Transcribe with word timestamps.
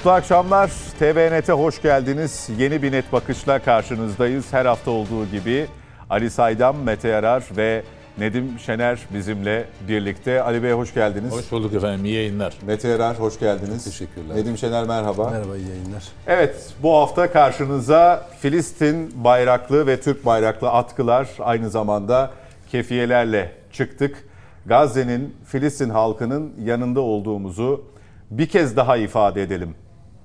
Mutlu 0.00 0.10
akşamlar. 0.10 0.70
TVNet'e 0.98 1.52
hoş 1.52 1.82
geldiniz. 1.82 2.48
Yeni 2.58 2.82
bir 2.82 2.92
net 2.92 3.12
bakışla 3.12 3.58
karşınızdayız. 3.58 4.52
Her 4.52 4.66
hafta 4.66 4.90
olduğu 4.90 5.26
gibi 5.26 5.66
Ali 6.10 6.30
Saydam, 6.30 6.76
Mete 6.76 7.08
Yarar 7.08 7.44
ve 7.56 7.82
Nedim 8.18 8.58
Şener 8.58 8.98
bizimle 9.14 9.64
birlikte. 9.88 10.42
Ali 10.42 10.62
Bey 10.62 10.72
hoş 10.72 10.94
geldiniz. 10.94 11.32
Hoş 11.32 11.52
bulduk 11.52 11.74
efendim. 11.74 12.04
İyi 12.04 12.14
yayınlar. 12.14 12.54
Mete 12.66 12.88
Yarar 12.88 13.18
hoş 13.18 13.38
geldiniz. 13.38 13.84
Teşekkürler. 13.84 14.36
Nedim 14.36 14.58
Şener 14.58 14.84
merhaba. 14.84 15.30
Merhaba, 15.30 15.56
iyi 15.56 15.68
yayınlar. 15.68 16.04
Evet, 16.26 16.72
bu 16.82 16.94
hafta 16.94 17.32
karşınıza 17.32 18.26
Filistin 18.40 19.24
bayraklı 19.24 19.86
ve 19.86 20.00
Türk 20.00 20.26
bayraklı 20.26 20.70
atkılar 20.70 21.28
aynı 21.38 21.70
zamanda 21.70 22.30
kefiyelerle 22.70 23.52
çıktık. 23.72 24.28
Gazze'nin, 24.66 25.36
Filistin 25.44 25.90
halkının 25.90 26.52
yanında 26.64 27.00
olduğumuzu 27.00 27.84
bir 28.30 28.48
kez 28.48 28.76
daha 28.76 28.96
ifade 28.96 29.42
edelim 29.42 29.74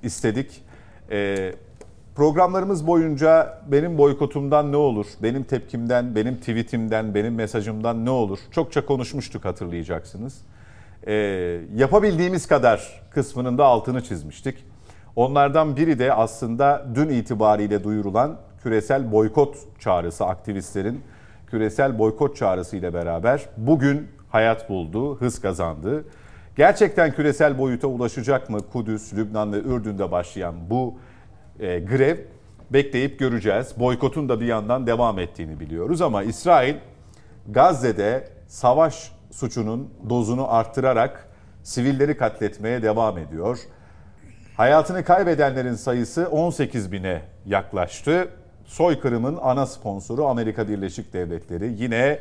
istedik. 0.02 0.62
Ee, 1.10 1.52
programlarımız 2.14 2.86
boyunca 2.86 3.62
benim 3.66 3.98
boykotumdan 3.98 4.72
ne 4.72 4.76
olur, 4.76 5.06
benim 5.22 5.44
tepkimden, 5.44 6.14
benim 6.14 6.36
tweetimden, 6.36 7.14
benim 7.14 7.34
mesajımdan 7.34 8.04
ne 8.04 8.10
olur 8.10 8.38
çokça 8.50 8.86
konuşmuştuk 8.86 9.44
hatırlayacaksınız. 9.44 10.38
Ee, 11.06 11.14
yapabildiğimiz 11.76 12.46
kadar 12.48 13.02
kısmının 13.10 13.58
da 13.58 13.64
altını 13.64 14.04
çizmiştik. 14.04 14.64
Onlardan 15.16 15.76
biri 15.76 15.98
de 15.98 16.12
aslında 16.12 16.86
dün 16.94 17.08
itibariyle 17.08 17.84
duyurulan 17.84 18.36
küresel 18.62 19.12
boykot 19.12 19.56
çağrısı 19.80 20.24
aktivistlerin 20.24 21.00
küresel 21.46 21.98
boykot 21.98 22.36
çağrısı 22.36 22.76
ile 22.76 22.94
beraber 22.94 23.46
bugün 23.56 24.08
hayat 24.30 24.68
buldu, 24.68 25.16
hız 25.20 25.40
kazandı. 25.40 26.04
Gerçekten 26.56 27.12
küresel 27.12 27.58
boyuta 27.58 27.88
ulaşacak 27.88 28.50
mı 28.50 28.58
Kudüs, 28.72 29.14
Lübnan 29.14 29.52
ve 29.52 29.58
Ürdün'de 29.58 30.10
başlayan 30.10 30.70
bu 30.70 30.94
e, 31.60 31.78
grev 31.78 32.16
bekleyip 32.70 33.18
göreceğiz. 33.18 33.72
Boykotun 33.78 34.28
da 34.28 34.40
bir 34.40 34.46
yandan 34.46 34.86
devam 34.86 35.18
ettiğini 35.18 35.60
biliyoruz 35.60 36.02
ama 36.02 36.22
İsrail 36.22 36.74
Gazze'de 37.48 38.28
savaş 38.46 39.12
suçunun 39.30 39.90
dozunu 40.08 40.54
arttırarak 40.54 41.28
sivilleri 41.62 42.16
katletmeye 42.16 42.82
devam 42.82 43.18
ediyor. 43.18 43.58
Hayatını 44.56 45.04
kaybedenlerin 45.04 45.74
sayısı 45.74 46.28
18 46.30 46.92
bine 46.92 47.22
yaklaştı. 47.46 48.28
Soykırımın 48.64 49.38
ana 49.42 49.66
sponsoru 49.66 50.26
Amerika 50.26 50.68
Birleşik 50.68 51.12
Devletleri 51.12 51.74
yine 51.78 52.18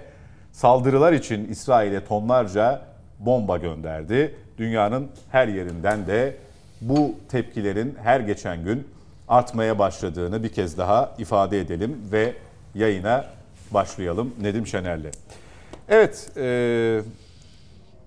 saldırılar 0.52 1.14
için 1.14 1.48
İsrail'e 1.48 2.06
tonlarca 2.06 2.95
bomba 3.20 3.58
gönderdi. 3.58 4.36
Dünyanın 4.58 5.10
her 5.32 5.48
yerinden 5.48 6.08
de 6.08 6.36
bu 6.82 7.16
tepkilerin 7.30 7.96
her 8.04 8.20
geçen 8.20 8.64
gün 8.64 8.88
artmaya 9.28 9.80
başladığını 9.80 10.44
bir 10.44 10.50
kez 10.50 10.78
daha 10.78 11.16
ifade 11.18 11.60
edelim 11.60 11.98
ve 12.12 12.34
yayına 12.76 13.26
başlayalım 13.72 14.34
Nedim 14.42 14.68
Şener'le. 14.68 15.12
Evet, 15.90 16.32
e, 16.38 17.02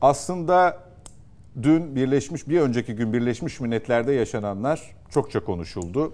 aslında 0.00 0.78
dün 1.62 1.96
Birleşmiş, 1.96 2.48
bir 2.48 2.60
önceki 2.60 2.94
gün 2.94 3.12
Birleşmiş 3.12 3.60
Milletler'de 3.60 4.12
yaşananlar 4.12 4.82
çokça 5.10 5.44
konuşuldu. 5.44 6.12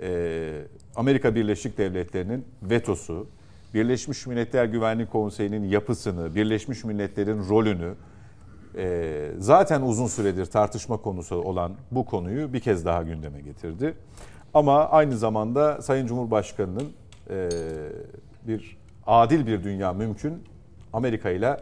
E, 0.00 0.50
Amerika 0.96 1.34
Birleşik 1.34 1.78
Devletleri'nin 1.78 2.44
vetosu, 2.62 3.26
Birleşmiş 3.74 4.26
Milletler 4.26 4.64
Güvenlik 4.64 5.12
Konseyi'nin 5.12 5.64
yapısını, 5.64 6.34
Birleşmiş 6.34 6.84
Milletler'in 6.84 7.48
rolünü, 7.48 7.94
e, 8.76 9.30
zaten 9.38 9.82
uzun 9.82 10.06
süredir 10.06 10.46
tartışma 10.46 10.96
konusu 10.96 11.36
olan 11.36 11.72
bu 11.90 12.04
konuyu 12.04 12.52
bir 12.52 12.60
kez 12.60 12.84
daha 12.84 13.02
gündeme 13.02 13.40
getirdi. 13.40 13.94
Ama 14.54 14.88
aynı 14.88 15.18
zamanda 15.18 15.82
Sayın 15.82 16.06
Cumhurbaşkanı'nın 16.06 16.92
e, 17.30 17.48
bir 18.46 18.76
adil 19.06 19.46
bir 19.46 19.64
dünya 19.64 19.92
mümkün 19.92 20.42
Amerika 20.92 21.30
ile 21.30 21.56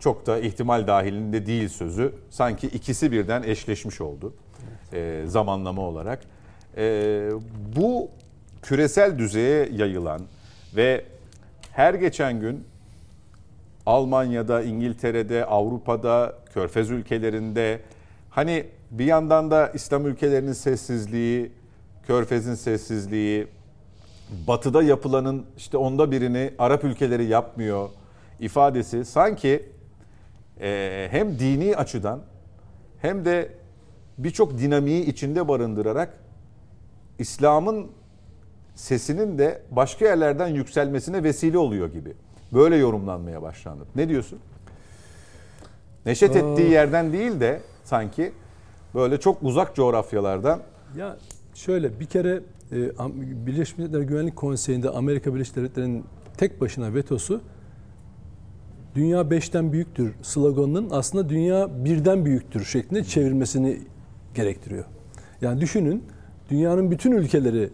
çok 0.00 0.26
da 0.26 0.38
ihtimal 0.38 0.86
dahilinde 0.86 1.46
değil 1.46 1.68
sözü 1.68 2.14
sanki 2.30 2.66
ikisi 2.66 3.12
birden 3.12 3.42
eşleşmiş 3.42 4.00
oldu 4.00 4.34
e, 4.92 5.22
zamanlama 5.26 5.82
olarak. 5.82 6.20
E, 6.76 7.30
bu 7.76 8.10
küresel 8.62 9.18
düzeye 9.18 9.68
yayılan 9.72 10.20
ve 10.76 11.04
her 11.72 11.94
geçen 11.94 12.40
gün 12.40 12.64
Almanya'da, 13.86 14.62
İngiltere'de, 14.62 15.44
Avrupa'da, 15.44 16.34
Körfez 16.54 16.90
ülkelerinde 16.90 17.80
hani 18.30 18.66
bir 18.90 19.04
yandan 19.04 19.50
da 19.50 19.68
İslam 19.68 20.06
ülkelerinin 20.06 20.52
sessizliği, 20.52 21.52
Körfez'in 22.06 22.54
sessizliği, 22.54 23.46
Batı'da 24.46 24.82
yapılanın 24.82 25.46
işte 25.56 25.76
onda 25.76 26.10
birini 26.10 26.54
Arap 26.58 26.84
ülkeleri 26.84 27.24
yapmıyor 27.24 27.88
ifadesi 28.40 29.04
sanki 29.04 29.68
e, 30.60 31.08
hem 31.10 31.38
dini 31.38 31.76
açıdan 31.76 32.20
hem 33.00 33.24
de 33.24 33.48
birçok 34.18 34.58
dinamiği 34.58 35.04
içinde 35.06 35.48
barındırarak 35.48 36.18
İslam'ın 37.18 37.90
sesinin 38.74 39.38
de 39.38 39.62
başka 39.70 40.04
yerlerden 40.04 40.48
yükselmesine 40.48 41.22
vesile 41.22 41.58
oluyor 41.58 41.92
gibi. 41.92 42.12
Böyle 42.52 42.76
yorumlanmaya 42.76 43.42
başlandı. 43.42 43.84
Ne 43.96 44.08
diyorsun? 44.08 44.38
Neşet 46.06 46.36
ettiği 46.36 46.70
yerden 46.70 47.12
değil 47.12 47.40
de 47.40 47.60
sanki 47.84 48.32
böyle 48.94 49.20
çok 49.20 49.42
uzak 49.42 49.74
coğrafyalardan. 49.74 50.60
Ya 50.96 51.16
şöyle 51.54 52.00
bir 52.00 52.06
kere 52.06 52.40
e, 52.72 52.76
Birleşmiş 53.46 53.78
Milletler 53.78 54.00
Güvenlik 54.00 54.36
Konseyi'nde 54.36 54.90
Amerika 54.90 55.34
Birleşik 55.34 55.56
Devletleri'nin 55.56 56.04
tek 56.36 56.60
başına 56.60 56.94
vetosu 56.94 57.40
dünya 58.94 59.30
beşten 59.30 59.72
büyüktür 59.72 60.14
sloganının 60.22 60.88
aslında 60.90 61.28
dünya 61.28 61.84
birden 61.84 62.24
büyüktür 62.24 62.64
şeklinde 62.64 63.04
çevirmesini 63.04 63.78
gerektiriyor. 64.34 64.84
Yani 65.40 65.60
düşünün 65.60 66.04
dünyanın 66.50 66.90
bütün 66.90 67.12
ülkeleri 67.12 67.70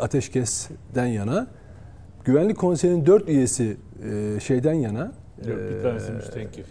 ateşkesten 0.00 1.06
yana 1.06 1.46
Güvenlik 2.24 2.58
Konseyi'nin 2.58 3.06
dört 3.06 3.28
üyesi 3.28 3.76
e, 4.36 4.40
şeyden 4.40 4.74
yana. 4.74 5.12
Yok 5.48 5.58
bir 5.70 5.82
tanesi 5.82 6.12
müstenkif. 6.12 6.66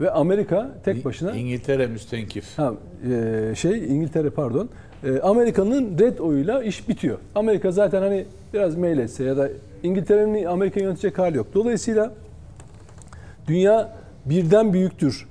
Ve 0.00 0.10
Amerika 0.10 0.70
tek 0.84 1.04
başına. 1.04 1.32
İngiltere 1.32 1.86
müstenkif. 1.86 2.58
Ha, 2.58 2.74
e, 3.10 3.54
şey 3.56 3.94
İngiltere 3.94 4.30
pardon. 4.30 4.68
E, 5.04 5.20
Amerika'nın 5.20 5.98
red 5.98 6.18
oyuyla 6.18 6.62
iş 6.62 6.88
bitiyor. 6.88 7.18
Amerika 7.34 7.72
zaten 7.72 8.02
hani 8.02 8.24
biraz 8.54 8.76
meyletse 8.76 9.24
ya 9.24 9.36
da 9.36 9.48
İngiltere'nin 9.82 10.44
Amerika 10.44 10.80
yönetecek 10.80 11.18
hali 11.18 11.36
yok. 11.36 11.46
Dolayısıyla 11.54 12.12
dünya 13.48 13.96
birden 14.26 14.72
büyüktür. 14.72 15.28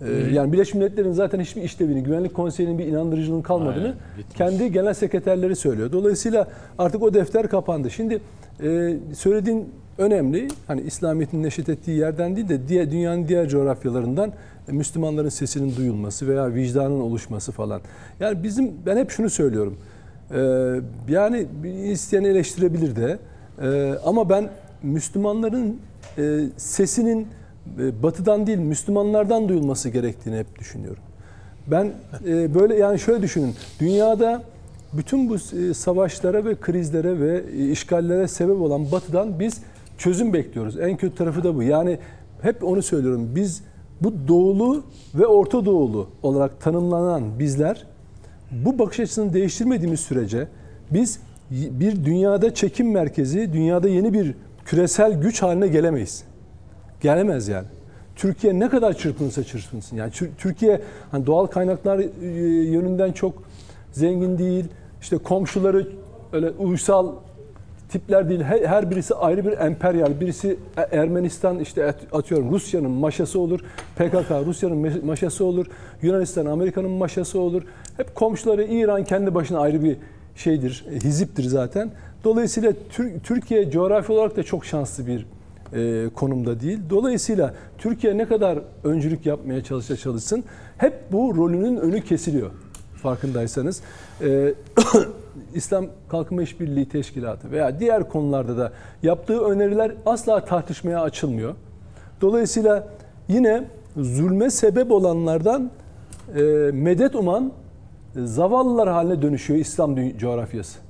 Ee, 0.00 0.34
yani 0.34 0.52
Birleşmiş 0.52 0.74
Milletler'in 0.74 1.12
zaten 1.12 1.40
hiçbir 1.40 1.62
işlevini, 1.62 2.02
Güvenlik 2.02 2.34
Konseyi'nin 2.34 2.78
bir 2.78 2.86
inandırıcılığının 2.86 3.42
kalmadığını 3.42 3.84
Aynen, 3.84 3.96
kendi 4.34 4.72
genel 4.72 4.94
sekreterleri 4.94 5.56
söylüyor. 5.56 5.92
Dolayısıyla 5.92 6.48
artık 6.78 7.02
o 7.02 7.14
defter 7.14 7.48
kapandı. 7.48 7.90
Şimdi 7.90 8.20
e, 8.62 8.96
söylediğin 9.14 9.68
önemli. 9.98 10.48
Hani 10.66 10.80
İslamiyet'in 10.80 11.42
neşet 11.42 11.68
ettiği 11.68 11.98
yerden 11.98 12.36
değil 12.36 12.48
de 12.48 12.68
diğer 12.68 12.90
dünyanın 12.90 13.28
diğer 13.28 13.48
coğrafyalarından 13.48 14.32
e, 14.68 14.72
Müslümanların 14.72 15.28
sesinin 15.28 15.76
duyulması 15.76 16.28
veya 16.28 16.54
vicdanın 16.54 17.00
oluşması 17.00 17.52
falan. 17.52 17.80
Yani 18.20 18.42
bizim 18.42 18.72
ben 18.86 18.96
hep 18.96 19.10
şunu 19.10 19.30
söylüyorum. 19.30 19.78
E, 20.30 20.40
yani 21.08 21.46
isteyen 21.84 22.24
eleştirebilir 22.24 22.96
de 22.96 23.18
e, 23.62 23.94
ama 24.04 24.30
ben 24.30 24.48
Müslümanların 24.82 25.80
e, 26.18 26.40
sesinin 26.56 27.26
batıdan 28.02 28.46
değil 28.46 28.58
Müslümanlardan 28.58 29.48
duyulması 29.48 29.88
gerektiğini 29.88 30.38
hep 30.38 30.58
düşünüyorum. 30.58 31.02
Ben 31.66 31.92
e, 32.26 32.54
böyle 32.54 32.76
yani 32.76 32.98
şöyle 32.98 33.22
düşünün. 33.22 33.54
Dünyada 33.80 34.42
bütün 34.92 35.28
bu 35.28 35.36
e, 35.36 35.74
savaşlara 35.74 36.44
ve 36.44 36.54
krizlere 36.60 37.20
ve 37.20 37.52
işgallere 37.70 38.28
sebep 38.28 38.60
olan 38.60 38.92
batıdan 38.92 39.40
biz 39.40 39.60
çözüm 39.98 40.32
bekliyoruz. 40.32 40.80
En 40.80 40.96
kötü 40.96 41.14
tarafı 41.14 41.44
da 41.44 41.54
bu. 41.54 41.62
Yani 41.62 41.98
hep 42.42 42.64
onu 42.64 42.82
söylüyorum. 42.82 43.28
Biz 43.34 43.62
bu 44.00 44.12
doğulu 44.28 44.84
ve 45.14 45.26
Orta 45.26 45.64
Doğulu 45.64 46.08
olarak 46.22 46.60
tanımlanan 46.60 47.38
bizler 47.38 47.86
bu 48.50 48.78
bakış 48.78 49.00
açısını 49.00 49.34
değiştirmediğimiz 49.34 50.00
sürece 50.00 50.48
biz 50.90 51.18
bir 51.50 52.04
dünyada 52.04 52.54
çekim 52.54 52.90
merkezi, 52.90 53.52
dünyada 53.52 53.88
yeni 53.88 54.12
bir 54.12 54.34
küresel 54.64 55.20
güç 55.20 55.42
haline 55.42 55.68
gelemeyiz. 55.68 56.24
Gelemez 57.06 57.48
yani. 57.48 57.66
Türkiye 58.16 58.58
ne 58.58 58.68
kadar 58.68 58.92
çırpınırsa 58.92 59.44
çırpınsın. 59.44 59.96
Yani 59.96 60.12
Türkiye 60.38 60.80
hani 61.10 61.26
doğal 61.26 61.46
kaynaklar 61.46 61.98
e, 61.98 62.26
yönünden 62.70 63.12
çok 63.12 63.42
zengin 63.92 64.38
değil. 64.38 64.64
İşte 65.00 65.18
komşuları 65.18 65.88
öyle 66.32 66.50
uysal 66.50 67.12
tipler 67.88 68.28
değil. 68.28 68.40
Her, 68.42 68.90
birisi 68.90 69.14
ayrı 69.14 69.44
bir 69.46 69.58
emperyal. 69.58 70.20
Birisi 70.20 70.56
E- 70.76 70.96
Ermenistan 70.96 71.58
işte 71.58 71.86
at- 71.86 72.14
atıyorum 72.14 72.50
Rusya'nın 72.52 72.90
maşası 72.90 73.40
olur. 73.40 73.60
PKK 73.96 74.30
Rusya'nın 74.46 75.04
maşası 75.06 75.44
olur. 75.44 75.66
Yunanistan 76.02 76.46
Amerika'nın 76.46 76.90
maşası 76.90 77.40
olur. 77.40 77.62
Hep 77.96 78.14
komşuları 78.14 78.64
İran 78.64 79.04
kendi 79.04 79.34
başına 79.34 79.58
ayrı 79.60 79.82
bir 79.84 79.96
şeydir. 80.36 80.86
e, 80.90 80.94
Hiziptir 80.94 81.44
zaten. 81.44 81.90
Dolayısıyla 82.24 82.72
Tür- 82.90 83.20
Türkiye 83.20 83.70
coğrafi 83.70 84.12
olarak 84.12 84.36
da 84.36 84.42
çok 84.42 84.64
şanslı 84.64 85.06
bir 85.06 85.26
e, 85.76 86.08
konumda 86.14 86.60
değil. 86.60 86.78
Dolayısıyla 86.90 87.54
Türkiye 87.78 88.18
ne 88.18 88.28
kadar 88.28 88.58
öncülük 88.84 89.26
yapmaya 89.26 89.64
çalışsa 89.64 89.96
çalışsın 89.96 90.44
hep 90.78 91.12
bu 91.12 91.36
rolünün 91.36 91.76
önü 91.76 92.00
kesiliyor 92.00 92.50
farkındaysanız. 93.02 93.80
E, 94.22 94.54
İslam 95.54 95.86
Kalkınma 96.08 96.42
İşbirliği 96.42 96.88
Teşkilatı 96.88 97.50
veya 97.50 97.80
diğer 97.80 98.08
konularda 98.08 98.56
da 98.56 98.72
yaptığı 99.02 99.40
öneriler 99.40 99.92
asla 100.06 100.44
tartışmaya 100.44 101.02
açılmıyor. 101.02 101.54
Dolayısıyla 102.20 102.88
yine 103.28 103.64
zulme 103.96 104.50
sebep 104.50 104.90
olanlardan 104.90 105.70
e, 106.34 106.40
medet 106.72 107.14
uman 107.14 107.52
e, 108.16 108.20
zavallılar 108.26 108.88
haline 108.88 109.22
dönüşüyor 109.22 109.60
İslam 109.60 110.16
coğrafyası. 110.18 110.85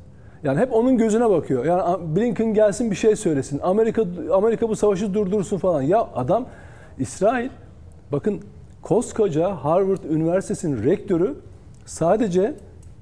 Yani 0.46 0.60
hep 0.60 0.72
onun 0.72 0.98
gözüne 0.98 1.30
bakıyor. 1.30 1.64
Yani 1.64 2.16
Blinken 2.16 2.54
gelsin 2.54 2.90
bir 2.90 2.96
şey 2.96 3.16
söylesin. 3.16 3.60
Amerika 3.62 4.04
Amerika 4.32 4.68
bu 4.68 4.76
savaşı 4.76 5.14
durdursun 5.14 5.58
falan. 5.58 5.82
Ya 5.82 6.08
adam 6.14 6.46
İsrail 6.98 7.48
bakın 8.12 8.40
koskoca 8.82 9.54
Harvard 9.54 10.04
Üniversitesi'nin 10.10 10.84
rektörü 10.84 11.34
sadece 11.86 12.54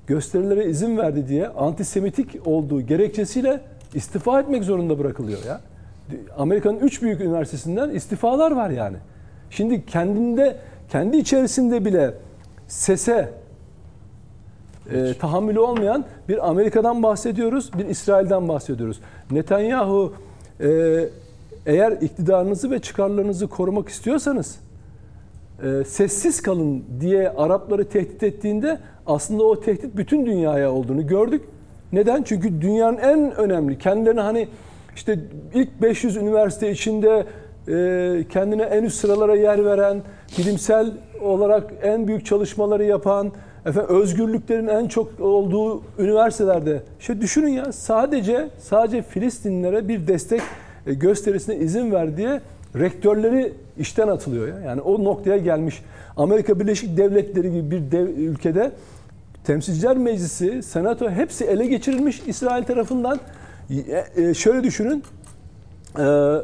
gösterilere 0.06 0.64
izin 0.64 0.98
verdi 0.98 1.28
diye 1.28 1.48
antisemitik 1.48 2.46
olduğu 2.46 2.80
gerekçesiyle 2.80 3.60
istifa 3.94 4.40
etmek 4.40 4.64
zorunda 4.64 4.98
bırakılıyor 4.98 5.38
ya. 5.44 5.60
Amerika'nın 6.38 6.78
üç 6.78 7.02
büyük 7.02 7.20
üniversitesinden 7.20 7.90
istifalar 7.90 8.50
var 8.50 8.70
yani. 8.70 8.96
Şimdi 9.50 9.86
kendinde 9.86 10.56
kendi 10.90 11.16
içerisinde 11.16 11.84
bile 11.84 12.14
sese 12.68 13.43
e, 14.92 15.14
tahammülü 15.14 15.58
olmayan 15.58 16.04
bir 16.28 16.48
Amerika'dan 16.48 17.02
bahsediyoruz, 17.02 17.70
bir 17.78 17.86
İsrail'den 17.86 18.48
bahsediyoruz. 18.48 19.00
Netanyahu 19.30 20.12
e, 20.60 20.68
eğer 21.66 21.92
iktidarınızı 21.92 22.70
ve 22.70 22.78
çıkarlarınızı 22.78 23.48
korumak 23.48 23.88
istiyorsanız 23.88 24.58
e, 25.62 25.84
sessiz 25.84 26.42
kalın 26.42 26.84
diye 27.00 27.30
Arapları 27.30 27.88
tehdit 27.88 28.22
ettiğinde 28.22 28.78
aslında 29.06 29.44
o 29.44 29.60
tehdit 29.60 29.96
bütün 29.96 30.26
dünyaya 30.26 30.72
olduğunu 30.72 31.06
gördük. 31.06 31.42
Neden? 31.92 32.22
Çünkü 32.22 32.60
dünyanın 32.60 32.98
en 32.98 33.36
önemli, 33.36 33.78
kendilerine 33.78 34.20
hani 34.20 34.48
işte 34.96 35.18
ilk 35.54 35.82
500 35.82 36.16
üniversite 36.16 36.70
içinde 36.70 37.26
e, 37.68 38.24
kendine 38.28 38.62
en 38.62 38.82
üst 38.82 38.96
sıralara 38.96 39.36
yer 39.36 39.64
veren, 39.64 40.02
bilimsel 40.38 40.92
olarak 41.20 41.72
en 41.82 42.08
büyük 42.08 42.26
çalışmaları 42.26 42.84
yapan, 42.84 43.32
efendim 43.66 43.96
özgürlüklerin 43.96 44.66
en 44.66 44.88
çok 44.88 45.20
olduğu 45.20 45.82
üniversitelerde. 45.98 46.82
İşte 47.00 47.20
düşünün 47.20 47.50
ya 47.50 47.72
sadece 47.72 48.48
sadece 48.58 49.02
Filistinlilere 49.02 49.88
bir 49.88 50.06
destek 50.06 50.42
e, 50.86 50.94
gösterisine 50.94 51.56
izin 51.56 51.92
ver 51.92 52.16
rektörleri 52.76 53.52
işten 53.78 54.08
atılıyor 54.08 54.48
ya. 54.48 54.60
Yani 54.60 54.80
o 54.80 55.04
noktaya 55.04 55.36
gelmiş. 55.36 55.82
Amerika 56.16 56.60
Birleşik 56.60 56.96
Devletleri 56.96 57.52
gibi 57.52 57.70
bir 57.70 57.90
dev, 57.90 58.06
ülkede 58.06 58.72
Temsilciler 59.44 59.96
Meclisi, 59.96 60.62
Senato 60.62 61.10
hepsi 61.10 61.44
ele 61.44 61.66
geçirilmiş 61.66 62.22
İsrail 62.26 62.64
tarafından. 62.64 63.20
E, 63.70 64.22
e, 64.22 64.34
şöyle 64.34 64.62
düşünün. 64.62 65.04
E, 65.98 66.34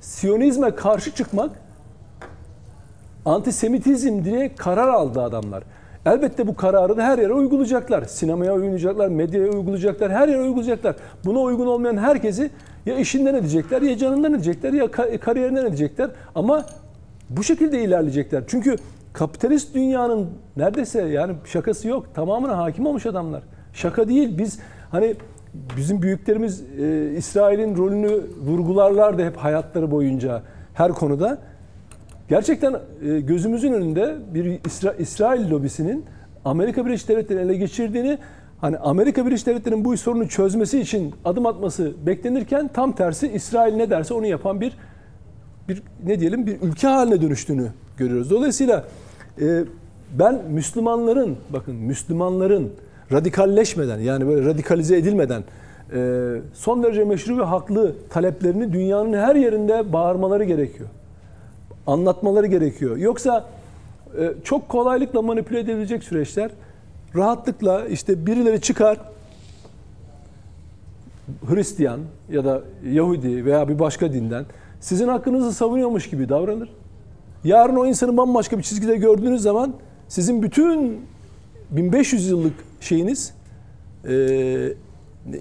Siyonizme 0.00 0.74
karşı 0.74 1.14
çıkmak 1.14 1.50
antisemitizm 3.24 4.24
diye 4.24 4.54
karar 4.54 4.88
aldı 4.88 5.22
adamlar. 5.22 5.62
Elbette 6.06 6.46
bu 6.46 6.56
kararı 6.56 6.96
da 6.96 7.04
her 7.04 7.18
yere 7.18 7.32
uygulayacaklar. 7.32 8.04
Sinemaya 8.04 8.54
uygulayacaklar, 8.54 9.08
medyaya 9.08 9.50
uygulayacaklar, 9.52 10.10
her 10.12 10.28
yere 10.28 10.40
uygulayacaklar. 10.40 10.96
Buna 11.24 11.38
uygun 11.38 11.66
olmayan 11.66 11.96
herkesi 11.96 12.50
ya 12.86 12.98
işinden 12.98 13.34
edecekler, 13.34 13.82
ya 13.82 13.96
canından 13.96 14.34
edecekler, 14.34 14.72
ya 14.72 14.84
ka- 14.84 15.18
kariyerinden 15.18 15.66
edecekler. 15.66 16.10
Ama 16.34 16.64
bu 17.30 17.42
şekilde 17.42 17.82
ilerleyecekler. 17.82 18.44
Çünkü 18.46 18.76
kapitalist 19.12 19.74
dünyanın 19.74 20.28
neredeyse 20.56 21.02
yani 21.02 21.34
şakası 21.44 21.88
yok. 21.88 22.14
Tamamına 22.14 22.58
hakim 22.58 22.86
olmuş 22.86 23.06
adamlar. 23.06 23.42
Şaka 23.72 24.08
değil. 24.08 24.38
Biz 24.38 24.58
hani 24.90 25.14
bizim 25.76 26.02
büyüklerimiz 26.02 26.64
e, 26.80 27.10
İsrail'in 27.16 27.76
rolünü 27.76 28.20
vurgularlardı 28.46 29.24
hep 29.24 29.36
hayatları 29.36 29.90
boyunca 29.90 30.42
her 30.74 30.92
konuda. 30.92 31.38
Gerçekten 32.30 32.74
e, 33.04 33.20
gözümüzün 33.20 33.72
önünde 33.72 34.16
bir 34.34 34.44
İsra- 34.44 34.96
İsrail 34.98 35.50
lobisinin 35.50 36.04
Amerika 36.44 36.86
Birleşik 36.86 37.08
Devletleri'ni 37.08 37.42
ele 37.42 37.56
geçirdiğini 37.56 38.18
hani 38.60 38.78
Amerika 38.78 39.26
Birleşik 39.26 39.46
Devletleri'nin 39.46 39.84
bu 39.84 39.96
sorunu 39.96 40.28
çözmesi 40.28 40.80
için 40.80 41.14
adım 41.24 41.46
atması 41.46 41.92
beklenirken 42.06 42.70
tam 42.74 42.92
tersi 42.92 43.28
İsrail 43.28 43.74
ne 43.74 43.90
derse 43.90 44.14
onu 44.14 44.26
yapan 44.26 44.60
bir 44.60 44.72
bir 45.68 45.82
ne 46.06 46.20
diyelim 46.20 46.46
bir 46.46 46.56
ülke 46.62 46.86
haline 46.86 47.22
dönüştüğünü 47.22 47.66
görüyoruz. 47.96 48.30
Dolayısıyla 48.30 48.84
e, 49.40 49.64
ben 50.18 50.40
Müslümanların 50.50 51.36
bakın 51.50 51.74
Müslümanların 51.74 52.72
radikalleşmeden 53.12 53.98
yani 53.98 54.26
böyle 54.26 54.46
radikalize 54.46 54.96
edilmeden 54.96 55.42
e, 55.94 56.30
son 56.54 56.82
derece 56.82 57.04
meşru 57.04 57.38
ve 57.38 57.42
haklı 57.42 57.94
taleplerini 58.10 58.72
dünyanın 58.72 59.12
her 59.12 59.36
yerinde 59.36 59.92
bağırmaları 59.92 60.44
gerekiyor. 60.44 60.88
Anlatmaları 61.86 62.46
gerekiyor. 62.46 62.96
Yoksa 62.96 63.44
e, 64.18 64.32
çok 64.44 64.68
kolaylıkla 64.68 65.22
manipüle 65.22 65.60
edilecek 65.60 66.04
süreçler 66.04 66.50
rahatlıkla 67.14 67.86
işte 67.86 68.26
birileri 68.26 68.60
çıkar 68.60 68.98
Hristiyan 71.46 72.00
ya 72.30 72.44
da 72.44 72.62
Yahudi 72.92 73.44
veya 73.44 73.68
bir 73.68 73.78
başka 73.78 74.12
dinden 74.12 74.44
sizin 74.80 75.08
hakkınızı 75.08 75.52
savunuyormuş 75.52 76.10
gibi 76.10 76.28
davranır. 76.28 76.68
Yarın 77.44 77.76
o 77.76 77.86
insanı 77.86 78.16
bambaşka 78.16 78.58
bir 78.58 78.62
çizgide 78.62 78.96
gördüğünüz 78.96 79.42
zaman 79.42 79.74
sizin 80.08 80.42
bütün 80.42 81.00
1500 81.70 82.28
yıllık 82.28 82.54
şeyiniz, 82.80 83.34
e, 84.08 84.74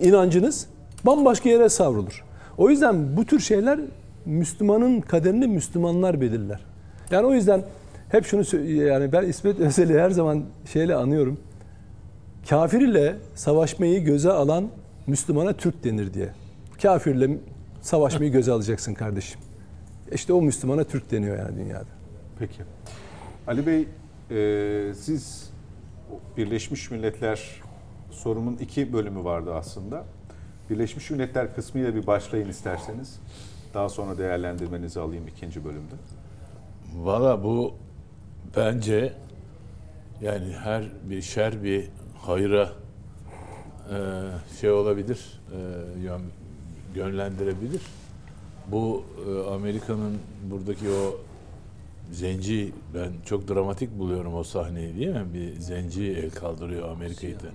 inancınız 0.02 0.68
bambaşka 1.06 1.50
yere 1.50 1.70
savrulur. 1.70 2.26
O 2.58 2.70
yüzden 2.70 3.18
bu 3.18 3.26
tür 3.26 3.40
şeyler 3.40 3.80
Müslümanın 4.26 5.02
kaderini 5.02 5.48
Müslümanlar 5.48 6.22
belirler. 6.22 6.60
Yani 7.12 7.28
o 7.28 7.34
yüzden 7.34 7.64
hep 8.10 8.26
şunu 8.26 8.66
yani 8.66 9.12
ben 9.12 9.24
İsmet 9.24 9.60
Özel'i 9.60 10.00
her 10.00 10.10
zaman 10.10 10.44
şeyle 10.74 10.96
anıyorum. 10.96 11.40
Kafir 12.50 12.82
ile 12.82 13.16
savaşmayı 13.36 14.04
göze 14.04 14.32
alan 14.32 14.70
Müslümana 15.08 15.54
Türk 15.54 15.84
denir 15.84 16.14
diye. 16.14 16.30
Kafirle 16.82 17.38
savaşmayı 17.82 18.32
göze 18.32 18.52
alacaksın 18.52 18.94
kardeşim. 18.94 19.42
İşte 20.12 20.34
o 20.34 20.42
Müslümana 20.42 20.84
Türk 20.84 21.12
deniyor 21.12 21.38
yani 21.38 21.58
dünyada. 21.58 21.90
Peki. 22.40 22.62
Ali 23.48 23.68
Bey, 23.68 23.88
e, 24.32 24.94
siz 24.94 25.50
Birleşmiş 26.38 26.92
Milletler 26.92 27.62
sorumun 28.12 28.58
iki 28.58 28.94
bölümü 28.94 29.24
vardı 29.24 29.54
aslında. 29.54 30.06
Birleşmiş 30.70 31.12
Milletler 31.12 31.56
kısmıyla 31.56 31.96
bir 31.96 32.08
başlayın 32.08 32.50
isterseniz. 32.50 33.20
Daha 33.74 33.90
sonra 33.90 34.18
değerlendirmenizi 34.18 35.00
alayım 35.00 35.28
ikinci 35.28 35.66
bölümde. 35.66 35.96
Valla 36.96 37.44
bu 37.44 37.74
bence 38.56 39.14
yani 40.22 40.54
her 40.54 40.84
bir 41.10 41.22
şer 41.22 41.64
bir 41.64 41.90
hayra 42.18 42.70
e, 43.92 43.98
şey 44.62 44.72
olabilir, 44.72 45.42
e, 45.52 45.58
yön, 46.02 46.22
yönlendirebilir. 46.96 47.82
Bu 48.68 49.04
e, 49.28 49.50
Amerika'nın 49.54 50.18
buradaki 50.52 50.90
o 50.90 51.18
zenci 52.12 52.74
ben 52.94 53.12
çok 53.26 53.48
dramatik 53.48 54.00
buluyorum 54.00 54.36
o 54.36 54.44
sahneyi 54.44 54.96
değil 54.96 55.10
mi? 55.10 55.26
Bir 55.34 55.60
zenci 55.60 56.04
el 56.04 56.30
kaldırıyor 56.30 56.90
Amerika'yı 56.90 57.36
da. 57.40 57.48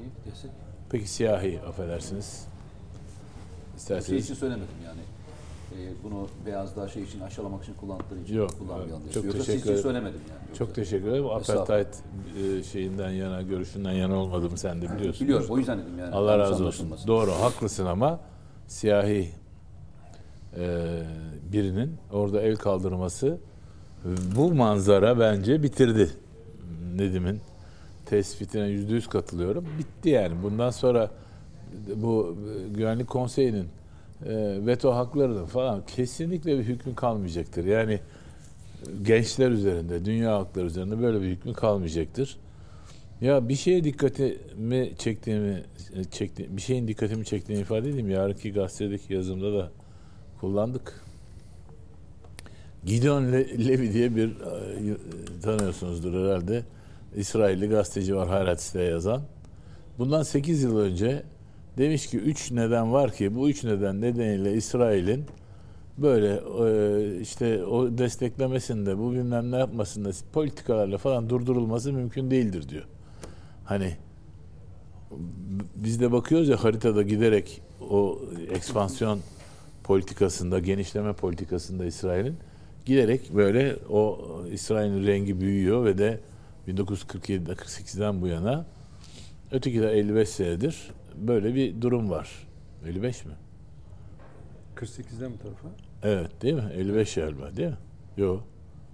Peki 0.90 1.08
siyahi 1.08 1.60
affedersiniz. 1.68 2.26
Şey 2.26 3.76
İsterseniz 3.76 4.24
için 4.24 4.34
söylemedim 4.34 4.68
yani. 4.84 5.00
Ee, 5.74 5.92
bunu 6.04 6.28
beyazlar 6.46 6.88
şey 6.88 7.02
için 7.02 7.20
aşılamak 7.20 7.62
için 7.62 7.74
kullandıkları 7.74 8.20
için 8.20 8.34
Yok, 8.34 8.58
kullanmayalım 8.58 9.02
çok 9.14 9.24
Yoksa 9.24 9.38
teşekkür 9.38 9.64
ederim. 9.70 9.82
söylemedim 9.82 10.20
yani. 10.30 10.40
Yoksa- 10.48 10.58
çok 10.58 10.74
teşekkür 10.74 11.08
ederim. 11.08 11.26
Apartheid 11.26 11.86
e, 12.58 12.62
şeyinden 12.62 13.10
yana, 13.10 13.42
görüşünden 13.42 13.92
yana 13.92 14.16
olmadığımı 14.16 14.58
sen 14.58 14.82
de 14.82 14.96
biliyorsun. 14.96 15.26
Biliyorum 15.26 15.46
o 15.50 15.58
yüzden 15.58 15.78
dedim 15.78 15.98
yani. 15.98 16.14
Allah 16.14 16.38
razı 16.38 16.66
olsun. 16.66 16.90
Doğru, 17.06 17.30
haklısın 17.30 17.86
ama 17.86 18.20
siyahi 18.66 19.28
e, 20.56 21.02
birinin 21.52 21.96
orada 22.12 22.40
el 22.42 22.56
kaldırması 22.56 23.38
bu 24.36 24.54
manzara 24.54 25.18
bence 25.20 25.62
bitirdi. 25.62 26.10
Nedim'in 26.96 27.40
tespitine 28.06 28.66
yüzde 28.66 28.92
yüz 28.94 29.08
katılıyorum. 29.08 29.64
Bitti 29.78 30.08
yani. 30.08 30.34
Bundan 30.42 30.70
sonra 30.70 31.10
bu 31.96 32.36
e, 32.66 32.68
Güvenlik 32.68 33.08
Konseyi'nin 33.08 33.64
e, 33.64 33.68
veto 34.66 34.94
hakları 34.94 35.46
falan 35.46 35.86
kesinlikle 35.86 36.58
bir 36.58 36.64
hükmü 36.64 36.94
kalmayacaktır. 36.94 37.64
Yani 37.64 38.00
gençler 39.02 39.50
üzerinde, 39.50 40.04
dünya 40.04 40.38
hakları 40.38 40.66
üzerinde 40.66 41.02
böyle 41.02 41.22
bir 41.22 41.26
hükmü 41.26 41.52
kalmayacaktır. 41.52 42.36
Ya 43.20 43.48
bir 43.48 43.54
şeye 43.54 43.84
dikkatimi 43.84 44.92
çektiğimi 44.98 45.62
e, 45.96 46.04
çekti, 46.04 46.48
bir 46.56 46.62
şeyin 46.62 46.88
dikkatimi 46.88 47.24
çektiğini 47.24 47.62
ifade 47.62 47.88
edeyim. 47.88 48.10
Yarınki 48.10 48.52
gazetedeki 48.52 49.14
yazımda 49.14 49.58
da 49.58 49.70
kullandık. 50.40 51.04
Gideon 52.84 53.32
Le- 53.32 53.68
Levy 53.68 53.92
diye 53.92 54.16
bir 54.16 54.28
e, 54.28 54.96
tanıyorsunuzdur 55.42 56.24
herhalde. 56.24 56.62
İsrailli 57.16 57.68
gazeteci 57.68 58.16
var 58.16 58.28
Haaretz'te 58.28 58.82
yazan. 58.82 59.22
Bundan 59.98 60.22
8 60.22 60.62
yıl 60.62 60.78
önce 60.78 61.22
demiş 61.78 62.06
ki 62.06 62.18
3 62.18 62.50
neden 62.50 62.92
var 62.92 63.12
ki 63.12 63.34
bu 63.34 63.48
3 63.48 63.64
neden 63.64 64.00
nedeniyle 64.00 64.52
İsrail'in 64.54 65.24
böyle 65.98 66.40
e, 66.64 67.20
işte 67.20 67.64
o 67.64 67.98
desteklemesinde 67.98 68.98
bu 68.98 69.12
bilmem 69.12 69.52
ne 69.52 69.56
yapmasında 69.56 70.10
politikalarla 70.32 70.98
falan 70.98 71.30
durdurulması 71.30 71.92
mümkün 71.92 72.30
değildir 72.30 72.68
diyor. 72.68 72.84
Hani 73.64 73.96
biz 75.76 76.00
de 76.00 76.12
bakıyoruz 76.12 76.48
ya 76.48 76.64
haritada 76.64 77.02
giderek 77.02 77.62
o 77.90 78.18
ekspansiyon 78.50 79.20
politikasında, 79.84 80.58
genişleme 80.58 81.12
politikasında 81.12 81.84
İsrail'in 81.84 82.36
giderek 82.86 83.34
böyle 83.34 83.76
o 83.90 84.18
İsrail'in 84.52 85.06
rengi 85.06 85.40
büyüyor 85.40 85.84
ve 85.84 85.98
de 85.98 86.20
1947'de 86.68 87.52
48'den 87.52 88.20
bu 88.20 88.26
yana 88.26 88.66
öteki 89.52 89.82
de 89.82 89.90
55 89.90 90.28
senedir 90.28 90.90
böyle 91.18 91.54
bir 91.54 91.80
durum 91.80 92.10
var. 92.10 92.30
55 92.86 93.24
mi? 93.24 93.32
48'den 94.76 95.32
bu 95.32 95.38
tarafa. 95.38 95.68
Evet 96.02 96.42
değil 96.42 96.54
mi? 96.54 96.70
55 96.74 97.14
galiba 97.14 97.56
değil 97.56 97.68
mi? 97.68 97.76
Yok. 98.16 98.44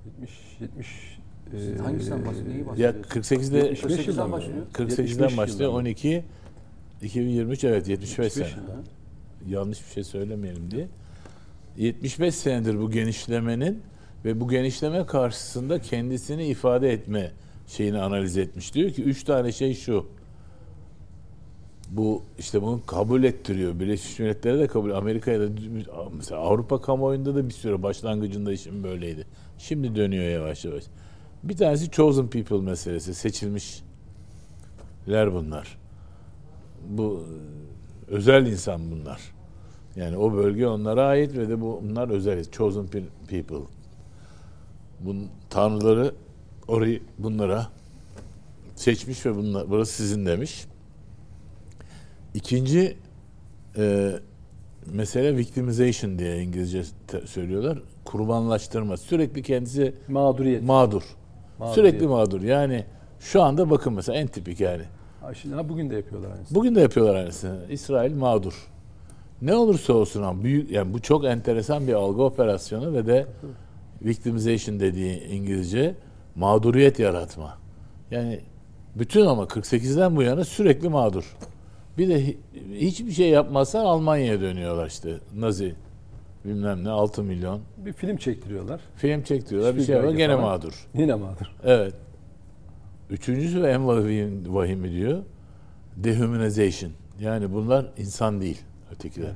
70 0.06 0.30
70 0.60 1.18
Siz 1.50 1.80
hangisinden 1.80 2.24
bahsediyorsunuz? 2.26 2.78
Neyi 2.78 2.82
Ya 2.82 2.94
bahsediyorsunuz? 2.94 3.50
48'de 3.50 3.58
75 3.58 3.92
48'den 3.98 4.06
yıldan 4.12 4.32
başlıyor. 4.32 4.66
48'den 4.72 5.36
başlıyor 5.36 5.72
12 5.72 6.24
2023 7.02 7.64
evet 7.64 7.88
75 7.88 8.32
sene. 8.32 8.48
yılda. 8.48 8.82
yanlış 9.48 9.86
bir 9.86 9.92
şey 9.92 10.04
söylemeyelim 10.04 10.70
diye. 10.70 10.88
75 11.76 12.34
senedir 12.34 12.78
bu 12.78 12.90
genişlemenin 12.90 13.82
ve 14.24 14.40
bu 14.40 14.48
genişleme 14.48 15.06
karşısında 15.06 15.78
kendisini 15.78 16.46
ifade 16.46 16.92
etme 16.92 17.32
şeyini 17.66 17.98
analiz 17.98 18.36
etmiş. 18.36 18.74
Diyor 18.74 18.90
ki 18.90 19.02
üç 19.02 19.24
tane 19.24 19.52
şey 19.52 19.74
şu. 19.74 20.06
Bu 21.90 22.22
işte 22.38 22.62
bunu 22.62 22.86
kabul 22.86 23.22
ettiriyor. 23.22 23.80
Birleşmiş 23.80 24.18
Milletler'e 24.18 24.58
de 24.58 24.66
kabul, 24.66 24.90
Amerika'ya 24.90 25.40
da 25.40 25.48
mesela 26.16 26.40
Avrupa 26.40 26.80
kamuoyunda 26.80 27.34
da 27.34 27.48
bir 27.48 27.54
süre 27.54 27.82
başlangıcında 27.82 28.52
işin 28.52 28.84
böyleydi. 28.84 29.26
Şimdi 29.58 29.96
dönüyor 29.96 30.24
yavaş 30.24 30.64
yavaş. 30.64 30.84
Bir 31.42 31.56
tanesi 31.56 31.90
chosen 31.90 32.28
people 32.28 32.60
meselesi. 32.60 33.14
Seçilmişler 33.14 33.84
bunlar. 35.34 35.78
Bu 36.88 37.24
özel 38.08 38.46
insan 38.46 38.90
bunlar. 38.90 39.20
Yani 39.96 40.16
o 40.16 40.32
bölge 40.32 40.66
onlara 40.66 41.06
ait 41.06 41.36
ve 41.36 41.48
de 41.48 41.60
bu 41.60 41.82
bunlar 41.84 42.08
özel. 42.08 42.44
Chosen 42.50 42.84
pe- 42.84 43.02
people. 43.28 43.66
Bun, 45.00 45.28
tanrıları 45.50 46.14
orayı 46.68 47.02
bunlara 47.18 47.68
seçmiş 48.76 49.26
ve 49.26 49.36
bunlar, 49.36 49.70
burası 49.70 49.92
sizin 49.92 50.26
demiş. 50.26 50.66
İkinci 52.34 52.96
e, 53.76 54.12
mesele 54.86 55.36
victimization 55.36 56.18
diye 56.18 56.42
İngilizce 56.42 56.82
söylüyorlar. 57.26 57.78
Kurbanlaştırma. 58.04 58.96
Sürekli 58.96 59.42
kendisi 59.42 59.94
mağduriyet. 60.08 60.62
mağdur. 60.62 61.02
Mağduriyet. 61.58 61.74
Sürekli 61.74 62.06
mağdur. 62.06 62.42
Yani 62.42 62.84
şu 63.20 63.42
anda 63.42 63.70
bakın 63.70 63.92
mesela 63.92 64.18
en 64.18 64.26
tipik 64.26 64.60
yani. 64.60 64.82
Ha, 65.20 65.34
şimdi, 65.34 65.54
ha, 65.54 65.68
bugün 65.68 65.90
de 65.90 65.96
yapıyorlar 65.96 66.30
aynısını. 66.30 66.58
Bugün 66.58 66.74
de 66.74 66.80
yapıyorlar 66.80 67.14
aynısını. 67.14 67.58
İsrail 67.70 68.14
mağdur. 68.14 68.54
Ne 69.42 69.54
olursa 69.54 69.92
olsun 69.92 70.22
ama 70.22 70.42
büyük 70.44 70.70
yani 70.70 70.94
bu 70.94 71.00
çok 71.00 71.24
enteresan 71.24 71.86
bir 71.86 71.92
algı 71.92 72.22
operasyonu 72.22 72.92
ve 72.92 73.06
de 73.06 73.26
victimization 74.02 74.80
dediği 74.80 75.24
İngilizce 75.24 75.94
mağduriyet 76.36 76.98
yaratma. 76.98 77.58
Yani 78.10 78.40
bütün 78.94 79.26
ama 79.26 79.42
48'den 79.42 80.16
bu 80.16 80.22
yana 80.22 80.44
sürekli 80.44 80.88
mağdur. 80.88 81.36
Bir 82.00 82.08
de 82.08 82.20
hi- 82.24 82.36
hiçbir 82.74 83.10
şey 83.12 83.28
yapmazsan 83.28 83.84
Almanya'ya 83.84 84.40
dönüyorlar 84.40 84.86
işte. 84.86 85.18
Nazi 85.34 85.74
bilmem 86.44 86.84
ne 86.84 86.88
6 86.90 87.22
milyon. 87.22 87.60
Bir 87.76 87.92
film 87.92 88.16
çektiriyorlar. 88.16 88.80
Film 88.96 89.22
çektiriyorlar 89.22 89.76
bir 89.76 89.82
şey 89.82 89.96
var 90.02 90.10
gene 90.10 90.32
falan. 90.36 90.48
mağdur. 90.48 90.88
Yine 90.94 91.14
mağdur. 91.14 91.52
Evet. 91.64 91.94
Üçüncüsü 93.10 93.62
ve 93.62 93.70
en 93.72 93.86
vahim, 93.86 94.54
vahimi 94.54 94.90
diyor. 94.92 95.22
Dehumanization. 95.96 96.92
Yani 97.20 97.52
bunlar 97.52 97.86
insan 97.98 98.40
değil 98.40 98.62
ötekiler. 98.92 99.32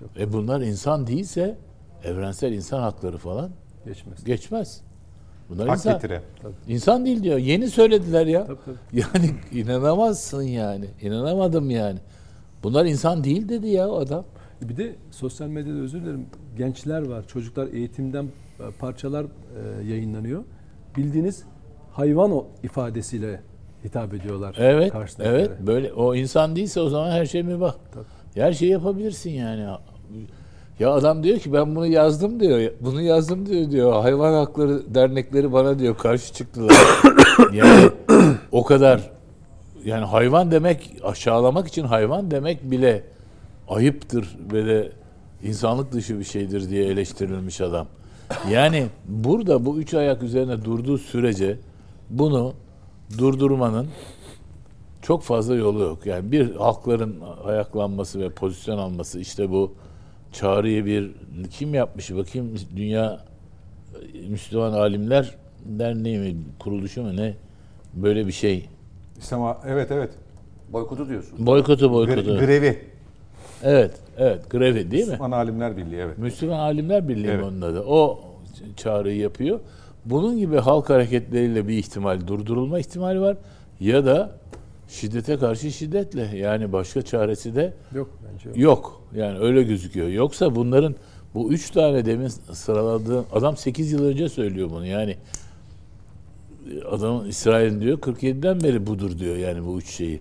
Çok- 0.00 0.20
E 0.20 0.32
bunlar 0.32 0.60
insan 0.60 1.06
değilse 1.06 1.58
evrensel 2.04 2.52
insan 2.52 2.80
hakları 2.80 3.18
falan 3.18 3.50
Geçmez. 3.84 4.24
geçmez. 4.24 4.80
Bunlar 5.50 5.68
Hak 5.68 5.76
insan, 5.76 5.92
getire. 5.92 6.22
insan 6.68 7.04
değil 7.04 7.22
diyor. 7.22 7.38
Yeni 7.38 7.70
söylediler 7.70 8.26
ya. 8.26 8.46
Tabii, 8.46 8.58
tabii. 8.64 8.76
Yani 8.92 9.30
inanamazsın 9.52 10.42
yani. 10.42 10.84
İnanamadım 11.02 11.70
yani. 11.70 11.98
Bunlar 12.62 12.84
insan 12.86 13.24
değil 13.24 13.48
dedi 13.48 13.68
ya 13.68 13.88
o 13.88 13.98
adam. 14.00 14.24
Bir 14.62 14.76
de 14.76 14.94
sosyal 15.10 15.48
medyada 15.48 15.78
özür 15.78 16.02
dilerim 16.02 16.26
gençler 16.58 17.06
var. 17.08 17.26
Çocuklar 17.26 17.68
eğitimden 17.72 18.24
e, 18.24 18.70
parçalar 18.78 19.24
e, 19.24 19.86
yayınlanıyor. 19.88 20.44
Bildiğiniz 20.96 21.44
hayvan 21.92 22.32
o 22.32 22.46
ifadesiyle 22.62 23.40
hitap 23.84 24.14
ediyorlar. 24.14 24.56
Evet, 24.58 24.92
evet. 25.18 25.50
Böyle 25.66 25.92
o 25.92 26.14
insan 26.14 26.56
değilse 26.56 26.80
o 26.80 26.88
zaman 26.88 27.10
her 27.10 27.26
şey 27.26 27.42
mübah. 27.42 27.74
Tabii. 27.92 28.04
Her 28.34 28.52
şeyi 28.52 28.70
yapabilirsin 28.72 29.30
yani. 29.30 29.66
Ya 30.80 30.90
adam 30.92 31.22
diyor 31.22 31.38
ki 31.38 31.52
ben 31.52 31.76
bunu 31.76 31.86
yazdım 31.86 32.40
diyor. 32.40 32.72
Bunu 32.80 33.02
yazdım 33.02 33.46
diyor 33.46 33.70
diyor. 33.70 34.02
Hayvan 34.02 34.32
hakları 34.32 34.94
dernekleri 34.94 35.52
bana 35.52 35.78
diyor 35.78 35.96
karşı 35.96 36.34
çıktılar. 36.34 36.76
yani 37.52 37.90
o 38.52 38.64
kadar 38.64 39.10
yani 39.84 40.04
hayvan 40.04 40.50
demek 40.50 40.96
aşağılamak 41.02 41.68
için 41.68 41.84
hayvan 41.84 42.30
demek 42.30 42.70
bile 42.70 43.04
ayıptır 43.68 44.36
ve 44.52 44.66
de 44.66 44.92
insanlık 45.42 45.92
dışı 45.92 46.18
bir 46.18 46.24
şeydir 46.24 46.70
diye 46.70 46.84
eleştirilmiş 46.86 47.60
adam. 47.60 47.86
Yani 48.50 48.86
burada 49.08 49.66
bu 49.66 49.78
üç 49.78 49.94
ayak 49.94 50.22
üzerine 50.22 50.64
durduğu 50.64 50.98
sürece 50.98 51.58
bunu 52.10 52.52
durdurmanın 53.18 53.88
çok 55.02 55.22
fazla 55.22 55.54
yolu 55.54 55.82
yok. 55.82 56.06
Yani 56.06 56.32
bir 56.32 56.54
halkların 56.54 57.16
ayaklanması 57.44 58.20
ve 58.20 58.30
pozisyon 58.30 58.78
alması 58.78 59.20
işte 59.20 59.50
bu 59.50 59.72
çağrıyı 60.32 60.86
bir 60.86 61.10
kim 61.50 61.74
yapmış 61.74 62.14
bakayım 62.14 62.54
dünya 62.76 63.20
Müslüman 64.28 64.72
alimler 64.72 65.34
derneği 65.64 66.18
mi 66.18 66.36
kuruluşu 66.58 67.02
mu 67.02 67.16
ne 67.16 67.34
böyle 67.94 68.26
bir 68.26 68.32
şey 68.32 68.68
İslam 69.18 69.58
evet 69.66 69.90
evet. 69.90 70.10
Boykotu 70.72 71.08
diyorsun. 71.08 71.46
boykotu 71.46 71.86
Gre- 71.86 71.92
boykotu 71.92 72.38
grevi. 72.38 72.78
evet 73.62 73.94
evet 74.18 74.50
grevi 74.50 74.90
değil 74.90 75.04
mi 75.04 75.10
Müslüman 75.10 75.30
Alimler 75.30 75.76
Birliği 75.76 75.96
evet. 76.00 76.18
Müslüman 76.18 76.58
Alimler 76.58 77.08
Birliği 77.08 77.26
Evet. 77.30 77.44
onun 77.44 77.60
adı 77.60 77.80
o 77.82 78.20
çağrıyı 78.76 79.16
yapıyor 79.16 79.60
bunun 80.04 80.38
gibi 80.38 80.56
halk 80.56 80.90
hareketleriyle 80.90 81.68
bir 81.68 81.78
ihtimal 81.78 82.26
durdurulma 82.26 82.78
ihtimali 82.78 83.20
var 83.20 83.36
ya 83.80 84.06
da 84.06 84.32
şiddete 84.90 85.36
karşı 85.36 85.70
şiddetle 85.70 86.36
yani 86.36 86.72
başka 86.72 87.02
çaresi 87.02 87.54
de 87.54 87.72
Yok 87.94 88.18
bence 88.24 88.48
yok. 88.48 88.58
Yok. 88.58 89.02
Yani 89.14 89.38
öyle 89.38 89.62
gözüküyor. 89.62 90.08
Yoksa 90.08 90.54
bunların 90.54 90.94
bu 91.34 91.52
üç 91.52 91.70
tane 91.70 92.04
demin 92.04 92.28
sıraladığım 92.28 93.26
adam 93.32 93.56
8 93.56 93.92
yıl 93.92 94.04
önce 94.04 94.28
söylüyor 94.28 94.70
bunu. 94.70 94.86
Yani 94.86 95.16
adam 96.90 97.28
İsrail'in 97.28 97.80
diyor 97.80 97.98
47'den 97.98 98.60
beri 98.60 98.86
budur 98.86 99.18
diyor 99.18 99.36
yani 99.36 99.66
bu 99.66 99.78
üç 99.78 99.90
şeyi. 99.90 100.20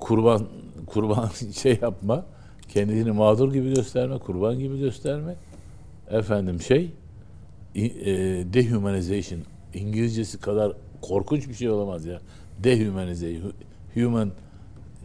Kurban 0.00 0.46
kurban 0.86 1.30
şey 1.54 1.78
yapma, 1.82 2.24
kendini 2.68 3.12
mağdur 3.12 3.52
gibi 3.52 3.74
gösterme, 3.74 4.18
kurban 4.18 4.58
gibi 4.58 4.78
gösterme. 4.78 5.34
Efendim 6.10 6.60
şey 6.60 6.90
e, 7.74 7.84
dehumanization 8.52 9.40
İngilizcesi 9.74 10.40
kadar 10.40 10.72
korkunç 11.00 11.48
bir 11.48 11.54
şey 11.54 11.70
olamaz 11.70 12.06
ya. 12.06 12.20
Dehumanization 12.64 13.52
human 13.94 14.30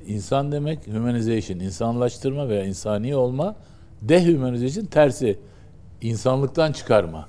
insan 0.08 0.51
demek 0.51 0.88
humanization 0.88 1.60
insanlaştırma 1.60 2.50
veya 2.50 2.65
insani 2.65 3.15
olma 3.15 3.56
dehumanization 4.01 4.86
tersi 4.86 5.39
insanlıktan 6.01 6.72
çıkarma. 6.72 7.27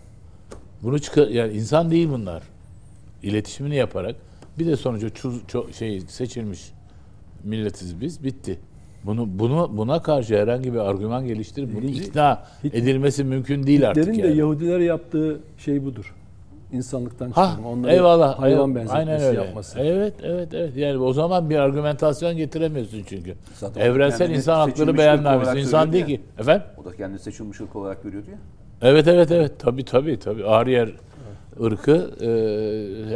Bunu 0.83 0.99
çıkar 0.99 1.29
yani 1.29 1.53
insan 1.53 1.91
değil 1.91 2.09
bunlar. 2.09 2.43
İletişimini 3.23 3.77
yaparak 3.77 4.17
bir 4.59 4.67
de 4.67 4.77
sonucu 4.77 5.15
çuz, 5.15 5.43
ço- 5.43 5.73
şey 5.73 6.01
seçilmiş 6.01 6.73
milletiz 7.45 8.01
biz 8.01 8.25
bitti. 8.25 8.59
Bunu 9.05 9.29
bunu 9.39 9.71
buna 9.73 10.03
karşı 10.03 10.39
herhangi 10.39 10.75
bir 10.75 10.79
argüman 10.79 11.27
geliştirip 11.27 11.75
bunu 11.75 11.85
ikna 11.85 12.47
edilmesi 12.65 13.25
mümkün 13.25 13.67
değil 13.67 13.89
artık 13.89 14.03
Hitler'in 14.03 14.23
de 14.23 14.27
yani. 14.29 14.39
Yahudilere 14.39 14.85
yaptığı 14.85 15.41
şey 15.59 15.85
budur. 15.85 16.15
İnsanlıktan 16.77 17.29
çıkarma. 17.29 17.69
Onları 17.69 17.93
eyvallah. 17.93 18.39
hayvan 18.39 18.75
benzetmesi 18.75 19.11
aynen 19.11 19.21
öyle. 19.21 19.41
yapması. 19.41 19.79
Evet, 19.79 20.15
evet, 20.23 20.55
evet. 20.55 20.77
Yani 20.77 20.99
o 20.99 21.13
zaman 21.13 21.51
bir 21.51 21.57
argümentasyon 21.57 22.37
getiremiyorsun 22.37 23.03
çünkü. 23.09 23.35
Zaten 23.55 23.81
Evrensel 23.81 24.19
kendini 24.19 24.37
insan 24.37 24.55
hakları 24.55 24.71
seçilmiş 24.77 24.91
ırk 24.91 24.99
beyannamesi. 24.99 25.51
olarak 25.51 25.63
İnsan 25.63 25.93
değil 25.93 26.05
söylüyordu 26.05 26.25
ki. 26.37 26.41
Efendim? 26.41 26.67
O 26.81 26.85
da 26.85 26.97
kendini 26.97 27.19
seçilmiş 27.19 27.61
ırk 27.61 27.77
olarak 27.77 28.03
görüyordu 28.03 28.31
ya. 28.31 28.39
Evet, 28.83 29.09
evet, 29.09 29.31
evet. 29.31 29.53
Tabii, 29.59 29.85
tabii, 29.85 30.19
tabii. 30.19 30.45
Aryer 30.45 30.89
ırkı 31.63 32.11
e, 32.21 32.29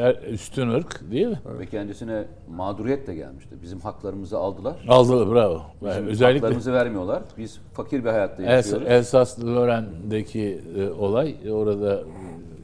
her- 0.00 0.22
üstün 0.32 0.68
ırk 0.68 1.10
değil 1.10 1.26
mi? 1.26 1.38
Ve 1.58 1.66
kendisine 1.66 2.24
mağduriyet 2.56 3.06
de 3.06 3.14
gelmişti. 3.14 3.54
Bizim 3.62 3.80
haklarımızı 3.80 4.38
aldılar. 4.38 4.74
Aldılar, 4.88 5.30
bravo. 5.34 5.62
Bizim 5.82 6.06
Özellikle 6.06 6.38
haklarımızı 6.40 6.72
vermiyorlar. 6.72 7.22
Biz 7.38 7.58
fakir 7.72 8.04
bir 8.04 8.10
hayatta 8.10 8.42
yaşıyoruz. 8.42 8.88
Elsass-Lorraine'deki 8.88 10.60
e, 10.78 10.90
olay 10.90 11.36
orada 11.52 11.94
e, 11.94 12.04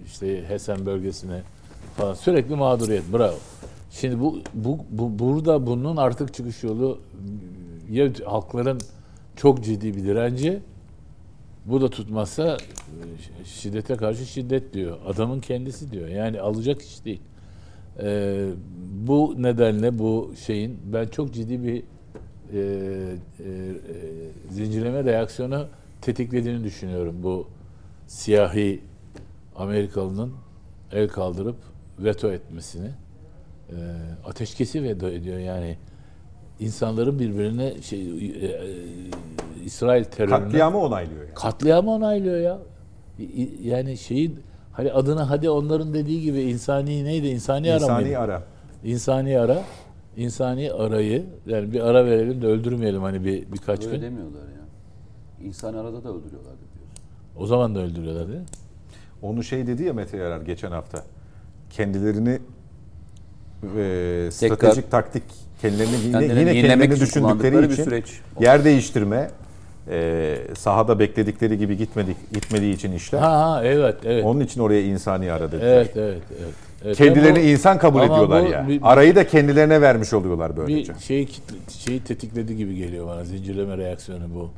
işte 0.06 0.48
Hessen 0.48 0.86
bölgesine 0.86 1.42
falan 1.96 2.14
sürekli 2.14 2.54
mağduriyet. 2.56 3.12
Bravo. 3.12 3.36
Şimdi 3.90 4.20
bu, 4.20 4.38
bu, 4.54 4.78
bu 4.90 5.18
burada 5.18 5.66
bunun 5.66 5.96
artık 5.96 6.34
çıkış 6.34 6.62
yolu 6.62 6.98
ya 7.90 8.10
halkların 8.25 8.80
çok 9.36 9.64
ciddi 9.64 9.96
bir 9.96 10.04
direnci 10.04 10.60
bu 11.66 11.80
da 11.80 11.90
tutmazsa 11.90 12.56
e, 12.56 13.44
şiddete 13.44 13.96
karşı 13.96 14.26
şiddet 14.26 14.75
diyor. 14.75 14.98
Adamın 15.06 15.40
kendisi 15.40 15.90
diyor. 15.90 16.08
Yani 16.08 16.40
alacak 16.40 16.82
iş 16.82 17.04
değil. 17.04 17.20
E, 18.02 18.48
bu 19.06 19.34
nedenle 19.38 19.98
bu 19.98 20.32
şeyin 20.46 20.78
ben 20.92 21.06
çok 21.06 21.34
ciddi 21.34 21.64
bir 21.64 21.82
e, 22.52 22.58
e, 22.58 22.60
e, 22.60 23.72
zincirleme 24.50 25.04
reaksiyonu 25.04 25.66
tetiklediğini 26.00 26.64
düşünüyorum. 26.64 27.16
Bu 27.22 27.46
siyahi 28.06 28.80
Amerikalının 29.58 30.32
el 30.92 31.08
kaldırıp 31.08 31.56
veto 31.98 32.32
etmesini. 32.32 32.90
E, 33.70 33.75
ateşkesi 34.26 34.82
veto 34.82 35.08
ediyor 35.08 35.38
yani. 35.38 35.78
insanların 36.60 37.18
birbirine 37.18 37.82
şey 37.82 38.00
e, 38.00 38.46
e, 38.46 38.60
İsrail 39.64 40.04
terörüne 40.04 40.38
Katliamı 40.44 40.78
onaylıyor 40.78 41.20
yani. 41.22 41.34
katliamı 41.34 41.90
onaylıyor 41.90 42.38
ya. 42.40 42.58
Yani 43.62 43.96
şeyi 43.96 44.34
hani 44.72 44.92
adını 44.92 45.22
hadi 45.22 45.50
onların 45.50 45.94
dediği 45.94 46.20
gibi 46.20 46.40
insani 46.40 47.04
neydi? 47.04 47.26
İnsani, 47.26 47.70
ara 47.72 47.76
İnsani 47.76 48.02
mıydı? 48.04 48.18
ara. 48.18 48.42
İnsani 48.84 49.38
ara. 49.40 49.62
İnsani 50.16 50.72
arayı 50.72 51.25
yani 51.46 51.72
bir 51.72 51.80
ara 51.80 52.06
verelim 52.06 52.42
de 52.42 52.46
öldürmeyelim 52.46 53.02
hani 53.02 53.25
bir 53.25 53.52
birkaç 53.52 53.84
Öyle 53.86 53.96
gün. 53.96 54.02
demiyorlar 54.02 54.40
ya. 54.40 55.46
İnsan 55.46 55.75
arada 55.75 56.04
da 56.04 56.08
öldürüyorlardı 56.08 56.58
diyorsun. 56.75 57.04
O 57.36 57.46
zaman 57.46 57.75
da 57.75 57.78
öldürüyorlar 57.80 58.28
değil 58.28 58.38
mi? 58.40 58.46
Onu 59.23 59.44
şey 59.44 59.66
dedi 59.66 59.82
ya 59.85 59.92
Mete 59.92 60.16
Yarar 60.16 60.40
geçen 60.40 60.70
hafta. 60.70 61.02
Kendilerini 61.70 62.30
e, 62.30 62.38
Tekrar- 63.66 64.30
stratejik 64.30 64.90
taktik 64.90 65.23
kendilerini 65.62 65.96
yine, 66.06 66.25
yine 66.25 66.52
kendilerini 66.68 67.00
düşündükleri 67.00 67.73
için 67.73 67.85
süreç. 67.85 68.20
yer 68.40 68.64
değiştirme 68.64 69.30
e, 69.90 70.37
sahada 70.56 70.99
bekledikleri 70.99 71.58
gibi 71.58 71.76
gitmedik 71.76 72.16
gitmediği 72.32 72.75
için 72.75 72.92
işler. 72.92 73.18
Ha 73.18 73.50
ha 73.52 73.64
evet 73.64 73.96
evet. 74.04 74.25
Onun 74.25 74.40
için 74.40 74.61
oraya 74.61 74.82
insani 74.82 75.32
ara 75.32 75.52
dediler. 75.52 75.76
Evet 75.76 75.96
evet 75.96 76.23
evet. 76.40 76.54
evet. 76.85 76.96
Kendilerini 76.96 77.38
Ama 77.38 77.49
insan 77.49 77.78
kabul 77.78 78.00
ediyorlar 78.02 78.44
bu 78.46 78.50
ya. 78.50 78.68
bir- 78.68 78.80
Arayı 78.82 79.16
da 79.16 79.26
kendilerine 79.26 79.80
vermiş 79.80 80.12
oluyorlar 80.12 80.56
böylece. 80.56 80.95
bir 80.95 80.99
şey 81.00 81.28
şeyi 81.69 82.00
tetikledi 82.00 82.56
gibi 82.56 82.75
geliyor 82.76 83.06
bana 83.06 83.25
zincirleme 83.25 83.76
reaksiyonu 83.76 84.25
bu. 84.34 84.50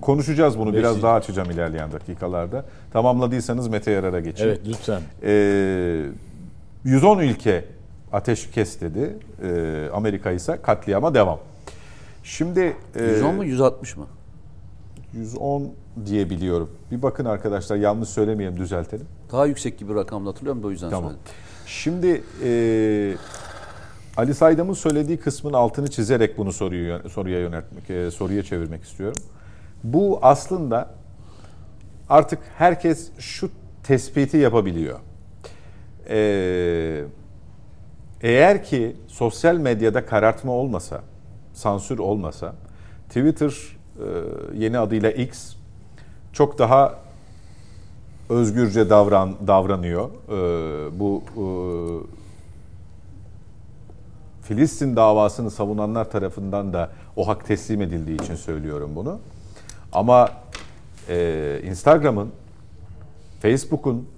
Konuşacağız 0.00 0.58
bunu 0.58 0.74
biraz 0.74 1.02
daha 1.02 1.14
açacağım 1.14 1.50
ilerleyen 1.50 1.92
dakikalarda. 1.92 2.64
Tamamladıysanız 2.92 3.68
Mete 3.68 3.90
Yarar'a 3.90 4.20
geçeyim. 4.20 4.52
Evet 4.52 4.66
lütfen. 4.68 5.00
Ee, 5.22 6.04
110 6.84 7.18
ülke 7.18 7.64
ateşkes 8.12 8.80
dedi. 8.80 9.16
Ee, 9.42 9.88
Amerika 9.94 10.30
ise 10.30 10.58
katliama 10.62 11.14
devam. 11.14 11.38
Şimdi 12.24 12.76
e, 12.96 13.04
110 13.04 13.34
mu 13.34 13.44
160 13.44 13.96
mı? 13.96 14.06
110 15.12 15.72
diye 16.06 16.30
biliyorum. 16.30 16.70
Bir 16.90 17.02
bakın 17.02 17.24
arkadaşlar 17.24 17.76
yanlış 17.76 18.08
söylemeyelim 18.08 18.58
düzeltelim. 18.58 19.06
Daha 19.32 19.46
yüksek 19.46 19.78
gibi 19.78 19.94
rakamda 19.94 20.30
hatırlıyorum 20.30 20.62
da 20.62 20.66
o 20.66 20.70
yüzden 20.70 20.90
Tamam. 20.90 21.10
söyledim. 21.10 21.32
Şimdi 21.66 22.22
e, 22.44 22.50
Ali 24.16 24.34
Saydam'ın 24.34 24.74
söylediği 24.74 25.18
kısmın 25.18 25.52
altını 25.52 25.90
çizerek 25.90 26.38
bunu 26.38 26.52
soruyu 26.52 27.08
soruya 27.08 27.40
yöneltmek, 27.40 27.90
e, 27.90 28.10
soruya 28.10 28.42
çevirmek 28.42 28.82
istiyorum. 28.82 29.22
Bu 29.84 30.18
aslında 30.22 30.90
artık 32.08 32.38
herkes 32.58 33.10
şu 33.18 33.50
tespiti 33.82 34.36
yapabiliyor. 34.36 34.98
Ee, 36.08 37.04
eğer 38.20 38.64
ki 38.64 38.96
sosyal 39.06 39.56
medyada 39.56 40.06
karartma 40.06 40.52
olmasa, 40.52 41.00
sansür 41.52 41.98
olmasa, 41.98 42.54
Twitter 43.08 43.50
e, 43.50 44.06
yeni 44.54 44.78
adıyla 44.78 45.10
X 45.10 45.56
çok 46.32 46.58
daha 46.58 46.98
özgürce 48.28 48.90
davran 48.90 49.34
davranıyor. 49.46 50.10
Ee, 50.28 51.00
bu 51.00 51.22
e, 51.36 51.44
Filistin 54.42 54.96
davasını 54.96 55.50
savunanlar 55.50 56.10
tarafından 56.10 56.72
da 56.72 56.90
o 57.16 57.28
hak 57.28 57.46
teslim 57.46 57.82
edildiği 57.82 58.22
için 58.22 58.34
söylüyorum 58.34 58.90
bunu. 58.96 59.18
Ama 59.92 60.30
e, 61.08 61.60
Instagram'ın, 61.64 62.30
Facebook'un 63.42 64.08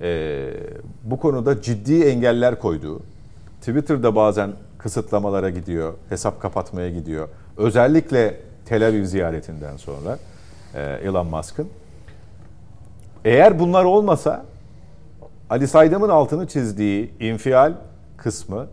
e, 0.00 0.50
bu 1.04 1.20
konuda 1.20 1.62
ciddi 1.62 2.04
engeller 2.04 2.58
koyduğu, 2.58 3.00
Twitter'da 3.60 4.16
bazen 4.16 4.52
kısıtlamalara 4.78 5.50
gidiyor, 5.50 5.94
hesap 6.08 6.42
kapatmaya 6.42 6.90
gidiyor. 6.90 7.28
Özellikle 7.56 8.40
Tel 8.66 8.88
Aviv 8.88 9.04
ziyaretinden 9.04 9.76
sonra 9.76 10.18
e, 10.74 10.82
Elon 10.82 11.26
Musk'ın. 11.26 11.68
Eğer 13.24 13.58
bunlar 13.58 13.84
olmasa 13.84 14.44
Ali 15.50 15.68
Saydam'ın 15.68 16.08
altını 16.08 16.48
çizdiği 16.48 17.10
infial 17.20 17.72
kısmı 18.16 18.66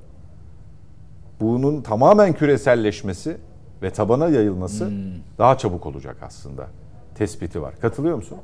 bunun 1.41 1.81
tamamen 1.81 2.33
küreselleşmesi 2.33 3.37
ve 3.81 3.91
tabana 3.91 4.27
yayılması 4.27 4.91
daha 5.37 5.57
çabuk 5.57 5.85
olacak 5.85 6.17
aslında. 6.21 6.67
Tespiti 7.15 7.61
var. 7.61 7.73
Katılıyor 7.81 8.17
musun? 8.17 8.37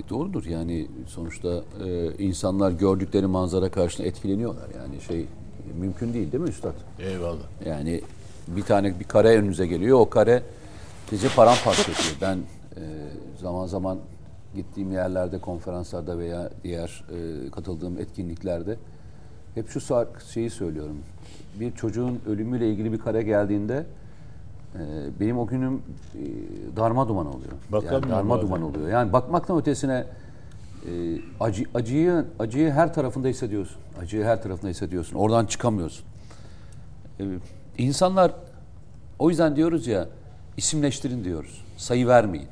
E, 0.00 0.08
doğrudur 0.08 0.44
yani 0.44 0.88
sonuçta 1.06 1.62
e, 1.86 2.12
insanlar 2.18 2.70
gördükleri 2.70 3.26
manzara 3.26 3.70
karşısında 3.70 4.06
etkileniyorlar. 4.06 4.66
Yani 4.78 5.00
şey 5.00 5.26
mümkün 5.80 6.14
değil 6.14 6.32
değil 6.32 6.42
mi 6.42 6.48
üstad? 6.48 6.74
Eyvallah. 6.98 7.66
Yani 7.66 8.00
bir 8.48 8.62
tane 8.62 9.00
bir 9.00 9.04
kare 9.04 9.38
önünüze 9.38 9.66
geliyor. 9.66 10.00
O 10.00 10.10
kare 10.10 10.42
sizi 11.10 11.34
paramparça 11.36 11.82
ediyor. 11.82 12.16
Ben 12.20 12.36
e, 12.36 12.82
zaman 13.40 13.66
zaman 13.66 13.98
gittiğim 14.54 14.92
yerlerde, 14.92 15.38
konferanslarda 15.38 16.18
veya 16.18 16.50
diğer 16.64 17.04
e, 17.10 17.50
katıldığım 17.50 17.98
etkinliklerde 17.98 18.76
hep 19.54 19.68
şu 19.68 19.80
şeyi 20.32 20.50
söylüyorum. 20.50 20.96
Bir 21.60 21.72
çocuğun 21.74 22.20
ölümüyle 22.26 22.70
ilgili 22.70 22.92
bir 22.92 22.98
kare 22.98 23.22
geldiğinde 23.22 23.86
benim 25.20 25.38
o 25.38 25.46
günüm 25.46 25.74
e, 25.74 26.22
darma 26.76 27.08
duman 27.08 27.26
oluyor. 27.26 27.52
Bakamıyorum 27.72 28.08
yani 28.08 28.18
darma 28.18 28.42
duman 28.42 28.62
oluyor. 28.62 28.88
Yani 28.88 29.12
bakmaktan 29.12 29.58
ötesine 29.58 30.06
e, 30.86 30.90
acı, 31.40 31.64
acıyı 31.74 32.24
acıyı 32.38 32.70
her 32.70 32.94
tarafında 32.94 33.28
hissediyorsun. 33.28 33.76
Acıyı 34.02 34.24
her 34.24 34.42
tarafında 34.42 34.70
hissediyorsun. 34.70 35.16
Oradan 35.16 35.46
çıkamıyorsun. 35.46 36.04
Ee, 37.20 37.24
insanlar 37.78 38.32
o 39.18 39.30
yüzden 39.30 39.56
diyoruz 39.56 39.86
ya 39.86 40.08
isimleştirin 40.56 41.24
diyoruz. 41.24 41.64
Sayı 41.76 42.06
vermeyin. 42.06 42.48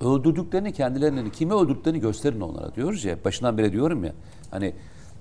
Öldürdüklerini 0.00 0.72
kendilerini 0.72 1.32
kimi 1.32 1.54
öldürdüklerini 1.54 2.00
gösterin 2.00 2.40
onlara 2.40 2.74
diyoruz 2.74 3.04
ya. 3.04 3.16
Başından 3.24 3.58
beri 3.58 3.72
diyorum 3.72 4.04
ya. 4.04 4.12
Hani 4.50 4.72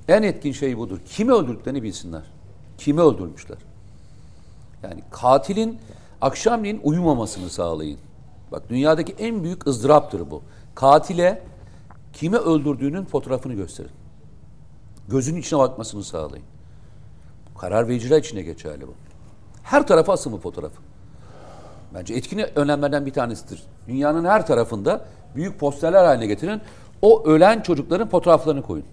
en 0.08 0.24
etkin 0.24 0.52
şey 0.52 0.78
budur. 0.78 1.00
Kimi 1.06 1.32
öldürdüklerini 1.32 1.84
bilsinler. 1.84 2.24
Kimi 2.78 3.02
öldürmüşler. 3.02 3.58
Yani 4.84 5.04
katilin 5.12 5.80
akşamleyin 6.22 6.82
uyumamasını 6.84 7.50
sağlayın. 7.50 8.00
Bak 8.52 8.70
dünyadaki 8.70 9.14
en 9.14 9.44
büyük 9.44 9.68
ızdıraptır 9.68 10.32
bu. 10.32 10.42
Katile 10.76 11.42
kimi 12.14 12.38
öldürdüğünün 12.38 13.06
fotoğrafını 13.06 13.54
gösterin. 13.54 13.92
Gözünün 15.08 15.40
içine 15.40 15.60
bakmasını 15.60 16.04
sağlayın. 16.04 16.46
Karar 17.58 17.88
vericiler 17.88 18.20
için 18.20 18.38
de 18.38 18.42
geçerli 18.42 18.88
bu. 18.88 18.94
Her 19.64 19.88
tarafa 19.88 20.14
asın 20.14 20.32
bu 20.32 20.38
fotoğrafı. 20.38 20.82
Bence 21.94 22.14
etkili 22.14 22.44
önlemlerden 22.56 23.06
bir 23.06 23.14
tanesidir. 23.14 23.64
Dünyanın 23.88 24.26
her 24.26 24.48
tarafında 24.48 25.06
büyük 25.36 25.60
posterler 25.60 26.06
haline 26.06 26.28
getirin. 26.28 26.62
O 27.02 27.24
ölen 27.26 27.62
çocukların 27.62 28.10
fotoğraflarını 28.10 28.62
koyun. 28.62 28.86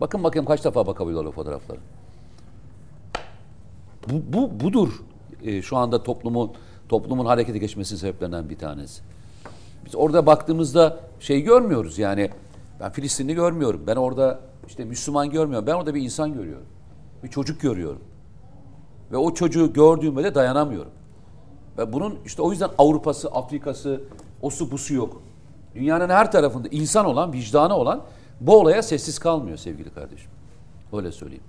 Bakın 0.00 0.24
bakayım 0.24 0.46
kaç 0.46 0.64
defa 0.64 0.86
bakabiliyorlar 0.86 1.28
o 1.28 1.32
fotoğraflara. 1.32 1.78
Bu, 4.08 4.32
bu 4.32 4.60
budur. 4.60 5.02
E, 5.44 5.62
şu 5.62 5.76
anda 5.76 6.02
toplumun 6.02 6.52
toplumun 6.88 7.26
harekete 7.26 7.58
geçmesinin 7.58 7.98
sebeplerinden 7.98 8.50
bir 8.50 8.58
tanesi. 8.58 9.02
Biz 9.86 9.96
orada 9.96 10.26
baktığımızda 10.26 11.00
şey 11.20 11.40
görmüyoruz 11.40 11.98
yani 11.98 12.30
ben 12.80 12.92
Filistinli 12.92 13.34
görmüyorum. 13.34 13.82
Ben 13.86 13.96
orada 13.96 14.40
işte 14.66 14.84
Müslüman 14.84 15.30
görmüyorum. 15.30 15.66
Ben 15.66 15.74
orada 15.74 15.94
bir 15.94 16.02
insan 16.02 16.34
görüyorum. 16.34 16.66
Bir 17.22 17.28
çocuk 17.28 17.60
görüyorum. 17.60 18.02
Ve 19.12 19.16
o 19.16 19.34
çocuğu 19.34 19.72
gördüğümde 19.72 20.24
de 20.24 20.34
dayanamıyorum. 20.34 20.92
Ve 21.78 21.92
bunun 21.92 22.18
işte 22.26 22.42
o 22.42 22.50
yüzden 22.50 22.70
Avrupa'sı, 22.78 23.28
Afrika'sı, 23.28 24.00
osu 24.42 24.70
busu 24.70 24.94
yok. 24.94 25.22
Dünyanın 25.74 26.08
her 26.08 26.32
tarafında 26.32 26.68
insan 26.68 27.06
olan, 27.06 27.32
vicdanı 27.32 27.76
olan 27.76 28.02
bu 28.40 28.60
olaya 28.60 28.82
sessiz 28.82 29.18
kalmıyor 29.18 29.56
sevgili 29.56 29.90
kardeşim. 29.90 30.30
Öyle 30.92 31.12
söyleyeyim. 31.12 31.44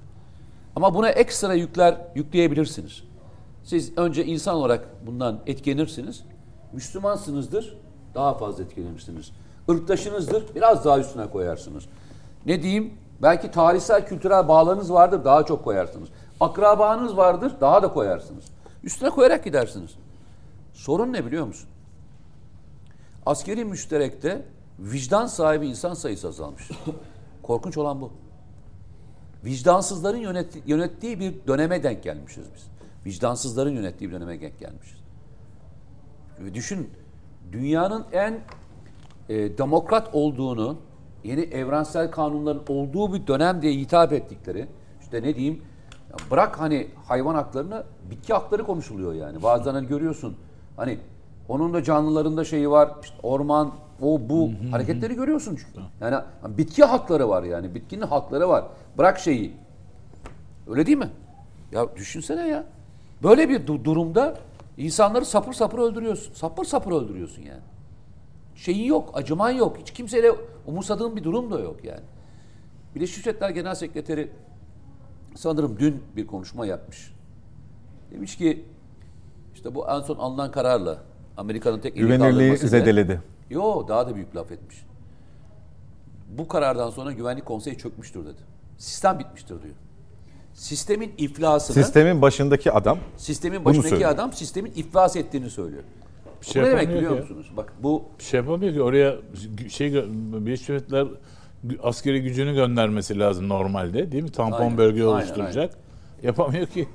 Ama 0.75 0.93
buna 0.93 1.09
ekstra 1.09 1.53
yükler 1.53 1.97
yükleyebilirsiniz. 2.15 3.03
Siz 3.71 3.97
önce 3.97 4.25
insan 4.25 4.55
olarak 4.55 4.87
bundan 5.05 5.39
etkilenirsiniz. 5.47 6.23
Müslümansınızdır, 6.73 7.77
daha 8.15 8.33
fazla 8.33 8.63
etkilenirsiniz. 8.63 9.31
Irktaşınızdır, 9.69 10.55
biraz 10.55 10.85
daha 10.85 10.99
üstüne 10.99 11.29
koyarsınız. 11.29 11.83
Ne 12.45 12.63
diyeyim? 12.63 12.93
Belki 13.21 13.51
tarihsel, 13.51 14.07
kültürel 14.07 14.47
bağlarınız 14.47 14.93
vardır, 14.93 15.25
daha 15.25 15.45
çok 15.45 15.63
koyarsınız. 15.63 16.09
Akrabanız 16.39 17.17
vardır, 17.17 17.51
daha 17.61 17.83
da 17.83 17.93
koyarsınız. 17.93 18.43
Üstüne 18.83 19.09
koyarak 19.09 19.43
gidersiniz. 19.43 19.91
Sorun 20.73 21.13
ne 21.13 21.25
biliyor 21.25 21.45
musun? 21.45 21.69
Askeri 23.25 23.65
müşterekte 23.65 24.45
vicdan 24.79 25.25
sahibi 25.25 25.67
insan 25.67 25.93
sayısı 25.93 26.27
azalmış. 26.27 26.69
Korkunç 27.43 27.77
olan 27.77 28.01
bu. 28.01 28.11
Vicdansızların 29.45 30.17
yönet, 30.17 30.57
yönettiği 30.65 31.19
bir 31.19 31.33
döneme 31.47 31.83
denk 31.83 32.03
gelmişiz 32.03 32.45
biz. 32.55 32.70
Vicdansızların 33.05 33.71
yönettiği 33.71 34.09
bir 34.09 34.15
döneme 34.15 34.41
denk 34.41 34.59
gelmişiz. 34.59 34.97
Ve 36.39 36.53
düşün, 36.53 36.89
dünyanın 37.51 38.05
en 38.11 38.39
e, 39.29 39.57
demokrat 39.57 40.09
olduğunu, 40.13 40.77
yeni 41.23 41.41
evrensel 41.41 42.11
kanunların 42.11 42.63
olduğu 42.67 43.13
bir 43.13 43.27
dönem 43.27 43.61
diye 43.61 43.73
hitap 43.73 44.13
ettikleri, 44.13 44.67
işte 45.01 45.21
ne 45.21 45.35
diyeyim, 45.35 45.61
bırak 46.31 46.59
hani 46.59 46.87
hayvan 47.05 47.35
haklarını, 47.35 47.83
bitki 48.09 48.33
hakları 48.33 48.63
konuşuluyor 48.63 49.13
yani. 49.13 49.43
Bazen 49.43 49.73
hani 49.73 49.87
görüyorsun, 49.87 50.35
hani 50.77 50.99
onun 51.47 51.73
da 51.73 51.83
canlılarında 51.83 52.43
şeyi 52.43 52.69
var, 52.69 52.91
işte 53.03 53.15
orman, 53.23 53.71
o 54.01 54.21
bu 54.29 54.51
hareketleri 54.71 55.15
görüyorsun. 55.15 55.59
Yani 56.01 56.15
bitki 56.47 56.83
hakları 56.83 57.29
var 57.29 57.43
yani, 57.43 57.75
bitkinin 57.75 58.01
hakları 58.01 58.49
var. 58.49 58.65
Bırak 58.97 59.19
şeyi. 59.19 59.53
Öyle 60.67 60.85
değil 60.85 60.97
mi? 60.97 61.09
Ya 61.71 61.95
düşünsene 61.95 62.47
ya. 62.47 62.63
Böyle 63.23 63.49
bir 63.49 63.67
du- 63.67 63.83
durumda 63.85 64.37
insanları 64.77 65.25
sapır 65.25 65.53
sapır 65.53 65.79
öldürüyorsun. 65.79 66.33
Sapır 66.33 66.65
sapır 66.65 66.91
öldürüyorsun 66.91 67.41
yani. 67.41 67.61
Şeyin 68.55 68.85
yok, 68.85 69.09
acıman 69.13 69.49
yok. 69.51 69.77
Hiç 69.77 69.91
kimseyle 69.91 70.31
umursadığın 70.67 71.15
bir 71.15 71.23
durum 71.23 71.51
da 71.51 71.59
yok 71.59 71.85
yani. 71.85 72.01
Birleşmiş 72.95 73.25
Milletler 73.25 73.49
Genel 73.49 73.75
Sekreteri 73.75 74.31
sanırım 75.35 75.79
dün 75.79 76.03
bir 76.15 76.27
konuşma 76.27 76.65
yapmış. 76.65 77.13
Demiş 78.11 78.37
ki 78.37 78.65
işte 79.53 79.75
bu 79.75 79.87
en 79.89 80.01
son 80.01 80.15
alınan 80.15 80.51
kararla 80.51 80.97
Amerika'nın 81.37 81.79
tek 81.79 81.93
eli 81.97 82.01
Güvenirliği 82.01 82.51
kaldırmasıyla- 82.51 82.67
zedeledi. 82.69 83.21
Yo 83.49 83.87
daha 83.87 84.07
da 84.07 84.15
büyük 84.15 84.35
laf 84.35 84.51
etmiş. 84.51 84.85
Bu 86.37 86.47
karardan 86.47 86.89
sonra 86.89 87.11
güvenlik 87.11 87.45
konseyi 87.45 87.77
çökmüştür 87.77 88.25
dedi. 88.25 88.41
Sistem 88.77 89.19
bitmiştir 89.19 89.63
diyor. 89.63 89.75
Sistemin 90.53 91.13
iflasını, 91.17 91.83
Sistemin 91.83 92.21
başındaki 92.21 92.71
adam 92.71 92.97
sistemin 93.17 93.65
başındaki 93.65 94.07
adam 94.07 94.33
sistemin 94.33 94.71
iflas 94.75 95.15
ettiğini 95.15 95.49
söylüyor. 95.49 95.83
Bir 96.41 96.47
Bu 96.47 96.51
şey 96.51 96.63
ne 96.63 96.67
demek 96.67 96.89
biliyor 96.89 97.15
ya. 97.15 97.21
musunuz? 97.21 97.51
Bak 97.57 97.73
bu 97.83 98.03
Bir 98.19 98.23
şey 98.23 98.39
yapamıyor 98.39 98.73
ki 98.73 98.81
oraya 98.81 99.15
şey 99.69 99.93
Birleşmiş 99.93 100.69
Milletler 100.69 101.07
askeri 101.83 102.21
gücünü 102.21 102.53
göndermesi 102.53 103.19
lazım 103.19 103.49
normalde 103.49 104.11
değil 104.11 104.23
mi? 104.23 104.31
Tampon 104.31 104.59
Aynen, 104.61 104.77
bölge 104.77 105.03
aynen, 105.03 105.13
oluşturacak. 105.13 105.77
Yapamıyor 106.23 106.67
ki. 106.67 106.87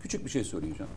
küçük 0.00 0.24
bir 0.24 0.30
şey 0.30 0.44
söyleyeceğim. 0.44 0.92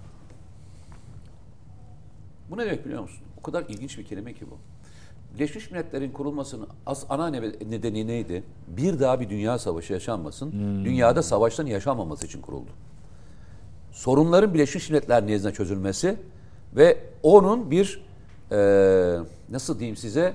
Bu 2.50 2.58
ne 2.58 2.66
demek 2.66 2.86
biliyor 2.86 3.02
musun? 3.02 3.20
O 3.40 3.42
kadar 3.42 3.64
ilginç 3.68 3.98
bir 3.98 4.04
kelime 4.06 4.34
ki 4.34 4.46
bu. 4.52 4.58
Birleşmiş 5.36 5.72
Milletler'in 5.72 6.12
kurulmasının 6.12 6.68
as 6.86 7.06
ana 7.10 7.30
nedeni 7.30 8.08
neydi? 8.08 8.44
Bir 8.68 9.00
daha 9.00 9.20
bir 9.20 9.30
dünya 9.30 9.58
savaşı 9.60 9.94
yaşanmasın. 9.94 10.52
Dünyada 10.86 11.24
savaşların 11.24 11.70
yaşanmaması 11.72 12.26
için 12.26 12.42
kuruldu. 12.42 12.70
Sorunların 13.92 14.54
Birleşmiş 14.54 14.90
Milletler 14.90 15.28
nezdinde 15.28 15.54
çözülmesi 15.54 16.16
ve 16.76 16.98
onun 17.24 17.72
bir 17.72 18.04
eee, 18.52 19.18
nasıl 19.50 19.80
diyeyim 19.80 19.96
size 19.98 20.34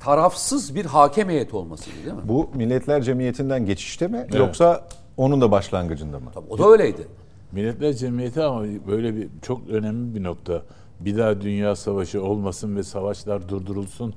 tarafsız 0.00 0.74
bir 0.74 0.84
hakem 0.84 1.28
heyeti 1.28 1.56
olması 1.56 1.90
değil 2.04 2.16
mi? 2.16 2.22
bu 2.24 2.50
Milletler 2.54 3.02
Cemiyeti'nden 3.02 3.66
geçişte 3.66 4.06
mi 4.08 4.26
yoksa 4.34 4.88
onun 5.16 5.40
da 5.40 5.50
başlangıcında 5.50 6.18
mı? 6.20 6.30
O 6.50 6.58
da 6.58 6.66
öyleydi. 6.68 7.06
Milletler 7.52 7.92
Cemiyeti 7.92 8.42
ama 8.42 8.64
böyle 8.88 9.16
bir 9.16 9.28
çok 9.42 9.68
önemli 9.68 10.14
bir 10.14 10.22
nokta. 10.22 10.62
Bir 11.00 11.18
daha 11.18 11.40
dünya 11.40 11.76
savaşı 11.76 12.22
olmasın 12.22 12.76
ve 12.76 12.82
savaşlar 12.82 13.48
durdurulsun. 13.48 14.14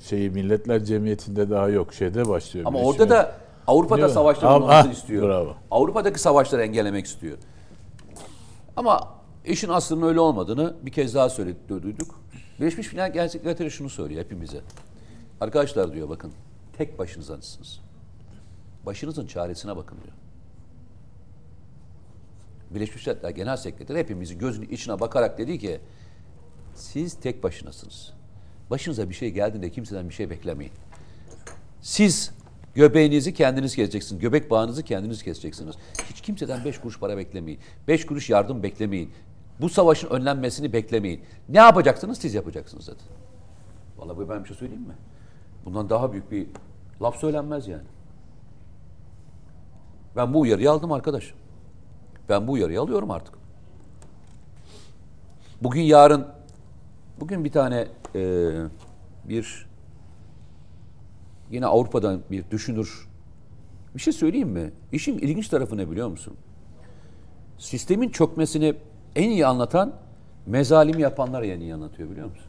Şeyi 0.00 0.30
Milletler 0.30 0.84
Cemiyeti'nde 0.84 1.50
daha 1.50 1.68
yok. 1.68 1.94
Şeyde 1.94 2.28
başlıyor. 2.28 2.66
Ama 2.66 2.78
orada 2.78 3.10
da 3.10 3.36
Avrupa'da 3.66 4.08
Değil 4.08 4.16
Ama- 4.42 4.56
olmasını 4.56 4.90
ah, 4.90 4.92
istiyor. 4.92 5.28
bravo. 5.28 5.54
Avrupa'daki 5.70 6.20
savaşları 6.20 6.62
engellemek 6.62 7.06
istiyor. 7.06 7.38
Ama 8.76 9.08
işin 9.44 9.68
aslının 9.68 10.08
öyle 10.08 10.20
olmadığını 10.20 10.74
bir 10.82 10.92
kez 10.92 11.14
daha 11.14 11.28
söyledi, 11.30 11.58
duyduk. 11.68 12.20
Birleşmiş 12.60 12.92
Milletler 12.92 13.28
Sekreteri 13.28 13.70
şunu 13.70 13.90
söylüyor 13.90 14.24
hepimize. 14.24 14.60
Arkadaşlar 15.40 15.92
diyor 15.92 16.08
bakın 16.08 16.32
tek 16.78 16.98
başınızsınız. 16.98 17.80
Başınızın 18.86 19.26
çaresine 19.26 19.76
bakın 19.76 19.98
diyor. 20.04 20.14
Birleşmiş 22.70 23.06
Milletler 23.06 23.30
Genel 23.30 23.56
Sekreteri 23.56 23.98
hepimizin 23.98 24.38
gözünün 24.38 24.68
içine 24.68 25.00
bakarak 25.00 25.38
dedi 25.38 25.58
ki 25.58 25.80
siz 26.80 27.14
tek 27.14 27.42
başınasınız. 27.42 28.12
Başınıza 28.70 29.08
bir 29.08 29.14
şey 29.14 29.30
geldiğinde 29.30 29.70
kimseden 29.70 30.08
bir 30.08 30.14
şey 30.14 30.30
beklemeyin. 30.30 30.72
Siz 31.80 32.30
göbeğinizi 32.74 33.34
kendiniz 33.34 33.76
keseceksiniz. 33.76 34.22
Göbek 34.22 34.50
bağınızı 34.50 34.82
kendiniz 34.82 35.22
keseceksiniz. 35.22 35.76
Hiç 36.10 36.20
kimseden 36.20 36.64
beş 36.64 36.78
kuruş 36.78 36.98
para 36.98 37.16
beklemeyin. 37.16 37.60
Beş 37.88 38.06
kuruş 38.06 38.30
yardım 38.30 38.62
beklemeyin. 38.62 39.12
Bu 39.60 39.68
savaşın 39.68 40.08
önlenmesini 40.08 40.72
beklemeyin. 40.72 41.22
Ne 41.48 41.58
yapacaksınız 41.58 42.18
siz 42.18 42.34
yapacaksınız 42.34 42.88
dedi. 42.88 43.02
Vallahi 43.98 44.16
bu 44.16 44.28
ben 44.28 44.44
bir 44.44 44.48
şey 44.48 44.56
söyleyeyim 44.56 44.82
mi? 44.82 44.94
Bundan 45.64 45.90
daha 45.90 46.12
büyük 46.12 46.30
bir 46.30 46.46
laf 47.02 47.16
söylenmez 47.16 47.68
yani. 47.68 47.86
Ben 50.16 50.34
bu 50.34 50.40
uyarıyı 50.40 50.70
aldım 50.70 50.92
arkadaş. 50.92 51.34
Ben 52.28 52.46
bu 52.46 52.52
uyarıyı 52.52 52.80
alıyorum 52.80 53.10
artık. 53.10 53.34
Bugün 55.62 55.82
yarın 55.82 56.26
bugün 57.20 57.44
bir 57.44 57.52
tane 57.52 57.88
eee, 58.14 58.52
bir 59.24 59.66
yine 61.50 61.66
Avrupa'dan 61.66 62.20
bir 62.30 62.50
düşünür. 62.50 63.08
Bir 63.94 64.00
şey 64.00 64.12
söyleyeyim 64.12 64.48
mi? 64.48 64.72
İşin 64.92 65.18
ilginç 65.18 65.48
tarafı 65.48 65.76
ne 65.76 65.90
biliyor 65.90 66.08
musun? 66.08 66.34
Sistemin 67.58 68.08
çökmesini 68.08 68.74
en 69.16 69.30
iyi 69.30 69.46
anlatan 69.46 69.92
mezalimi 70.46 71.02
yapanlar 71.02 71.42
en 71.42 71.60
iyi 71.60 71.74
anlatıyor 71.74 72.10
biliyor 72.10 72.28
musun? 72.28 72.46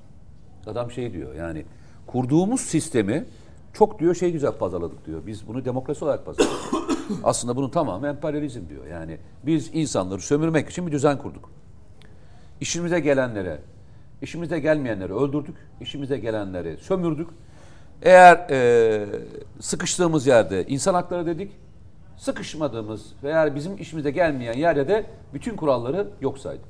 Adam 0.67 0.91
şey 0.91 1.13
diyor 1.13 1.35
yani 1.35 1.65
kurduğumuz 2.07 2.61
sistemi 2.61 3.25
çok 3.73 3.99
diyor 3.99 4.15
şey 4.15 4.31
güzel 4.31 4.51
pazarladık 4.51 5.05
diyor. 5.05 5.21
Biz 5.27 5.47
bunu 5.47 5.65
demokrasi 5.65 6.05
olarak 6.05 6.25
pazarladık. 6.25 6.59
Aslında 7.23 7.55
bunun 7.55 7.69
tamamı 7.69 8.07
emperyalizm 8.07 8.69
diyor. 8.69 8.85
Yani 8.85 9.17
biz 9.45 9.69
insanları 9.73 10.21
sömürmek 10.21 10.69
için 10.69 10.87
bir 10.87 10.91
düzen 10.91 11.17
kurduk. 11.17 11.49
İşimize 12.61 12.99
gelenlere, 12.99 13.59
işimize 14.21 14.59
gelmeyenleri 14.59 15.13
öldürdük. 15.13 15.55
işimize 15.81 16.17
gelenleri 16.17 16.77
sömürdük. 16.77 17.27
Eğer 18.01 18.49
e, 18.49 19.05
sıkıştığımız 19.59 20.27
yerde 20.27 20.65
insan 20.67 20.93
hakları 20.93 21.25
dedik, 21.25 21.51
sıkışmadığımız 22.17 23.13
veya 23.23 23.55
bizim 23.55 23.77
işimize 23.77 24.11
gelmeyen 24.11 24.53
yerde 24.53 24.87
de 24.87 25.05
bütün 25.33 25.55
kuralları 25.55 26.07
yok 26.21 26.37
saydık. 26.37 26.65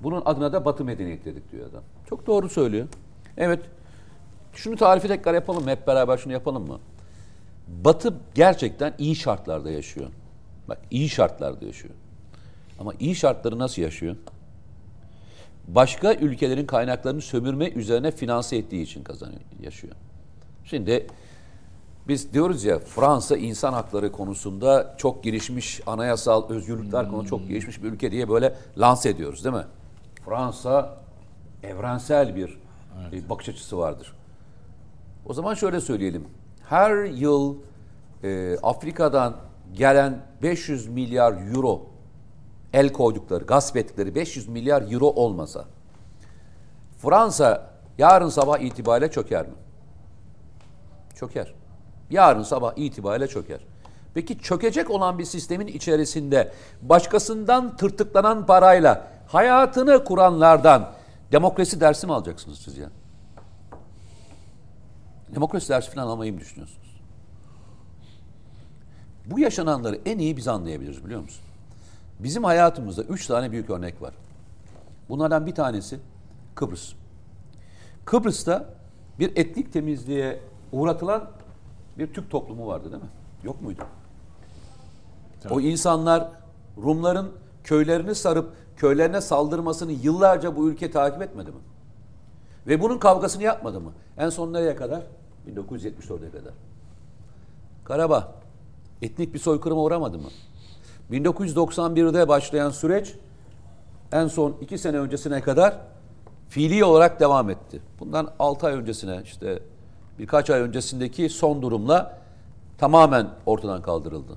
Bunun 0.00 0.22
adına 0.24 0.52
da 0.52 0.64
Batı 0.64 0.84
medeniyeti 0.84 1.24
dedik 1.24 1.52
diyor 1.52 1.70
adam. 1.70 1.82
Çok 2.08 2.26
doğru 2.26 2.48
söylüyor. 2.48 2.88
Evet. 3.36 3.60
Şunu 4.52 4.76
tarifi 4.76 5.08
tekrar 5.08 5.34
yapalım 5.34 5.64
mı? 5.64 5.70
Hep 5.70 5.86
beraber 5.86 6.16
şunu 6.16 6.32
yapalım 6.32 6.66
mı? 6.66 6.78
Batı 7.68 8.14
gerçekten 8.34 8.94
iyi 8.98 9.16
şartlarda 9.16 9.70
yaşıyor. 9.70 10.06
Bak 10.68 10.78
iyi 10.90 11.08
şartlarda 11.08 11.64
yaşıyor. 11.64 11.94
Ama 12.78 12.92
iyi 13.00 13.14
şartları 13.14 13.58
nasıl 13.58 13.82
yaşıyor? 13.82 14.16
Başka 15.68 16.14
ülkelerin 16.14 16.66
kaynaklarını 16.66 17.20
sömürme 17.20 17.68
üzerine 17.68 18.10
finanse 18.10 18.56
ettiği 18.56 18.82
için 18.82 19.02
kazanıyor, 19.04 19.40
yaşıyor. 19.60 19.94
Şimdi 20.64 21.06
Biz 22.08 22.32
diyoruz 22.32 22.64
ya 22.64 22.78
Fransa 22.78 23.36
insan 23.36 23.72
hakları 23.72 24.12
konusunda 24.12 24.94
çok 24.98 25.24
gelişmiş, 25.24 25.80
anayasal 25.86 26.48
özgürlükler 26.48 27.08
konusunda 27.08 27.28
çok 27.28 27.48
gelişmiş 27.48 27.82
bir 27.82 27.92
ülke 27.92 28.10
diye 28.10 28.28
böyle 28.28 28.54
lanse 28.78 29.08
ediyoruz 29.08 29.44
değil 29.44 29.54
mi? 29.54 29.64
Fransa 30.24 30.96
evrensel 31.62 32.36
bir 32.36 32.58
e, 33.12 33.28
bakış 33.28 33.48
açısı 33.48 33.78
vardır. 33.78 34.12
O 35.26 35.34
zaman 35.34 35.54
şöyle 35.54 35.80
söyleyelim. 35.80 36.24
Her 36.68 37.04
yıl 37.04 37.56
e, 38.24 38.56
Afrika'dan 38.62 39.36
gelen 39.72 40.18
500 40.42 40.88
milyar 40.88 41.54
euro 41.54 41.91
el 42.72 42.92
koydukları, 42.92 43.44
gasp 43.44 43.76
ettikleri 43.76 44.14
500 44.14 44.48
milyar 44.48 44.92
euro 44.92 45.06
olmasa 45.06 45.64
Fransa 46.98 47.70
yarın 47.98 48.28
sabah 48.28 48.58
itibariyle 48.58 49.10
çöker 49.10 49.46
mi? 49.46 49.54
Çöker. 51.14 51.54
Yarın 52.10 52.42
sabah 52.42 52.72
itibariyle 52.76 53.28
çöker. 53.28 53.60
Peki 54.14 54.38
çökecek 54.38 54.90
olan 54.90 55.18
bir 55.18 55.24
sistemin 55.24 55.66
içerisinde 55.66 56.52
başkasından 56.82 57.76
tırtıklanan 57.76 58.46
parayla 58.46 59.06
hayatını 59.26 60.04
kuranlardan 60.04 60.92
demokrasi 61.32 61.80
dersi 61.80 62.06
mi 62.06 62.12
alacaksınız 62.12 62.58
siz 62.58 62.78
ya? 62.78 62.90
Demokrasi 65.34 65.68
dersi 65.68 65.90
falan 65.90 66.06
almayı 66.06 66.32
mı 66.32 66.40
düşünüyorsunuz? 66.40 67.00
Bu 69.26 69.38
yaşananları 69.38 70.00
en 70.06 70.18
iyi 70.18 70.36
biz 70.36 70.48
anlayabiliriz 70.48 71.04
biliyor 71.04 71.20
musun? 71.20 71.44
Bizim 72.22 72.44
hayatımızda 72.44 73.02
üç 73.02 73.26
tane 73.26 73.52
büyük 73.52 73.70
örnek 73.70 74.02
var. 74.02 74.14
Bunlardan 75.08 75.46
bir 75.46 75.54
tanesi 75.54 76.00
Kıbrıs. 76.54 76.92
Kıbrıs'ta 78.04 78.74
bir 79.18 79.36
etnik 79.36 79.72
temizliğe 79.72 80.40
uğratılan 80.72 81.30
bir 81.98 82.12
Türk 82.12 82.30
toplumu 82.30 82.66
vardı 82.66 82.92
değil 82.92 83.02
mi? 83.02 83.08
Yok 83.44 83.62
muydu? 83.62 83.82
O 85.50 85.60
insanlar 85.60 86.28
Rumların 86.82 87.32
köylerini 87.64 88.14
sarıp 88.14 88.52
köylerine 88.76 89.20
saldırmasını 89.20 89.92
yıllarca 89.92 90.56
bu 90.56 90.70
ülke 90.70 90.90
takip 90.90 91.22
etmedi 91.22 91.50
mi? 91.50 91.56
Ve 92.66 92.80
bunun 92.80 92.98
kavgasını 92.98 93.42
yapmadı 93.42 93.80
mı? 93.80 93.92
En 94.18 94.28
son 94.28 94.52
nereye 94.52 94.76
kadar? 94.76 95.02
1974'e 95.48 96.30
kadar. 96.30 96.52
Karabağ 97.84 98.34
etnik 99.02 99.34
bir 99.34 99.38
soykırıma 99.38 99.82
uğramadı 99.82 100.18
mı? 100.18 100.28
1991'de 101.12 102.28
başlayan 102.28 102.70
süreç 102.70 103.14
en 104.12 104.28
son 104.28 104.56
iki 104.60 104.78
sene 104.78 104.98
öncesine 104.98 105.40
kadar 105.40 105.78
fiili 106.48 106.84
olarak 106.84 107.20
devam 107.20 107.50
etti. 107.50 107.82
Bundan 108.00 108.32
6 108.38 108.66
ay 108.66 108.74
öncesine 108.74 109.20
işte 109.24 109.62
birkaç 110.18 110.50
ay 110.50 110.60
öncesindeki 110.60 111.28
son 111.28 111.62
durumla 111.62 112.18
tamamen 112.78 113.28
ortadan 113.46 113.82
kaldırıldı. 113.82 114.36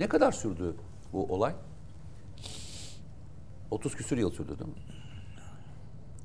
Ne 0.00 0.08
kadar 0.08 0.32
sürdü 0.32 0.74
bu 1.12 1.24
olay? 1.24 1.52
30 3.70 3.94
küsür 3.94 4.18
yıl 4.18 4.30
sürdü 4.30 4.58
değil 4.58 4.70
mi? 4.70 4.76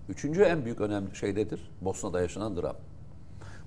Üçüncü 0.09 0.41
en 0.41 0.65
büyük 0.65 0.81
önemli 0.81 1.15
şeydedir. 1.15 1.71
Bosna'da 1.81 2.21
yaşanan 2.21 2.57
dram. 2.57 2.75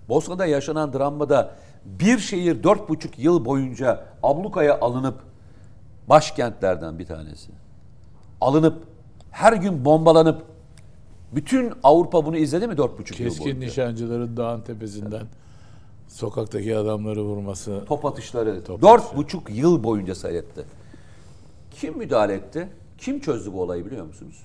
Bosna'da 0.08 0.46
yaşanan 0.46 0.92
dramda 0.92 1.54
bir 1.84 2.18
şehir 2.18 2.62
dört 2.62 2.88
buçuk 2.88 3.18
yıl 3.18 3.44
boyunca 3.44 4.04
ablukaya 4.22 4.80
alınıp 4.80 5.31
başkentlerden 6.08 6.98
bir 6.98 7.06
tanesi. 7.06 7.52
Alınıp 8.40 8.82
her 9.30 9.52
gün 9.52 9.84
bombalanıp 9.84 10.42
bütün 11.32 11.72
Avrupa 11.82 12.26
bunu 12.26 12.36
izledi 12.36 12.66
mi 12.66 12.76
dört 12.76 12.98
buçuk 12.98 13.20
yıl 13.20 13.28
Keskin 13.28 13.44
boyunca? 13.44 13.66
nişancıların 13.66 14.36
dağın 14.36 14.60
tepesinden 14.60 15.26
sokaktaki 16.08 16.76
adamları 16.76 17.22
vurması. 17.22 17.84
Top 17.86 18.04
atışları 18.04 18.66
dört 18.66 19.16
buçuk 19.16 19.50
yıl 19.50 19.84
boyunca 19.84 20.14
seyretti. 20.14 20.64
Kim 21.70 21.98
müdahale 21.98 22.34
etti? 22.34 22.68
Kim 22.98 23.20
çözdü 23.20 23.52
bu 23.52 23.62
olayı 23.62 23.86
biliyor 23.86 24.06
musunuz? 24.06 24.44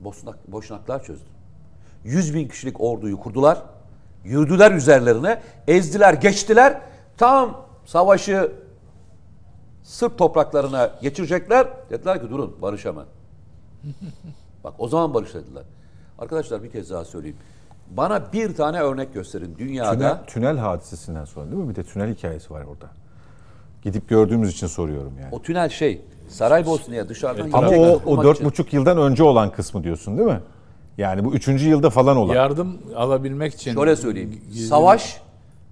Bosnak, 0.00 0.52
Boşnaklar 0.52 1.04
çözdü. 1.04 1.24
100 2.04 2.34
bin 2.34 2.48
kişilik 2.48 2.80
orduyu 2.80 3.20
kurdular. 3.20 3.62
Yürüdüler 4.24 4.72
üzerlerine. 4.72 5.42
Ezdiler, 5.68 6.14
geçtiler. 6.14 6.80
Tam 7.16 7.66
savaşı 7.86 8.52
Sırp 9.88 10.18
topraklarına 10.18 10.90
geçirecekler. 11.02 11.66
Dediler 11.90 12.20
ki 12.22 12.30
durun 12.30 12.56
barış 12.62 12.84
hemen. 12.84 13.04
Bak 14.64 14.74
o 14.78 14.88
zaman 14.88 15.14
barış 15.14 15.34
dediler. 15.34 15.62
Arkadaşlar 16.18 16.62
bir 16.62 16.70
kez 16.70 16.90
daha 16.90 17.04
söyleyeyim. 17.04 17.36
Bana 17.90 18.32
bir 18.32 18.54
tane 18.54 18.80
örnek 18.80 19.14
gösterin 19.14 19.54
dünyada. 19.58 19.92
Tünel, 19.92 20.18
tünel 20.26 20.56
hadisesinden 20.58 21.24
sonra 21.24 21.46
değil 21.50 21.62
mi? 21.62 21.68
Bir 21.68 21.74
de 21.74 21.82
tünel 21.82 22.14
hikayesi 22.14 22.50
var 22.54 22.62
orada. 22.62 22.86
Gidip 23.82 24.08
gördüğümüz 24.08 24.50
için 24.52 24.66
soruyorum 24.66 25.12
yani. 25.22 25.34
O 25.34 25.42
tünel 25.42 25.68
şey 25.68 26.02
Saraybosna'ya 26.28 27.08
dışarıdan 27.08 27.50
Ama 27.52 27.68
girecekler, 27.68 28.00
o, 28.06 28.10
o 28.10 28.24
dört 28.24 28.44
buçuk 28.44 28.72
yıldan 28.72 28.98
önce 28.98 29.22
olan 29.22 29.52
kısmı 29.52 29.84
diyorsun 29.84 30.18
değil 30.18 30.28
mi? 30.28 30.40
Yani 30.98 31.24
bu 31.24 31.34
üçüncü 31.34 31.68
yılda 31.68 31.90
falan 31.90 32.16
olan. 32.16 32.34
Yardım 32.34 32.78
alabilmek 32.96 33.54
için. 33.54 33.74
Şöyle 33.74 33.96
söyleyeyim. 33.96 34.40
Gizli- 34.52 34.66
Savaş, 34.68 35.22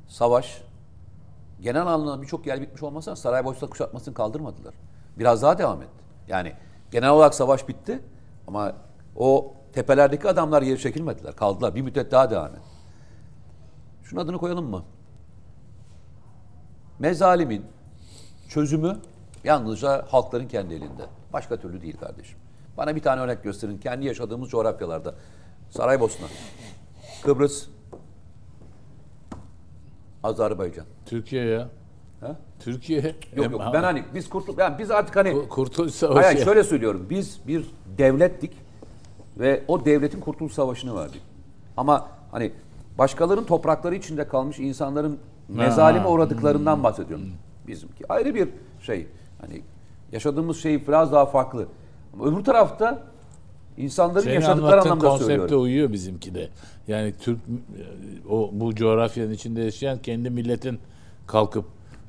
savaş 0.08 0.62
genel 1.60 1.86
anlamda 1.86 2.22
birçok 2.22 2.46
yer 2.46 2.60
bitmiş 2.60 2.82
olmasa 2.82 3.16
Saraybosna 3.16 3.68
kuşatmasını 3.68 4.14
kaldırmadılar. 4.14 4.74
Biraz 5.18 5.42
daha 5.42 5.58
devam 5.58 5.82
etti. 5.82 6.04
Yani 6.28 6.52
genel 6.90 7.10
olarak 7.10 7.34
savaş 7.34 7.68
bitti 7.68 8.02
ama 8.46 8.72
o 9.16 9.54
tepelerdeki 9.72 10.28
adamlar 10.28 10.62
geri 10.62 10.80
çekilmediler. 10.80 11.36
Kaldılar. 11.36 11.74
Bir 11.74 11.82
müddet 11.82 12.12
daha 12.12 12.30
devam 12.30 12.50
etti. 12.50 12.60
Şunun 14.02 14.20
adını 14.20 14.38
koyalım 14.38 14.70
mı? 14.70 14.84
Mezalimin 16.98 17.66
çözümü 18.48 18.98
yalnızca 19.44 20.06
halkların 20.08 20.48
kendi 20.48 20.74
elinde. 20.74 21.06
Başka 21.32 21.56
türlü 21.56 21.82
değil 21.82 21.96
kardeşim. 21.96 22.38
Bana 22.76 22.96
bir 22.96 23.02
tane 23.02 23.20
örnek 23.20 23.42
gösterin. 23.42 23.78
Kendi 23.78 24.06
yaşadığımız 24.06 24.48
coğrafyalarda. 24.50 25.14
Saraybosna, 25.70 26.26
Kıbrıs, 27.22 27.66
Azerbaycan. 30.22 30.86
Türkiye 31.06 31.44
ya. 31.44 31.68
Ha? 32.20 32.36
Türkiye. 32.60 33.14
Yok 33.36 33.50
yok 33.52 33.62
ben 33.72 33.82
hani 33.82 34.04
biz 34.14 34.28
kurtul 34.28 34.58
yani 34.58 34.78
biz 34.78 34.90
artık 34.90 35.16
hani 35.16 35.28
Ku- 35.28 35.48
Kurtuluş 35.48 35.92
Savaşı. 35.92 36.26
hayır 36.26 36.44
şöyle 36.44 36.64
söylüyorum. 36.64 37.06
Biz 37.10 37.40
bir 37.46 37.66
devlettik 37.98 38.52
ve 39.38 39.64
o 39.68 39.84
devletin 39.84 40.20
kurtuluş 40.20 40.52
savaşını 40.52 40.96
verdik. 40.96 41.22
Ama 41.76 42.08
hani 42.30 42.52
başkalarının 42.98 43.44
toprakları 43.44 43.94
içinde 43.94 44.28
kalmış 44.28 44.58
insanların 44.58 45.18
mezalime 45.48 46.06
uğradıklarından 46.06 46.82
bahsediyorum. 46.82 47.26
Bizimki 47.66 48.12
ayrı 48.12 48.34
bir 48.34 48.48
şey. 48.80 49.06
Hani 49.40 49.62
yaşadığımız 50.12 50.56
şey 50.56 50.86
biraz 50.88 51.12
daha 51.12 51.26
farklı. 51.26 51.66
Ama 52.14 52.24
öbür 52.24 52.44
tarafta 52.44 53.02
insanların 53.76 54.24
Senin 54.24 54.34
yaşadıkları 54.34 54.80
anlamda 54.80 55.08
konsepte 55.08 55.26
söylüyorum. 55.26 55.62
uyuyor 55.62 55.92
bizimki 55.92 56.34
de. 56.34 56.48
Yani 56.88 57.14
Türk 57.20 57.38
o 58.30 58.50
bu 58.52 58.74
coğrafyanın 58.74 59.32
içinde 59.32 59.60
yaşayan 59.60 59.98
kendi 59.98 60.30
milletin 60.30 60.78
kalkıp 61.26 61.64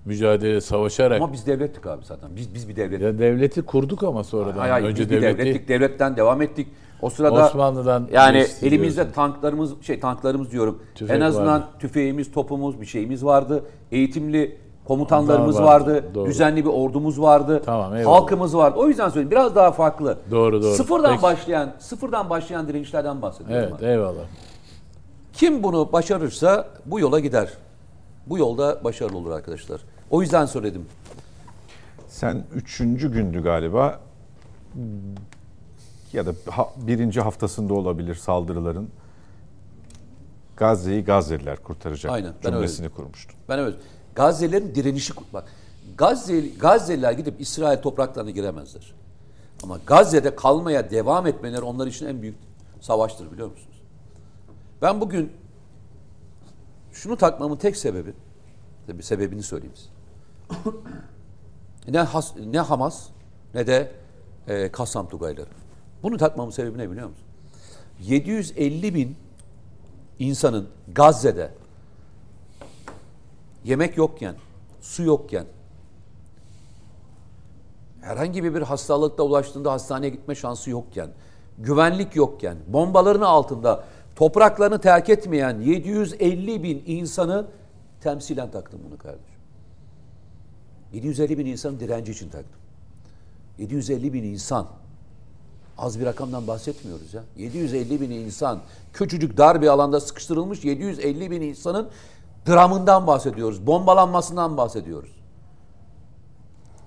mücadele 0.06 0.62
savaşarak 0.62 1.22
Ama 1.22 1.34
biz 1.34 1.48
devlettik 1.48 1.88
abi 1.88 2.06
zaten. 2.06 2.30
Biz 2.36 2.54
biz 2.54 2.70
bir 2.70 2.76
devlettik. 2.76 3.02
ya 3.02 3.20
devleti 3.20 3.62
kurduk 3.62 4.04
ama 4.04 4.24
sonradan 4.24 4.58
Hayır, 4.58 4.72
hayır, 4.72 4.86
önce 4.86 5.04
biz 5.04 5.10
devleti 5.10 5.38
devlettik. 5.38 5.68
Devletten 5.68 6.16
devam 6.18 6.42
ettik. 6.42 6.68
O 7.02 7.10
sırada 7.10 7.46
Osmanlı'dan 7.46 8.08
yani 8.12 8.46
elimizde 8.62 9.12
tanklarımız 9.12 9.82
şey 9.82 10.00
tanklarımız 10.00 10.52
diyorum. 10.52 10.82
Tüfek 10.96 11.16
en 11.16 11.22
azından 11.22 11.62
vardı. 11.62 11.66
tüfeğimiz, 11.80 12.32
topumuz, 12.32 12.82
bir 12.82 12.86
şeyimiz 12.86 13.26
vardı. 13.26 13.64
Eğitimli 13.92 14.58
komutanlarımız 14.88 15.56
Onlar 15.56 15.66
vardı. 15.66 15.94
vardı, 15.94 16.06
doğru. 16.14 16.26
Düzenli 16.26 16.66
bir 16.66 16.70
ordumuz 16.70 17.22
vardı. 17.22 17.62
Tamam, 17.66 17.96
eyvallah. 17.96 18.16
Halkımız 18.16 18.58
vardı. 18.58 18.80
O 18.80 18.88
yüzden 18.88 19.10
söyleyeyim 19.10 19.32
biraz 19.32 19.56
daha 19.56 19.72
farklı. 19.72 20.18
Doğru, 20.32 20.64
doğru. 20.64 20.74
Sıfırdan 20.74 21.12
Peki. 21.12 21.24
başlayan, 21.24 21.74
sıfırdan 21.80 22.30
başlayan 22.30 22.68
direnişlerden 22.68 23.22
bahsediyorum. 23.22 23.68
Evet 23.70 23.82
ben. 23.82 23.88
eyvallah. 23.88 24.24
Kim 25.34 25.64
bunu 25.64 25.92
başarırsa 25.92 26.68
bu 26.86 27.00
yola 27.00 27.20
gider. 27.20 27.50
Bu 28.28 28.38
yolda 28.38 28.84
başarılı 28.84 29.18
olur 29.18 29.32
arkadaşlar. 29.32 29.82
O 30.10 30.22
yüzden 30.22 30.46
söyledim. 30.46 30.86
Sen 32.08 32.44
üçüncü 32.56 33.12
gündü 33.12 33.44
galiba 33.44 34.00
ya 36.14 36.26
da 36.26 36.32
birinci 36.78 37.22
haftasında 37.22 37.74
olabilir 37.74 38.16
saldırıların. 38.16 38.90
Gazze'yi 40.58 41.04
Gazze'liler 41.04 41.58
kurtaracak 41.58 42.12
Aynen, 42.12 42.34
ben 42.46 42.52
cümlesini 42.52 42.90
kurmuştun. 42.90 43.36
Ben 43.50 43.58
evet. 43.58 43.76
Gazze'lerin 44.18 44.76
direnişi 44.76 45.14
bak. 45.34 45.48
Gazze, 45.98 46.40
Gazze'liler 46.40 47.12
gidip 47.12 47.42
İsrail 47.42 47.82
topraklarına 47.82 48.32
giremezler. 48.32 48.94
Ama 49.64 49.80
Gazze'de 49.88 50.36
kalmaya 50.36 50.92
devam 50.92 51.28
etmeleri 51.28 51.62
onlar 51.62 51.88
için 51.88 52.06
en 52.06 52.22
büyük 52.22 52.36
savaştır 52.82 53.32
biliyor 53.32 53.52
musunuz? 53.52 53.82
Ben 54.82 55.02
bugün 55.02 55.32
şunu 56.92 57.18
takmamın 57.18 57.56
tek 57.56 57.78
sebebi, 57.78 58.14
tabii 58.88 59.04
sebebini 59.04 59.44
söyleyeyim 59.44 59.76
size. 59.76 59.90
ne, 61.88 62.00
Has, 62.00 62.36
ne 62.52 62.60
Hamas 62.60 63.08
ne 63.54 63.68
de 63.68 63.92
e, 64.48 64.72
Kassam 64.72 65.10
Tugayları. 65.10 65.50
Bunu 66.04 66.18
takmamın 66.18 66.52
sebebi 66.52 66.78
ne 66.78 66.92
biliyor 66.92 67.10
musun? 67.10 67.26
750 68.00 68.96
bin 68.96 69.16
insanın 70.20 70.70
Gazze'de 70.96 71.52
yemek 73.68 73.98
yokken, 73.98 74.36
su 74.82 75.04
yokken, 75.04 75.46
herhangi 78.02 78.44
bir 78.44 78.62
hastalıkla 78.62 79.24
ulaştığında 79.24 79.72
hastaneye 79.72 80.10
gitme 80.10 80.36
şansı 80.36 80.70
yokken, 80.70 81.10
güvenlik 81.58 82.16
yokken, 82.16 82.58
bombaların 82.68 83.22
altında 83.22 83.84
topraklarını 84.16 84.82
terk 84.82 85.10
etmeyen 85.10 85.60
750 85.62 86.64
bin 86.64 86.84
insanı 86.86 87.48
temsilen 88.02 88.52
taktım 88.52 88.80
bunu 88.90 88.98
kardeşim. 88.98 89.38
750 90.94 91.38
bin 91.38 91.46
insanın 91.46 91.80
direnci 91.80 92.12
için 92.12 92.30
taktım. 92.30 92.62
750 93.58 94.14
bin 94.14 94.24
insan. 94.24 94.68
Az 95.78 96.00
bir 96.00 96.06
rakamdan 96.06 96.48
bahsetmiyoruz 96.48 97.14
ya. 97.14 97.24
750 97.38 98.02
bin 98.02 98.12
insan. 98.12 98.60
Küçücük 98.94 99.38
dar 99.38 99.62
bir 99.62 99.68
alanda 99.68 100.00
sıkıştırılmış 100.00 100.64
750 100.64 101.32
bin 101.32 101.42
insanın 101.42 101.90
dramından 102.48 103.08
bahsediyoruz. 103.08 103.68
Bombalanmasından 103.68 104.58
bahsediyoruz. 104.58 105.12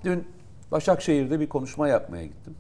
Dün 0.05 0.29
Başakşehir'de 0.71 1.41
bir 1.41 1.49
konuşma 1.49 1.89
yapmaya 1.89 2.27
gittim. 2.27 2.57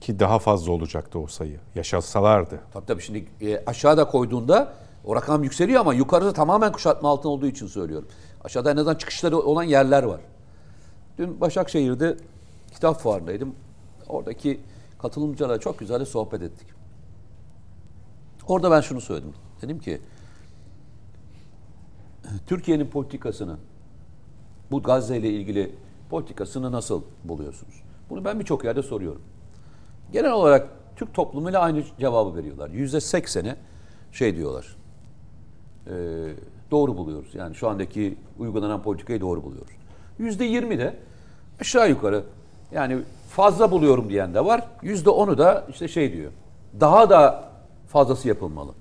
Ki 0.00 0.20
daha 0.20 0.38
fazla 0.38 0.72
olacaktı 0.72 1.18
o 1.18 1.26
sayı. 1.26 1.60
Yaşasalardı. 1.74 2.60
Tabii 2.72 2.86
tabii 2.86 3.02
şimdi 3.02 3.26
e, 3.40 3.64
aşağıda 3.66 4.08
koyduğunda 4.08 4.72
o 5.04 5.16
rakam 5.16 5.44
yükseliyor 5.44 5.80
ama 5.80 5.94
yukarıda 5.94 6.32
tamamen 6.32 6.72
kuşatma 6.72 7.08
altında 7.08 7.28
olduğu 7.32 7.46
için 7.46 7.66
söylüyorum. 7.66 8.08
Aşağıda 8.44 8.70
en 8.70 8.76
azından 8.76 8.94
çıkışları 8.94 9.38
olan 9.38 9.62
yerler 9.62 10.02
var. 10.02 10.20
Dün 11.18 11.40
Başakşehir'de 11.40 12.16
kitap 12.72 13.00
fuarındaydım. 13.00 13.54
Oradaki 14.08 14.60
katılımcılarla 14.98 15.60
çok 15.60 15.78
güzel 15.78 16.04
sohbet 16.04 16.42
ettik. 16.42 16.68
Orada 18.48 18.70
ben 18.70 18.80
şunu 18.80 19.00
söyledim. 19.00 19.34
Dedim 19.62 19.78
ki 19.78 20.00
Türkiye'nin 22.46 22.86
politikasını 22.86 23.56
bu 24.70 24.82
Gazze 24.82 25.16
ile 25.16 25.30
ilgili 25.30 25.74
politikasını 26.10 26.72
nasıl 26.72 27.02
buluyorsunuz? 27.24 27.82
Bunu 28.10 28.24
ben 28.24 28.40
birçok 28.40 28.64
yerde 28.64 28.82
soruyorum. 28.82 29.22
Genel 30.12 30.32
olarak 30.32 30.68
Türk 30.96 31.14
toplumuyla 31.14 31.60
aynı 31.60 31.82
cevabı 32.00 32.36
veriyorlar. 32.36 32.70
Yüzde 32.70 33.00
sekseni 33.00 33.54
şey 34.12 34.36
diyorlar. 34.36 34.76
E, 35.86 35.92
doğru 36.70 36.96
buluyoruz. 36.96 37.34
Yani 37.34 37.54
şu 37.54 37.68
andaki 37.68 38.16
uygulanan 38.38 38.82
politikayı 38.82 39.20
doğru 39.20 39.42
buluyoruz. 39.42 39.72
Yüzde 40.18 40.44
yirmi 40.44 40.78
de 40.78 40.96
aşağı 41.60 41.88
yukarı 41.88 42.24
yani 42.72 42.98
fazla 43.28 43.70
buluyorum 43.70 44.08
diyen 44.08 44.34
de 44.34 44.44
var. 44.44 44.68
Yüzde 44.82 45.10
onu 45.10 45.38
da 45.38 45.66
işte 45.70 45.88
şey 45.88 46.12
diyor. 46.12 46.32
Daha 46.80 47.10
da 47.10 47.48
fazlası 47.88 48.28
yapılmalı. 48.28 48.72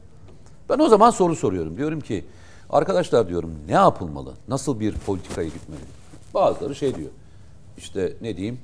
Ben 0.70 0.80
o 0.80 0.88
zaman 0.88 1.10
soru 1.10 1.36
soruyorum. 1.36 1.78
Diyorum 1.78 2.02
ki 2.02 2.26
arkadaşlar 2.74 3.30
diyorum 3.30 3.56
ne 3.68 3.74
yapılmalı? 3.74 4.34
Nasıl 4.48 4.80
bir 4.80 4.94
politikayı 4.94 5.52
gütmeli? 5.52 5.82
Bazıları 6.34 6.76
şey 6.76 6.96
diyor. 6.96 7.10
İşte 7.78 8.14
ne 8.22 8.38
diyeyim? 8.38 8.60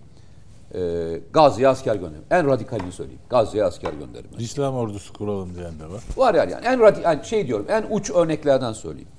E, 0.73 0.81
Gazze'ye 1.33 1.67
asker 1.67 1.95
gönderim. 1.95 2.23
En 2.31 2.47
radikalini 2.47 2.91
söyleyeyim. 2.91 3.21
Gazze'ye 3.29 3.63
asker 3.63 3.93
gönderim. 3.93 4.29
İslam 4.39 4.75
ordusu 4.75 5.13
kuralım 5.13 5.55
diyen 5.55 5.79
de 5.79 5.89
var. 5.89 6.03
Var 6.17 6.33
yani, 6.33 6.51
yani 6.51 6.65
en 6.65 6.79
radikal 6.79 7.13
yani 7.13 7.25
şey 7.25 7.47
diyorum 7.47 7.65
en 7.69 7.85
uç 7.89 8.11
örneklerden 8.11 8.73
söyleyeyim. 8.73 9.09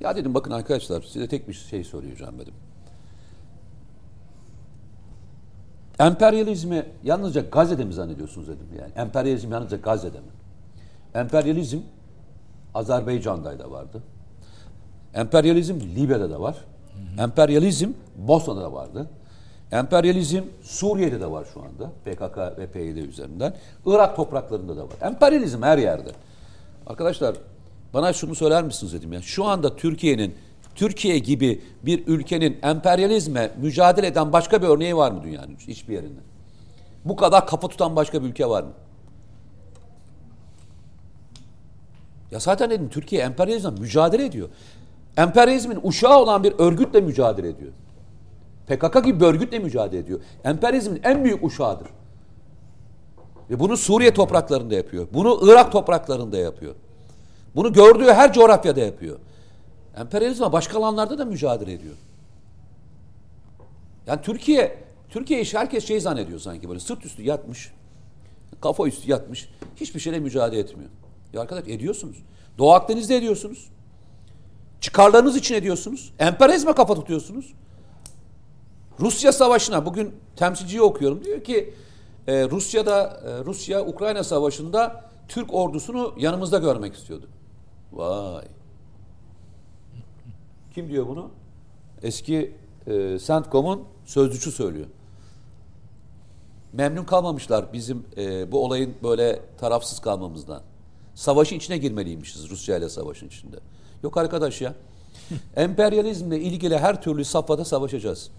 Ya 0.00 0.16
dedim 0.16 0.34
bakın 0.34 0.50
arkadaşlar 0.50 1.02
size 1.02 1.28
tek 1.28 1.48
bir 1.48 1.54
şey 1.54 1.84
söyleyeceğim 1.84 2.38
dedim. 2.38 2.54
Emperyalizmi 5.98 6.86
yalnızca 7.02 7.40
Gazze'de 7.40 7.84
mi 7.84 7.92
zannediyorsunuz 7.92 8.48
dedim 8.48 8.66
yani. 8.80 8.92
Emperyalizm 8.96 9.52
yalnızca 9.52 9.76
Gazze'de 9.76 10.18
mi? 10.18 10.30
Emperyalizm 11.14 11.78
Azerbaycan'da 12.74 13.58
da 13.58 13.70
vardı. 13.70 14.02
Emperyalizm 15.14 15.80
Libya'da 15.80 16.30
da 16.30 16.40
var. 16.40 16.56
Emperyalizm 17.18 17.90
Bosna'da 18.16 18.60
da 18.60 18.72
vardı. 18.72 19.10
Emperyalizm 19.72 20.42
Suriye'de 20.62 21.20
de 21.20 21.30
var 21.30 21.46
şu 21.54 21.62
anda. 21.62 21.92
PKK 22.04 22.58
ve 22.58 22.66
PYD 22.66 22.96
üzerinden. 22.96 23.54
Irak 23.86 24.16
topraklarında 24.16 24.76
da 24.76 24.84
var. 24.84 24.94
Emperyalizm 25.02 25.62
her 25.62 25.78
yerde. 25.78 26.10
Arkadaşlar 26.86 27.36
bana 27.94 28.12
şunu 28.12 28.34
söyler 28.34 28.64
misiniz 28.64 28.92
dedim 28.92 29.12
ya. 29.12 29.22
Şu 29.22 29.44
anda 29.44 29.76
Türkiye'nin 29.76 30.34
Türkiye 30.74 31.18
gibi 31.18 31.62
bir 31.82 32.06
ülkenin 32.06 32.58
emperyalizme 32.62 33.50
mücadele 33.60 34.06
eden 34.06 34.32
başka 34.32 34.62
bir 34.62 34.66
örneği 34.66 34.96
var 34.96 35.12
mı 35.12 35.22
dünyanın 35.22 35.56
hiçbir 35.68 35.94
yerinde? 35.94 36.20
Bu 37.04 37.16
kadar 37.16 37.46
kafa 37.46 37.68
tutan 37.68 37.96
başka 37.96 38.22
bir 38.22 38.28
ülke 38.28 38.48
var 38.48 38.62
mı? 38.62 38.72
Ya 42.30 42.38
zaten 42.38 42.70
dedim 42.70 42.88
Türkiye 42.88 43.22
emperyalizmle 43.22 43.80
mücadele 43.80 44.24
ediyor. 44.24 44.48
Emperyalizmin 45.20 45.80
uşağı 45.82 46.18
olan 46.18 46.44
bir 46.44 46.54
örgütle 46.58 47.00
mücadele 47.00 47.48
ediyor. 47.48 47.72
PKK 48.66 49.04
gibi 49.04 49.20
bir 49.20 49.26
örgütle 49.26 49.58
mücadele 49.58 50.00
ediyor. 50.00 50.20
Emperyalizmin 50.44 51.00
en 51.04 51.24
büyük 51.24 51.44
uşağıdır. 51.44 51.88
Ve 53.50 53.60
bunu 53.60 53.76
Suriye 53.76 54.14
topraklarında 54.14 54.74
yapıyor. 54.74 55.08
Bunu 55.14 55.40
Irak 55.42 55.72
topraklarında 55.72 56.38
yapıyor. 56.38 56.74
Bunu 57.56 57.72
gördüğü 57.72 58.12
her 58.12 58.32
coğrafyada 58.32 58.80
yapıyor. 58.80 59.18
Emperyalizme 59.96 60.52
başka 60.52 60.78
alanlarda 60.78 61.18
da 61.18 61.24
mücadele 61.24 61.72
ediyor. 61.72 61.94
Yani 64.06 64.20
Türkiye, 64.22 64.78
Türkiye 65.08 65.40
iş 65.40 65.54
herkes 65.54 65.84
şey 65.84 66.00
zannediyor 66.00 66.38
sanki 66.38 66.68
böyle 66.68 66.80
sırt 66.80 67.04
üstü 67.04 67.22
yatmış, 67.22 67.72
kafa 68.60 68.86
üstü 68.86 69.10
yatmış, 69.10 69.48
hiçbir 69.76 70.00
şeyle 70.00 70.18
mücadele 70.18 70.60
etmiyor. 70.60 70.90
Ya 71.32 71.40
arkadaş 71.40 71.68
ediyorsunuz. 71.68 72.16
Doğu 72.58 72.72
Akdeniz'de 72.72 73.16
ediyorsunuz. 73.16 73.68
Çıkarlarınız 74.80 75.36
için 75.36 75.54
ediyorsunuz. 75.54 76.12
Emperyalizme 76.18 76.72
kafa 76.72 76.94
tutuyorsunuz. 76.94 77.54
Rusya 79.00 79.32
Savaşı'na 79.32 79.86
bugün 79.86 80.14
temsilciyi 80.36 80.82
okuyorum. 80.82 81.24
Diyor 81.24 81.44
ki 81.44 81.74
e, 82.26 82.50
Rusya'da 82.50 83.20
e, 83.26 83.44
Rusya 83.44 83.86
Ukrayna 83.86 84.24
Savaşı'nda 84.24 85.04
Türk 85.28 85.54
ordusunu 85.54 86.14
yanımızda 86.18 86.58
görmek 86.58 86.94
istiyordu. 86.94 87.28
Vay. 87.92 88.44
Kim 90.74 90.88
diyor 90.88 91.08
bunu? 91.08 91.30
Eski 92.02 92.54
e, 92.86 93.18
CENTCOM'un 93.18 93.84
sözcüsü 94.04 94.52
söylüyor. 94.52 94.86
Memnun 96.72 97.04
kalmamışlar 97.04 97.72
bizim 97.72 98.06
e, 98.16 98.52
bu 98.52 98.64
olayın 98.64 98.94
böyle 99.02 99.40
tarafsız 99.58 99.98
kalmamızdan. 99.98 100.62
Savaşın 101.14 101.56
içine 101.56 101.78
girmeliymişiz 101.78 102.50
Rusya 102.50 102.76
ile 102.76 102.88
savaşın 102.88 103.26
içinde. 103.26 103.56
Yok 104.02 104.16
arkadaş 104.16 104.60
ya. 104.60 104.74
Emperyalizmle 105.56 106.40
ilgili 106.40 106.78
her 106.78 107.02
türlü 107.02 107.24
safhada 107.24 107.64
savaşacağız. 107.64 108.30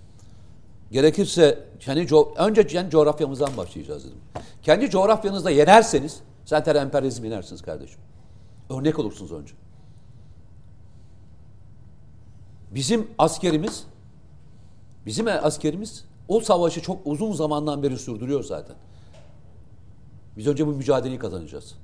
Gerekirse 0.91 1.65
kendi 1.79 2.01
co- 2.01 2.35
önce 2.37 2.67
kendi 2.67 2.91
coğrafyamızdan 2.91 3.57
başlayacağız 3.57 4.05
dedim. 4.05 4.17
Kendi 4.61 4.89
coğrafyanızda 4.89 5.49
yenerseniz 5.51 6.19
zaten 6.45 6.75
emperyalizmi 6.75 7.27
yenersiniz 7.27 7.61
kardeşim. 7.61 7.99
Örnek 8.69 8.99
olursunuz 8.99 9.31
önce. 9.31 9.53
Bizim 12.71 13.07
askerimiz 13.17 13.83
bizim 15.05 15.27
askerimiz 15.27 16.05
o 16.27 16.39
savaşı 16.39 16.81
çok 16.81 17.07
uzun 17.07 17.31
zamandan 17.31 17.83
beri 17.83 17.97
sürdürüyor 17.97 18.43
zaten. 18.43 18.75
Biz 20.37 20.47
önce 20.47 20.67
bu 20.67 20.71
mücadeleyi 20.71 21.19
kazanacağız. 21.19 21.75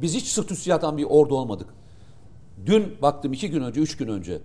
Biz 0.00 0.14
hiç 0.14 0.28
sırt 0.28 0.50
üstü 0.50 0.70
yatan 0.70 0.96
bir 0.98 1.04
ordu 1.04 1.36
olmadık. 1.36 1.68
Dün 2.66 2.96
baktım 3.02 3.32
iki 3.32 3.50
gün 3.50 3.62
önce, 3.62 3.80
üç 3.80 3.96
gün 3.96 4.08
önce 4.08 4.40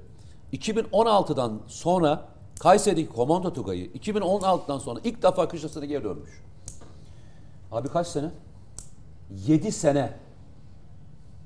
2016'dan 0.54 1.60
sonra 1.68 2.26
Kayseri'deki 2.60 3.10
Komando 3.10 3.54
Tugay'ı 3.54 3.88
2016'dan 3.88 4.78
sonra 4.78 5.00
ilk 5.04 5.24
defa 5.24 5.48
kışlasına 5.48 5.86
geri 5.86 6.04
dönmüş. 6.04 6.30
Abi 7.72 7.88
kaç 7.88 8.08
sene? 8.08 8.32
7 9.48 9.72
sene. 9.72 10.14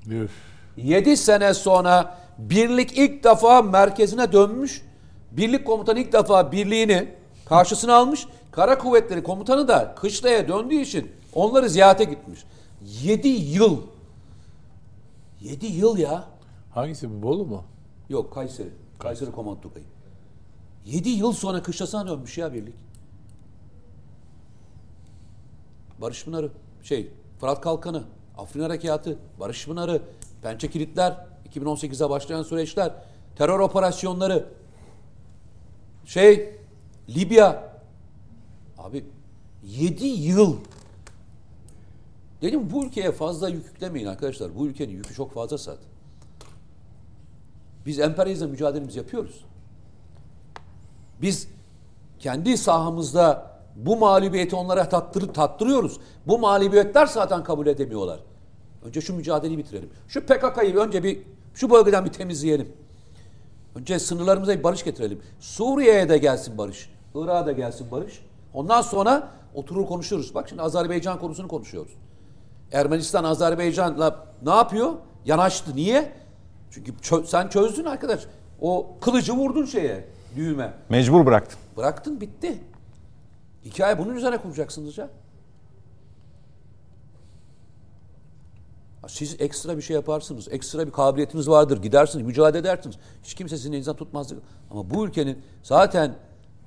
Üf. 0.06 0.32
7 0.76 1.16
sene 1.16 1.54
sonra 1.54 2.18
birlik 2.38 2.98
ilk 2.98 3.24
defa 3.24 3.62
merkezine 3.62 4.32
dönmüş. 4.32 4.82
Birlik 5.32 5.66
komutanı 5.66 5.98
ilk 5.98 6.12
defa 6.12 6.52
birliğini 6.52 7.08
karşısına 7.44 7.94
almış. 7.94 8.26
Kara 8.52 8.78
kuvvetleri 8.78 9.22
komutanı 9.22 9.68
da 9.68 9.94
kışlaya 9.94 10.48
döndüğü 10.48 10.80
için 10.80 11.12
onları 11.34 11.68
ziyarete 11.70 12.04
gitmiş. 12.04 12.44
7 13.02 13.28
yıl. 13.28 13.80
7 15.40 15.66
yıl 15.66 15.98
ya. 15.98 16.24
Hangisi 16.74 17.10
bu 17.10 17.22
Bolu 17.22 17.46
mu? 17.46 17.64
Yok 18.08 18.34
Kayseri. 18.34 18.68
Kayseri 18.98 19.32
Komando 19.32 19.60
Tugayı. 19.60 19.86
7 20.86 21.08
yıl 21.08 21.32
sonra 21.32 21.62
kışlasına 21.62 22.06
dönmüş 22.06 22.38
ya 22.38 22.52
birlik. 22.52 22.74
Barış 26.00 26.24
Pınarı, 26.24 26.50
şey, 26.82 27.10
Fırat 27.40 27.60
Kalkanı, 27.60 28.04
Afrin 28.38 28.60
Harekatı, 28.60 29.18
Barış 29.40 29.66
Pınarı, 29.66 30.02
Pençe 30.42 30.70
Kilitler, 30.70 31.26
2018'de 31.54 32.10
başlayan 32.10 32.42
süreçler, 32.42 32.92
terör 33.36 33.60
operasyonları, 33.60 34.48
şey, 36.04 36.58
Libya. 37.08 37.74
Abi 38.78 39.04
7 39.62 40.06
yıl. 40.06 40.56
Dedim 42.42 42.70
bu 42.70 42.84
ülkeye 42.84 43.12
fazla 43.12 43.48
yük 43.48 43.66
yüklemeyin 43.66 44.06
arkadaşlar. 44.06 44.56
Bu 44.56 44.66
ülkenin 44.66 44.92
yükü 44.92 45.14
çok 45.14 45.34
fazla 45.34 45.56
zaten. 45.56 45.93
Biz 47.86 47.98
emperyalizm 47.98 48.46
mücadelemizi 48.46 48.98
yapıyoruz. 48.98 49.44
Biz 51.22 51.48
kendi 52.18 52.58
sahamızda 52.58 53.54
bu 53.76 53.96
mağlubiyeti 53.96 54.56
onlara 54.56 54.88
tattır, 54.88 55.34
tattırıyoruz. 55.34 56.00
Bu 56.26 56.38
mağlubiyetler 56.38 57.06
zaten 57.06 57.44
kabul 57.44 57.66
edemiyorlar. 57.66 58.20
Önce 58.84 59.00
şu 59.00 59.16
mücadeleyi 59.16 59.58
bitirelim. 59.58 59.90
Şu 60.08 60.26
PKK'yı 60.26 60.76
önce 60.76 61.02
bir 61.02 61.22
şu 61.54 61.70
bölgeden 61.70 62.04
bir 62.04 62.12
temizleyelim. 62.12 62.72
Önce 63.74 63.98
sınırlarımıza 63.98 64.58
bir 64.58 64.62
barış 64.62 64.84
getirelim. 64.84 65.20
Suriye'ye 65.40 66.08
de 66.08 66.18
gelsin 66.18 66.58
barış. 66.58 66.90
Irak'a 67.14 67.46
da 67.46 67.52
gelsin 67.52 67.90
barış. 67.90 68.20
Ondan 68.54 68.82
sonra 68.82 69.28
oturur 69.54 69.86
konuşuruz. 69.86 70.34
Bak 70.34 70.48
şimdi 70.48 70.62
Azerbaycan 70.62 71.18
konusunu 71.18 71.48
konuşuyoruz. 71.48 71.92
Ermenistan 72.72 73.24
Azerbaycan'la 73.24 74.26
ne 74.42 74.50
yapıyor? 74.50 74.92
Yanaştı. 75.24 75.76
Niye? 75.76 76.12
Çünkü 76.74 76.92
çö- 76.92 77.26
sen 77.26 77.48
çözdün 77.48 77.84
arkadaş. 77.84 78.26
O 78.60 78.96
kılıcı 79.00 79.32
vurdun 79.32 79.64
şeye, 79.64 80.04
düğüme. 80.36 80.72
Mecbur 80.88 81.26
bıraktın. 81.26 81.58
Bıraktın 81.76 82.20
bitti. 82.20 82.58
Hikaye 83.64 83.98
bunun 83.98 84.16
üzerine 84.16 84.38
kuracaksınız 84.38 84.98
ya. 84.98 85.08
Siz 89.08 89.36
ekstra 89.40 89.76
bir 89.76 89.82
şey 89.82 89.94
yaparsınız. 89.94 90.48
Ekstra 90.50 90.86
bir 90.86 90.92
kabiliyetiniz 90.92 91.48
vardır. 91.48 91.82
Gidersiniz, 91.82 92.26
mücadele 92.26 92.58
edersiniz. 92.58 92.96
Hiç 93.22 93.34
kimse 93.34 93.56
sizin 93.56 93.72
elinizden 93.72 93.96
tutmaz. 93.96 94.32
Ama 94.70 94.90
bu 94.90 95.06
ülkenin 95.06 95.42
zaten 95.62 96.14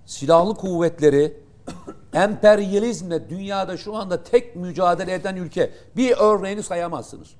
silahlı 0.06 0.56
kuvvetleri 0.56 1.38
emperyalizmle 2.14 3.30
dünyada 3.30 3.78
şu 3.78 3.96
anda 3.96 4.24
tek 4.24 4.56
mücadele 4.56 5.14
eden 5.14 5.36
ülke. 5.36 5.72
Bir 5.96 6.14
örneğini 6.18 6.64
sayamazsınız. 6.64 7.36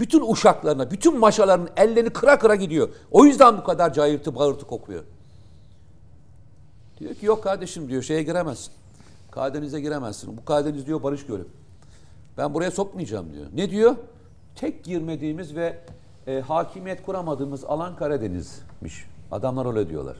Bütün 0.00 0.32
uşaklarına, 0.32 0.90
bütün 0.90 1.18
maşaların 1.18 1.68
ellerini 1.76 2.10
kıra 2.10 2.38
kıra 2.38 2.54
gidiyor. 2.54 2.88
O 3.10 3.24
yüzden 3.24 3.58
bu 3.58 3.64
kadar 3.64 3.92
cayırtı 3.92 4.34
bağırtı 4.34 4.66
kokuyor. 4.66 5.04
Diyor 6.98 7.14
ki 7.14 7.26
yok 7.26 7.42
kardeşim 7.42 7.88
diyor 7.88 8.02
şeye 8.02 8.22
giremezsin. 8.22 8.72
Karadeniz'e 9.30 9.80
giremezsin. 9.80 10.36
Bu 10.36 10.44
Karadeniz 10.44 10.86
diyor 10.86 11.02
barış 11.02 11.26
gölü. 11.26 11.46
Ben 12.38 12.54
buraya 12.54 12.70
sokmayacağım 12.70 13.32
diyor. 13.32 13.46
Ne 13.54 13.70
diyor? 13.70 13.96
Tek 14.54 14.84
girmediğimiz 14.84 15.56
ve 15.56 15.78
e, 16.26 16.40
hakimiyet 16.40 17.02
kuramadığımız 17.02 17.64
alan 17.64 17.96
Karadeniz'miş. 17.96 19.06
Adamlar 19.32 19.76
öyle 19.76 19.88
diyorlar. 19.88 20.16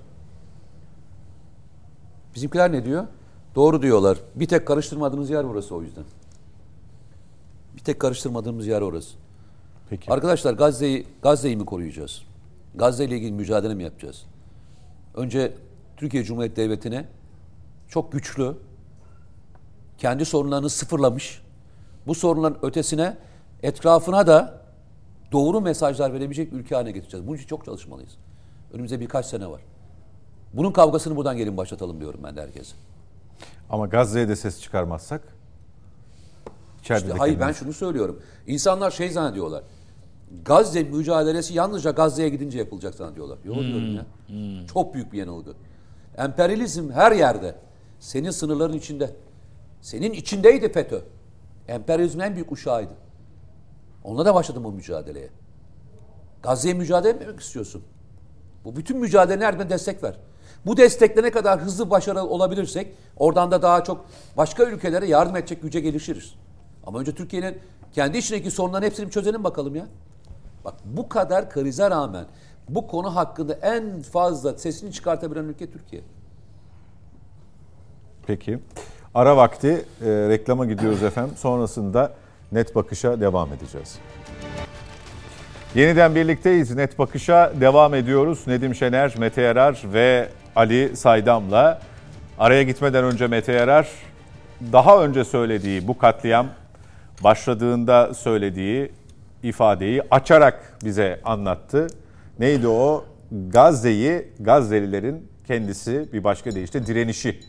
Bizimkiler 2.34 2.72
ne 2.72 2.84
diyor? 2.84 3.06
Doğru 3.54 3.82
diyorlar. 3.82 4.18
Bir 4.34 4.48
tek 4.48 4.66
karıştırmadığımız 4.66 5.30
yer 5.30 5.48
burası 5.48 5.74
o 5.74 5.82
yüzden. 5.82 6.04
Bir 7.76 7.80
tek 7.80 8.00
karıştırmadığımız 8.00 8.66
yer 8.66 8.80
orası. 8.80 9.25
Peki. 9.91 10.12
Arkadaşlar 10.12 10.55
Gazze'yi 10.55 11.07
Gazze'yi 11.22 11.57
mi 11.57 11.64
koruyacağız? 11.66 12.22
Gazze 12.74 13.05
ile 13.05 13.16
ilgili 13.16 13.32
mücadele 13.32 13.74
mi 13.74 13.82
yapacağız? 13.82 14.22
Önce 15.14 15.53
Türkiye 15.97 16.24
Cumhuriyeti 16.24 16.57
Devleti'ne 16.57 17.09
çok 17.89 18.12
güçlü, 18.12 18.55
kendi 19.99 20.24
sorunlarını 20.24 20.70
sıfırlamış, 20.70 21.43
bu 22.07 22.14
sorunların 22.14 22.59
ötesine 22.62 23.16
etrafına 23.62 24.26
da 24.26 24.61
doğru 25.32 25.61
mesajlar 25.61 26.12
verebilecek 26.12 26.53
ülke 26.53 26.74
haline 26.74 26.91
getireceğiz. 26.93 27.26
Bunun 27.26 27.37
için 27.37 27.47
çok 27.47 27.64
çalışmalıyız. 27.64 28.12
Önümüzde 28.72 29.01
birkaç 29.01 29.26
sene 29.26 29.51
var. 29.51 29.61
Bunun 30.53 30.72
kavgasını 30.72 31.16
buradan 31.16 31.37
gelin 31.37 31.57
başlatalım 31.57 32.01
diyorum 32.01 32.20
ben 32.24 32.37
de 32.37 32.43
herkese. 32.43 32.76
Ama 33.70 33.87
Gazze'ye 33.87 34.28
de 34.28 34.37
ses 34.37 34.61
çıkarmazsak 34.61 35.22
İşte 36.82 36.95
hayır 37.18 37.34
ben 37.34 37.41
kendimiz- 37.41 37.57
şunu 37.59 37.72
söylüyorum. 37.72 38.22
İnsanlar 38.47 38.91
şey 38.91 39.11
zannediyorlar. 39.11 39.62
Gazze 40.44 40.82
mücadelesi 40.82 41.54
yalnızca 41.54 41.90
Gazze'ye 41.90 42.28
gidince 42.28 42.58
yapılacak 42.58 42.94
zannediyorlar. 42.94 43.38
Yok 43.44 43.56
diyorum 43.56 43.96
ya. 43.96 44.06
Çok 44.72 44.94
büyük 44.94 45.12
bir 45.12 45.18
yanılgı. 45.18 45.54
Emperyalizm 46.16 46.90
her 46.90 47.12
yerde. 47.12 47.54
Senin 48.00 48.30
sınırların 48.30 48.72
içinde. 48.72 49.10
Senin 49.80 50.12
içindeydi 50.12 50.72
FETÖ. 50.72 51.00
Emperyalizmin 51.68 52.24
en 52.24 52.34
büyük 52.34 52.52
uşağıydı. 52.52 52.92
Onunla 54.04 54.24
da 54.26 54.34
başladım 54.34 54.64
bu 54.64 54.72
mücadeleye. 54.72 55.28
Gazze'ye 56.42 56.74
mücadele 56.74 57.12
etmek 57.12 57.40
istiyorsun. 57.40 57.82
Bu 58.64 58.76
bütün 58.76 58.98
mücadelenin 58.98 59.44
her 59.44 59.70
destek 59.70 60.02
ver. 60.02 60.16
Bu 60.66 60.76
destekle 60.76 61.22
ne 61.22 61.30
kadar 61.30 61.60
hızlı 61.60 61.90
başarılı 61.90 62.28
olabilirsek 62.28 62.94
oradan 63.16 63.50
da 63.50 63.62
daha 63.62 63.84
çok 63.84 64.06
başka 64.36 64.64
ülkelere 64.64 65.06
yardım 65.06 65.36
edecek 65.36 65.62
güce 65.62 65.80
gelişiriz. 65.80 66.34
Ama 66.86 66.98
önce 66.98 67.14
Türkiye'nin 67.14 67.58
kendi 67.92 68.18
içindeki 68.18 68.50
sorunların 68.50 68.86
hepsini 68.86 69.10
çözelim 69.10 69.44
bakalım 69.44 69.76
ya. 69.76 69.86
Bak 70.66 70.74
bu 70.84 71.08
kadar 71.08 71.50
krize 71.50 71.90
rağmen 71.90 72.24
bu 72.68 72.86
konu 72.86 73.16
hakkında 73.16 73.52
en 73.52 74.02
fazla 74.02 74.58
sesini 74.58 74.92
çıkartabilen 74.92 75.44
ülke 75.44 75.70
Türkiye. 75.70 76.02
Peki. 78.26 78.58
Ara 79.14 79.36
vakti 79.36 79.68
e, 79.68 80.06
reklama 80.08 80.66
gidiyoruz 80.66 81.02
efendim. 81.02 81.34
Sonrasında 81.36 82.12
net 82.52 82.74
bakışa 82.74 83.20
devam 83.20 83.52
edeceğiz. 83.52 83.98
Yeniden 85.74 86.14
birlikteyiz. 86.14 86.74
Net 86.74 86.98
bakışa 86.98 87.52
devam 87.60 87.94
ediyoruz. 87.94 88.46
Nedim 88.46 88.74
Şener, 88.74 89.14
Mete 89.18 89.42
Yarar 89.42 89.82
ve 89.92 90.28
Ali 90.56 90.96
Saydam'la. 90.96 91.80
Araya 92.38 92.62
gitmeden 92.62 93.04
önce 93.04 93.26
Mete 93.26 93.52
Yarar 93.52 93.88
daha 94.72 95.04
önce 95.04 95.24
söylediği 95.24 95.88
bu 95.88 95.98
katliam 95.98 96.46
başladığında 97.24 98.14
söylediği 98.14 98.92
ifadeyi 99.49 100.03
açarak 100.11 100.78
bize 100.84 101.20
anlattı. 101.24 101.86
Neydi 102.38 102.68
o? 102.68 103.05
Gazze'yi, 103.49 104.32
Gazze'lilerin 104.40 105.28
kendisi 105.47 106.09
bir 106.12 106.24
başka 106.24 106.55
deyişle 106.55 106.86
direnişi 106.86 107.40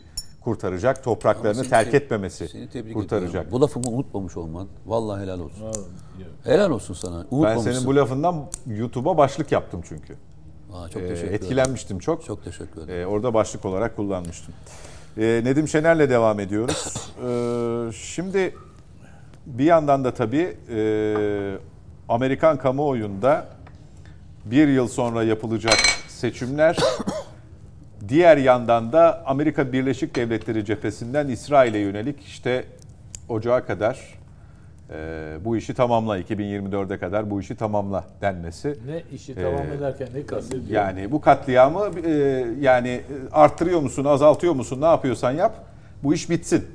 kurtaracak, 0.42 1.04
topraklarını 1.04 1.56
Seni 1.60 1.70
terk 1.70 1.94
etmemesi 1.94 2.48
Seni 2.48 2.70
tebrik 2.70 2.94
kurtaracak. 2.94 3.30
ediyorum. 3.30 3.50
Bu 3.52 3.62
lafımı 3.62 3.90
unutmamış 3.90 4.38
olman. 4.38 4.68
Vallahi 4.86 5.22
helal 5.24 5.40
olsun. 5.40 5.66
Helal 6.44 6.72
olsun 6.72 6.94
sana. 6.94 7.26
Ben 7.32 7.58
senin 7.58 7.86
bu 7.86 7.96
lafından 7.96 8.46
YouTube'a 8.68 9.18
başlık 9.18 9.52
yaptım 9.52 9.82
çünkü. 9.90 10.16
Aa, 10.74 10.90
çok 10.90 11.02
Ee, 11.02 11.08
teşekkür 11.08 11.28
ederim. 11.30 11.44
etkilenmiştim 11.44 12.00
çok. 12.00 12.26
Çok 12.26 12.44
teşekkür 12.44 12.82
ederim. 12.82 13.02
Ee, 13.02 13.06
orada 13.08 13.34
başlık 13.34 13.66
olarak 13.66 13.96
kullanmıştım. 13.96 14.54
Ee, 15.18 15.42
Nedim 15.44 15.68
Şener'le 15.68 16.10
devam 16.10 16.40
ediyoruz. 16.40 16.94
Ee, 17.28 17.92
şimdi 17.94 18.56
bir 19.46 19.64
yandan 19.64 20.04
da 20.04 20.14
tabii 20.14 20.58
e, 20.70 20.78
Amerikan 22.10 22.58
kamuoyunda 22.58 23.46
bir 24.46 24.68
yıl 24.68 24.88
sonra 24.88 25.24
yapılacak 25.24 25.78
seçimler 26.08 26.78
diğer 28.10 28.38
yandan 28.38 28.92
da 28.92 29.24
Amerika 29.26 29.74
Birleşik 29.74 30.16
Devletleri 30.16 30.66
cephesinden 30.66 31.28
İsrail'e 31.28 31.78
yönelik 31.78 32.24
işte 32.24 32.64
ocağa 33.30 33.66
kadar 33.66 34.00
e, 34.90 35.36
bu 35.46 35.58
işi 35.58 35.74
tamamla 35.74 36.20
2024'e 36.20 36.98
kadar 37.00 37.30
bu 37.30 37.42
işi 37.42 37.56
tamamla 37.56 38.04
denmesi. 38.22 38.78
Ne 38.88 39.04
işi 39.16 39.36
tamam 39.36 39.72
ederken 39.78 40.08
ne 40.16 40.26
kastediyor? 40.26 40.84
Yani 40.86 41.12
bu 41.12 41.22
katliamı 41.22 41.90
e, 42.06 42.12
yani 42.60 43.02
arttırıyor 43.32 43.80
musun, 43.80 44.06
azaltıyor 44.06 44.54
musun, 44.54 44.82
ne 44.82 44.86
yapıyorsan 44.86 45.32
yap. 45.32 45.56
Bu 46.04 46.14
iş 46.14 46.30
bitsin. 46.30 46.66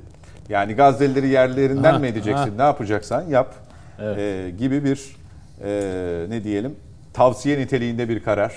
Yani 0.49 0.73
Gazze'lileri 0.73 1.27
yerlerinden 1.27 1.93
Ha, 1.93 1.99
mi 1.99 2.07
edeceksin, 2.07 2.49
ha. 2.49 2.55
ne 2.57 2.61
yapacaksan 2.61 3.21
yap 3.21 3.53
Evet. 3.99 4.17
e, 4.19 4.49
gibi 4.57 4.83
bir 4.83 5.15
e, 5.61 6.25
ne 6.29 6.43
diyelim 6.43 6.75
tavsiye 7.13 7.59
niteliğinde 7.59 8.09
bir 8.09 8.23
karar. 8.23 8.53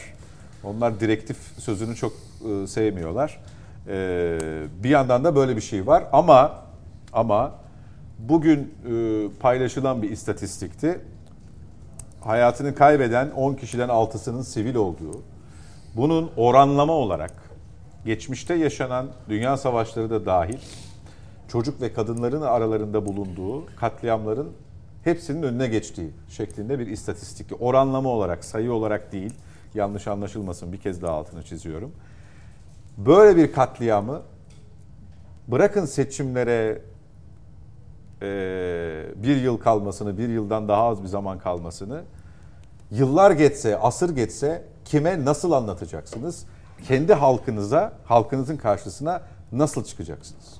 Onlar 0.64 1.01
direktif 1.01 1.36
sözünü 1.59 1.97
çok 1.97 2.12
e, 2.12 2.66
sevmiyorlar. 2.66 3.40
E, 3.88 4.38
bir 4.82 4.88
yandan 4.88 5.24
da 5.24 5.36
böyle 5.36 5.57
bir 5.57 5.61
şey 5.61 5.86
var 5.86 6.05
ama 6.12 6.62
ama 7.12 7.55
bugün 8.18 8.59
e, 8.61 9.28
paylaşılan 9.40 10.03
bir 10.03 10.11
istatistikti 10.11 11.01
hayatını 12.20 12.74
kaybeden 12.74 13.30
10 13.30 13.55
kişiden 13.55 13.88
6'sının 13.88 14.42
sivil 14.42 14.74
olduğu, 14.74 15.22
bunun 15.97 16.30
oranlama 16.36 16.92
olarak 16.92 17.32
geçmişte 18.05 18.55
yaşanan 18.55 19.07
dünya 19.28 19.57
savaşları 19.57 20.11
da 20.11 20.26
dahil 20.26 20.59
çocuk 21.49 21.80
ve 21.80 21.92
kadınların 21.92 22.42
aralarında 22.42 23.07
bulunduğu 23.07 23.66
katliamların 23.76 24.53
hepsinin 25.07 25.43
önüne 25.43 25.69
geçtiği 25.69 26.11
şeklinde 26.29 26.79
bir 26.79 26.87
istatistik. 26.87 27.47
Oranlama 27.61 28.09
olarak, 28.09 28.45
sayı 28.45 28.73
olarak 28.73 29.13
değil, 29.13 29.35
yanlış 29.75 30.07
anlaşılmasın 30.07 30.73
bir 30.73 30.79
kez 30.79 31.03
daha 31.03 31.13
altını 31.13 31.43
çiziyorum. 31.43 31.93
Böyle 32.97 33.37
bir 33.37 33.53
katliamı 33.53 34.23
bırakın 35.49 35.85
seçimlere 35.85 36.83
e, 38.23 38.27
bir 39.17 39.37
yıl 39.37 39.59
kalmasını, 39.59 40.19
bir 40.19 40.29
yıldan 40.29 40.69
daha 40.69 40.83
az 40.83 41.03
bir 41.03 41.09
zaman 41.09 41.39
kalmasını 41.39 42.03
yıllar 42.91 43.31
geçse, 43.31 43.79
asır 43.79 44.17
geçse 44.17 44.65
kime 44.85 45.25
nasıl 45.25 45.53
anlatacaksınız? 45.53 46.47
Kendi 46.89 47.15
halkınıza, 47.15 47.93
halkınızın 48.05 48.57
karşısına 48.57 49.23
nasıl 49.53 49.85
çıkacaksınız? 49.85 50.56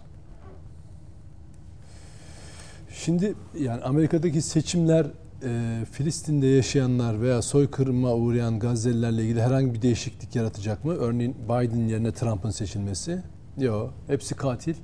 Şimdi 3.05 3.35
yani 3.59 3.83
Amerika'daki 3.83 4.43
seçimler 4.43 5.07
e, 5.43 5.85
Filistin'de 5.93 6.47
yaşayanlar 6.47 7.21
veya 7.21 7.43
soykırıma 7.43 8.15
uğrayan 8.15 8.59
Gazze'lilerle 8.59 9.23
ilgili 9.23 9.43
herhangi 9.43 9.75
bir 9.75 9.83
değişiklik 9.83 10.37
yaratacak 10.37 10.85
mı? 10.85 10.95
Örneğin 10.95 11.35
Biden 11.45 11.89
yerine 11.89 12.13
Trump'ın 12.13 12.51
seçilmesi. 12.51 13.23
Yok. 13.59 13.95
Hepsi 14.07 14.35
katil. 14.35 14.75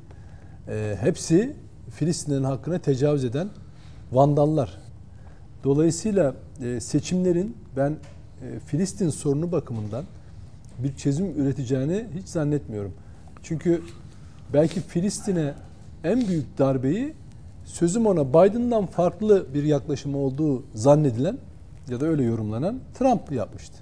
E, 0.69 0.97
hepsi 1.01 1.57
Filistinlerin 1.91 2.45
hakkına 2.45 2.79
tecavüz 2.79 3.25
eden 3.25 3.49
vandallar. 4.13 4.79
Dolayısıyla 5.65 6.35
e, 6.65 6.81
seçimlerin 6.81 7.57
ben 7.77 7.91
e, 7.91 8.59
Filistin 8.59 9.11
sorunu 9.11 9.53
bakımından 9.53 10.05
bir 10.79 10.97
çözüm 10.97 11.41
üreteceğini 11.41 12.07
hiç 12.15 12.29
zannetmiyorum. 12.29 12.93
Çünkü 13.43 13.83
belki 14.53 14.81
Filistin'e 14.81 15.55
en 16.05 16.29
büyük 16.29 16.59
darbeyi 16.59 17.15
sözüm 17.65 18.07
ona 18.07 18.29
Biden'dan 18.29 18.87
farklı 18.87 19.55
bir 19.55 19.65
yaklaşım 19.65 20.15
olduğu 20.15 20.63
zannedilen 20.75 21.39
ya 21.89 22.01
da 22.01 22.07
öyle 22.07 22.23
yorumlanan 22.23 22.81
Trump 22.95 23.33
yapmıştı. 23.33 23.75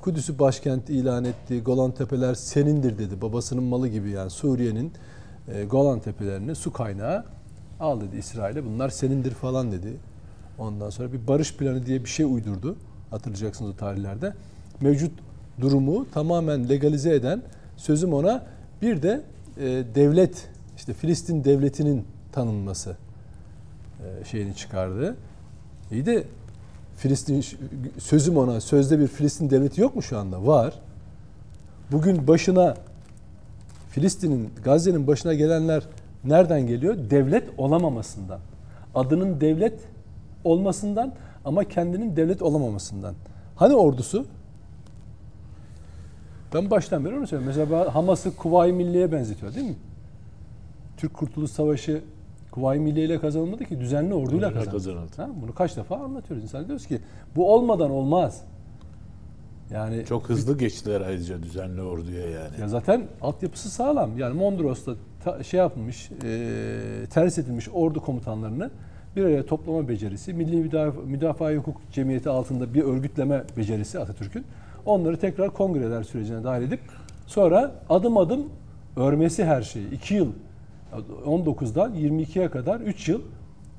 Kudüs'ü 0.00 0.38
başkent 0.38 0.90
ilan 0.90 1.24
etti. 1.24 1.62
Golan 1.62 1.90
Tepeler 1.90 2.34
senindir 2.34 2.98
dedi. 2.98 3.22
Babasının 3.22 3.64
malı 3.64 3.88
gibi 3.88 4.10
yani 4.10 4.30
Suriye'nin 4.30 4.92
e, 5.48 5.64
Golan 5.64 6.00
Tepelerini 6.00 6.54
su 6.54 6.72
kaynağı 6.72 7.24
al 7.80 8.00
dedi 8.00 8.16
İsrail'e. 8.16 8.64
Bunlar 8.64 8.88
senindir 8.88 9.30
falan 9.30 9.72
dedi. 9.72 9.96
Ondan 10.58 10.90
sonra 10.90 11.12
bir 11.12 11.26
barış 11.26 11.56
planı 11.56 11.86
diye 11.86 12.04
bir 12.04 12.08
şey 12.08 12.26
uydurdu. 12.26 12.76
Hatırlayacaksınız 13.10 13.70
o 13.70 13.76
tarihlerde. 13.76 14.34
Mevcut 14.80 15.12
durumu 15.60 16.06
tamamen 16.10 16.68
legalize 16.68 17.14
eden 17.14 17.42
sözüm 17.76 18.12
ona 18.14 18.46
bir 18.82 19.02
de 19.02 19.22
e, 19.56 19.64
devlet 19.94 20.48
işte 20.76 20.92
Filistin 20.92 21.44
devletinin 21.44 22.04
tanınması 22.32 22.96
e, 24.00 24.24
şeyini 24.24 24.56
çıkardı. 24.56 25.16
İyi 25.90 26.06
de 26.06 26.24
Filistin 26.96 27.44
sözüm 27.98 28.36
ona 28.36 28.60
sözde 28.60 28.98
bir 28.98 29.06
Filistin 29.06 29.50
devleti 29.50 29.80
yok 29.80 29.96
mu 29.96 30.02
şu 30.02 30.18
anda? 30.18 30.46
Var. 30.46 30.74
Bugün 31.92 32.26
başına 32.26 32.74
Filistin'in 33.90 34.50
Gazze'nin 34.64 35.06
başına 35.06 35.34
gelenler 35.34 35.82
nereden 36.24 36.66
geliyor? 36.66 36.96
Devlet 37.10 37.48
olamamasından. 37.58 38.40
Adının 38.94 39.40
devlet 39.40 39.80
olmasından 40.44 41.14
ama 41.44 41.64
kendinin 41.64 42.16
devlet 42.16 42.42
olamamasından. 42.42 43.14
Hani 43.56 43.74
ordusu? 43.74 44.26
Ben 46.54 46.70
baştan 46.70 47.04
beri 47.04 47.18
onu 47.18 47.26
söylüyorum. 47.26 47.56
Mesela 47.58 47.94
Hamas'ı 47.94 48.36
Kuvayi 48.36 48.72
Milliye'ye 48.72 49.12
benzetiyor 49.12 49.54
değil 49.54 49.66
mi? 49.66 49.76
Türk 50.96 51.14
Kurtuluş 51.14 51.50
Savaşı 51.50 52.02
Kuvayi 52.50 52.80
Milliye 52.80 53.04
ile 53.06 53.20
kazanılmadı 53.20 53.64
ki 53.64 53.80
düzenli 53.80 54.14
orduyla 54.14 54.48
kazanıldı. 54.48 54.70
kazanıldı. 54.70 55.12
Ha, 55.16 55.28
bunu 55.42 55.54
kaç 55.54 55.76
defa 55.76 55.96
anlatıyoruz. 55.96 56.44
İnsan 56.44 56.66
diyoruz 56.66 56.86
ki 56.86 57.00
bu 57.36 57.54
olmadan 57.54 57.90
olmaz. 57.90 58.42
Yani 59.70 60.04
çok 60.08 60.28
hızlı 60.28 60.58
geçtiler 60.58 61.00
ayrıca 61.00 61.42
düzenli 61.42 61.82
orduya 61.82 62.30
yani. 62.30 62.60
Ya 62.60 62.68
zaten 62.68 63.02
altyapısı 63.20 63.70
sağlam. 63.70 64.18
Yani 64.18 64.34
Mondros'ta 64.34 64.94
ta, 65.24 65.42
şey 65.42 65.58
yapılmış, 65.58 66.10
e, 66.24 67.06
terhis 67.10 67.38
edilmiş 67.38 67.68
ordu 67.72 68.00
komutanlarını 68.00 68.70
bir 69.16 69.24
araya 69.24 69.46
toplama 69.46 69.88
becerisi, 69.88 70.34
Milli 70.34 70.56
Müdafaa, 70.56 71.00
Müdafaa 71.00 71.52
Hukuk 71.52 71.76
Cemiyeti 71.92 72.30
altında 72.30 72.74
bir 72.74 72.82
örgütleme 72.82 73.44
becerisi 73.56 73.98
Atatürk'ün. 73.98 74.44
Onları 74.86 75.16
tekrar 75.16 75.50
kongreler 75.50 76.02
sürecine 76.02 76.44
dahil 76.44 76.62
edip 76.62 76.80
sonra 77.26 77.74
adım 77.88 78.16
adım 78.16 78.46
örmesi 78.96 79.44
her 79.44 79.62
şeyi. 79.62 79.90
iki 79.90 80.14
yıl 80.14 80.32
19'dan 81.26 81.94
22'ye 81.94 82.50
kadar 82.50 82.80
3 82.80 83.08
yıl 83.08 83.22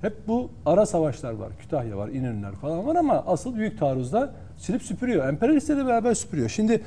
hep 0.02 0.28
bu 0.28 0.50
ara 0.66 0.86
savaşlar 0.86 1.34
var. 1.34 1.50
Kütahya 1.60 1.98
var, 1.98 2.10
İnönüler 2.10 2.52
falan 2.52 2.88
var 2.88 2.96
ama 2.96 3.24
asıl 3.28 3.56
büyük 3.56 3.80
taarruzda 3.80 4.34
silip 4.58 4.82
süpürüyor. 4.82 5.28
Emperyalistlerle 5.28 5.86
beraber 5.86 6.14
süpürüyor. 6.14 6.50
Şimdi 6.50 6.82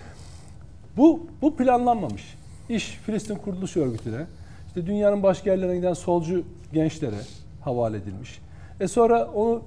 bu 0.97 1.27
bu 1.43 1.57
planlanmamış. 1.57 2.35
İş 2.69 2.87
Filistin 2.87 3.35
Kurtuluş 3.35 3.77
Örgütü'ne, 3.77 4.27
işte 4.67 4.87
dünyanın 4.87 5.23
başka 5.23 5.51
yerlerine 5.51 5.77
giden 5.77 5.95
solcu 5.95 6.43
gençlere 6.73 7.19
havale 7.61 7.97
edilmiş. 7.97 8.41
E 8.81 8.89
sonra 8.89 9.25
onu 9.35 9.63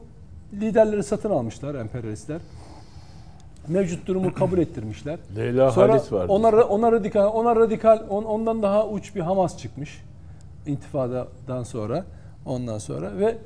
liderleri 0.53 1.03
satın 1.03 1.29
almışlar 1.29 1.75
emperyalistler. 1.75 2.41
Mevcut 3.67 4.07
durumu 4.07 4.33
kabul 4.33 4.57
ettirmişler. 4.57 5.19
Leyla 5.35 5.71
sonra 5.71 5.93
Halit 5.93 6.11
vardı. 6.11 6.31
Ona, 6.31 6.47
ona 6.47 6.91
radikal, 6.91 7.27
ona 7.27 7.55
radikal 7.55 8.03
on, 8.09 8.23
ondan 8.23 8.63
daha 8.63 8.87
uç 8.87 9.15
bir 9.15 9.21
Hamas 9.21 9.57
çıkmış 9.57 10.01
intifadadan 10.68 11.63
sonra 11.63 12.05
ondan 12.45 12.78
sonra 12.78 13.18
ve 13.18 13.38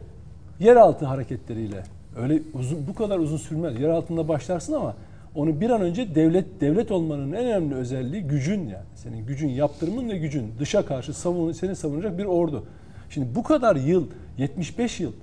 yeraltı 0.59 1.05
hareketleriyle 1.05 1.83
öyle 2.17 2.41
uzun 2.53 2.87
bu 2.87 2.95
kadar 2.95 3.19
uzun 3.19 3.37
sürmez. 3.37 3.79
Yer 3.79 3.89
altında 3.89 4.27
başlarsın 4.27 4.73
ama 4.73 4.95
onu 5.35 5.61
bir 5.61 5.69
an 5.69 5.81
önce 5.81 6.15
devlet 6.15 6.61
devlet 6.61 6.91
olmanın 6.91 7.31
en 7.31 7.45
önemli 7.45 7.75
özelliği 7.75 8.23
gücün 8.23 8.59
yani. 8.59 8.85
Senin 8.95 9.25
gücün, 9.25 9.49
yaptırımın 9.49 10.09
ve 10.09 10.17
gücün. 10.17 10.53
Dışa 10.59 10.85
karşı 10.85 11.13
savun, 11.13 11.51
seni 11.51 11.75
savunacak 11.75 12.17
bir 12.17 12.25
ordu. 12.25 12.65
Şimdi 13.09 13.35
bu 13.35 13.43
kadar 13.43 13.75
yıl, 13.75 14.07
75 14.37 14.99
yıl 14.99 15.13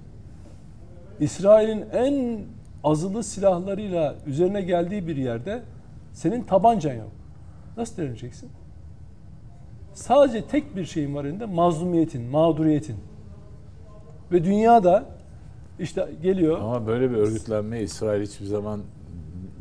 İsrail'in 1.20 1.84
en 1.92 2.40
azılı 2.84 3.24
silahlarıyla 3.24 4.14
üzerine 4.26 4.60
geldiği 4.60 5.06
bir 5.06 5.16
yerde 5.16 5.62
senin 6.12 6.42
tabancan 6.42 6.94
yok. 6.94 7.12
Nasıl 7.76 7.96
direneceksin? 7.96 8.50
Sadece 9.96 10.44
tek 10.44 10.76
bir 10.76 10.84
şeyin 10.84 11.14
var 11.14 11.24
elinde 11.24 11.46
mazlumiyetin, 11.46 12.22
mağduriyetin. 12.22 12.96
Ve 14.32 14.44
dünyada 14.44 15.04
işte 15.78 16.08
geliyor. 16.22 16.58
Ama 16.60 16.86
böyle 16.86 17.10
bir 17.10 17.16
örgütlenme 17.16 17.82
İsrail 17.82 18.22
hiçbir 18.22 18.46
zaman 18.46 18.80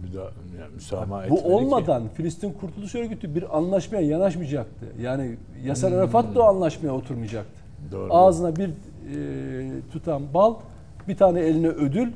müda, 0.04 0.24
yani 0.60 0.74
müsamaha 0.74 1.30
Bu 1.30 1.56
olmadan 1.56 2.04
ki. 2.04 2.10
Filistin 2.16 2.54
Kurtuluş 2.54 2.96
Örgütü 2.96 3.36
bir 3.36 3.58
anlaşmaya 3.58 4.08
yanaşmayacaktı. 4.08 4.86
Yani 5.02 5.36
Yasar 5.64 5.92
hmm. 5.92 6.00
Arafat 6.00 6.36
da 6.36 6.42
o 6.42 6.44
anlaşmaya 6.44 6.92
oturmayacaktı. 6.92 7.62
Doğru. 7.92 8.14
Ağzına 8.14 8.56
bir 8.56 8.70
e, 8.70 8.74
tutan 9.92 10.22
bal, 10.34 10.56
bir 11.08 11.18
tane 11.18 11.40
eline 11.40 11.68
ödül, 11.68 12.12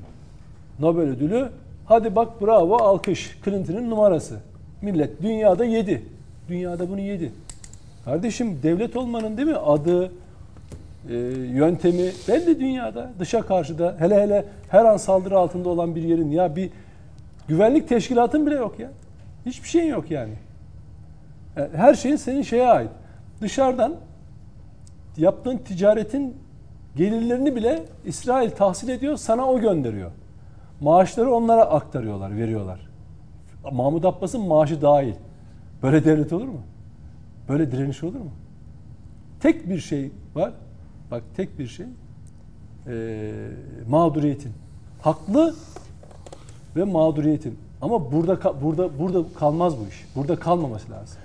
Nobel 0.80 1.04
ödülü. 1.04 1.50
Hadi 1.86 2.16
bak 2.16 2.42
bravo 2.42 2.76
alkış. 2.76 3.38
Clinton'ın 3.46 3.90
numarası. 3.90 4.40
Millet 4.82 5.22
dünyada 5.22 5.66
yedi. 5.66 6.04
Dünyada 6.50 6.90
bunu 6.90 7.00
yedi. 7.00 7.32
Kardeşim 8.10 8.60
devlet 8.64 8.98
olmanın 8.98 9.38
değil 9.38 9.48
mi 9.48 9.56
adı, 9.56 10.12
e, 11.10 11.16
yöntemi 11.54 12.12
belli 12.28 12.60
dünyada. 12.60 13.12
Dışa 13.20 13.42
karşı 13.42 13.80
da 13.80 13.96
hele 14.00 14.22
hele 14.22 14.46
her 14.70 14.86
an 14.86 14.98
saldırı 14.98 15.38
altında 15.38 15.70
olan 15.70 15.96
bir 15.96 16.02
yerin 16.02 16.32
ya 16.32 16.56
bir 16.56 16.70
güvenlik 17.48 17.90
teşkilatın 17.90 18.46
bile 18.46 18.56
yok 18.56 18.80
ya. 18.80 18.90
Hiçbir 19.46 19.68
şeyin 19.68 19.90
yok 19.90 20.12
yani. 20.12 20.34
E, 21.58 21.70
her 21.76 21.94
şeyin 21.94 22.16
senin 22.16 22.42
şeye 22.42 22.68
ait. 22.68 22.90
Dışarıdan 23.42 23.96
yaptığın 25.18 25.58
ticaretin 25.58 26.38
gelirlerini 26.96 27.56
bile 27.56 27.84
İsrail 28.06 28.52
tahsil 28.52 28.90
ediyor, 28.90 29.18
sana 29.18 29.46
o 29.46 29.60
gönderiyor. 29.60 30.12
Maaşları 30.82 31.34
onlara 31.34 31.64
aktarıyorlar, 31.64 32.38
veriyorlar. 32.38 32.80
Mahmut 33.72 34.06
Abbas'ın 34.06 34.42
maaşı 34.42 34.82
dahil. 34.82 35.14
Böyle 35.84 36.06
devlet 36.06 36.34
olur 36.34 36.48
mu? 36.48 36.62
Böyle 37.50 37.72
direniş 37.72 38.04
olur 38.04 38.20
mu? 38.20 38.32
Tek 39.40 39.70
bir 39.70 39.80
şey 39.80 40.12
var. 40.36 40.54
Bak 41.12 41.24
tek 41.36 41.60
bir 41.60 41.68
şey. 41.68 41.86
Ee, 42.88 43.32
mağduriyetin. 43.88 44.52
Haklı 45.02 45.56
ve 46.76 46.84
mağduriyetin. 46.84 47.60
Ama 47.82 48.12
burada 48.12 48.62
burada 48.62 49.00
burada 49.00 49.34
kalmaz 49.40 49.80
bu 49.80 49.88
iş. 49.88 50.06
Burada 50.16 50.36
kalmaması 50.36 50.92
lazım. 50.92 51.18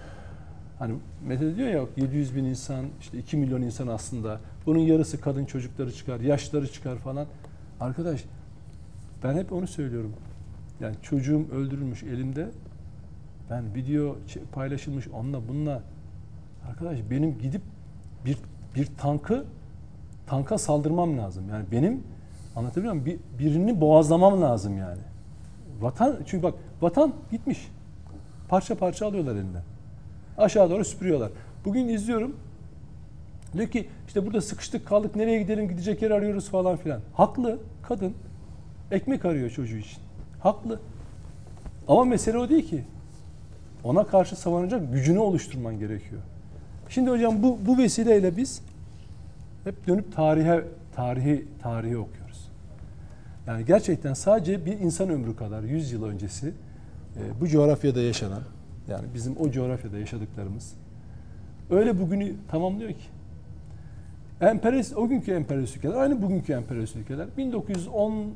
Hani 0.79 0.95
Mete 1.27 1.57
diyor 1.57 1.68
ya 1.68 1.85
700 1.97 2.37
bin 2.37 2.45
insan, 2.45 2.85
işte 3.01 3.18
2 3.18 3.37
milyon 3.37 3.62
insan 3.62 3.87
aslında. 3.87 4.41
Bunun 4.66 4.79
yarısı 4.79 5.20
kadın 5.20 5.45
çocukları 5.45 5.93
çıkar, 5.93 6.20
yaşları 6.20 6.72
çıkar 6.72 6.97
falan. 6.97 7.27
Arkadaş 7.81 8.25
ben 9.25 9.35
hep 9.35 9.53
onu 9.53 9.66
söylüyorum. 9.66 10.12
Yani 10.81 10.97
çocuğum 11.03 11.47
öldürülmüş 11.53 12.03
elimde. 12.03 12.49
Ben 13.51 13.75
video 13.75 14.16
paylaşılmış 14.53 15.09
onunla 15.09 15.49
bununla 15.49 15.83
Arkadaş 16.69 16.99
benim 17.11 17.39
gidip 17.39 17.62
bir 18.25 18.39
bir 18.75 18.89
tankı 18.99 19.45
tanka 20.27 20.59
saldırmam 20.59 21.19
lazım. 21.19 21.45
Yani 21.51 21.65
benim 21.73 22.03
anlatabiliyor 22.57 22.95
muyum? 22.95 23.07
Bir, 23.07 23.19
birini 23.39 23.81
boğazlamam 23.81 24.43
lazım 24.43 24.79
yani. 24.79 25.01
Vatan 25.81 26.19
çünkü 26.27 26.43
bak 26.43 26.55
vatan 26.81 27.12
gitmiş. 27.31 27.69
Parça 28.49 28.75
parça 28.75 29.07
alıyorlar 29.07 29.35
elinden. 29.35 29.62
Aşağı 30.39 30.71
doğru 30.71 30.85
süpürüyorlar. 30.85 31.31
Bugün 31.65 31.89
izliyorum. 31.89 32.37
Diyor 33.53 33.69
ki 33.69 33.89
işte 34.07 34.27
burada 34.27 34.41
sıkıştık 34.41 34.87
kaldık 34.87 35.17
nereye 35.17 35.43
gidelim 35.43 35.69
gidecek 35.69 36.03
yer 36.03 36.11
arıyoruz 36.11 36.49
falan 36.51 36.77
filan. 36.77 37.01
Haklı 37.15 37.59
kadın 37.83 38.15
ekmek 38.91 39.25
arıyor 39.25 39.51
çocuğu 39.51 39.77
için. 39.77 39.99
Haklı. 40.41 40.81
Ama 41.89 42.05
mesele 42.05 42.39
o 42.39 42.49
değil 42.49 42.69
ki. 42.69 42.85
Ona 43.85 44.07
karşı 44.07 44.37
savunacak 44.37 44.93
gücünü 44.93 45.19
oluşturman 45.19 45.79
gerekiyor. 45.79 46.23
Şimdi 46.89 47.11
hocam 47.11 47.43
bu, 47.43 47.59
bu 47.66 47.78
vesileyle 47.78 48.37
biz 48.37 48.62
hep 49.64 49.87
dönüp 49.87 50.16
tarihe 50.16 50.64
tarihi 50.97 51.47
tarihi 51.62 51.97
okuyoruz. 51.97 52.49
Yani 53.47 53.64
gerçekten 53.64 54.14
sadece 54.14 54.66
bir 54.66 54.78
insan 54.78 55.09
ömrü 55.11 55.37
kadar 55.37 55.62
100 55.62 55.93
yıl 55.93 56.05
öncesi 56.05 56.49
e, 57.16 57.41
bu 57.41 57.49
coğrafyada 57.49 58.01
yaşanan 58.01 58.43
yani 58.89 59.05
bizim 59.14 59.37
o 59.41 59.51
coğrafyada 59.51 59.99
yaşadıklarımız 59.99 60.74
öyle 61.70 62.01
bugünü 62.01 62.32
tamamlıyor 62.49 62.91
ki. 62.91 63.05
Emperyalist, 64.41 64.97
o 64.97 65.09
günkü 65.09 65.32
emperyalist 65.32 65.76
ülkeler 65.76 65.95
aynı 65.95 66.22
bugünkü 66.22 66.53
emperyalist 66.53 66.97
ülkeler 66.97 67.26
1910 67.37 68.35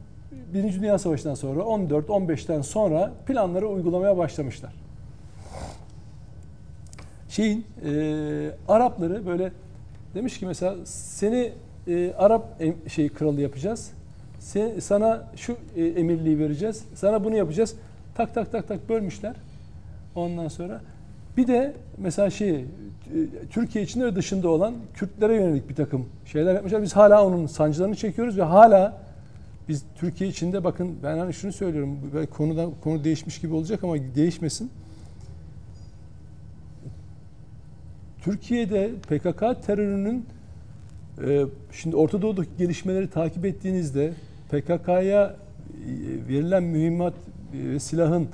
Birinci 0.55 0.81
Dünya 0.81 0.99
Savaşı'ndan 0.99 1.35
sonra 1.35 1.61
14-15'ten 1.61 2.61
sonra 2.61 3.13
planları 3.27 3.69
uygulamaya 3.69 4.17
başlamışlar. 4.17 4.73
Şeyin 7.39 7.65
e, 7.85 8.51
Arapları 8.69 9.27
böyle 9.27 9.53
demiş 10.15 10.39
ki 10.39 10.47
mesela 10.47 10.77
seni 10.85 11.53
e, 11.89 12.13
Arap 12.13 12.47
em, 12.61 12.75
şey 12.89 13.09
kralı 13.09 13.41
yapacağız. 13.41 13.91
Sen, 14.39 14.79
sana 14.81 15.23
şu 15.37 15.57
e, 15.77 15.85
emirliği 15.85 16.39
vereceğiz. 16.39 16.85
Sana 16.95 17.25
bunu 17.25 17.37
yapacağız. 17.37 17.75
Tak 18.15 18.35
tak 18.35 18.53
tak 18.53 18.69
tak 18.69 18.89
bölmüşler. 18.89 19.37
Ondan 20.15 20.49
sonra 20.49 20.81
bir 21.37 21.47
de 21.47 21.75
mesela 21.99 22.31
şey 22.31 22.51
e, 22.51 22.65
Türkiye 23.51 23.85
içinde 23.85 24.05
ve 24.05 24.17
dışında 24.17 24.49
olan 24.49 24.75
Kürtlere 24.95 25.35
yönelik 25.35 25.69
bir 25.69 25.75
takım 25.75 26.07
şeyler 26.27 26.55
yapmışlar. 26.55 26.83
Biz 26.83 26.93
hala 26.97 27.27
onun 27.27 27.47
sancılarını 27.47 27.97
çekiyoruz 27.97 28.39
ve 28.39 28.43
hala 28.43 29.03
biz 29.69 29.85
Türkiye 29.97 30.31
içinde 30.31 30.65
bakın 30.65 30.97
ben 31.03 31.19
hani 31.19 31.35
şunu 31.35 31.53
söylüyorum. 31.53 31.99
Belki 32.15 32.31
konudan 32.31 32.71
konu 32.85 33.05
değişmiş 33.05 33.41
gibi 33.41 33.55
olacak 33.55 33.85
ama 33.85 33.95
değişmesin. 34.15 34.71
Türkiye'de 38.29 38.91
PKK 39.09 39.67
terörünün 39.67 40.27
e, 41.27 41.45
şimdi 41.73 41.97
Orta 41.97 42.23
Doğu'daki 42.23 42.51
gelişmeleri 42.59 43.11
takip 43.11 43.45
ettiğinizde 43.47 44.13
PKK'ya 44.51 45.25
e, 45.25 45.35
verilen 46.29 46.63
mühimmat 46.63 47.15
e, 47.15 47.69
ve 47.69 47.79
silahın 47.79 48.29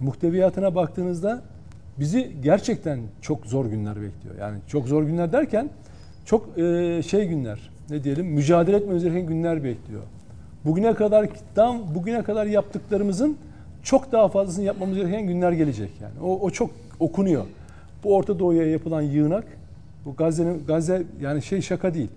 muhteviyatına 0.00 0.74
baktığınızda 0.74 1.42
bizi 1.98 2.32
gerçekten 2.42 3.00
çok 3.22 3.46
zor 3.46 3.66
günler 3.66 3.96
bekliyor. 3.96 4.34
Yani 4.40 4.58
çok 4.68 4.88
zor 4.88 5.02
günler 5.02 5.32
derken 5.32 5.70
çok 6.24 6.48
şey 7.06 7.28
günler 7.28 7.70
ne 7.90 8.04
diyelim 8.04 8.26
mücadele 8.26 8.76
etmemiz 8.76 9.04
gereken 9.04 9.26
günler 9.26 9.64
bekliyor. 9.64 10.02
Bugüne 10.64 10.94
kadar 10.94 11.28
tam 11.54 11.94
bugüne 11.94 12.22
kadar 12.22 12.46
yaptıklarımızın 12.46 13.36
çok 13.82 14.12
daha 14.12 14.28
fazlasını 14.28 14.64
yapmamız 14.64 14.96
gereken 14.96 15.26
günler 15.26 15.52
gelecek 15.52 15.90
yani. 16.02 16.14
O, 16.22 16.40
o 16.40 16.50
çok 16.50 16.70
okunuyor. 17.00 17.44
Bu 18.06 18.14
Orta 18.14 18.38
Doğu'ya 18.38 18.70
yapılan 18.70 19.02
yığınak 19.02 19.44
bu 20.04 20.16
Gazze'nin 20.16 20.66
Gazze 20.66 21.02
yani 21.20 21.42
şey 21.42 21.62
şaka 21.62 21.94
değil. 21.94 22.08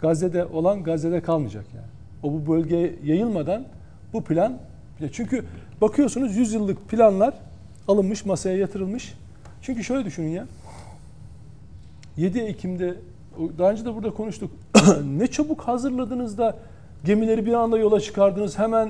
Gazze'de 0.00 0.44
olan 0.44 0.82
Gazze'de 0.82 1.20
kalmayacak 1.20 1.64
yani. 1.74 1.86
O 2.22 2.32
bu 2.32 2.52
bölgeye 2.52 2.94
yayılmadan 3.04 3.64
bu 4.12 4.24
plan 4.24 4.58
çünkü 5.12 5.44
bakıyorsunuz 5.80 6.36
100 6.36 6.52
yıllık 6.52 6.88
planlar 6.88 7.34
alınmış, 7.88 8.24
masaya 8.24 8.56
yatırılmış. 8.56 9.14
Çünkü 9.62 9.84
şöyle 9.84 10.04
düşünün 10.04 10.28
ya. 10.28 10.46
7 12.16 12.38
Ekim'de 12.38 12.94
daha 13.58 13.70
önce 13.70 13.84
de 13.84 13.94
burada 13.94 14.10
konuştuk. 14.10 14.50
ne 15.04 15.26
çabuk 15.26 15.60
hazırladınız 15.60 16.38
da 16.38 16.56
gemileri 17.04 17.46
bir 17.46 17.52
anda 17.52 17.78
yola 17.78 18.00
çıkardınız. 18.00 18.58
Hemen 18.58 18.88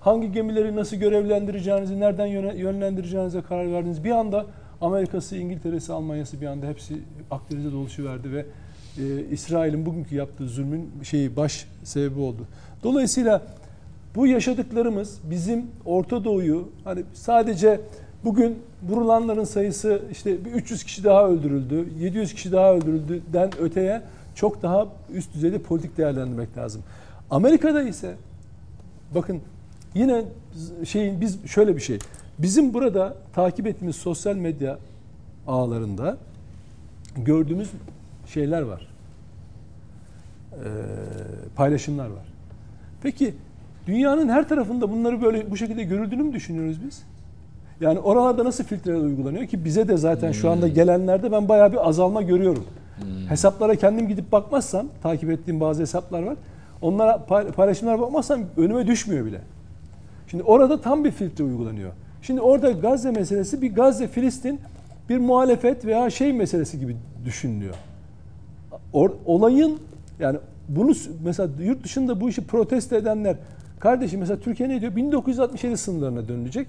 hangi 0.00 0.32
gemileri 0.32 0.76
nasıl 0.76 0.96
görevlendireceğinizi, 0.96 2.00
nereden 2.00 2.26
yönlendireceğinize 2.56 3.42
karar 3.42 3.72
verdiniz. 3.72 4.04
Bir 4.04 4.10
anda 4.10 4.46
Amerika'sı, 4.80 5.36
İngiltere'si, 5.36 5.92
Almanya'sı 5.92 6.40
bir 6.40 6.46
anda 6.46 6.66
hepsi 6.66 6.98
Akdeniz'e 7.30 7.72
dolaşıverdi 7.72 8.32
ve 8.32 8.46
e, 8.98 9.24
İsrail'in 9.30 9.86
bugünkü 9.86 10.14
yaptığı 10.14 10.48
zulmün 10.48 10.90
şeyi 11.02 11.36
baş 11.36 11.68
sebebi 11.84 12.20
oldu. 12.20 12.42
Dolayısıyla 12.82 13.42
bu 14.14 14.26
yaşadıklarımız 14.26 15.18
bizim 15.30 15.66
Orta 15.84 16.24
Doğu'yu 16.24 16.68
hani 16.84 17.02
sadece 17.14 17.80
bugün 18.24 18.58
vurulanların 18.88 19.44
sayısı 19.44 20.02
işte 20.12 20.34
300 20.34 20.84
kişi 20.84 21.04
daha 21.04 21.28
öldürüldü, 21.28 21.88
700 21.98 22.34
kişi 22.34 22.52
daha 22.52 22.74
öldürüldüden 22.74 23.50
öteye 23.60 24.02
çok 24.34 24.62
daha 24.62 24.86
üst 25.12 25.34
düzeyde 25.34 25.58
politik 25.58 25.96
değerlendirmek 25.96 26.56
lazım. 26.56 26.82
Amerika'da 27.30 27.82
ise 27.82 28.14
bakın 29.14 29.40
yine 29.94 30.24
şeyin 30.84 31.20
biz 31.20 31.46
şöyle 31.46 31.76
bir 31.76 31.80
şey. 31.80 31.98
Bizim 32.38 32.74
burada 32.74 33.14
takip 33.34 33.66
ettiğimiz 33.66 33.96
sosyal 33.96 34.36
medya 34.36 34.78
ağlarında 35.46 36.16
gördüğümüz 37.16 37.70
şeyler 38.26 38.62
var. 38.62 38.88
Ee, 40.52 40.56
paylaşımlar 41.56 42.06
var. 42.06 42.24
Peki 43.02 43.34
dünyanın 43.86 44.28
her 44.28 44.48
tarafında 44.48 44.90
bunları 44.90 45.22
böyle 45.22 45.50
bu 45.50 45.56
şekilde 45.56 45.84
görüldüğünü 45.84 46.22
mü 46.22 46.32
düşünüyoruz 46.32 46.76
biz? 46.86 47.02
Yani 47.80 47.98
oralarda 47.98 48.44
nasıl 48.44 48.64
filtreler 48.64 49.00
uygulanıyor 49.00 49.46
ki 49.46 49.64
bize 49.64 49.88
de 49.88 49.96
zaten 49.96 50.32
şu 50.32 50.50
anda 50.50 50.68
gelenlerde 50.68 51.32
ben 51.32 51.48
bayağı 51.48 51.72
bir 51.72 51.88
azalma 51.88 52.22
görüyorum. 52.22 52.64
Hmm. 53.00 53.26
Hesaplara 53.28 53.76
kendim 53.76 54.08
gidip 54.08 54.32
bakmazsam 54.32 54.86
takip 55.02 55.30
ettiğim 55.30 55.60
bazı 55.60 55.82
hesaplar 55.82 56.22
var. 56.22 56.36
Onlara 56.82 57.24
paylaşımlara 57.56 58.00
bakmazsam 58.00 58.40
önüme 58.56 58.86
düşmüyor 58.86 59.26
bile. 59.26 59.40
Şimdi 60.28 60.42
orada 60.42 60.80
tam 60.80 61.04
bir 61.04 61.10
filtre 61.10 61.44
uygulanıyor. 61.44 61.92
Şimdi 62.26 62.40
orada 62.40 62.70
Gazze 62.70 63.10
meselesi 63.10 63.62
bir 63.62 63.74
Gazze 63.74 64.08
Filistin 64.08 64.60
bir 65.08 65.18
muhalefet 65.18 65.84
veya 65.84 66.10
şey 66.10 66.32
meselesi 66.32 66.78
gibi 66.78 66.96
düşünülüyor. 67.24 67.74
Or, 68.92 69.10
olayın 69.24 69.78
yani 70.20 70.38
bunu 70.68 70.92
mesela 71.24 71.48
yurt 71.60 71.84
dışında 71.84 72.20
bu 72.20 72.28
işi 72.28 72.46
protesto 72.46 72.96
edenler 72.96 73.36
kardeşim 73.80 74.20
mesela 74.20 74.40
Türkiye 74.40 74.68
ne 74.68 74.80
diyor? 74.80 74.96
1967 74.96 75.76
sınırlarına 75.76 76.28
dönülecek. 76.28 76.68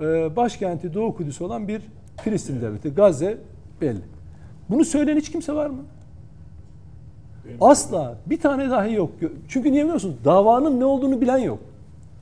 Ee, 0.00 0.36
başkenti 0.36 0.94
Doğu 0.94 1.16
Kudüs 1.16 1.40
olan 1.40 1.68
bir 1.68 1.82
Filistin 2.16 2.60
devleti. 2.60 2.88
Gazze 2.88 3.38
belli. 3.80 4.02
Bunu 4.70 4.84
söyleyen 4.84 5.16
hiç 5.16 5.32
kimse 5.32 5.52
var 5.52 5.66
mı? 5.66 5.82
Asla. 7.60 8.18
Bir 8.26 8.40
tane 8.40 8.70
dahi 8.70 8.94
yok. 8.94 9.10
Çünkü 9.48 9.72
niye 9.72 9.84
biliyorsunuz? 9.84 10.16
Davanın 10.24 10.80
ne 10.80 10.84
olduğunu 10.84 11.20
bilen 11.20 11.38
yok. 11.38 11.58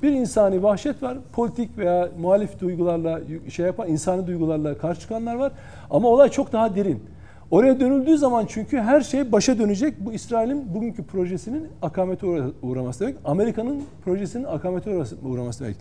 Bir 0.02 0.12
insani 0.12 0.62
vahşet 0.62 1.02
var. 1.02 1.18
Politik 1.32 1.78
veya 1.78 2.08
muhalif 2.20 2.60
duygularla 2.60 3.20
şey 3.48 3.66
yapan, 3.66 3.88
insani 3.88 4.26
duygularla 4.26 4.78
karşı 4.78 5.00
çıkanlar 5.00 5.34
var. 5.34 5.52
Ama 5.90 6.08
olay 6.08 6.28
çok 6.28 6.52
daha 6.52 6.76
derin. 6.76 7.02
Oraya 7.50 7.80
dönüldüğü 7.80 8.18
zaman 8.18 8.46
çünkü 8.48 8.78
her 8.78 9.00
şey 9.00 9.32
başa 9.32 9.58
dönecek. 9.58 9.94
Bu 10.00 10.12
İsrail'in 10.12 10.74
bugünkü 10.74 11.04
projesinin 11.04 11.68
akamete 11.82 12.26
uğraması 12.62 13.00
demek. 13.00 13.16
Amerika'nın 13.24 13.82
projesinin 14.04 14.44
akamete 14.44 14.90
uğraması 15.22 15.64
demek. 15.64 15.76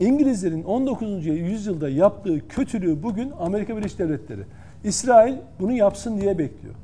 İngilizlerin 0.00 0.62
19. 0.62 1.26
yüzyılda 1.26 1.88
yaptığı 1.88 2.48
kötülüğü 2.48 3.02
bugün 3.02 3.32
Amerika 3.40 3.76
Birleşik 3.76 3.98
Devletleri. 3.98 4.40
İsrail 4.84 5.34
bunu 5.60 5.72
yapsın 5.72 6.20
diye 6.20 6.38
bekliyor. 6.38 6.74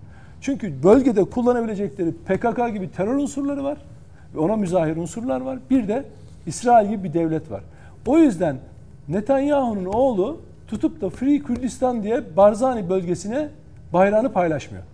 Çünkü 0.40 0.82
bölgede 0.82 1.24
kullanabilecekleri 1.24 2.12
PKK 2.12 2.72
gibi 2.72 2.90
terör 2.90 3.14
unsurları 3.14 3.64
var. 3.64 3.78
Ve 4.34 4.38
ona 4.38 4.56
müzahir 4.56 4.96
unsurlar 4.96 5.40
var. 5.40 5.58
Bir 5.70 5.88
de 5.88 6.04
İsrail 6.46 6.88
gibi 6.88 7.04
bir 7.04 7.12
devlet 7.12 7.50
var. 7.50 7.62
O 8.06 8.18
yüzden 8.18 8.56
Netanyahu'nun 9.08 9.84
oğlu 9.84 10.40
tutup 10.68 11.00
da 11.00 11.10
Free 11.10 11.38
Kürdistan 11.38 12.02
diye 12.02 12.36
Barzani 12.36 12.90
bölgesine 12.90 13.48
bayrağını 13.92 14.32
paylaşmıyor. 14.32 14.84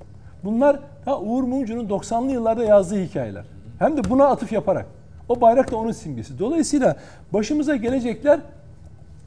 Bunlar 0.44 0.80
ta 1.04 1.20
Uğur 1.20 1.42
Mumcu'nun 1.42 1.88
90'lı 1.88 2.32
yıllarda 2.32 2.64
yazdığı 2.64 2.98
hikayeler. 3.02 3.44
Hem 3.78 3.96
de 3.96 4.10
buna 4.10 4.26
atıf 4.26 4.52
yaparak. 4.52 4.86
O 5.28 5.40
bayrak 5.40 5.70
da 5.70 5.76
onun 5.76 5.92
simgesi. 5.92 6.38
Dolayısıyla 6.38 6.96
başımıza 7.32 7.76
gelecekler 7.76 8.40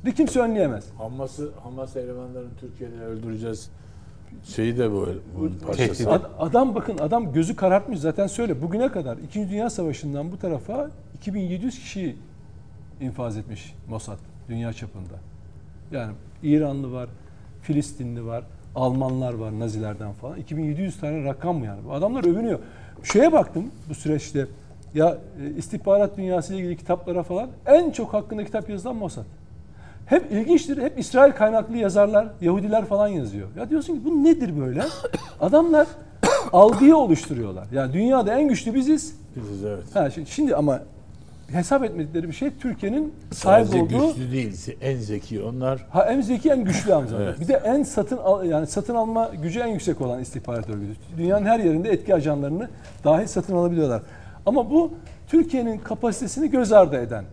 de 0.06 0.12
kimse 0.12 0.40
önleyemez. 0.40 0.86
Hamas'ı 0.98 1.52
Hamas 1.64 1.96
elemanlarını 1.96 2.50
Türkiye'de 2.60 3.06
öldüreceğiz. 3.06 3.70
Şeyi 4.44 4.78
de 4.78 4.92
bu, 4.92 5.08
bu 5.40 5.66
parçası. 5.66 6.12
Ad, 6.12 6.22
adam 6.40 6.76
bakın 6.76 6.98
adam 6.98 7.34
gözü 7.34 7.56
karartmış 7.56 8.00
zaten 8.00 8.28
söyle. 8.28 8.62
Bugüne 8.62 8.92
kadar 8.92 9.18
2. 9.18 9.50
Dünya 9.50 9.70
Savaşı'ndan 9.70 10.32
bu 10.32 10.40
tarafa 10.40 10.90
2700 11.20 11.80
kişi 11.80 12.16
infaz 13.02 13.38
etmiş 13.38 13.74
Mossad 13.90 14.18
dünya 14.50 14.74
çapında. 14.74 15.14
Yani 15.92 16.14
İranlı 16.44 16.94
var, 16.94 17.10
Filistinli 17.62 18.26
var, 18.26 18.44
Almanlar 18.76 19.34
var 19.34 19.60
Nazilerden 19.60 20.14
falan. 20.14 20.38
2700 20.38 21.00
tane 21.00 21.24
rakam 21.24 21.58
mı 21.58 21.66
yani? 21.66 21.92
Adamlar 21.92 22.24
övünüyor. 22.24 22.60
Şeye 23.04 23.32
baktım 23.32 23.72
bu 23.90 23.96
süreçte 23.96 24.48
ya 24.94 25.18
e, 25.42 25.56
istihbarat 25.58 26.18
dünyası 26.18 26.54
ile 26.54 26.60
ilgili 26.62 26.78
kitaplara 26.78 27.24
falan 27.24 27.50
en 27.66 27.92
çok 27.92 28.14
hakkında 28.14 28.46
kitap 28.46 28.70
yazılan 28.70 28.96
Mossad. 28.96 29.26
Hep 30.06 30.32
ilginçtir. 30.32 30.78
Hep 30.78 31.00
İsrail 31.00 31.32
kaynaklı 31.32 31.78
yazarlar, 31.78 32.28
Yahudiler 32.42 32.86
falan 32.86 33.08
yazıyor. 33.08 33.48
Ya 33.58 33.70
diyorsun 33.70 33.96
ki 33.96 34.02
bu 34.06 34.24
nedir 34.24 34.60
böyle? 34.60 34.84
Adamlar 35.42 35.88
algıyı 36.54 36.96
oluşturuyorlar. 36.96 37.68
Yani 37.74 37.94
dünyada 37.94 38.40
en 38.40 38.48
güçlü 38.48 38.74
biziz. 38.74 39.16
Biziz 39.36 39.64
evet. 39.66 39.96
Ha, 39.96 40.10
şimdi 40.26 40.56
ama 40.56 40.82
hesap 41.52 41.84
etmedikleri 41.84 42.28
bir 42.28 42.34
şey 42.34 42.52
Türkiye'nin 42.60 43.14
sahip 43.32 43.68
Sadece 43.68 43.84
olduğu 43.84 44.08
güçlü 44.08 44.32
değil, 44.32 44.78
en 44.82 44.98
zeki 44.98 45.44
onlar. 45.44 45.86
Ha 45.90 46.06
en 46.06 46.22
zeki 46.22 46.50
en 46.50 46.64
güçlü 46.64 46.94
amca. 46.94 47.22
Evet. 47.22 47.40
Bir 47.40 47.48
de 47.48 47.62
en 47.66 47.84
satın 47.84 48.18
al, 48.18 48.46
yani 48.46 48.68
satın 48.68 48.96
alma 48.96 49.32
gücü 49.44 49.60
en 49.60 49.68
yüksek 49.68 50.02
olan 50.02 50.22
istihbarat 50.22 50.70
örgütü. 50.70 50.96
Dünyanın 51.18 51.46
her 51.46 51.60
yerinde 51.60 51.90
etki 51.90 52.16
ajanlarını 52.16 52.70
dahi 53.04 53.28
satın 53.28 53.56
alabiliyorlar. 53.56 54.02
Ama 54.46 54.70
bu 54.70 54.92
Türkiye'nin 55.28 55.78
kapasitesini 55.78 56.50
göz 56.50 56.72
ardı 56.72 57.02
eden 57.02 57.26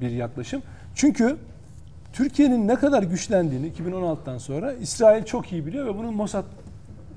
bir 0.00 0.10
yaklaşım. 0.10 0.62
Çünkü 0.94 1.36
Türkiye'nin 2.12 2.68
ne 2.68 2.74
kadar 2.74 3.02
güçlendiğini 3.02 3.72
2016'dan 3.72 4.38
sonra 4.38 4.72
İsrail 4.72 5.24
çok 5.24 5.52
iyi 5.52 5.66
biliyor 5.66 5.86
ve 5.86 5.98
bunu 5.98 6.12
Mossad 6.12 6.44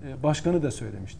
e, 0.07 0.23
başkanı 0.23 0.63
da 0.63 0.71
söylemişti. 0.71 1.19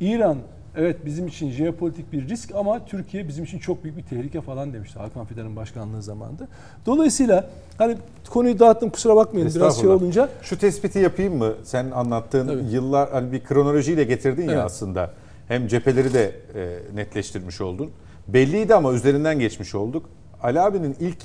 İran 0.00 0.38
evet 0.76 1.06
bizim 1.06 1.26
için 1.26 1.50
jeopolitik 1.50 2.12
bir 2.12 2.28
risk 2.28 2.54
ama 2.54 2.84
Türkiye 2.84 3.28
bizim 3.28 3.44
için 3.44 3.58
çok 3.58 3.84
büyük 3.84 3.96
bir 3.96 4.02
tehlike 4.02 4.40
falan 4.40 4.72
demişti 4.72 4.98
Hakan 4.98 5.26
Fidan'ın 5.26 5.56
başkanlığı 5.56 6.02
zamanında. 6.02 6.48
Dolayısıyla 6.86 7.50
hani 7.78 7.96
konuyu 8.30 8.58
dağıttım 8.58 8.90
kusura 8.90 9.16
bakmayın 9.16 9.50
biraz 9.54 9.80
şey 9.80 9.88
olunca. 9.88 10.28
Şu 10.42 10.58
tespiti 10.58 10.98
yapayım 10.98 11.36
mı? 11.36 11.52
Sen 11.62 11.90
anlattığın 11.90 12.46
Tabii. 12.46 12.64
yıllar 12.70 13.10
hani 13.10 13.32
bir 13.32 13.44
kronolojiyle 13.44 14.04
getirdin 14.04 14.44
ya 14.44 14.52
Evet. 14.52 14.64
aslında. 14.64 15.10
Hem 15.48 15.68
cepheleri 15.68 16.14
de 16.14 16.32
e, 16.54 16.78
netleştirmiş 16.94 17.60
oldun. 17.60 17.90
Belliydi 18.28 18.74
ama 18.74 18.92
üzerinden 18.92 19.38
geçmiş 19.38 19.74
olduk. 19.74 20.10
Ali 20.42 20.60
abinin 20.60 20.96
ilk 21.00 21.18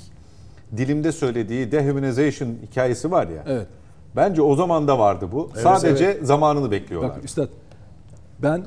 dilimde 0.76 1.12
söylediği 1.12 1.72
dehumanization 1.72 2.48
hikayesi 2.70 3.10
var 3.10 3.28
ya. 3.28 3.44
Evet. 3.46 3.66
Bence 4.16 4.42
o 4.42 4.56
zaman 4.56 4.88
da 4.88 4.98
vardı 4.98 5.28
bu. 5.32 5.50
Sadece 5.62 6.18
zamanını 6.22 6.70
bekliyorlar. 6.70 7.10
Bak 7.10 7.24
üstad 7.24 7.48
ben 8.42 8.66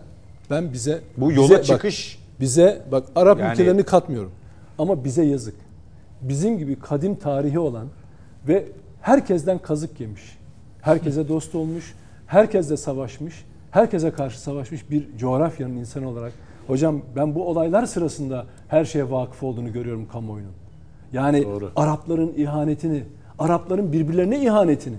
ben 0.49 0.73
bize 0.73 1.01
bu 1.17 1.31
yola 1.31 1.43
bize, 1.43 1.57
bak, 1.57 1.65
çıkış 1.65 2.19
bize 2.39 2.81
bak 2.91 3.03
Arap 3.15 3.39
Yani- 3.39 3.51
ülkelerini 3.53 3.83
katmıyorum. 3.83 4.31
Ama 4.79 5.03
bize 5.03 5.23
yazık. 5.25 5.55
Bizim 6.21 6.57
gibi 6.57 6.79
kadim 6.79 7.15
tarihi 7.15 7.59
olan 7.59 7.87
ve 8.47 8.65
herkesten 9.01 9.57
kazık 9.57 9.99
yemiş. 9.99 10.37
Herkese 10.81 11.27
dost 11.27 11.55
olmuş, 11.55 11.93
herkesle 12.27 12.77
savaşmış, 12.77 13.45
herkese 13.71 14.11
karşı 14.11 14.39
savaşmış 14.39 14.91
bir 14.91 15.17
coğrafyanın 15.17 15.75
insanı 15.77 16.09
olarak. 16.09 16.33
Hocam 16.67 17.01
ben 17.15 17.35
bu 17.35 17.47
olaylar 17.47 17.85
sırasında 17.85 18.45
her 18.67 18.85
şeye 18.85 19.11
vakıf 19.11 19.43
olduğunu 19.43 19.73
görüyorum 19.73 20.07
kamuoyunun. 20.11 20.51
Yani 21.13 21.43
Doğru. 21.43 21.71
Arapların 21.75 22.33
ihanetini, 22.37 23.03
Arapların 23.39 23.93
birbirlerine 23.93 24.43
ihanetini, 24.43 24.97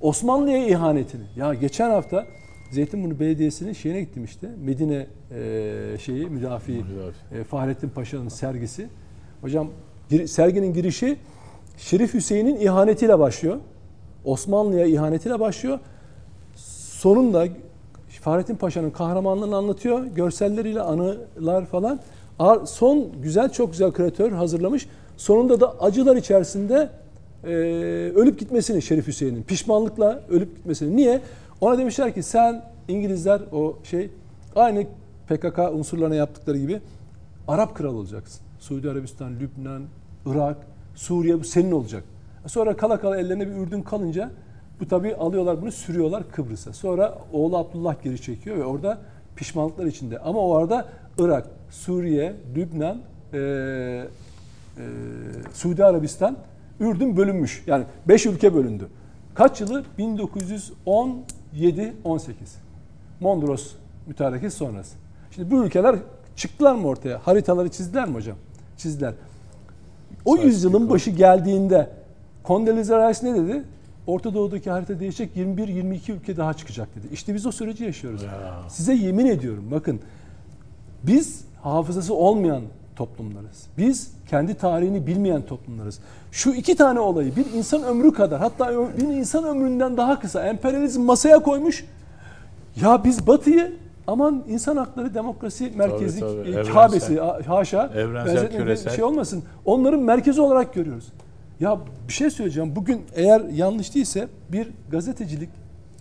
Osmanlı'ya 0.00 0.66
ihanetini. 0.66 1.24
Ya 1.36 1.54
geçen 1.54 1.90
hafta 1.90 2.26
Zeytinburnu 2.70 3.20
Belediyesi'nin 3.20 3.72
şeyine 3.72 4.00
gittim 4.00 4.24
işte. 4.24 4.48
Medine 4.64 5.06
e, 5.34 5.96
şeyi 6.00 6.26
müdafi 6.26 6.72
Müdafi. 6.72 7.40
e, 7.40 7.44
Fahrettin 7.44 7.88
Paşa'nın 7.88 8.28
sergisi. 8.28 8.88
Hocam 9.40 9.68
gir- 10.10 10.26
serginin 10.26 10.72
girişi 10.72 11.16
Şerif 11.78 12.14
Hüseyin'in 12.14 12.56
ihanetiyle 12.60 13.18
başlıyor. 13.18 13.56
Osmanlı'ya 14.24 14.86
ihanetiyle 14.86 15.40
başlıyor. 15.40 15.78
Sonunda 16.56 17.46
Fahrettin 18.08 18.56
Paşa'nın 18.56 18.90
kahramanlığını 18.90 19.56
anlatıyor. 19.56 20.04
Görselleriyle 20.06 20.80
anılar 20.80 21.66
falan. 21.66 22.00
Son 22.66 23.08
güzel 23.22 23.52
çok 23.52 23.70
güzel 23.72 23.92
kreatör 23.92 24.32
hazırlamış. 24.32 24.86
Sonunda 25.16 25.60
da 25.60 25.80
acılar 25.80 26.16
içerisinde 26.16 26.90
e, 27.44 27.48
ölüp 28.14 28.38
gitmesini 28.38 28.82
Şerif 28.82 29.06
Hüseyin'in 29.06 29.42
pişmanlıkla 29.42 30.22
ölüp 30.28 30.56
gitmesini. 30.56 30.96
Niye? 30.96 31.20
Ona 31.60 31.78
demişler 31.78 32.14
ki 32.14 32.22
sen 32.22 32.64
İngilizler 32.88 33.40
o 33.52 33.78
şey 33.84 34.10
aynı 34.56 34.86
PKK 35.28 35.58
unsurlarına 35.72 36.14
yaptıkları 36.14 36.58
gibi 36.58 36.80
Arap 37.48 37.74
kralı 37.74 37.96
olacaksın. 37.96 38.40
Suudi 38.58 38.90
Arabistan, 38.90 39.32
Lübnan, 39.40 39.82
Irak, 40.26 40.56
Suriye 40.94 41.40
bu 41.40 41.44
senin 41.44 41.72
olacak. 41.72 42.04
Sonra 42.46 42.76
kala 42.76 43.00
kala 43.00 43.16
ellerine 43.16 43.46
bir 43.46 43.52
Ürdün 43.52 43.82
kalınca 43.82 44.30
bu 44.80 44.88
tabii 44.88 45.14
alıyorlar 45.14 45.62
bunu 45.62 45.72
sürüyorlar 45.72 46.30
Kıbrıs'a. 46.32 46.72
Sonra 46.72 47.18
oğlu 47.32 47.56
Abdullah 47.56 48.02
geri 48.02 48.22
çekiyor 48.22 48.56
ve 48.56 48.64
orada 48.64 48.98
pişmanlıklar 49.36 49.86
içinde. 49.86 50.18
Ama 50.18 50.38
o 50.40 50.54
arada 50.54 50.88
Irak, 51.18 51.46
Suriye, 51.70 52.36
Lübnan, 52.56 52.98
eee, 53.32 53.40
eee, 54.78 54.84
Suudi 55.52 55.84
Arabistan, 55.84 56.36
Ürdün 56.80 57.16
bölünmüş. 57.16 57.64
Yani 57.66 57.84
5 58.08 58.26
ülke 58.26 58.54
bölündü. 58.54 58.88
Kaç 59.38 59.60
yılı? 59.60 59.84
1917-18. 59.98 62.32
Mondros 63.20 63.72
mütarekesi 64.06 64.56
sonrası. 64.56 64.96
Şimdi 65.30 65.50
bu 65.50 65.64
ülkeler 65.64 65.96
çıktılar 66.36 66.74
mı 66.74 66.86
ortaya? 66.86 67.26
Haritaları 67.26 67.68
çizdiler 67.68 68.08
mi 68.08 68.14
hocam? 68.14 68.36
Çizdiler. 68.76 69.14
O 70.24 70.36
yüzyılın 70.36 70.90
başı 70.90 71.10
geldiğinde 71.10 71.90
Condoleezza 72.44 73.10
Rice 73.10 73.26
ne 73.26 73.34
dedi? 73.34 73.64
Orta 74.06 74.34
Doğu'daki 74.34 74.70
harita 74.70 75.00
değişecek 75.00 75.36
21-22 75.36 76.12
ülke 76.12 76.36
daha 76.36 76.54
çıkacak 76.54 76.88
dedi. 76.96 77.06
İşte 77.12 77.34
biz 77.34 77.46
o 77.46 77.52
süreci 77.52 77.84
yaşıyoruz. 77.84 78.22
Ya. 78.22 78.62
Size 78.68 78.94
yemin 78.94 79.26
ediyorum 79.26 79.64
bakın 79.70 80.00
biz 81.02 81.44
hafızası 81.62 82.14
olmayan 82.14 82.62
toplumlarız. 82.98 83.66
Biz 83.78 84.10
kendi 84.30 84.54
tarihini 84.54 85.06
bilmeyen 85.06 85.42
toplumlarız. 85.42 85.98
Şu 86.32 86.50
iki 86.50 86.76
tane 86.76 87.00
olayı 87.00 87.36
bir 87.36 87.46
insan 87.52 87.82
ömrü 87.82 88.12
kadar 88.12 88.40
hatta 88.40 88.72
bir 88.98 89.02
insan 89.08 89.44
ömründen 89.44 89.96
daha 89.96 90.20
kısa 90.20 90.46
emperyalizm 90.46 91.02
masaya 91.02 91.38
koymuş. 91.38 91.84
Ya 92.82 93.04
biz 93.04 93.26
batıyı 93.26 93.76
aman 94.06 94.44
insan 94.48 94.76
hakları 94.76 95.14
demokrasi 95.14 95.72
merkezi 95.76 96.20
tabii. 96.20 96.30
e, 96.32 96.50
Evrensel. 96.50 96.72
Kabesi 96.72 97.20
ha- 97.20 97.38
haşa 97.46 97.90
Evrensel, 97.94 98.56
küresel. 98.56 98.92
şey 98.94 99.04
olmasın. 99.04 99.42
Onların 99.64 100.00
merkezi 100.00 100.40
olarak 100.40 100.74
görüyoruz. 100.74 101.12
Ya 101.60 101.78
bir 102.08 102.12
şey 102.12 102.30
söyleyeceğim. 102.30 102.76
Bugün 102.76 103.02
eğer 103.14 103.40
yanlış 103.40 103.94
değilse 103.94 104.28
bir 104.52 104.68
gazetecilik 104.90 105.48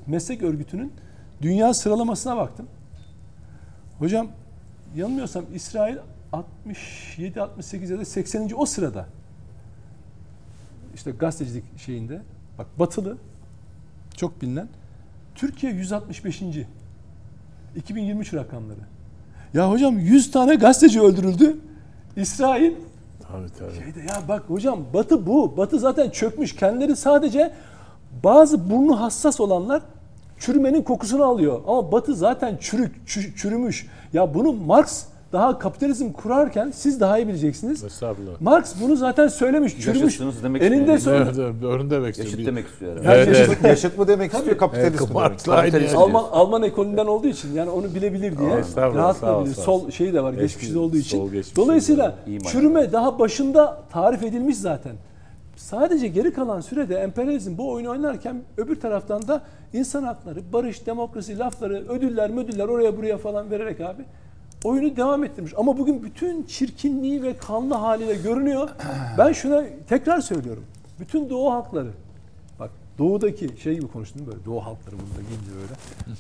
meslek 0.08 0.44
örgütünün 0.44 0.94
dünya 1.42 1.74
sıralamasına 1.74 2.38
baktım. 2.38 2.66
Hocam 4.00 4.28
yanılmıyorsam 4.96 5.44
İsrail 5.56 5.98
67, 6.38 7.42
68 7.42 7.90
ya 7.90 8.00
da 8.00 8.06
80. 8.06 8.50
o 8.56 8.66
sırada. 8.66 9.06
İşte 10.96 11.12
gazetecilik 11.12 11.80
şeyinde. 11.80 12.22
Bak 12.58 12.68
batılı 12.80 13.18
çok 14.18 14.42
bilinen. 14.42 14.68
Türkiye 15.36 15.74
165. 15.74 16.44
2023 17.76 18.34
rakamları. 18.34 18.80
Ya 19.54 19.72
hocam 19.72 20.00
100 20.00 20.32
tane 20.32 20.56
gazeteci 20.56 21.02
öldürüldü. 21.02 21.58
İsrail 22.16 22.74
Tabii 23.32 23.48
tabii. 23.60 23.84
Şeyde 23.84 24.00
ya 24.00 24.22
bak 24.28 24.44
hocam 24.48 24.80
Batı 24.94 25.28
bu. 25.28 25.58
Batı 25.58 25.80
zaten 25.80 26.10
çökmüş. 26.10 26.56
Kendileri 26.56 26.96
sadece 26.96 27.54
bazı 28.24 28.70
burnu 28.70 29.00
hassas 29.00 29.40
olanlar 29.40 29.82
çürümenin 30.40 30.82
kokusunu 30.84 31.24
alıyor. 31.24 31.62
Ama 31.68 31.92
Batı 31.92 32.16
zaten 32.16 32.58
çürük, 32.62 32.96
çü- 33.08 33.36
çürümüş. 33.36 33.88
Ya 34.14 34.34
bunu 34.34 34.54
Marx 34.54 35.06
daha 35.32 35.60
kapitalizm 35.60 36.12
kurarken 36.14 36.72
siz 36.72 37.00
daha 37.00 37.18
iyi 37.20 37.28
bileceksiniz. 37.28 37.84
Estağfurullah. 37.84 38.42
Marx 38.42 38.74
bunu 38.82 38.96
zaten 38.96 39.28
söylemiş, 39.28 39.80
çürümüş. 39.82 40.20
Demek 40.44 40.62
Elinde 40.62 40.96
istiyor. 40.96 41.00
sonra 41.00 41.18
Evet, 41.18 41.54
evet, 41.64 41.82
onu 41.82 41.90
demek 41.90 42.08
Yaşıt 42.18 42.24
istiyorum. 42.26 42.46
demek 42.46 42.68
istiyor 42.68 42.92
herhalde. 43.00 43.16
Evet, 43.18 43.28
evet. 43.28 43.40
yaşıt, 43.50 43.64
yaşıt 43.66 43.98
mı 43.98 44.08
demek 44.08 44.34
istiyor 44.34 44.58
kapitalist 44.58 44.94
mi 44.94 45.00
demek? 45.08 45.16
Marx'la 45.16 45.54
aynı 45.56 45.72
Kapitalist. 45.72 45.96
Alman 45.96 46.24
Alman 46.32 46.64
ekolünden 46.64 47.06
olduğu 47.06 47.28
için 47.28 47.54
yani 47.54 47.70
onu 47.70 47.96
bilebilir 47.96 48.38
diye 48.38 48.52
Estağfurullah, 48.52 49.14
sağ 49.14 49.38
ol, 49.40 49.46
bilir. 49.46 49.54
sağ 49.56 49.62
ol. 49.62 49.66
Sol 49.80 49.92
şeyi 49.92 50.14
de 50.14 50.24
var 50.24 50.34
Eski, 50.34 50.42
geçmişte 50.42 50.80
olduğu 50.80 50.98
için. 50.98 51.18
sol 51.18 51.26
geçmişi 51.32 51.56
Dolayısıyla 51.56 52.16
İyi 52.28 52.38
manada. 52.40 52.50
çürüme 52.52 52.92
daha 52.92 53.20
başında 53.20 53.82
tarif 53.92 54.24
edilmiş 54.24 54.58
zaten. 54.58 54.94
Sadece 55.56 56.08
geri 56.08 56.34
kalan 56.34 56.62
sürede 56.62 56.96
emperyalizm 56.96 57.58
bu 57.58 57.72
oyunu 57.72 57.90
oynarken 57.90 58.42
öbür 58.58 58.80
taraftan 58.80 59.28
da 59.28 59.42
insan 59.74 60.04
hakları, 60.04 60.40
barış, 60.54 60.86
demokrasi 60.86 61.40
lafları, 61.40 61.74
ödüller, 61.90 62.30
müdüller 62.30 62.68
oraya 62.68 62.98
buraya 62.98 63.18
falan 63.18 63.52
vererek 63.52 63.82
abi 63.82 64.02
oyunu 64.68 64.96
devam 64.96 65.24
ettirmiş. 65.24 65.54
Ama 65.58 65.78
bugün 65.78 66.04
bütün 66.04 66.44
çirkinliği 66.44 67.24
ve 67.24 67.38
kanlı 67.38 67.74
haliyle 67.74 68.16
görünüyor. 68.16 68.70
Ben 69.18 69.32
şuna 69.32 69.64
tekrar 69.90 70.22
söylüyorum. 70.22 70.64
Bütün 71.00 71.30
doğu 71.30 71.52
halkları 71.52 71.92
Bak 72.60 72.72
doğudaki 72.98 73.50
şey 73.64 73.76
gibi 73.76 73.88
konuştum 73.88 74.22
böyle 74.28 74.46
doğu 74.46 74.60
halkları 74.66 74.96
bunu 74.96 75.18
da 75.18 75.30
giyince 75.30 75.52
böyle. 75.62 75.74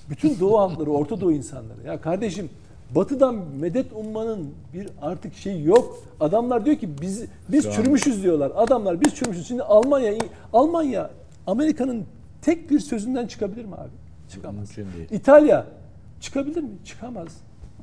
Bütün 0.10 0.40
doğu 0.40 0.60
halkları, 0.60 0.92
Orta 0.92 1.22
Doğu 1.22 1.32
insanları. 1.32 1.84
Ya 1.86 2.02
kardeşim 2.02 2.50
batıdan 2.96 3.36
medet 3.60 3.94
ummanın 3.94 4.50
bir 4.74 4.90
artık 5.02 5.36
şey 5.36 5.64
yok. 5.64 5.98
Adamlar 6.20 6.66
diyor 6.66 6.78
ki 6.78 6.90
biz 7.02 7.26
biz 7.50 7.64
Şu 7.64 7.70
an- 7.70 7.74
çürümüşüz 7.76 8.24
diyorlar. 8.24 8.52
Adamlar 8.56 9.02
biz 9.02 9.16
çürümüşüz. 9.16 9.48
Şimdi 9.48 9.64
Almanya 9.64 10.14
Almanya 10.54 11.10
Amerika'nın 11.48 12.06
tek 12.42 12.70
bir 12.70 12.80
sözünden 12.80 13.28
çıkabilir 13.28 13.66
mi 13.66 13.76
abi? 13.76 13.90
Çıkamaz. 14.32 14.70
İtalya 15.12 15.66
çıkabilir 16.22 16.64
mi? 16.64 16.70
Çıkamaz. 16.86 17.28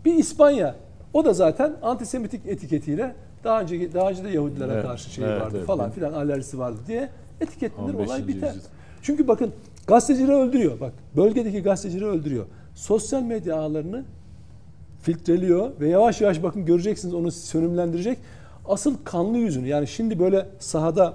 Bir 0.05 0.15
İspanya 0.15 0.75
o 1.13 1.25
da 1.25 1.33
zaten 1.33 1.73
antisemitik 1.83 2.47
etiketiyle 2.47 3.15
daha 3.45 3.61
önce 3.61 3.95
daha 3.95 4.11
önce 4.11 4.25
de 4.25 4.29
Yahudilere 4.31 4.73
Evet, 4.73 4.85
karşı 4.85 5.11
şey 5.11 5.25
evet, 5.25 5.41
vardı 5.41 5.55
evet. 5.57 5.67
falan 5.67 5.91
filan 5.91 6.13
alerjisi 6.13 6.59
vardı 6.59 6.79
diye 6.87 7.09
etiketlenir 7.41 7.95
15. 7.95 8.09
olay 8.09 8.29
biter. 8.29 8.49
yüzyıl. 8.49 8.63
Çünkü 9.03 9.29
bakın 9.29 9.53
gazetecileri 9.87 10.33
öldürüyor. 10.33 10.81
Bak 10.81 10.93
bölgedeki 11.17 11.63
gazetecileri 11.63 12.07
öldürüyor. 12.07 12.45
Sosyal 12.75 13.23
medya 13.23 13.57
ağlarını 13.57 14.05
filtreliyor 15.03 15.71
ve 15.81 15.89
yavaş 15.89 16.21
yavaş 16.21 16.43
bakın 16.43 16.65
göreceksiniz 16.67 17.15
onu 17.15 17.31
sönümlendirecek. 17.31 18.19
Asıl 18.69 18.97
kanlı 19.05 19.39
yüzünü 19.39 19.69
yani 19.69 19.87
şimdi 19.87 20.19
böyle 20.19 20.47
sahada 20.59 21.15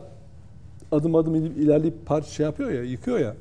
adım 0.91 1.15
adım 1.15 1.35
ilerleyip 1.35 2.05
parça 2.05 2.29
şey 2.29 2.45
yapıyor 2.45 2.71
ya 2.71 2.83
yıkıyor 2.83 3.19
ya 3.19 3.35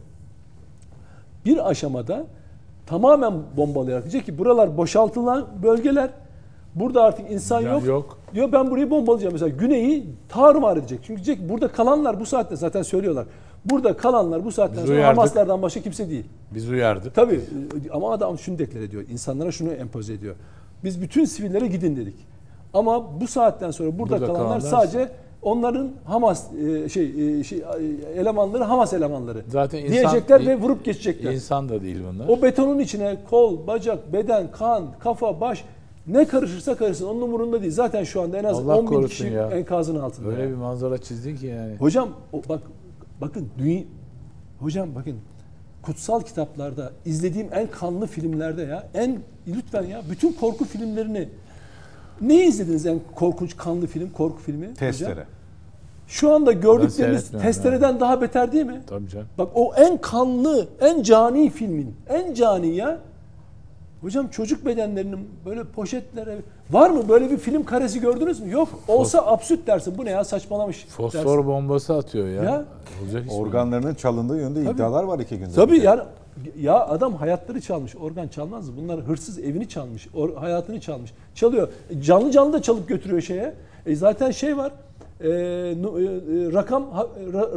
bir 1.45 1.71
aşamada 1.71 2.27
tamamen 2.89 3.34
bombalayarak 3.57 4.03
diyecek 4.05 4.26
ki 4.26 4.39
buralar 4.39 4.76
boşaltılan 4.76 5.47
bölgeler 5.62 6.11
Burada 6.74 7.03
artık 7.03 7.30
insan 7.30 7.62
Can 7.62 7.72
yok. 7.74 7.86
yok. 7.86 8.18
Diyor 8.34 8.53
ben 8.53 8.70
burayı 8.70 8.91
bombalayacağım 8.91 9.32
mesela. 9.32 9.49
Güneyi 9.49 10.07
tarumar 10.28 10.76
edecek. 10.76 10.99
Çünkü 11.03 11.24
diyecek 11.24 11.49
burada 11.49 11.68
kalanlar 11.68 12.20
bu 12.20 12.26
saatte 12.26 12.57
zaten 12.57 12.82
söylüyorlar. 12.82 13.26
Burada 13.64 13.97
kalanlar 13.97 14.45
bu 14.45 14.53
saatten 14.53 14.76
Biz 14.76 14.84
sonra 14.86 14.97
uyardık. 14.99 15.18
Hamaslardan 15.18 15.62
başka 15.62 15.80
kimse 15.80 16.09
değil. 16.11 16.24
Biz 16.55 16.70
uyardık. 16.70 17.14
Tabii 17.14 17.41
ama 17.93 18.12
adam 18.12 18.39
şunu 18.39 18.59
deklar 18.59 18.80
ediyor. 18.80 19.05
İnsanlara 19.11 19.53
şunu 19.53 19.72
empoze 19.72 20.12
ediyor. 20.14 20.34
Biz 20.84 21.03
bütün 21.03 21.24
sivillere 21.24 21.66
gidin 21.66 21.97
dedik. 21.97 22.16
Ama 22.74 23.20
bu 23.20 23.26
saatten 23.26 23.70
sonra 23.70 23.99
burada, 23.99 24.11
Burada 24.20 24.26
kalanlar, 24.26 24.61
kalanlar- 24.61 24.70
sadece 24.70 25.11
onların 25.43 25.91
Hamas 26.05 26.53
e, 26.53 26.89
şey, 26.89 27.39
e, 27.41 27.45
şey 27.45 27.59
e, 27.59 28.20
elemanları 28.20 28.64
Hamas 28.64 28.93
elemanları. 28.93 29.43
Zaten 29.49 29.78
insan- 29.78 29.93
diyecekler 29.93 30.47
ve 30.47 30.57
vurup 30.57 30.84
geçecekler. 30.84 31.32
İnsan 31.32 31.68
da 31.68 31.82
değil 31.82 31.99
bunlar. 32.12 32.28
O 32.28 32.43
betonun 32.43 32.78
içine 32.78 33.16
kol, 33.30 33.66
bacak, 33.66 34.12
beden, 34.12 34.51
kan, 34.51 34.86
kafa, 34.99 35.41
baş 35.41 35.64
ne 36.07 36.24
karışırsa 36.24 36.76
karışsın 36.76 37.07
onun 37.07 37.20
umurunda 37.20 37.61
değil. 37.61 37.72
Zaten 37.72 38.05
şu 38.05 38.22
anda 38.22 38.39
en 38.39 38.45
az 38.45 38.59
Allah 38.59 38.78
10 38.78 38.91
bin 38.91 39.07
kişi 39.07 39.26
ya. 39.26 39.51
enkazın 39.51 40.01
altında. 40.01 40.28
Öyle 40.28 40.43
yani. 40.43 40.51
bir 40.51 40.57
manzara 40.57 40.99
çizdin 40.99 41.36
ki 41.36 41.47
yani. 41.47 41.76
Hocam 41.76 42.09
o, 42.32 42.43
bak 42.49 42.61
bakın 43.20 43.49
dünya 43.59 43.82
hocam 44.61 44.95
bakın 44.95 45.16
kutsal 45.82 46.20
kitaplarda 46.20 46.93
izlediğim 47.05 47.49
en 47.53 47.66
kanlı 47.66 48.07
filmlerde 48.07 48.62
ya 48.62 48.89
en 48.95 49.18
lütfen 49.47 49.82
ya 49.84 50.03
bütün 50.11 50.32
korku 50.32 50.64
filmlerini 50.64 51.28
ne 52.21 52.47
izlediniz 52.47 52.87
en 52.87 53.01
korkunç 53.14 53.57
kanlı 53.57 53.87
film 53.87 54.11
korku 54.11 54.39
filmi? 54.39 54.66
hocam? 54.66 54.75
Testere. 54.75 55.27
Şu 56.09 56.33
anda 56.35 56.53
gördükleriniz 56.53 57.31
testereden 57.43 58.01
daha 58.01 58.21
beter 58.21 58.53
değil 58.53 58.66
mi? 58.66 58.83
Tabii 58.87 59.09
canım. 59.09 59.27
Bak 59.39 59.49
o 59.55 59.75
en 59.75 59.99
kanlı, 59.99 60.69
en 60.81 61.03
cani 61.03 61.51
filmin, 61.51 61.95
en 62.09 62.35
cani 62.35 62.75
ya. 62.75 62.99
Hocam 64.01 64.29
çocuk 64.29 64.66
bedenlerinin 64.66 65.29
böyle 65.47 65.64
poşetlere 65.64 66.39
var 66.71 66.91
mı 66.91 67.09
böyle 67.09 67.31
bir 67.31 67.37
film 67.39 67.64
karesi 67.64 68.01
gördünüz 68.01 68.41
mü? 68.41 68.51
Yok. 68.53 68.69
Olsa 68.89 69.27
absürt 69.27 69.66
dersin. 69.66 69.95
Bu 69.99 70.05
ne 70.05 70.11
ya 70.11 70.25
saçmalamış. 70.25 70.87
Fosfor 70.89 71.25
dersin. 71.25 71.47
bombası 71.47 71.95
atıyor 71.97 72.29
ya. 72.29 72.43
Ya. 72.43 72.64
Olacak 73.03 73.23
iş 73.27 73.33
mi? 73.33 73.39
Organlarının 73.39 73.95
çalındığı 73.95 74.37
yönünde 74.39 74.64
Tabii. 74.64 74.75
iddialar 74.75 75.05
var 75.05 75.19
iki 75.19 75.39
gündür. 75.39 75.55
Tabii 75.55 75.79
yani 75.79 76.01
ya 76.61 76.86
adam 76.86 77.14
hayatları 77.14 77.61
çalmış. 77.61 77.97
Organ 77.97 78.28
çalmaz 78.28 78.68
mı? 78.68 78.74
Bunlar 78.76 79.01
hırsız 79.01 79.39
evini 79.39 79.68
çalmış. 79.68 80.07
or- 80.07 80.36
hayatını 80.36 80.80
çalmış. 80.80 81.12
Çalıyor. 81.34 81.68
Canlı 82.01 82.30
canlı 82.30 82.53
da 82.53 82.62
çalıp 82.62 82.89
götürüyor 82.89 83.20
şeye. 83.20 83.55
E 83.86 83.97
zaten 83.97 84.30
şey 84.30 84.57
var. 84.57 84.72
e, 85.20 85.28
e, 85.28 85.30
e, 85.30 85.34
rakam 86.53 86.86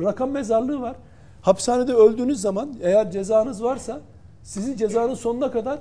rakam 0.04 0.32
mezarlığı 0.32 0.82
var. 0.82 0.96
Hapishanede 1.42 1.94
öldüğünüz 1.94 2.42
zaman 2.42 2.76
eğer 2.82 3.12
cezanız 3.12 3.64
varsa 3.64 4.00
sizin 4.44 4.76
cezanın 4.78 5.14
sonuna 5.14 5.52
kadar 5.52 5.80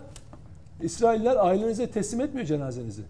İsrailler 0.83 1.37
ailenize 1.37 1.91
teslim 1.91 2.21
etmiyor 2.21 2.47
cenazenizi. 2.47 3.03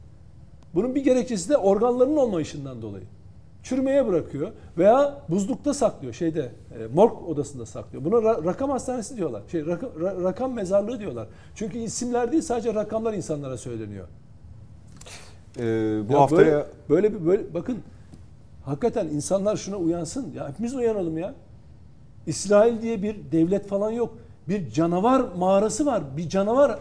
Bunun 0.75 0.95
bir 0.95 1.05
gerekçesi 1.05 1.49
de 1.49 1.57
organların 1.57 2.17
olmayışından 2.17 2.83
dolayı. 2.83 3.05
Çürümeye 3.63 4.07
bırakıyor 4.07 4.51
veya 4.79 5.19
buzlukta 5.29 5.75
saklıyor 5.75 6.13
şeyde 6.15 6.41
e, 6.41 6.87
morg 6.95 7.29
odasında 7.29 7.67
saklıyor. 7.67 8.05
Buna 8.05 8.15
ra- 8.15 8.45
rakam 8.45 8.71
hastanesi 8.71 9.17
diyorlar. 9.17 9.43
Şey 9.51 9.61
raka- 9.61 9.99
ra- 10.01 10.25
rakam 10.25 10.53
mezarlığı 10.53 11.01
diyorlar. 11.01 11.27
Çünkü 11.55 11.79
isimler 11.79 12.33
değil 12.33 12.43
sadece 12.43 12.75
rakamlar 12.75 13.13
insanlara 13.15 13.57
söyleniyor. 13.57 14.07
Ee, 15.59 15.63
bu 16.09 16.13
Ya 16.13 16.21
haftaya 16.21 16.67
böyle, 16.89 17.13
böyle 17.13 17.15
bir 17.21 17.27
böyle 17.27 17.55
bakın 17.55 17.79
hakikaten 18.65 19.07
insanlar 19.07 19.57
şuna 19.57 19.77
uyansın. 19.77 20.33
Ya 20.37 20.49
hepimiz 20.49 20.75
uyanalım 20.75 21.19
ya. 21.19 21.35
İsrail 22.27 22.83
diye 22.83 23.03
bir 23.03 23.17
devlet 23.33 23.69
falan 23.69 23.91
yok. 23.91 24.15
Bir 24.49 24.71
canavar 24.71 25.25
mağarası 25.39 25.87
var. 25.87 26.03
Bir 26.17 26.29
canavar 26.29 26.79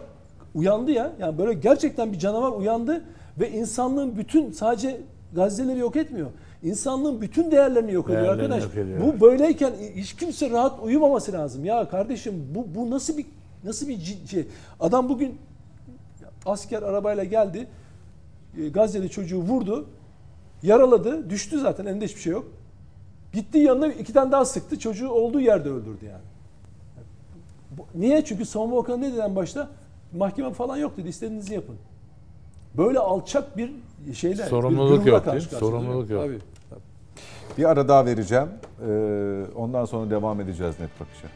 uyandı 0.54 0.90
ya. 0.90 1.12
Yani 1.20 1.38
böyle 1.38 1.52
gerçekten 1.54 2.12
bir 2.12 2.18
canavar 2.18 2.52
uyandı 2.52 3.04
ve 3.40 3.50
insanlığın 3.50 4.16
bütün 4.16 4.52
sadece 4.52 5.00
Gazze'leri 5.34 5.78
yok 5.78 5.96
etmiyor. 5.96 6.30
İnsanlığın 6.62 7.20
bütün 7.20 7.50
değerlerini 7.50 7.92
yok 7.92 8.06
ediyor 8.10 8.22
Değerlerini 8.22 8.54
arkadaş. 8.54 8.64
yok 8.76 8.84
ediyor. 8.84 9.00
Bu 9.00 9.20
böyleyken 9.20 9.72
hiç 9.94 10.16
kimse 10.16 10.50
rahat 10.50 10.80
uyumaması 10.82 11.32
lazım. 11.32 11.64
Ya 11.64 11.88
kardeşim 11.88 12.46
bu 12.54 12.66
bu 12.74 12.90
nasıl 12.90 13.18
bir 13.18 13.26
nasıl 13.64 13.88
bir 13.88 14.18
şey? 14.30 14.46
Adam 14.80 15.08
bugün 15.08 15.38
asker 16.46 16.82
arabayla 16.82 17.24
geldi. 17.24 17.68
E, 18.58 18.68
Gazze'li 18.68 19.10
çocuğu 19.10 19.38
vurdu. 19.40 19.86
Yaraladı. 20.62 21.30
Düştü 21.30 21.60
zaten. 21.60 21.86
Elinde 21.86 22.04
hiçbir 22.04 22.20
şey 22.20 22.32
yok. 22.32 22.46
Gitti 23.32 23.58
yanına 23.58 23.86
iki 23.86 24.12
tane 24.12 24.32
daha 24.32 24.44
sıktı. 24.44 24.78
Çocuğu 24.78 25.08
olduğu 25.10 25.40
yerde 25.40 25.68
öldürdü 25.68 26.06
yani. 26.06 26.22
Niye? 27.94 28.24
Çünkü 28.24 28.44
savunma 28.44 28.76
bakanı 28.76 29.00
ne 29.00 29.12
dedi 29.12 29.20
en 29.20 29.36
başta? 29.36 29.68
Mahkeme 30.16 30.52
falan 30.52 30.76
yok 30.76 30.96
dedi. 30.96 31.08
İstediğinizi 31.08 31.54
yapın. 31.54 31.76
Böyle 32.76 32.98
alçak 32.98 33.56
bir 33.56 33.72
şeyle. 34.14 34.42
bir 34.42 34.48
Sorumluluk 34.48 34.90
durumla 34.90 35.10
yok 35.10 35.24
karşı 35.24 35.50
değil 35.50 35.62
mi? 35.62 35.68
Sorumluluk 35.68 36.10
yok. 36.10 36.22
Tabii. 36.24 36.38
Bir 37.58 37.64
ara 37.64 37.88
daha 37.88 38.06
vereceğim. 38.06 38.48
Ee, 38.88 39.42
ondan 39.56 39.84
sonra 39.84 40.10
devam 40.10 40.40
edeceğiz 40.40 40.74
net 40.80 41.00
bakışa. 41.00 41.28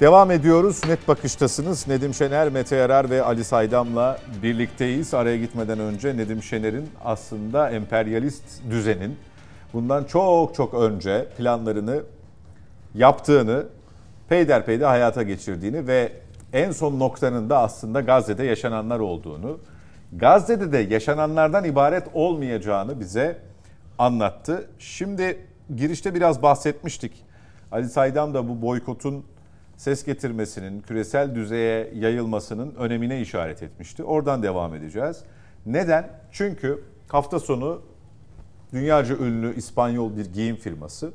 Devam 0.00 0.30
ediyoruz. 0.30 0.80
Net 0.88 1.08
bakıştasınız. 1.08 1.88
Nedim 1.88 2.14
Şener, 2.14 2.48
Mete 2.48 2.76
Yarar 2.76 3.10
ve 3.10 3.22
Ali 3.22 3.44
Saydam'la 3.44 4.18
birlikteyiz. 4.42 5.14
Araya 5.14 5.36
gitmeden 5.36 5.78
önce 5.78 6.16
Nedim 6.16 6.42
Şener'in 6.42 6.88
aslında 7.04 7.70
emperyalist 7.70 8.44
düzenin 8.70 9.16
bundan 9.72 10.04
çok 10.04 10.54
çok 10.54 10.74
önce 10.74 11.26
planlarını 11.38 12.02
yaptığını, 12.94 13.66
peyderpeyde 14.28 14.84
hayata 14.84 15.22
geçirdiğini 15.22 15.86
ve 15.86 16.12
en 16.52 16.72
son 16.72 16.98
noktanın 16.98 17.50
da 17.50 17.58
aslında 17.58 18.00
Gazze'de 18.00 18.44
yaşananlar 18.44 19.00
olduğunu, 19.00 19.58
Gazze'de 20.12 20.72
de 20.72 20.78
yaşananlardan 20.78 21.64
ibaret 21.64 22.08
olmayacağını 22.14 23.00
bize 23.00 23.38
anlattı. 23.98 24.70
Şimdi 24.78 25.46
girişte 25.76 26.14
biraz 26.14 26.42
bahsetmiştik. 26.42 27.24
Ali 27.72 27.88
Saydam 27.88 28.34
da 28.34 28.48
bu 28.48 28.62
boykotun 28.62 29.24
ses 29.76 30.04
getirmesinin, 30.04 30.80
küresel 30.80 31.34
düzeye 31.34 31.90
yayılmasının 31.94 32.74
önemine 32.74 33.20
işaret 33.20 33.62
etmişti. 33.62 34.04
Oradan 34.04 34.42
devam 34.42 34.74
edeceğiz. 34.74 35.22
Neden? 35.66 36.08
Çünkü 36.32 36.84
hafta 37.08 37.40
sonu 37.40 37.82
dünyaca 38.72 39.16
ünlü 39.16 39.54
İspanyol 39.56 40.16
bir 40.16 40.32
giyim 40.32 40.56
firması 40.56 41.10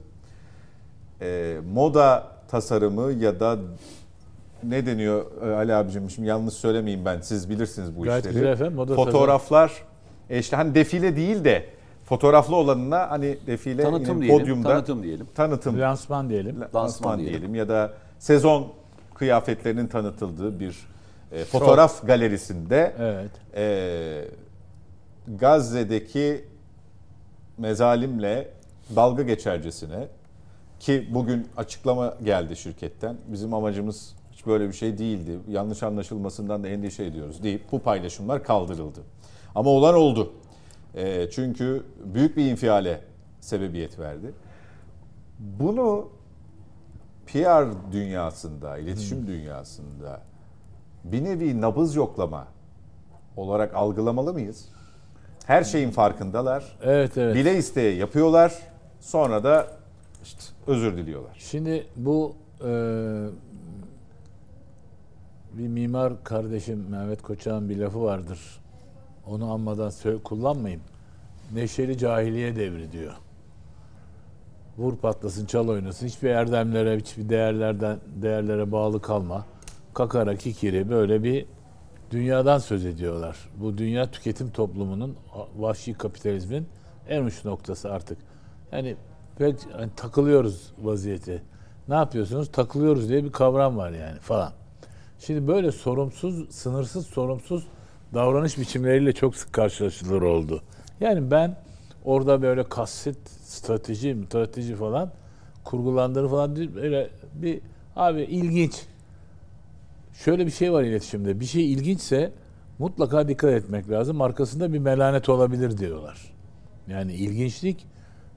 e, 1.21 1.57
moda 1.73 2.27
tasarımı 2.47 3.11
ya 3.11 3.39
da 3.39 3.57
ne 4.63 4.85
deniyor 4.85 5.25
e, 5.47 5.55
Ali 5.55 5.75
abicim 5.75 6.09
şimdi 6.09 6.27
yanlış 6.27 6.53
söylemeyeyim 6.53 7.05
ben 7.05 7.21
siz 7.21 7.49
bilirsiniz 7.49 7.97
bu 7.97 8.03
Gayet 8.03 8.19
işleri. 8.25 8.33
güzel 8.33 8.47
efendim, 8.51 8.73
moda 8.73 8.95
Fotoğraflar 8.95 9.71
e, 10.29 10.39
işte 10.39 10.55
hani 10.55 10.75
defile 10.75 11.15
değil 11.15 11.43
de 11.43 11.65
fotoğraflı 12.05 12.55
olanına 12.55 13.11
hani 13.11 13.37
defile 13.47 13.83
Tanıtım 13.83 14.15
yine 14.15 14.21
diyelim, 14.21 14.39
podyumda 14.39 14.69
tanıtım 14.69 15.03
diyelim. 15.03 15.27
tanıtım 15.35 15.79
Lansman 15.79 16.29
diyelim. 16.29 16.55
lansman 16.75 17.19
diyelim. 17.19 17.33
diyelim 17.39 17.55
ya 17.55 17.69
da 17.69 17.93
sezon 18.19 18.67
kıyafetlerinin 19.15 19.87
tanıtıldığı 19.87 20.59
bir 20.59 20.87
e, 21.31 21.45
fotoğraf 21.45 22.07
galerisinde 22.07 22.93
Evet. 22.99 23.31
e, 23.55 24.25
Gazze'deki 25.39 26.45
mezalimle 27.57 28.47
dalga 28.95 29.23
geçercesine 29.23 30.07
ki 30.79 31.07
bugün 31.13 31.47
açıklama 31.57 32.13
geldi 32.23 32.55
şirketten. 32.55 33.15
Bizim 33.27 33.53
amacımız 33.53 34.15
hiç 34.41 34.47
böyle 34.47 34.67
bir 34.67 34.73
şey 34.73 34.97
değildi. 34.97 35.39
Yanlış 35.47 35.83
anlaşılmasından 35.83 36.63
da 36.63 36.67
endişe 36.67 37.05
ediyoruz 37.05 37.43
deyip 37.43 37.71
bu 37.71 37.79
paylaşımlar 37.79 38.43
kaldırıldı. 38.43 38.99
Ama 39.55 39.69
olan 39.69 39.95
oldu. 39.95 40.33
E, 40.95 41.29
çünkü 41.29 41.83
büyük 42.05 42.37
bir 42.37 42.51
infiale 42.51 43.01
sebebiyet 43.39 43.99
verdi. 43.99 44.33
Bunu 45.39 46.09
PR 47.27 47.91
dünyasında, 47.91 48.77
iletişim 48.77 49.27
dünyasında 49.27 50.21
bir 51.03 51.23
nevi 51.23 51.61
nabız 51.61 51.95
yoklama 51.95 52.47
olarak 53.37 53.75
algılamalı 53.75 54.33
mıyız? 54.33 54.69
Her 55.45 55.63
şeyin 55.63 55.91
farkındalar. 55.91 56.77
Evet 56.83 57.17
evet. 57.17 57.35
Bile 57.35 57.57
isteye 57.57 57.95
yapıyorlar. 57.95 58.53
Sonra 58.99 59.43
da 59.43 59.67
işte 60.23 60.41
özür 60.67 60.97
diliyorlar. 60.97 61.35
Şimdi 61.39 61.87
bu 61.95 62.35
e, 62.63 62.69
bir 65.57 65.67
mimar 65.67 66.23
kardeşim 66.23 66.85
Mehmet 66.89 67.21
Koçak'ın 67.21 67.69
bir 67.69 67.77
lafı 67.77 68.01
vardır. 68.01 68.39
Onu 69.27 69.51
anmadan 69.51 69.91
kullanmayayım. 70.23 70.81
Neşeli 71.53 71.97
cahiliye 71.97 72.55
devri 72.55 72.91
diyor. 72.91 73.13
Vur 74.77 74.97
patlasın, 74.97 75.45
çal 75.45 75.67
oynasın. 75.67 76.07
Hiçbir 76.07 76.29
erdemlere, 76.29 76.97
hiçbir 76.97 77.29
değerlerden 77.29 77.97
değerlere 78.21 78.71
bağlı 78.71 79.01
kalma. 79.01 79.45
Kakara 79.93 80.35
kikiri 80.35 80.89
böyle 80.89 81.23
bir 81.23 81.45
dünyadan 82.11 82.57
söz 82.57 82.85
ediyorlar. 82.85 83.37
Bu 83.57 83.77
dünya 83.77 84.11
tüketim 84.11 84.51
toplumunun 84.51 85.15
vahşi 85.57 85.93
kapitalizmin 85.93 86.67
en 87.09 87.23
uç 87.23 87.45
noktası 87.45 87.91
artık. 87.91 88.17
Yani 88.71 88.95
pek 89.37 89.55
hani 89.73 89.89
takılıyoruz 89.95 90.73
vaziyeti. 90.81 91.43
Ne 91.87 91.95
yapıyorsunuz? 91.95 92.51
Takılıyoruz 92.51 93.09
diye 93.09 93.23
bir 93.23 93.31
kavram 93.31 93.77
var 93.77 93.91
yani 93.91 94.19
falan. 94.19 94.51
Şimdi 95.25 95.47
böyle 95.47 95.71
sorumsuz, 95.71 96.55
sınırsız 96.55 97.05
sorumsuz 97.05 97.67
davranış 98.13 98.57
biçimleriyle 98.57 99.13
çok 99.13 99.35
sık 99.35 99.53
karşılaşılır 99.53 100.21
oldu. 100.21 100.61
Yani 100.99 101.31
ben 101.31 101.57
orada 102.05 102.41
böyle 102.41 102.63
kasıt, 102.63 103.29
strateji, 103.29 104.17
strateji 104.27 104.75
falan 104.75 105.11
kurgulandığını 105.63 106.29
falan 106.29 106.55
değil, 106.55 106.75
böyle 106.75 107.09
bir 107.33 107.61
abi 107.95 108.21
ilginç. 108.21 108.85
Şöyle 110.13 110.45
bir 110.45 110.51
şey 110.51 110.73
var 110.73 110.83
iletişimde. 110.83 111.39
Bir 111.39 111.45
şey 111.45 111.73
ilginçse 111.73 112.31
mutlaka 112.79 113.27
dikkat 113.27 113.53
etmek 113.53 113.89
lazım. 113.89 114.21
Arkasında 114.21 114.73
bir 114.73 114.79
melanet 114.79 115.29
olabilir 115.29 115.77
diyorlar. 115.77 116.33
Yani 116.87 117.13
ilginçlik 117.13 117.85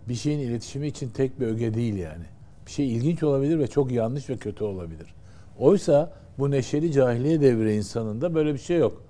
bir 0.09 0.15
şeyin 0.15 0.39
iletişimi 0.39 0.87
için 0.87 1.11
tek 1.11 1.41
bir 1.41 1.47
öge 1.47 1.75
değil 1.75 1.95
yani. 1.95 2.25
Bir 2.67 2.71
şey 2.71 2.97
ilginç 2.97 3.23
olabilir 3.23 3.59
ve 3.59 3.67
çok 3.67 3.93
yanlış 3.93 4.31
ve 4.31 4.37
kötü 4.37 4.65
olabilir. 4.65 5.15
Oysa 5.59 6.24
bu 6.39 6.51
neşeli 6.51 6.93
cahiliye 6.93 7.41
devri 7.41 7.75
insanında 7.75 8.35
böyle 8.35 8.55
bir 8.55 8.59
şey 8.59 8.79
yok. 8.79 9.03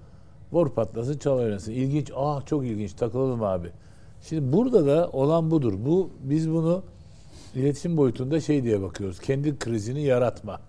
Vur 0.52 0.70
patlasın 0.70 1.18
çal 1.18 1.38
oynasın. 1.38 1.72
İlginç. 1.72 2.12
Ah 2.16 2.46
çok 2.46 2.64
ilginç 2.64 2.92
takılalım 2.92 3.42
abi. 3.42 3.68
Şimdi 4.22 4.52
burada 4.52 4.86
da 4.86 5.08
olan 5.12 5.50
budur. 5.50 5.74
Bu 5.76 6.10
biz 6.22 6.50
bunu 6.50 6.82
iletişim 7.54 7.96
boyutunda 7.96 8.40
şey 8.40 8.64
diye 8.64 8.82
bakıyoruz. 8.82 9.20
Kendi 9.20 9.58
krizini 9.58 10.02
yaratma. 10.02 10.60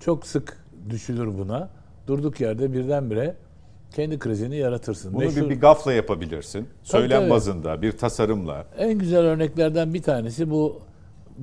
Çok 0.00 0.26
sık 0.26 0.64
düşülür 0.90 1.38
buna. 1.38 1.68
Durduk 2.06 2.40
yerde 2.40 2.72
birdenbire 2.72 3.36
kendi 3.94 4.18
krizini 4.18 4.56
yaratırsın. 4.56 5.14
Bunu 5.14 5.24
Meşhur- 5.24 5.44
bir, 5.44 5.50
bir 5.50 5.60
gafla 5.60 5.92
yapabilirsin. 5.92 6.68
Söylem 6.82 7.20
tabii. 7.20 7.30
bazında, 7.30 7.82
bir 7.82 7.92
tasarımla. 7.92 8.66
En 8.78 8.98
güzel 8.98 9.20
örneklerden 9.20 9.94
bir 9.94 10.02
tanesi 10.02 10.50
bu 10.50 10.80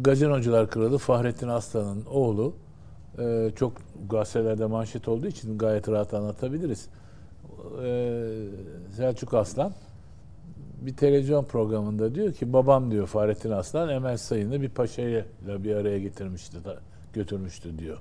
Gazinocular 0.01 0.69
Kralı 0.69 0.97
Fahrettin 0.97 1.47
Aslan'ın 1.47 2.05
oğlu. 2.05 2.53
Ee, 3.19 3.51
çok 3.55 3.73
gazetelerde 4.09 4.65
manşet 4.65 5.07
olduğu 5.07 5.27
için 5.27 5.57
gayet 5.57 5.89
rahat 5.89 6.13
anlatabiliriz. 6.13 6.87
Ee, 7.83 8.23
Selçuk 8.95 9.33
Aslan 9.33 9.73
bir 10.81 10.95
televizyon 10.95 11.43
programında 11.43 12.15
diyor 12.15 12.33
ki 12.33 12.53
babam 12.53 12.91
diyor 12.91 13.07
Fahrettin 13.07 13.51
Aslan 13.51 13.89
Emel 13.89 14.17
Sayın'ı 14.17 14.61
bir 14.61 14.69
paşayla 14.69 15.23
bir 15.47 15.75
araya 15.75 15.99
getirmişti 15.99 16.65
da 16.65 16.77
götürmüştü 17.13 17.79
diyor. 17.79 17.97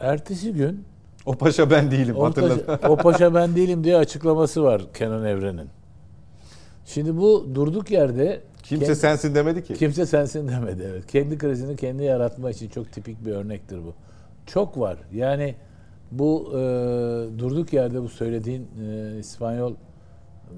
Ertesi 0.00 0.52
gün 0.52 0.84
O 1.26 1.34
paşa 1.34 1.70
ben 1.70 1.90
değilim 1.90 2.16
o 2.16 2.24
hatırladım. 2.24 2.66
paşa, 2.66 2.88
o 2.88 2.96
paşa 3.02 3.34
ben 3.34 3.56
değilim 3.56 3.84
diye 3.84 3.96
açıklaması 3.96 4.62
var 4.62 4.82
Kenan 4.94 5.24
Evren'in. 5.24 5.68
Şimdi 6.86 7.16
bu 7.16 7.48
durduk 7.54 7.90
yerde 7.90 8.40
Kimse 8.70 8.84
kendi- 8.86 8.98
sensin 8.98 9.34
demedi 9.34 9.64
ki. 9.64 9.74
kimse 9.74 10.06
sensin 10.06 10.48
demedi. 10.48 10.86
Evet. 10.90 11.06
Kendi 11.06 11.38
krizini 11.38 11.76
kendi 11.76 12.02
yaratma 12.02 12.50
için 12.50 12.68
çok 12.68 12.92
tipik 12.92 13.24
bir 13.24 13.32
örnektir 13.32 13.78
bu. 13.78 13.94
Çok 14.46 14.78
var. 14.78 14.96
Yani 15.12 15.54
bu 16.10 16.48
e, 16.52 16.58
durduk 17.38 17.72
yerde 17.72 18.02
bu 18.02 18.08
söylediğin 18.08 18.68
e, 18.86 19.18
İspanyol 19.18 19.74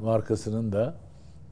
markasının 0.02 0.72
da 0.72 0.94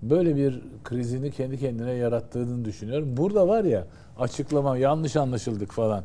böyle 0.02 0.36
bir 0.36 0.62
krizini 0.84 1.30
kendi 1.30 1.58
kendine 1.58 1.92
yarattığını 1.92 2.64
düşünüyorum. 2.64 3.16
Burada 3.16 3.48
var 3.48 3.64
ya 3.64 3.86
açıklama 4.18 4.76
yanlış 4.78 5.16
anlaşıldık 5.16 5.72
falan. 5.72 6.04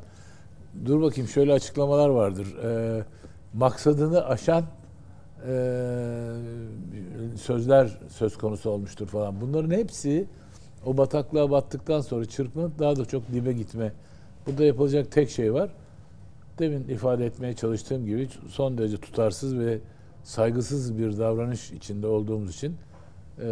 Dur 0.85 1.01
bakayım 1.01 1.29
şöyle 1.29 1.53
açıklamalar 1.53 2.09
vardır. 2.09 2.47
E, 2.63 3.03
maksadını 3.53 4.25
aşan 4.25 4.63
e, 5.47 5.53
sözler 7.37 7.99
söz 8.09 8.37
konusu 8.37 8.69
olmuştur 8.69 9.07
falan. 9.07 9.41
Bunların 9.41 9.71
hepsi 9.71 10.25
o 10.85 10.97
bataklığa 10.97 11.51
battıktan 11.51 12.01
sonra 12.01 12.25
çırpınıp 12.25 12.79
daha 12.79 12.95
da 12.95 13.05
çok 13.05 13.33
dibe 13.33 13.53
gitme. 13.53 13.91
Burada 14.47 14.63
yapılacak 14.63 15.11
tek 15.11 15.29
şey 15.29 15.53
var. 15.53 15.69
Demin 16.59 16.87
ifade 16.87 17.25
etmeye 17.25 17.53
çalıştığım 17.53 18.05
gibi 18.05 18.29
son 18.49 18.77
derece 18.77 18.97
tutarsız 18.97 19.57
ve 19.57 19.79
saygısız 20.23 20.97
bir 20.97 21.17
davranış 21.17 21.71
içinde 21.71 22.07
olduğumuz 22.07 22.55
için 22.55 22.75
e, 23.39 23.43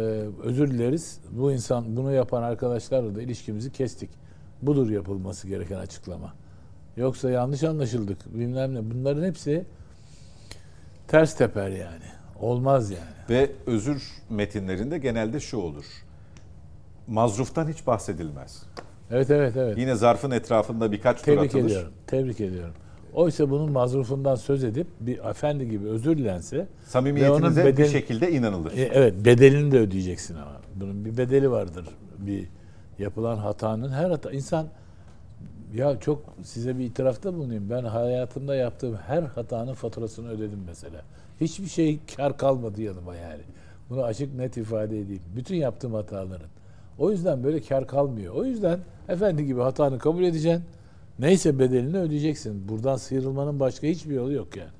özür 0.42 0.70
dileriz. 0.70 1.20
Bu 1.30 1.52
insan 1.52 1.96
bunu 1.96 2.12
yapan 2.12 2.42
arkadaşlarla 2.42 3.14
da 3.14 3.22
ilişkimizi 3.22 3.72
kestik. 3.72 4.10
Budur 4.62 4.90
yapılması 4.90 5.48
gereken 5.48 5.78
açıklama. 5.78 6.32
Yoksa 6.96 7.30
yanlış 7.30 7.62
anlaşıldık 7.62 8.34
bilmem 8.34 8.74
ne. 8.74 8.90
Bunların 8.90 9.24
hepsi 9.24 9.64
ters 11.08 11.36
teper 11.36 11.68
yani. 11.68 12.04
Olmaz 12.40 12.90
yani. 12.90 13.14
Ve 13.30 13.50
özür 13.66 14.02
metinlerinde 14.30 14.98
genelde 14.98 15.40
şu 15.40 15.58
olur. 15.58 15.84
Mazruftan 17.08 17.68
hiç 17.68 17.86
bahsedilmez. 17.86 18.62
Evet 19.10 19.30
evet 19.30 19.56
evet. 19.56 19.78
Yine 19.78 19.94
zarfın 19.94 20.30
etrafında 20.30 20.92
birkaç 20.92 21.18
tur 21.18 21.24
Tebrik 21.24 21.44
atılır. 21.50 21.64
ediyorum. 21.64 21.92
Tebrik 22.06 22.40
ediyorum. 22.40 22.74
Oysa 23.14 23.50
bunun 23.50 23.72
mazrufundan 23.72 24.34
söz 24.34 24.64
edip 24.64 24.86
bir 25.00 25.18
efendi 25.18 25.68
gibi 25.70 25.88
özür 25.88 26.18
dilense 26.18 26.66
Samimiyetinize 26.86 27.46
onun 27.46 27.56
bir 27.56 27.64
bedel- 27.64 27.88
şekilde 27.88 28.32
inanılır. 28.32 28.72
E, 28.72 28.82
evet 28.82 29.24
bedelini 29.24 29.72
de 29.72 29.78
ödeyeceksin 29.78 30.34
ama. 30.34 30.60
Bunun 30.74 31.04
bir 31.04 31.16
bedeli 31.16 31.50
vardır. 31.50 31.86
Bir 32.18 32.48
yapılan 32.98 33.36
hatanın 33.36 33.92
her 33.92 34.10
hata 34.10 34.30
insan 34.30 34.66
ya 35.74 36.00
çok 36.00 36.22
size 36.42 36.78
bir 36.78 36.84
itirafta 36.84 37.34
bulunayım. 37.34 37.70
Ben 37.70 37.84
hayatımda 37.84 38.54
yaptığım 38.54 38.96
her 38.96 39.22
hatanın 39.22 39.74
faturasını 39.74 40.30
ödedim 40.30 40.62
mesela. 40.66 41.02
Hiçbir 41.40 41.66
şey 41.68 41.98
kar 42.16 42.36
kalmadı 42.38 42.82
yanıma 42.82 43.16
yani. 43.16 43.42
Bunu 43.90 44.02
açık 44.04 44.34
net 44.34 44.56
ifade 44.56 45.00
edeyim. 45.00 45.22
Bütün 45.36 45.56
yaptığım 45.56 45.94
hataların. 45.94 46.48
O 46.98 47.10
yüzden 47.10 47.44
böyle 47.44 47.60
kar 47.60 47.86
kalmıyor. 47.86 48.34
O 48.34 48.44
yüzden 48.44 48.80
efendi 49.08 49.46
gibi 49.46 49.60
hatanı 49.60 49.98
kabul 49.98 50.22
edeceksin. 50.22 50.64
Neyse 51.18 51.58
bedelini 51.58 51.98
ödeyeceksin. 51.98 52.68
Buradan 52.68 52.96
sıyrılmanın 52.96 53.60
başka 53.60 53.86
hiçbir 53.86 54.14
yolu 54.14 54.32
yok 54.32 54.56
yani. 54.56 54.70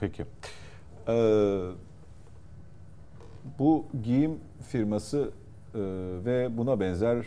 Peki. 0.00 0.24
Ee, 1.08 1.60
bu 3.58 3.84
giyim 4.02 4.38
firması 4.68 5.30
e, 5.74 5.80
ve 6.24 6.56
buna 6.56 6.80
benzer 6.80 7.26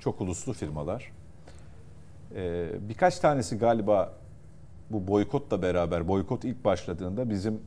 çok 0.00 0.20
uluslu 0.20 0.52
firmalar. 0.52 1.12
Ee, 2.34 2.68
birkaç 2.88 3.18
tanesi 3.18 3.58
galiba 3.58 4.12
bu 4.90 5.08
boykotla 5.08 5.62
beraber, 5.62 6.08
boykot 6.08 6.44
ilk 6.44 6.64
başladığında 6.64 7.30
bizim 7.30 7.60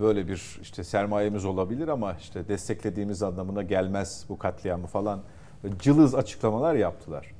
böyle 0.00 0.28
bir 0.28 0.58
işte 0.62 0.84
sermayemiz 0.84 1.44
olabilir 1.44 1.88
ama 1.88 2.14
işte 2.20 2.48
desteklediğimiz 2.48 3.22
anlamına 3.22 3.62
gelmez 3.62 4.24
bu 4.28 4.38
katliamı 4.38 4.86
falan 4.86 5.20
cılız 5.78 6.14
açıklamalar 6.14 6.74
yaptılar. 6.74 7.34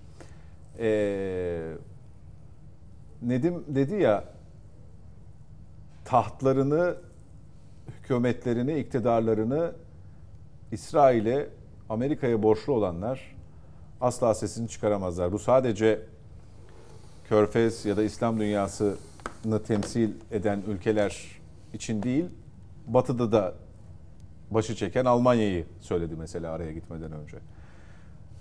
Ee, 0.78 1.72
Nedim 3.22 3.64
dedi 3.68 3.94
ya 3.94 4.24
tahtlarını, 6.04 6.94
hükümetlerini, 7.88 8.78
iktidarlarını 8.78 9.72
İsrail'e, 10.72 11.48
Amerika'ya 11.88 12.42
borçlu 12.42 12.72
olanlar 12.72 13.36
asla 14.00 14.34
sesini 14.34 14.68
çıkaramazlar. 14.68 15.32
Bu 15.32 15.38
sadece 15.38 16.00
Körfez 17.28 17.84
ya 17.84 17.96
da 17.96 18.02
İslam 18.02 18.40
dünyasını 18.40 19.62
temsil 19.66 20.10
eden 20.30 20.62
ülkeler 20.68 21.39
için 21.74 22.02
değil, 22.02 22.24
Batı'da 22.86 23.32
da 23.32 23.54
başı 24.50 24.74
çeken 24.74 25.04
Almanya'yı 25.04 25.66
söyledi 25.80 26.14
mesela 26.18 26.52
araya 26.52 26.72
gitmeden 26.72 27.12
önce. 27.12 27.36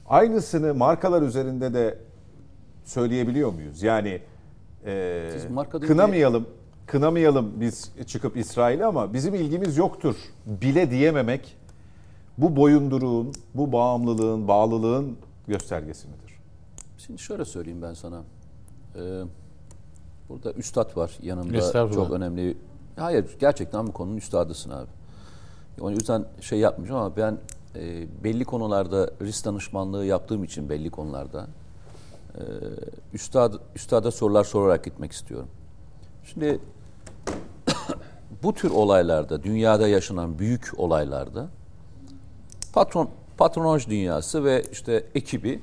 Aynısını 0.08 0.74
markalar 0.74 1.22
üzerinde 1.22 1.74
de 1.74 1.98
söyleyebiliyor 2.86 3.54
muyuz? 3.54 3.84
Yani 3.84 4.22
e, 4.86 5.32
marka 5.54 5.78
deyince- 5.78 5.88
kınamayalım, 5.88 6.48
kınamayalım 6.86 7.62
biz 7.62 7.92
çıkıp 8.08 8.38
İsrail'e 8.38 8.86
ama 8.86 9.14
bizim 9.14 9.36
ilgimiz 9.36 9.78
yoktur 9.78 10.16
bile 10.46 10.92
diyememek 10.92 11.58
bu 12.38 12.56
boyunduruğun, 12.56 13.34
bu 13.56 13.72
bağımlılığın, 13.72 14.48
bağlılığın 14.48 15.18
göstergesi 15.48 16.08
midir? 16.08 16.40
Şimdi 16.98 17.20
şöyle 17.20 17.46
söyleyeyim 17.46 17.82
ben 17.82 17.94
sana. 17.94 18.24
Ee, 18.96 19.22
burada 20.30 20.54
üstad 20.54 20.98
var 20.98 21.18
yanımda 21.22 21.58
çok 21.94 22.12
önemli. 22.12 22.58
Hayır 22.96 23.26
gerçekten 23.40 23.88
bu 23.88 23.92
konunun 23.94 24.18
üstadısın 24.18 24.70
abi. 24.70 24.90
O 25.82 25.90
yüzden 25.90 26.26
şey 26.42 26.60
yapmayacağım 26.60 27.02
ama 27.02 27.18
ben 27.18 27.38
e, 27.76 28.08
belli 28.24 28.46
konularda 28.46 29.10
risk 29.22 29.46
danışmanlığı 29.46 30.06
yaptığım 30.06 30.44
için 30.44 30.70
belli 30.70 30.90
konularda 30.90 31.48
e, 32.36 32.42
üstad, 33.14 33.54
üstada 33.76 34.12
sorular 34.12 34.44
sorarak 34.44 34.84
gitmek 34.84 35.12
istiyorum. 35.12 35.48
Şimdi 36.24 36.60
bu 38.44 38.54
tür 38.54 38.72
olaylarda, 38.72 39.44
dünyada 39.44 39.88
yaşanan 39.88 40.40
büyük 40.40 40.72
olaylarda 40.78 41.48
patron 42.74 43.10
patronaj 43.38 43.88
dünyası 43.88 44.44
ve 44.44 44.64
işte 44.72 45.04
ekibi 45.16 45.60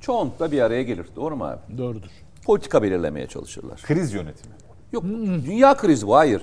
çoğunlukla 0.00 0.52
bir 0.52 0.60
araya 0.62 0.82
gelir. 0.82 1.06
Doğru 1.16 1.36
mu 1.36 1.44
abi? 1.44 1.78
Doğrudur. 1.78 2.10
Politika 2.44 2.82
belirlemeye 2.82 3.26
çalışırlar. 3.26 3.82
Kriz 3.82 4.12
yönetimi. 4.12 4.54
Yok 4.92 5.04
dünya 5.46 5.76
krizi 5.76 6.06
bu 6.06 6.16
hayır. 6.16 6.42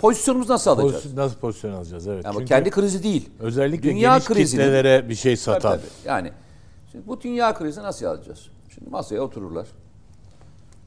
Pozisyonumuzu 0.00 0.52
nasıl 0.52 0.70
alacağız? 0.70 0.94
Pozisyon- 1.04 1.16
nasıl 1.16 1.36
pozisyon 1.36 1.72
alacağız? 1.72 2.06
Evet. 2.06 2.26
Ama 2.26 2.32
Çünkü 2.34 2.44
kendi 2.48 2.70
krizi 2.70 3.02
değil. 3.02 3.30
özellikle 3.40 3.82
dünya 3.82 4.12
geniş 4.18 4.26
krizini- 4.26 4.50
kitlelere 4.50 5.08
bir 5.08 5.14
şey 5.14 5.36
Tabii, 5.36 5.42
satan. 5.44 5.76
tabii. 5.78 5.86
Yani 6.04 6.32
şimdi 6.92 7.06
bu 7.06 7.20
dünya 7.20 7.54
krizi 7.54 7.82
nasıl 7.82 8.06
alacağız? 8.06 8.48
Şimdi 8.74 8.90
masaya 8.90 9.20
otururlar. 9.20 9.66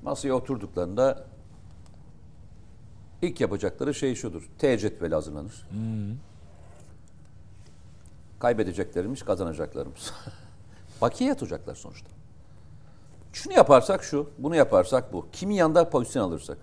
Masaya 0.03 0.34
oturduklarında 0.34 1.24
ilk 3.22 3.41
yapacakları 3.41 3.93
şey 3.93 4.16
şudur. 4.16 4.49
T 4.60 4.78
cetveli 4.78 5.14
hazırlanır. 5.14 5.68
Kaybedeceklerimiz, 8.39 9.24
kazanacaklarımız. 9.24 10.14
Bakiye 11.01 11.30
yatacaklar 11.30 11.76
sonuçta. 11.76 12.10
Şunu 13.34 13.53
yaparsak 13.53 14.03
şu, 14.03 14.30
bunu 14.38 14.55
yaparsak 14.55 15.14
bu. 15.14 15.26
Kimin 15.32 15.55
yanında 15.55 15.89
pozisyon 15.89 16.24
alırsak. 16.24 16.58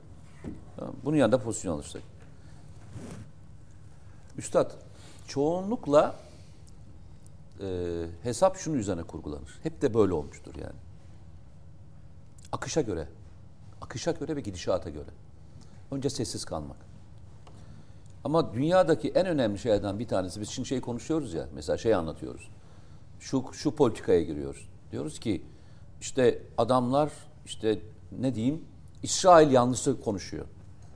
Bunun 1.04 1.16
yanında 1.16 1.38
pozisyon 1.38 1.74
alırsak. 1.74 2.02
Üstad, 4.38 4.72
çoğunlukla 5.28 6.16
e, 7.60 7.66
hesap 8.22 8.56
şunun 8.56 8.78
üzerine 8.78 9.02
kurgulanır. 9.02 9.58
Hep 9.62 9.82
de 9.82 9.94
böyle 9.94 10.12
olmuştur 10.12 10.54
yani. 10.54 10.76
Akışa 12.52 12.80
göre. 12.80 13.08
Akışa 13.80 14.10
göre 14.10 14.36
ve 14.36 14.40
gidişata 14.40 14.90
göre. 14.90 15.10
Önce 15.90 16.10
sessiz 16.10 16.44
kalmak. 16.44 16.76
Ama 18.24 18.54
dünyadaki 18.54 19.08
en 19.08 19.26
önemli 19.26 19.58
şeylerden 19.58 19.98
bir 19.98 20.08
tanesi, 20.08 20.40
biz 20.40 20.48
şimdi 20.48 20.68
şey 20.68 20.80
konuşuyoruz 20.80 21.34
ya, 21.34 21.48
mesela 21.54 21.78
şey 21.78 21.94
anlatıyoruz. 21.94 22.48
Şu, 23.20 23.44
şu 23.52 23.76
politikaya 23.76 24.22
giriyoruz. 24.22 24.68
Diyoruz 24.92 25.18
ki 25.18 25.42
işte 26.00 26.42
adamlar 26.58 27.12
işte 27.46 27.78
ne 28.18 28.34
diyeyim 28.34 28.64
İsrail 29.04 29.50
yanlısı 29.52 30.00
konuşuyor. 30.00 30.46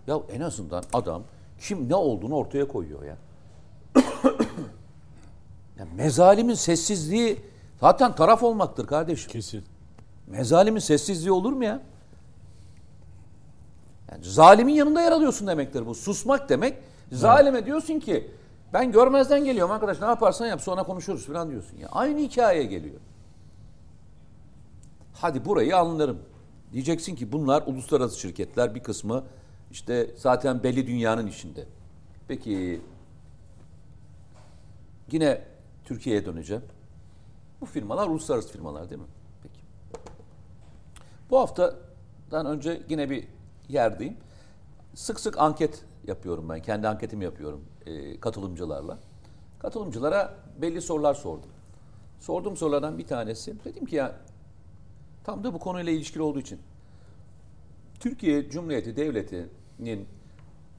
Ya 0.06 0.20
en 0.32 0.40
azından 0.40 0.84
adam 0.92 1.22
kim 1.60 1.88
ne 1.88 1.94
olduğunu 1.94 2.34
ortaya 2.34 2.68
koyuyor 2.68 3.02
ya. 3.02 3.16
ya 5.78 5.86
mezalimin 5.96 6.54
sessizliği 6.54 7.40
zaten 7.80 8.14
taraf 8.14 8.42
olmaktır 8.42 8.86
kardeşim. 8.86 9.32
Kesin. 9.32 9.64
Mezalimin 10.26 10.80
sessizliği 10.80 11.32
olur 11.32 11.52
mu 11.52 11.64
ya? 11.64 11.80
Yani 14.12 14.24
zalimin 14.24 14.74
yanında 14.74 15.02
yer 15.02 15.12
alıyorsun 15.12 15.46
demektir 15.46 15.86
bu. 15.86 15.94
Susmak 15.94 16.48
demek. 16.48 16.78
Zalime 17.12 17.66
diyorsun 17.66 18.00
ki 18.00 18.30
ben 18.72 18.92
görmezden 18.92 19.44
geliyorum 19.44 19.72
arkadaş 19.72 20.00
ne 20.00 20.06
yaparsan 20.06 20.46
yap 20.46 20.60
sonra 20.60 20.82
konuşuruz 20.82 21.26
falan 21.26 21.50
diyorsun 21.50 21.76
ya. 21.76 21.88
Aynı 21.88 22.18
hikaye 22.18 22.64
geliyor. 22.64 23.00
Hadi 25.14 25.44
burayı 25.44 25.76
anlarım. 25.76 26.18
Diyeceksin 26.72 27.14
ki 27.14 27.32
bunlar 27.32 27.62
uluslararası 27.66 28.20
şirketler 28.20 28.74
bir 28.74 28.80
kısmı 28.80 29.24
işte 29.70 30.10
zaten 30.16 30.62
belli 30.62 30.86
dünyanın 30.86 31.26
içinde. 31.26 31.66
Peki 32.28 32.80
yine 35.12 35.44
Türkiye'ye 35.84 36.26
döneceğim. 36.26 36.62
Bu 37.60 37.66
firmalar 37.66 38.08
uluslararası 38.08 38.52
firmalar 38.52 38.90
değil 38.90 39.00
mi? 39.00 39.06
Peki. 39.42 39.60
Bu 41.30 41.38
haftadan 41.38 42.46
önce 42.46 42.82
yine 42.88 43.10
bir 43.10 43.28
yerdeyim. 43.68 44.16
Sık 44.94 45.20
sık 45.20 45.38
anket 45.38 45.84
yapıyorum 46.06 46.48
ben. 46.48 46.62
Kendi 46.62 46.88
anketimi 46.88 47.24
yapıyorum 47.24 47.64
e, 47.86 48.20
katılımcılarla. 48.20 48.98
Katılımcılara 49.58 50.34
belli 50.62 50.82
sorular 50.82 51.14
sordum. 51.14 51.50
Sorduğum 52.20 52.56
sorulardan 52.56 52.98
bir 52.98 53.06
tanesi. 53.06 53.64
Dedim 53.64 53.86
ki 53.86 53.96
ya 53.96 54.16
tam 55.28 55.44
da 55.44 55.54
bu 55.54 55.58
konuyla 55.58 55.92
ilişkili 55.92 56.22
olduğu 56.22 56.40
için. 56.40 56.58
Türkiye 58.00 58.50
Cumhuriyeti 58.50 58.96
Devleti'nin 58.96 60.08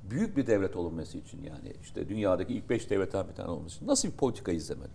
büyük 0.10 0.38
bir 0.38 0.48
devlet 0.48 0.76
olunması 0.76 1.18
için 1.18 1.44
yani 1.44 1.74
işte 1.82 2.10
dünyadaki 2.10 2.54
ilk 2.54 2.70
beş 2.70 2.90
devletten 2.90 3.28
bir 3.28 3.34
tane 3.34 3.50
olması 3.50 3.76
için 3.76 3.88
nasıl 3.88 4.08
bir 4.08 4.14
politika 4.14 4.52
izlemeli? 4.52 4.90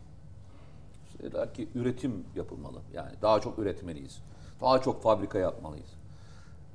Dediler 1.18 1.54
ki 1.54 1.68
üretim 1.74 2.24
yapılmalı. 2.36 2.80
Yani 2.94 3.10
daha 3.22 3.40
çok 3.40 3.58
üretmeliyiz. 3.58 4.18
Daha 4.60 4.80
çok 4.80 5.02
fabrika 5.02 5.38
yapmalıyız. 5.38 5.90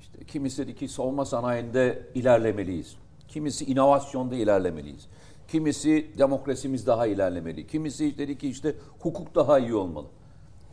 İşte 0.01 0.25
kimisi 0.25 0.63
dedi 0.63 0.75
ki 0.75 0.87
savunma 0.87 1.25
sanayinde 1.25 2.07
ilerlemeliyiz. 2.15 2.95
Kimisi 3.27 3.65
inovasyonda 3.65 4.35
ilerlemeliyiz. 4.35 5.07
Kimisi 5.47 6.07
demokrasimiz 6.17 6.87
daha 6.87 7.07
ilerlemeli. 7.07 7.67
Kimisi 7.67 8.17
dedi 8.17 8.37
ki 8.37 8.49
işte 8.49 8.75
hukuk 8.99 9.35
daha 9.35 9.59
iyi 9.59 9.75
olmalı. 9.75 10.07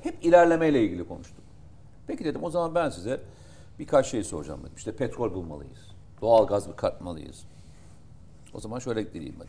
Hep 0.02 0.24
ilerlemeyle 0.24 0.84
ilgili 0.84 1.08
konuştuk. 1.08 1.45
Peki 2.06 2.24
dedim 2.24 2.44
o 2.44 2.50
zaman 2.50 2.74
ben 2.74 2.90
size 2.90 3.20
birkaç 3.78 4.06
şey 4.06 4.24
soracağım 4.24 4.60
dedim. 4.60 4.72
İşte 4.76 4.96
petrol 4.96 5.34
bulmalıyız. 5.34 5.78
Doğal 6.20 6.46
gaz 6.46 6.76
katmalıyız. 6.76 7.44
O 8.54 8.60
zaman 8.60 8.78
şöyle 8.78 9.00
ekleyeyim 9.00 9.36
ben. 9.40 9.48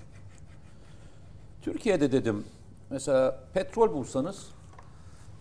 Türkiye'de 1.62 2.12
dedim 2.12 2.46
mesela 2.90 3.40
petrol 3.54 3.94
bulsanız 3.94 4.48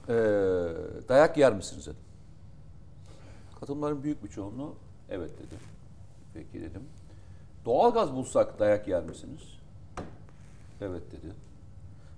eee, 0.09 0.15
dayak 1.09 1.37
yer 1.37 1.53
misiniz 1.55 1.87
dedim. 1.87 2.01
Katılımların 3.61 4.03
büyük 4.03 4.25
bir 4.25 4.29
çoğunluğu 4.29 4.75
evet 5.11 5.31
dedi. 5.39 5.55
Peki 6.35 6.61
dedim. 6.63 6.83
Doğalgaz 7.65 8.13
bulsak 8.15 8.59
dayak 8.59 8.89
yer 8.89 9.03
misiniz? 9.03 9.43
Evet 10.81 11.03
dedi. 11.13 11.33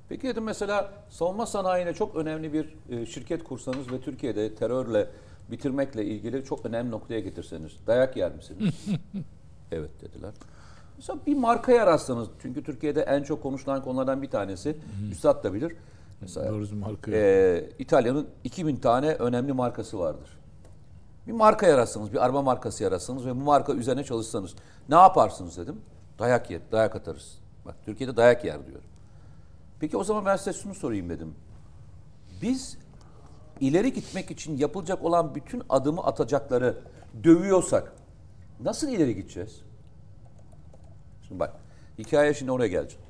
Peki 0.08 0.28
dedim 0.28 0.44
mesela 0.44 0.92
savunma 1.08 1.46
sanayine 1.46 1.94
çok 1.94 2.16
önemli 2.16 2.52
bir 2.52 2.74
e, 2.90 3.06
şirket 3.06 3.44
kursanız 3.44 3.92
ve 3.92 4.00
Türkiye'de 4.00 4.54
terörle 4.54 5.08
bitirmekle 5.50 6.04
ilgili 6.04 6.44
çok 6.44 6.66
önemli 6.66 6.90
noktaya 6.90 7.20
getirseniz 7.20 7.72
dayak 7.86 8.16
yer 8.16 8.32
misiniz? 8.32 8.74
evet 9.72 9.90
dediler. 10.00 10.32
Mesela 10.96 11.18
bir 11.26 11.36
markaya 11.36 11.86
rastlanız. 11.86 12.28
Çünkü 12.42 12.64
Türkiye'de 12.64 13.02
en 13.02 13.22
çok 13.22 13.42
konuşulan 13.42 13.84
konulardan 13.84 14.22
bir 14.22 14.30
tanesi. 14.30 14.76
Üstad 15.12 15.44
da 15.44 15.54
bilir. 15.54 15.72
Mesela 16.20 16.46
ee, 17.12 17.70
İtalya'nın 17.78 18.28
2000 18.44 18.76
tane 18.76 19.14
önemli 19.14 19.52
markası 19.52 19.98
vardır. 19.98 20.38
Bir 21.26 21.32
marka 21.32 21.66
yaratsanız, 21.66 22.12
bir 22.12 22.24
araba 22.24 22.42
markası 22.42 22.84
yaratsanız 22.84 23.26
ve 23.26 23.30
bu 23.30 23.40
marka 23.40 23.72
üzerine 23.72 24.04
çalışsanız 24.04 24.54
ne 24.88 24.94
yaparsınız 24.94 25.56
dedim. 25.56 25.76
Dayak 26.18 26.50
yer, 26.50 26.60
dayak 26.72 26.96
atarız. 26.96 27.38
Bak 27.66 27.74
Türkiye'de 27.84 28.16
dayak 28.16 28.44
yer 28.44 28.66
diyor. 28.66 28.77
Peki 29.80 29.96
o 29.96 30.04
zaman 30.04 30.24
ben 30.24 30.36
size 30.36 30.52
şunu 30.52 30.74
sorayım 30.74 31.08
dedim. 31.08 31.34
Biz 32.42 32.78
ileri 33.60 33.92
gitmek 33.92 34.30
için 34.30 34.56
yapılacak 34.56 35.04
olan 35.04 35.34
bütün 35.34 35.62
adımı 35.68 36.04
atacakları 36.04 36.78
dövüyorsak 37.24 37.92
nasıl 38.60 38.88
ileri 38.88 39.14
gideceğiz? 39.14 39.60
Şimdi 41.28 41.40
bak 41.40 41.56
hikaye 41.98 42.34
şimdi 42.34 42.52
oraya 42.52 42.68
geleceğim. 42.68 43.04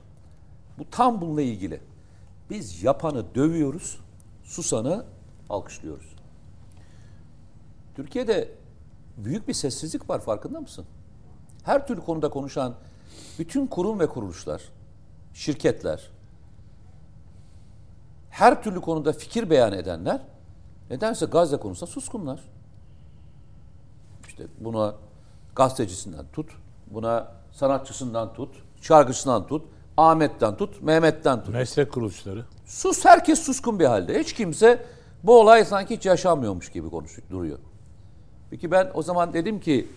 Bu 0.78 0.90
tam 0.90 1.20
bununla 1.20 1.42
ilgili. 1.42 1.80
Biz 2.50 2.82
yapanı 2.82 3.34
dövüyoruz, 3.34 4.00
susanı 4.44 5.04
alkışlıyoruz. 5.50 6.16
Türkiye'de 7.96 8.54
büyük 9.16 9.48
bir 9.48 9.54
sessizlik 9.54 10.10
var 10.10 10.20
farkında 10.20 10.60
mısın? 10.60 10.84
Her 11.64 11.86
türlü 11.86 12.00
konuda 12.00 12.30
konuşan 12.30 12.74
bütün 13.38 13.66
kurum 13.66 14.00
ve 14.00 14.06
kuruluşlar, 14.06 14.62
şirketler, 15.34 16.10
her 18.38 18.62
türlü 18.62 18.80
konuda 18.80 19.12
fikir 19.12 19.50
beyan 19.50 19.72
edenler 19.72 20.20
nedense 20.90 21.26
Gazze 21.26 21.56
konusunda 21.56 21.90
suskunlar. 21.90 22.40
İşte 24.28 24.46
buna 24.60 24.94
gazetecisinden 25.56 26.26
tut, 26.32 26.50
buna 26.86 27.32
sanatçısından 27.52 28.34
tut, 28.34 28.54
şarkıcısından 28.80 29.46
tut, 29.46 29.64
Ahmet'ten 29.96 30.56
tut, 30.56 30.82
Mehmet'ten 30.82 31.44
tut. 31.44 31.54
Meslek 31.54 31.92
kuruluşları. 31.92 32.44
Sus 32.66 33.04
herkes 33.04 33.38
suskun 33.38 33.78
bir 33.78 33.84
halde. 33.84 34.20
Hiç 34.20 34.32
kimse 34.32 34.86
bu 35.22 35.40
olay 35.40 35.64
sanki 35.64 35.96
hiç 35.96 36.06
yaşanmıyormuş 36.06 36.70
gibi 36.70 36.90
konuşuyor, 36.90 37.28
duruyor. 37.30 37.58
Peki 38.50 38.70
ben 38.70 38.90
o 38.94 39.02
zaman 39.02 39.32
dedim 39.32 39.60
ki 39.60 39.88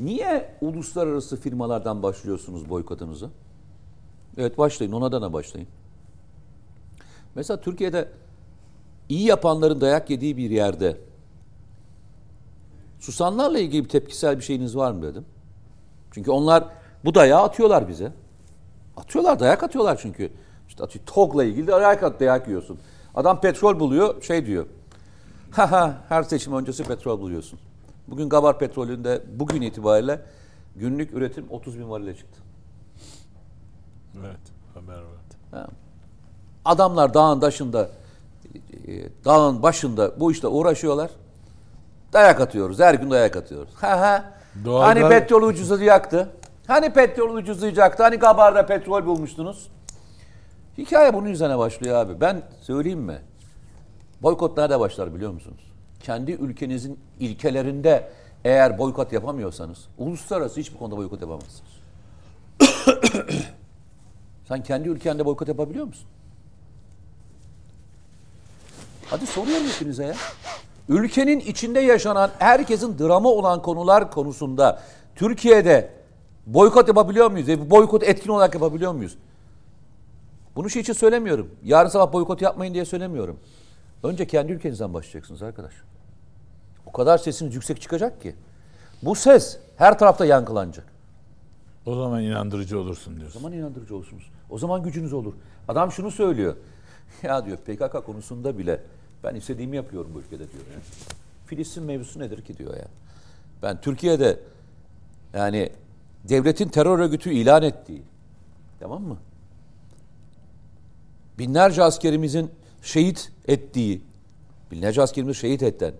niye 0.00 0.54
uluslararası 0.60 1.36
firmalardan 1.36 2.02
başlıyorsunuz 2.02 2.68
boykotunuzu? 2.68 3.30
Evet 4.36 4.58
başlayın, 4.58 4.92
ona 4.92 5.12
da 5.12 5.32
başlayın. 5.32 5.68
Mesela 7.34 7.60
Türkiye'de 7.60 8.08
iyi 9.08 9.26
yapanların 9.26 9.80
dayak 9.80 10.10
yediği 10.10 10.36
bir 10.36 10.50
yerde 10.50 10.96
susanlarla 13.00 13.58
ilgili 13.58 13.84
bir 13.84 13.88
tepkisel 13.88 14.36
bir 14.38 14.42
şeyiniz 14.42 14.76
var 14.76 14.92
mı 14.92 15.02
dedim. 15.02 15.24
Çünkü 16.10 16.30
onlar 16.30 16.64
bu 17.04 17.14
dayağı 17.14 17.42
atıyorlar 17.42 17.88
bize. 17.88 18.12
Atıyorlar, 18.96 19.40
dayak 19.40 19.62
atıyorlar 19.62 19.98
çünkü. 20.02 20.32
İşte 20.68 20.84
atıyor, 20.84 21.04
TOG'la 21.06 21.44
ilgili 21.44 21.66
de 21.66 21.72
dayak 21.72 22.02
at, 22.02 22.20
dayak 22.20 22.48
yiyorsun. 22.48 22.78
Adam 23.14 23.40
petrol 23.40 23.80
buluyor, 23.80 24.22
şey 24.22 24.46
diyor. 24.46 24.66
Ha 25.52 25.70
ha, 25.70 26.04
her 26.08 26.22
seçim 26.22 26.52
öncesi 26.52 26.84
petrol 26.84 27.20
buluyorsun. 27.20 27.58
Bugün 28.08 28.28
Gabar 28.28 28.58
petrolünde 28.58 29.22
bugün 29.34 29.62
itibariyle 29.62 30.20
günlük 30.76 31.12
üretim 31.12 31.46
30 31.50 31.78
bin 31.78 31.90
varile 31.90 32.16
çıktı. 32.16 32.40
Evet. 34.20 34.40
Haber 34.74 34.94
vardı. 34.94 35.34
Ha. 35.50 35.66
Adamlar 36.64 37.14
dağın 37.14 37.40
başında, 37.40 37.88
e, 38.86 38.90
dağın 39.24 39.62
başında 39.62 40.20
bu 40.20 40.32
işte 40.32 40.46
uğraşıyorlar. 40.46 41.10
Dayak 42.12 42.40
atıyoruz, 42.40 42.78
her 42.78 42.94
gün 42.94 43.10
dayak 43.10 43.36
atıyoruz. 43.36 43.74
Ha 43.74 44.00
ha. 44.00 44.24
Doğal 44.64 44.82
Hani 44.82 45.08
petrol 45.08 45.42
ucuzlayacaktı? 45.42 46.28
Hani 46.66 46.92
petrol 46.92 47.34
ucuzlayacaktı? 47.34 48.02
Hani 48.02 48.16
Gabar'da 48.16 48.66
petrol 48.66 49.06
bulmuştunuz? 49.06 49.68
Hikaye 50.78 51.14
bunun 51.14 51.26
üzerine 51.26 51.58
başlıyor 51.58 51.96
abi. 51.96 52.20
Ben 52.20 52.42
söyleyeyim 52.60 53.00
mi? 53.00 53.18
Boykot 54.22 54.56
nerede 54.56 54.80
başlar 54.80 55.14
biliyor 55.14 55.32
musunuz? 55.32 55.72
Kendi 56.00 56.32
ülkenizin 56.32 56.98
ilkelerinde 57.20 58.10
eğer 58.44 58.78
boykot 58.78 59.12
yapamıyorsanız 59.12 59.78
uluslararası 59.98 60.60
hiçbir 60.60 60.78
konuda 60.78 60.96
boykot 60.96 61.20
yapamazsınız. 61.20 61.72
Sen 64.48 64.62
kendi 64.62 64.88
ülkende 64.88 65.24
boykot 65.24 65.48
yapabiliyor 65.48 65.86
musun? 65.86 66.06
Hadi 69.12 69.26
soruyorum 69.26 69.66
hepinize 69.66 70.04
ya. 70.04 70.14
Ülkenin 70.88 71.40
içinde 71.40 71.80
yaşanan 71.80 72.30
herkesin 72.38 72.98
dramı 72.98 73.28
olan 73.28 73.62
konular 73.62 74.10
konusunda 74.10 74.82
Türkiye'de 75.16 75.90
boykot 76.46 76.88
yapabiliyor 76.88 77.30
muyuz? 77.30 77.48
E, 77.48 77.70
boykot 77.70 78.02
etkin 78.02 78.30
olarak 78.30 78.54
yapabiliyor 78.54 78.92
muyuz? 78.92 79.16
Bunu 80.56 80.70
şey 80.70 80.82
için 80.82 80.92
söylemiyorum. 80.92 81.50
Yarın 81.64 81.88
sabah 81.88 82.12
boykot 82.12 82.42
yapmayın 82.42 82.74
diye 82.74 82.84
söylemiyorum. 82.84 83.40
Önce 84.02 84.26
kendi 84.26 84.52
ülkenizden 84.52 84.94
başlayacaksınız 84.94 85.42
arkadaş. 85.42 85.72
O 86.86 86.92
kadar 86.92 87.18
sesiniz 87.18 87.54
yüksek 87.54 87.80
çıkacak 87.80 88.22
ki. 88.22 88.34
Bu 89.02 89.14
ses 89.14 89.58
her 89.76 89.98
tarafta 89.98 90.24
yankılanacak. 90.24 90.92
O 91.86 91.94
zaman 91.94 92.22
inandırıcı 92.22 92.78
olursun 92.78 93.16
O 93.16 93.16
diyorsun. 93.20 93.40
zaman 93.40 93.52
inandırıcı 93.52 93.96
olursunuz. 93.96 94.30
O 94.50 94.58
zaman 94.58 94.82
gücünüz 94.82 95.12
olur. 95.12 95.32
Adam 95.68 95.92
şunu 95.92 96.10
söylüyor. 96.10 96.56
Ya 97.22 97.46
diyor 97.46 97.56
PKK 97.56 98.06
konusunda 98.06 98.58
bile 98.58 98.80
ben 99.24 99.34
istediğimi 99.34 99.76
yapıyorum 99.76 100.10
bu 100.14 100.18
ülkede 100.18 100.52
diyor. 100.52 100.64
Ya. 100.74 100.80
Filistin 101.46 101.82
mevzusu 101.82 102.20
nedir 102.20 102.42
ki 102.42 102.58
diyor 102.58 102.76
ya. 102.76 102.86
Ben 103.62 103.80
Türkiye'de 103.80 104.40
yani 105.34 105.70
devletin 106.28 106.68
terör 106.68 106.98
örgütü 106.98 107.32
ilan 107.32 107.62
ettiği 107.62 108.02
tamam 108.80 109.02
mı? 109.02 109.16
Binlerce 111.38 111.82
askerimizin 111.82 112.50
şehit 112.82 113.32
ettiği, 113.48 114.02
binlerce 114.70 115.02
askerimizi 115.02 115.38
şehit 115.38 115.62
etten, 115.62 115.94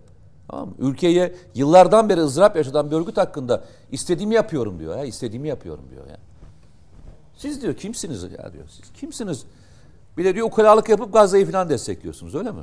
tamam 0.49 0.69
mı? 0.69 0.74
Ülkeye 0.78 1.35
yıllardan 1.55 2.09
beri 2.09 2.20
ızdırap 2.20 2.57
yaşatan 2.57 2.90
bir 2.90 2.97
örgüt 2.97 3.16
hakkında 3.16 3.65
istediğimi 3.93 4.35
yapıyorum 4.35 4.78
diyor 4.78 4.99
ya, 4.99 5.05
istediğimi 5.05 5.49
yapıyorum 5.49 5.85
diyor 5.90 6.07
ya. 6.07 6.16
Siz 7.36 7.62
diyor 7.62 7.77
kimsiniz 7.77 8.23
ya 8.23 8.53
diyor. 8.53 8.69
Siz 8.69 8.93
kimsiniz? 8.93 9.44
Bir 10.16 10.24
de 10.24 10.35
diyor 10.35 10.47
ukalalık 10.47 10.89
yapıp 10.89 11.12
Gazze'yi 11.12 11.47
falan 11.47 11.69
destekliyorsunuz 11.69 12.35
öyle 12.35 12.51
mi? 12.51 12.62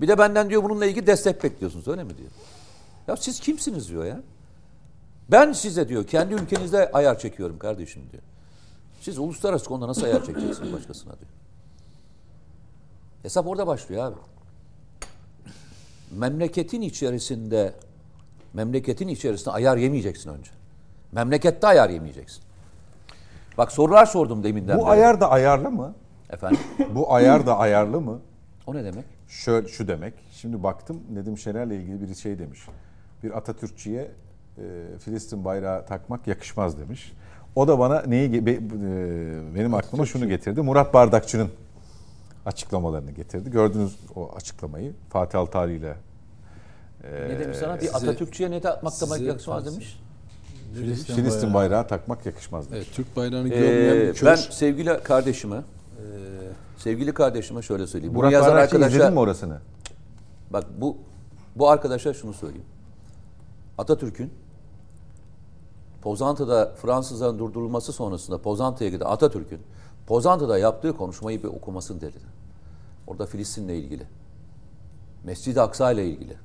Bir 0.00 0.08
de 0.08 0.18
benden 0.18 0.50
diyor 0.50 0.62
bununla 0.64 0.86
ilgili 0.86 1.06
destek 1.06 1.44
bekliyorsunuz 1.44 1.88
öyle 1.88 2.04
mi 2.04 2.16
diyor. 2.18 2.30
Ya 3.08 3.16
siz 3.16 3.40
kimsiniz 3.40 3.88
diyor 3.88 4.04
ya. 4.04 4.20
Ben 5.30 5.52
size 5.52 5.88
diyor 5.88 6.06
kendi 6.06 6.34
ülkenizde 6.34 6.92
ayar 6.92 7.18
çekiyorum 7.18 7.58
kardeşim 7.58 8.02
diyor. 8.12 8.22
Siz 9.00 9.18
uluslararası 9.18 9.64
konuda 9.64 9.88
nasıl 9.88 10.04
ayar 10.04 10.24
çekeceksiniz 10.24 10.72
başkasına 10.72 11.12
diyor. 11.12 11.30
Hesap 13.22 13.46
orada 13.46 13.66
başlıyor 13.66 14.04
abi. 14.04 14.16
Memleketin 16.10 16.82
içerisinde 16.82 17.74
memleketin 18.54 19.08
içerisinde 19.08 19.50
ayar 19.50 19.76
yemeyeceksin 19.76 20.30
önce. 20.30 20.50
Memlekette 21.12 21.66
ayar 21.66 21.90
yemeyeceksin. 21.90 22.42
Bak 23.58 23.72
sorular 23.72 24.06
sordum 24.06 24.42
deminden 24.44 24.78
Bu 24.78 24.82
beri. 24.82 24.90
ayar 24.90 25.20
da 25.20 25.30
ayarlı 25.30 25.70
mı? 25.70 25.94
Efendim? 26.30 26.58
Bu 26.94 27.12
ayar 27.12 27.46
da 27.46 27.58
ayarlı 27.58 28.00
mı? 28.00 28.20
O 28.66 28.74
ne 28.74 28.84
demek? 28.84 29.04
Şöyle 29.28 29.68
şu 29.68 29.88
demek. 29.88 30.14
Şimdi 30.32 30.62
baktım 30.62 31.00
Nedim 31.12 31.38
Şener'le 31.38 31.70
ilgili 31.70 32.00
biri 32.00 32.16
şey 32.16 32.38
demiş. 32.38 32.60
Bir 33.22 33.36
Atatürkçüye 33.38 34.10
e, 34.58 34.62
Filistin 34.98 35.44
bayrağı 35.44 35.86
takmak 35.86 36.26
yakışmaz 36.26 36.78
demiş. 36.78 37.12
O 37.56 37.68
da 37.68 37.78
bana 37.78 38.02
neyi 38.06 38.46
be- 38.46 38.50
e, 38.52 39.54
benim 39.54 39.74
aklıma 39.74 40.06
şunu 40.06 40.28
getirdi. 40.28 40.60
Murat 40.62 40.94
Bardakçı'nın 40.94 41.48
açıklamalarını 42.46 43.10
getirdi. 43.10 43.50
Gördünüz 43.50 43.96
o 44.16 44.30
açıklamayı. 44.36 44.92
Fatih 45.10 45.38
Altaylı 45.38 45.72
ile 45.72 45.94
ne 47.28 47.38
demiş 47.40 47.56
sana? 47.56 47.74
Bir 47.76 47.80
size- 47.80 47.96
Atatürkçüye 47.96 48.50
ne 48.50 48.60
takmak 48.60 48.92
size 48.92 49.24
yakışmaz 49.24 49.66
demiş. 49.72 50.00
Filistin, 50.74 51.14
Filistin 51.14 51.42
bayrağı- 51.48 51.54
bayrağı 51.54 51.88
takmak 51.88 52.26
yakışmaz 52.26 52.70
demiş. 52.70 52.86
Evet, 52.86 52.96
Türk 52.96 53.16
bayrağını 53.16 53.48
görmeyen 53.48 53.96
Ee, 53.96 54.08
bir 54.08 54.14
kör. 54.14 54.26
ben 54.26 54.34
sevgili 54.36 55.02
kardeşime 55.02 55.56
e, 55.56 55.60
sevgili 56.76 57.14
kardeşime 57.14 57.62
şöyle 57.62 57.86
söyleyeyim. 57.86 58.14
Bunu 58.14 58.20
Murat 58.20 58.32
yazan 58.32 58.50
Bardakçı 58.50 58.76
arkadaşa 58.76 59.10
mi 59.10 59.18
orasını? 59.18 59.60
bak 60.50 60.64
bu 60.78 60.96
bu 61.56 61.68
arkadaşa 61.68 62.14
şunu 62.14 62.32
söyleyeyim. 62.32 62.66
Atatürk'ün 63.78 64.32
Pozantı'da 66.02 66.74
Fransızların 66.74 67.38
durdurulması 67.38 67.92
sonrasında 67.92 68.38
Pozantı'ya 68.42 68.90
giden 68.90 69.06
Atatürk'ün 69.06 69.60
Pozantı'da 70.06 70.58
yaptığı 70.58 70.96
konuşmayı 70.96 71.42
bir 71.42 71.48
okumasını 71.48 72.00
dedi. 72.00 72.18
Orada 73.06 73.26
Filistin'le 73.26 73.68
ilgili. 73.68 74.06
Mescid-i 75.24 75.60
Aksa 75.60 75.92
ile 75.92 76.06
ilgili. 76.06 76.36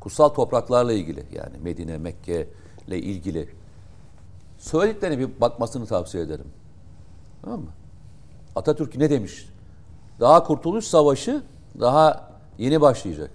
Kutsal 0.00 0.28
topraklarla 0.28 0.92
ilgili 0.92 1.26
yani 1.32 1.58
Medine, 1.62 1.98
Mekke 1.98 2.48
ile 2.88 2.98
ilgili. 2.98 3.48
Söylediklerine 4.58 5.18
bir 5.18 5.40
bakmasını 5.40 5.86
tavsiye 5.86 6.24
ederim. 6.24 6.46
Tamam 7.42 7.60
mı? 7.60 7.68
Atatürk 8.60 8.96
ne 8.96 9.10
demiş? 9.10 9.48
Daha 10.20 10.44
Kurtuluş 10.44 10.84
Savaşı 10.84 11.42
daha 11.80 12.30
yeni 12.58 12.80
başlayacak. 12.80 13.30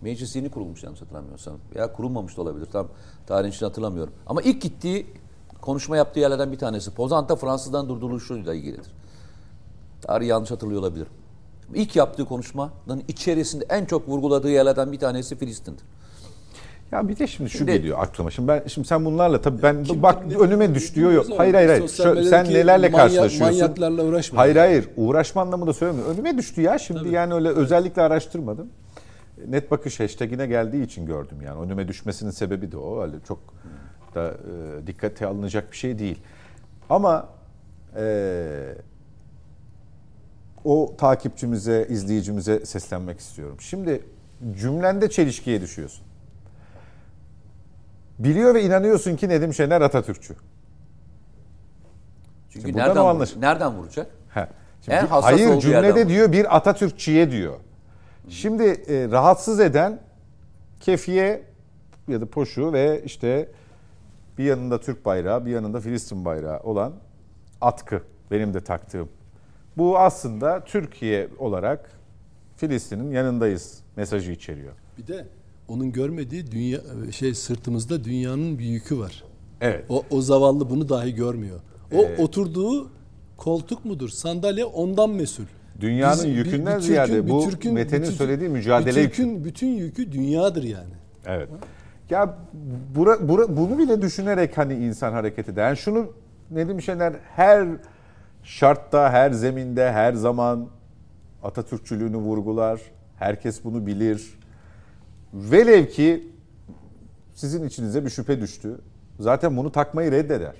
Meclis 0.00 0.36
yeni 0.36 0.50
kurulmuş 0.50 0.82
yanlış 0.82 1.02
hatırlamıyorsam. 1.02 1.54
Veya 1.74 1.92
kurulmamış 1.92 2.36
da 2.36 2.42
olabilir. 2.42 2.66
Tam 2.66 2.88
tarihini 3.26 3.54
için 3.54 3.66
hatırlamıyorum. 3.66 4.12
Ama 4.26 4.42
ilk 4.42 4.62
gittiği 4.62 5.06
konuşma 5.60 5.96
yaptığı 5.96 6.20
yerlerden 6.20 6.52
bir 6.52 6.58
tanesi. 6.58 6.90
Pozant'a 6.90 7.36
Fransız'dan 7.36 7.88
durduruluşuyla 7.88 8.54
ilgilidir. 8.54 8.92
Tarihi 10.00 10.28
yanlış 10.28 10.50
hatırlıyor 10.50 10.80
olabilirim. 10.80 11.12
İlk 11.74 11.96
yaptığı 11.96 12.24
konuşmanın 12.24 13.02
içerisinde 13.08 13.64
en 13.68 13.84
çok 13.84 14.08
vurguladığı 14.08 14.50
yerlerden 14.50 14.92
bir 14.92 14.98
tanesi 14.98 15.36
Filistin'dir. 15.36 15.84
Ya 16.92 17.08
bir 17.08 17.18
de 17.18 17.26
şimdi 17.26 17.50
şu 17.50 17.58
Şimdi- 17.58 17.72
geliyor 17.72 17.98
aklıma. 18.00 18.30
Şimdi 18.30 18.48
ben 18.48 18.62
şimdi 18.66 18.88
sen 18.88 19.04
bunlarla 19.04 19.40
tabii 19.40 19.62
ben 19.62 19.86
bak 19.94 20.22
önüme 20.40 20.74
düştüğü 20.74 21.00
yok. 21.00 21.26
Hayır 21.36 21.54
hayır 21.54 21.68
hayır. 21.68 21.82
Medyadaki 21.82 22.28
sen 22.28 22.44
nelerle 22.44 22.86
manyak- 22.88 22.96
karşılaşıyorsun? 22.96 23.58
manyaklarla 23.58 24.04
uğraşma. 24.04 24.38
Hayır 24.38 24.56
hayır. 24.56 24.88
Uğraşma 24.96 25.42
anlamında 25.42 25.72
söylemiyorum. 25.72 26.12
Önüme 26.14 26.38
düştü 26.38 26.60
ya 26.62 26.78
şimdi 26.78 27.00
Tabii. 27.00 27.10
yani 27.12 27.34
öyle 27.34 27.48
özellikle 27.48 28.02
araştırmadım. 28.02 28.68
Net 29.48 29.70
bakış 29.70 30.00
hashtagine 30.00 30.46
geldiği 30.46 30.84
için 30.84 31.06
gördüm 31.06 31.38
yani. 31.44 31.60
Önüme 31.60 31.88
düşmesinin 31.88 32.30
sebebi 32.30 32.72
de 32.72 32.76
o. 32.76 33.02
Öyle 33.02 33.16
çok 33.28 33.38
da 34.14 34.28
e, 34.82 34.86
dikkate 34.86 35.26
alınacak 35.26 35.72
bir 35.72 35.76
şey 35.76 35.98
değil. 35.98 36.18
Ama 36.90 37.28
e, 37.96 38.46
o 40.64 40.94
takipçimize, 40.98 41.86
izleyicimize 41.90 42.66
seslenmek 42.66 43.18
istiyorum. 43.20 43.56
Şimdi 43.60 44.02
cümlende 44.60 45.10
çelişkiye 45.10 45.60
düşüyorsun. 45.60 46.07
Biliyor 48.18 48.54
ve 48.54 48.62
inanıyorsun 48.62 49.16
ki 49.16 49.28
Nedim 49.28 49.54
Şener 49.54 49.80
Atatürkçü. 49.80 50.34
Çünkü 52.50 52.66
Şimdi 52.66 52.78
nereden, 52.78 52.96
vur- 52.96 53.40
nereden 53.40 53.72
vuracak? 53.74 54.10
He. 54.34 54.48
Şimdi 54.82 54.96
En 54.96 55.06
hassas 55.06 55.32
hayır 55.32 55.60
cümlede 55.60 56.08
diyor 56.08 56.32
bir 56.32 56.56
Atatürkçüye 56.56 57.30
diyor. 57.30 57.56
Şimdi 58.28 58.62
e, 58.64 59.10
rahatsız 59.10 59.60
eden 59.60 60.00
kefiye 60.80 61.42
ya 62.08 62.20
da 62.20 62.26
poşu 62.26 62.72
ve 62.72 63.02
işte 63.04 63.48
bir 64.38 64.44
yanında 64.44 64.80
Türk 64.80 65.04
bayrağı 65.04 65.46
bir 65.46 65.50
yanında 65.50 65.80
Filistin 65.80 66.24
bayrağı 66.24 66.60
olan 66.60 66.92
atkı 67.60 68.02
benim 68.30 68.54
de 68.54 68.60
taktığım. 68.60 69.08
Bu 69.76 69.98
aslında 69.98 70.64
Türkiye 70.64 71.28
olarak 71.38 71.90
Filistin'in 72.56 73.10
yanındayız 73.10 73.78
mesajı 73.96 74.32
içeriyor. 74.32 74.72
Bir 74.98 75.06
de 75.06 75.26
onun 75.68 75.92
görmediği 75.92 76.50
dünya 76.50 76.78
şey 77.12 77.34
sırtımızda 77.34 78.04
dünyanın 78.04 78.58
bir 78.58 78.64
yükü 78.64 78.98
var. 78.98 79.24
Evet. 79.60 79.84
O, 79.88 80.02
o 80.10 80.20
zavallı 80.20 80.70
bunu 80.70 80.88
dahi 80.88 81.14
görmüyor. 81.14 81.60
O 81.92 81.96
Ee, 82.02 82.16
oturduğu 82.18 82.90
koltuk 83.36 83.84
mudur, 83.84 84.08
sandalye 84.08 84.64
ondan 84.64 85.10
mesul. 85.10 85.44
Dünyanın 85.80 86.16
Biz- 86.18 86.24
bir- 86.24 86.34
yükünden 86.36 86.76
bir 86.76 86.82
ziyade 86.82 87.12
Türk'ün- 87.12 87.28
bu 87.30 87.46
bir 87.46 87.50
Türk'ün- 87.50 87.74
Mete'nin 87.74 88.02
bir 88.02 88.06
Türk'ün- 88.06 88.18
söylediği 88.18 88.48
mücadele 88.48 88.96
bir 88.96 89.00
yükü. 89.02 89.16
Türk'ün 89.16 89.44
bütün 89.44 89.66
yükü 89.68 90.12
dünyadır 90.12 90.62
yani. 90.62 90.94
Evet. 91.26 91.48
Ya 92.10 92.38
bura, 92.96 93.28
bura, 93.28 93.56
bunu 93.56 93.78
bile 93.78 94.02
düşünerek 94.02 94.58
hani 94.58 94.74
insan 94.74 95.12
hareket 95.12 95.48
eder. 95.48 95.66
Yani 95.68 95.76
şunu 95.76 96.12
Nedim 96.50 96.82
Şener 96.82 97.12
her 97.36 97.68
şartta, 98.42 99.10
her 99.12 99.30
zeminde, 99.30 99.92
her 99.92 100.12
zaman 100.12 100.66
Atatürkçülüğünü 101.42 102.16
vurgular. 102.16 102.80
Herkes 103.18 103.64
bunu 103.64 103.86
bilir. 103.86 104.37
Velev 105.34 105.86
ki 105.86 106.28
sizin 107.34 107.66
içinize 107.66 108.04
bir 108.04 108.10
şüphe 108.10 108.40
düştü. 108.40 108.80
Zaten 109.20 109.56
bunu 109.56 109.72
takmayı 109.72 110.12
reddeder. 110.12 110.54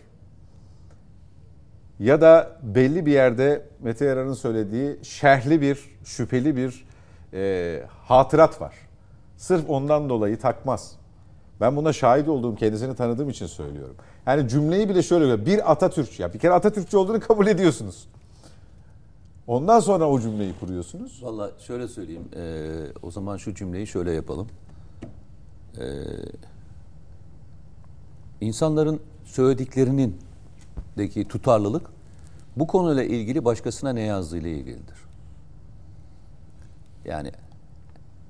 Ya 1.98 2.20
da 2.20 2.58
belli 2.62 3.06
bir 3.06 3.12
yerde 3.12 3.62
Mete 3.80 4.04
Yarar'ın 4.04 4.34
söylediği 4.34 4.98
şerhli 5.02 5.60
bir, 5.60 5.78
şüpheli 6.04 6.56
bir 6.56 6.86
e, 7.32 7.82
hatırat 7.88 8.60
var. 8.60 8.74
Sırf 9.36 9.70
ondan 9.70 10.08
dolayı 10.08 10.38
takmaz. 10.38 10.92
Ben 11.60 11.76
buna 11.76 11.92
şahit 11.92 12.28
olduğum, 12.28 12.54
kendisini 12.54 12.96
tanıdığım 12.96 13.28
için 13.28 13.46
söylüyorum. 13.46 13.96
Yani 14.26 14.48
cümleyi 14.48 14.88
bile 14.88 15.02
şöyle. 15.02 15.46
Bir 15.46 15.72
Atatürkçü. 15.72 16.22
Ya 16.22 16.34
bir 16.34 16.38
kere 16.38 16.52
Atatürkçü 16.52 16.96
olduğunu 16.96 17.20
kabul 17.20 17.46
ediyorsunuz. 17.46 18.08
Ondan 19.48 19.80
sonra 19.80 20.08
o 20.08 20.20
cümleyi 20.20 20.54
kuruyorsunuz. 20.60 21.20
Valla 21.22 21.50
şöyle 21.58 21.88
söyleyeyim. 21.88 22.28
eee, 22.36 22.92
o 23.02 23.10
zaman 23.10 23.36
şu 23.36 23.54
cümleyi 23.54 23.86
şöyle 23.86 24.12
yapalım. 24.12 24.48
insanların 28.40 29.00
söylediklerinin 29.24 30.16
deki 30.98 31.28
tutarlılık 31.28 31.86
bu 32.56 32.66
konuyla 32.66 33.02
ilgili 33.02 33.44
başkasına 33.44 33.90
ne 33.92 34.00
yazdığı 34.00 34.38
ile 34.38 34.50
ilgilidir. 34.50 34.98
Yani 37.04 37.32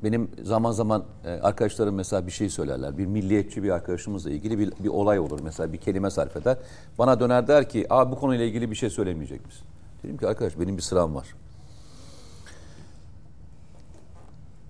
benim 0.04 0.30
zaman 0.44 0.72
zaman 0.72 1.04
e, 1.24 1.30
arkadaşlarım 1.30 1.94
mesela 1.94 2.26
bir 2.26 2.32
şey 2.32 2.48
söylerler. 2.48 2.98
Bir 2.98 3.06
milliyetçi 3.06 3.62
bir 3.62 3.70
arkadaşımızla 3.70 4.30
ilgili 4.30 4.58
bir, 4.58 4.72
bir 4.80 4.88
olay 4.88 5.18
olur. 5.18 5.40
Mesela 5.42 5.72
bir 5.72 5.78
kelime 5.78 6.10
sarf 6.10 6.36
eder. 6.36 6.56
Bana 6.98 7.20
döner 7.20 7.48
der 7.48 7.68
ki 7.68 7.86
Aa, 7.90 8.10
bu 8.12 8.16
konuyla 8.16 8.44
ilgili 8.44 8.70
bir 8.70 8.76
şey 8.76 8.90
söylemeyecek 8.90 9.46
misin? 9.46 9.64
Dedim 10.02 10.18
ki 10.18 10.26
arkadaş 10.26 10.58
benim 10.58 10.76
bir 10.76 10.82
sıram 10.82 11.14
var. 11.14 11.34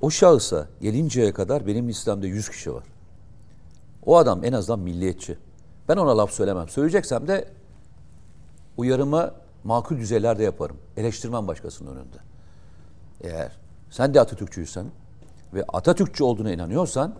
O 0.00 0.10
şahısa 0.10 0.68
gelinceye 0.80 1.32
kadar 1.32 1.66
benim 1.66 1.88
listemde 1.88 2.26
100 2.26 2.48
kişi 2.48 2.74
var. 2.74 2.84
O 4.06 4.16
adam 4.16 4.44
en 4.44 4.52
azından 4.52 4.78
milliyetçi. 4.78 5.38
Ben 5.88 5.96
ona 5.96 6.18
laf 6.18 6.32
söylemem. 6.32 6.68
Söyleyeceksem 6.68 7.28
de 7.28 7.48
uyarımı 8.76 9.34
makul 9.64 9.96
düzeylerde 9.96 10.42
yaparım. 10.42 10.76
Eleştirmem 10.96 11.48
başkasının 11.48 11.96
önünde. 11.96 12.16
Eğer 13.20 13.52
sen 13.90 14.14
de 14.14 14.20
Atatürkçüysen 14.20 14.86
ve 15.54 15.64
Atatürkçü 15.72 16.24
olduğuna 16.24 16.52
inanıyorsan 16.52 17.14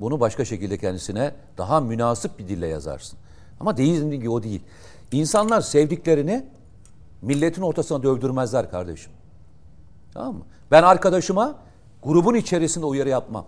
bunu 0.00 0.20
başka 0.20 0.44
şekilde 0.44 0.78
kendisine 0.78 1.34
daha 1.58 1.80
münasip 1.80 2.38
bir 2.38 2.48
dille 2.48 2.66
yazarsın. 2.66 3.18
Ama 3.60 3.76
değil 3.76 4.20
ki 4.20 4.30
o 4.30 4.42
değil. 4.42 4.62
İnsanlar 5.12 5.60
sevdiklerini 5.60 6.46
milletin 7.22 7.62
ortasına 7.62 8.02
dövdürmezler 8.02 8.70
kardeşim. 8.70 9.12
Tamam 10.14 10.34
mı? 10.34 10.42
Ben 10.70 10.82
arkadaşıma 10.82 11.54
grubun 12.02 12.34
içerisinde 12.34 12.86
uyarı 12.86 13.08
yapmam. 13.08 13.46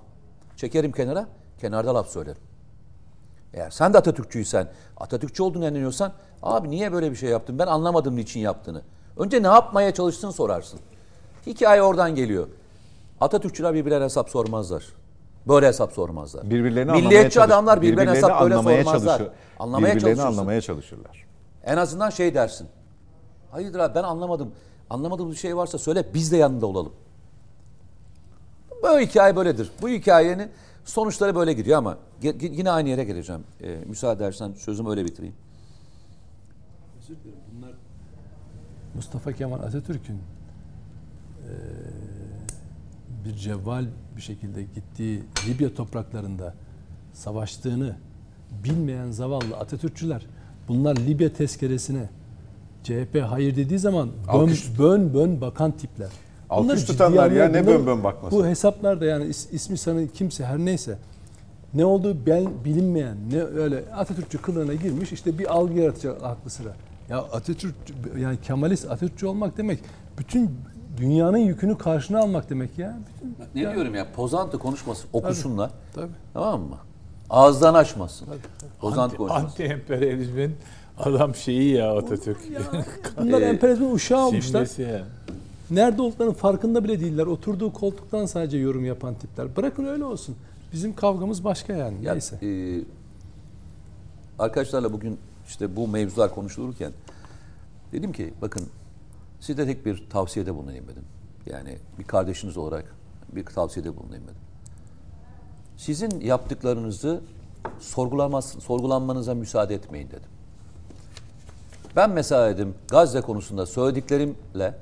Çekerim 0.57 0.93
kenara, 0.93 1.27
kenarda 1.61 1.95
laf 1.95 2.09
söylerim. 2.09 2.43
Eğer 3.55 3.71
sen 3.71 3.93
de 3.95 3.99
Atatürkçüysen, 3.99 4.69
Atatürkçü 4.97 5.43
olduğunu 5.43 5.65
inanıyorsan, 5.65 6.13
abi 6.43 6.71
niye 6.71 6.93
böyle 6.93 7.11
bir 7.11 7.17
şey 7.17 7.31
yaptın? 7.31 7.59
Ben 7.59 7.67
anlamadım 7.67 8.17
niçin 8.17 8.41
yaptığını. 8.41 8.83
Önce 9.17 9.43
ne 9.43 9.47
yapmaya 9.47 9.95
çalıştığını 9.95 10.33
sorarsın. 10.33 10.81
Hikaye 11.47 11.83
oradan 11.83 12.15
geliyor. 12.15 12.49
Atatürkçüler 13.21 13.75
birbirlerine 13.75 14.05
hesap 14.05 14.31
sormazlar. 14.31 14.85
Böyle 15.49 15.67
hesap 15.67 15.93
sormazlar. 15.93 16.45
Birbirlerini 16.51 16.91
anlamaya 16.91 17.09
Milliyetçi 17.09 17.35
çalış- 17.35 17.47
adamlar 17.47 17.83
birbirlerine 17.83 18.11
hesap 18.17 18.43
böyle 18.43 18.55
anlamaya 18.55 18.85
sormazlar. 18.85 19.19
çalışır- 19.19 19.35
Anlamaya 19.59 19.95
birbirlerini 19.95 20.23
anlamaya 20.23 20.61
çalışırlar. 20.61 21.27
En 21.65 21.77
azından 21.77 22.11
şey 22.11 22.35
dersin. 22.35 22.69
Hayırdır 23.55 23.79
abi 23.79 23.95
ben 23.95 24.03
anlamadım. 24.03 24.51
Anlamadığım 24.91 25.31
bir 25.31 25.37
şey 25.37 25.57
varsa 25.57 25.79
söyle 25.79 26.05
biz 26.15 26.33
de 26.33 26.37
yanında 26.37 26.67
olalım. 26.67 26.93
Böyle 28.83 29.07
hikaye 29.07 29.37
böyledir. 29.37 29.71
Bu 29.83 29.89
hikayenin 29.89 30.51
sonuçları 30.85 31.35
böyle 31.35 31.53
gidiyor 31.53 31.79
ama 31.79 31.99
yine 32.41 32.71
aynı 32.71 32.89
yere 32.89 33.05
geleceğim. 33.05 33.45
Ee, 33.63 33.77
müsaade 33.87 34.25
edersen 34.25 34.53
sözümü 34.53 34.91
öyle 34.91 35.05
bitireyim. 35.05 35.35
Mustafa 38.95 39.33
Kemal 39.33 39.61
Atatürk'ün 39.61 40.15
eee, 40.15 40.21
bir 43.25 43.35
cevval 43.37 43.85
bir 44.17 44.23
şekilde 44.23 44.63
gittiği 44.63 45.23
Libya 45.49 45.75
topraklarında 45.75 46.55
savaştığını 47.13 47.97
bilmeyen 48.65 49.11
zavallı 49.11 49.57
Atatürkçüler 49.57 50.27
bunlar 50.69 50.97
Libya 50.97 51.33
tezkeresine 51.33 52.09
CHP 52.85 53.23
hayır 53.29 53.57
dediği 53.57 53.79
zaman 53.79 54.09
bön 54.35 54.51
bön, 54.79 55.15
bön 55.15 55.41
bakan 55.41 55.73
tipler. 55.73 56.09
Alkış 56.51 56.85
tutanlar 56.85 57.31
ya, 57.31 57.49
ne 57.49 57.67
bön 57.67 57.87
bön 57.87 58.05
bakması. 58.05 58.37
Bu 58.37 58.47
hesaplarda 58.47 59.05
yani 59.05 59.25
is- 59.25 59.51
ismi 59.53 59.79
sanı 59.79 60.09
kimse 60.09 60.45
her 60.45 60.59
neyse 60.59 60.99
ne 61.75 61.85
olduğu 61.85 62.27
ben, 62.27 62.47
bilinmeyen 62.65 63.17
ne 63.33 63.43
öyle 63.43 63.85
Atatürkçü 63.97 64.43
kılığına 64.43 64.75
girmiş 64.75 65.13
işte 65.13 65.39
bir 65.39 65.55
algı 65.55 65.81
yaratacak 65.81 66.23
aklı 66.23 66.51
sıra. 66.51 66.77
Ya 67.09 67.19
Atatürk 67.19 67.75
yani 68.19 68.41
Kemalist 68.41 68.85
Atatürkçü 68.85 69.27
olmak 69.27 69.57
demek 69.59 69.79
bütün 70.19 70.51
dünyanın 70.97 71.39
yükünü 71.39 71.79
karşına 71.79 72.19
almak 72.19 72.51
demek 72.51 72.79
ya. 72.79 72.99
Bütün, 73.23 73.37
Ne 73.55 73.61
ya, 73.61 73.75
diyorum 73.75 73.95
ya 73.95 74.07
pozantı 74.17 74.59
konuşmasın 74.59 75.09
okusunlar. 75.13 75.71
Tabii. 75.95 76.13
Tamam 76.35 76.61
mı? 76.61 76.77
Ağızdan 77.31 77.75
açmasın. 77.75 78.29
Pozantı 78.81 79.03
Anti, 79.03 79.17
konuşmasın. 79.17 79.47
anti 79.47 79.63
emperyalizmin 79.63 80.57
adam 80.99 81.35
şeyi 81.35 81.71
ya 81.75 81.99
Atatürk. 81.99 82.39
Bunlar 83.21 83.41
Ee, 83.43 83.45
emperyalizmin 83.45 83.91
uşağı 83.91 84.27
olmuşlar. 84.27 84.79
Ya. 84.79 85.05
Nerede 85.71 86.03
olduklarının 86.03 86.35
farkında 86.35 86.85
bile 86.85 87.01
değiller. 87.01 87.27
Oturduğu 87.27 87.73
koltuktan 87.73 88.27
sadece 88.27 88.59
yorum 88.59 88.85
yapan 88.85 89.15
tipler. 89.15 89.57
Bırakın 89.57 89.85
öyle 89.85 90.05
olsun. 90.05 90.37
Bizim 90.73 90.95
kavgamız 90.97 91.45
başka 91.45 91.73
yani. 91.73 92.05
Ya, 92.05 92.13
Neyse. 92.13 92.37
e, 92.47 92.81
arkadaşlarla 94.39 94.93
bugün 94.93 95.19
işte 95.49 95.77
bu 95.77 95.89
mevzular 95.89 96.35
konuşulurken 96.35 96.93
dedim 97.93 98.13
ki 98.13 98.35
bakın 98.43 98.63
size 99.41 99.67
tek 99.67 99.87
bir 99.87 100.05
tavsiyede 100.11 100.55
bulunayım 100.55 100.85
dedim. 100.89 101.05
Yani 101.47 101.79
bir 101.99 102.05
kardeşiniz 102.05 102.57
olarak 102.57 102.95
bir 103.33 103.45
tavsiyede 103.45 103.97
bulunayım 103.97 104.25
dedim. 104.25 104.37
Sizin 105.77 106.21
yaptıklarınızı 106.21 107.21
sorgulamaz, 107.81 108.45
sorgulanmanıza 108.61 109.35
müsaade 109.35 109.75
etmeyin 109.75 110.09
dedim. 110.09 110.29
Ben 111.97 112.11
mesela 112.11 112.49
dedim 112.49 112.75
Gazze 112.89 113.21
konusunda 113.21 113.67
söylediklerimle 113.67 114.75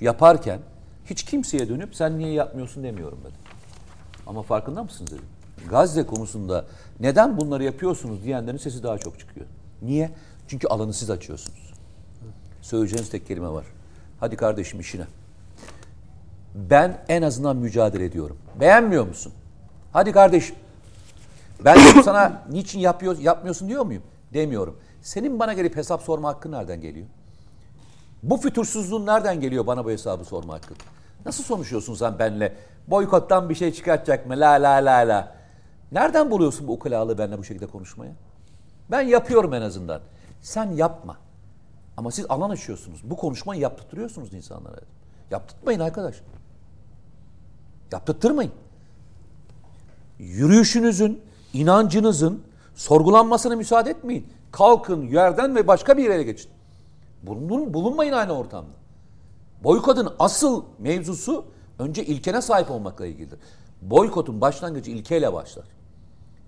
yaparken 0.00 0.60
hiç 1.04 1.22
kimseye 1.22 1.68
dönüp 1.68 1.94
sen 1.94 2.18
niye 2.18 2.32
yapmıyorsun 2.32 2.82
demiyorum 2.82 3.18
dedim. 3.20 3.40
Ama 4.26 4.42
farkında 4.42 4.82
mısınız 4.82 5.10
dedim. 5.10 5.24
Gazze 5.70 6.06
konusunda 6.06 6.64
neden 7.00 7.40
bunları 7.40 7.64
yapıyorsunuz 7.64 8.24
diyenlerin 8.24 8.56
sesi 8.56 8.82
daha 8.82 8.98
çok 8.98 9.18
çıkıyor. 9.18 9.46
Niye? 9.82 10.10
Çünkü 10.48 10.68
alanı 10.68 10.94
siz 10.94 11.10
açıyorsunuz. 11.10 11.72
Söyleyeceğiniz 12.62 13.10
tek 13.10 13.26
kelime 13.26 13.48
var. 13.48 13.64
Hadi 14.20 14.36
kardeşim 14.36 14.80
işine. 14.80 15.04
Ben 16.54 16.98
en 17.08 17.22
azından 17.22 17.56
mücadele 17.56 18.04
ediyorum. 18.04 18.38
Beğenmiyor 18.60 19.06
musun? 19.06 19.32
Hadi 19.92 20.12
kardeşim. 20.12 20.56
Ben 21.64 22.02
sana 22.04 22.42
niçin 22.50 22.80
yapıyor, 22.80 23.18
yapmıyorsun 23.18 23.68
diyor 23.68 23.86
muyum? 23.86 24.02
Demiyorum. 24.34 24.76
Senin 25.06 25.38
bana 25.38 25.52
gelip 25.52 25.76
hesap 25.76 26.02
sorma 26.02 26.28
hakkın 26.28 26.52
nereden 26.52 26.80
geliyor? 26.80 27.06
Bu 28.22 28.36
fütursuzluğun 28.36 29.06
nereden 29.06 29.40
geliyor 29.40 29.66
bana 29.66 29.84
bu 29.84 29.90
hesabı 29.90 30.24
sorma 30.24 30.54
hakkın? 30.54 30.76
Nasıl 31.26 31.44
konuşuyorsun 31.44 31.94
sen 31.94 32.18
benle? 32.18 32.56
Boykottan 32.88 33.48
bir 33.48 33.54
şey 33.54 33.72
çıkartacak 33.72 34.26
mı? 34.26 34.34
La 34.36 34.50
la 34.50 34.70
la 34.70 35.08
la. 35.08 35.36
Nereden 35.92 36.30
buluyorsun 36.30 36.68
bu 36.68 36.72
ukalalığı 36.72 37.18
benimle 37.18 37.38
bu 37.38 37.44
şekilde 37.44 37.66
konuşmaya? 37.66 38.12
Ben 38.90 39.00
yapıyorum 39.00 39.54
en 39.54 39.62
azından. 39.62 40.00
Sen 40.42 40.72
yapma. 40.72 41.16
Ama 41.96 42.10
siz 42.10 42.26
alan 42.28 42.50
açıyorsunuz. 42.50 43.00
Bu 43.04 43.16
konuşmayı 43.16 43.60
yaptırtıyorsunuz 43.60 44.34
insanlara. 44.34 44.80
Yaptırtmayın 45.30 45.80
arkadaş. 45.80 46.16
Yaptırtmayın. 47.92 48.52
Yürüyüşünüzün, 50.18 51.22
inancınızın 51.52 52.42
sorgulanmasına 52.74 53.56
müsaade 53.56 53.90
etmeyin. 53.90 54.26
Kalkın 54.56 55.02
yerden 55.06 55.56
ve 55.56 55.66
başka 55.66 55.96
bir 55.96 56.04
yere 56.04 56.22
geçin. 56.22 56.50
Bulun, 57.22 57.74
bulunmayın 57.74 58.12
aynı 58.12 58.32
ortamda. 58.32 58.70
Boykotun 59.64 60.14
asıl 60.18 60.64
mevzusu 60.78 61.44
önce 61.78 62.04
ilkene 62.04 62.42
sahip 62.42 62.70
olmakla 62.70 63.06
ilgilidir. 63.06 63.38
Boykotun 63.82 64.40
başlangıcı 64.40 64.90
ilkeyle 64.90 65.32
başlar. 65.32 65.64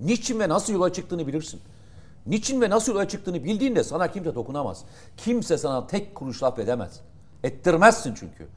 Niçin 0.00 0.40
ve 0.40 0.48
nasıl 0.48 0.72
yola 0.72 0.92
çıktığını 0.92 1.26
bilirsin. 1.26 1.60
Niçin 2.26 2.60
ve 2.60 2.70
nasıl 2.70 2.92
yola 2.92 3.08
çıktığını 3.08 3.44
bildiğinde 3.44 3.84
sana 3.84 4.12
kimse 4.12 4.34
dokunamaz. 4.34 4.84
Kimse 5.16 5.58
sana 5.58 5.86
tek 5.86 6.14
kuruş 6.14 6.42
laf 6.42 6.58
edemez. 6.58 7.00
Ettirmezsin 7.44 8.14
çünkü. 8.14 8.48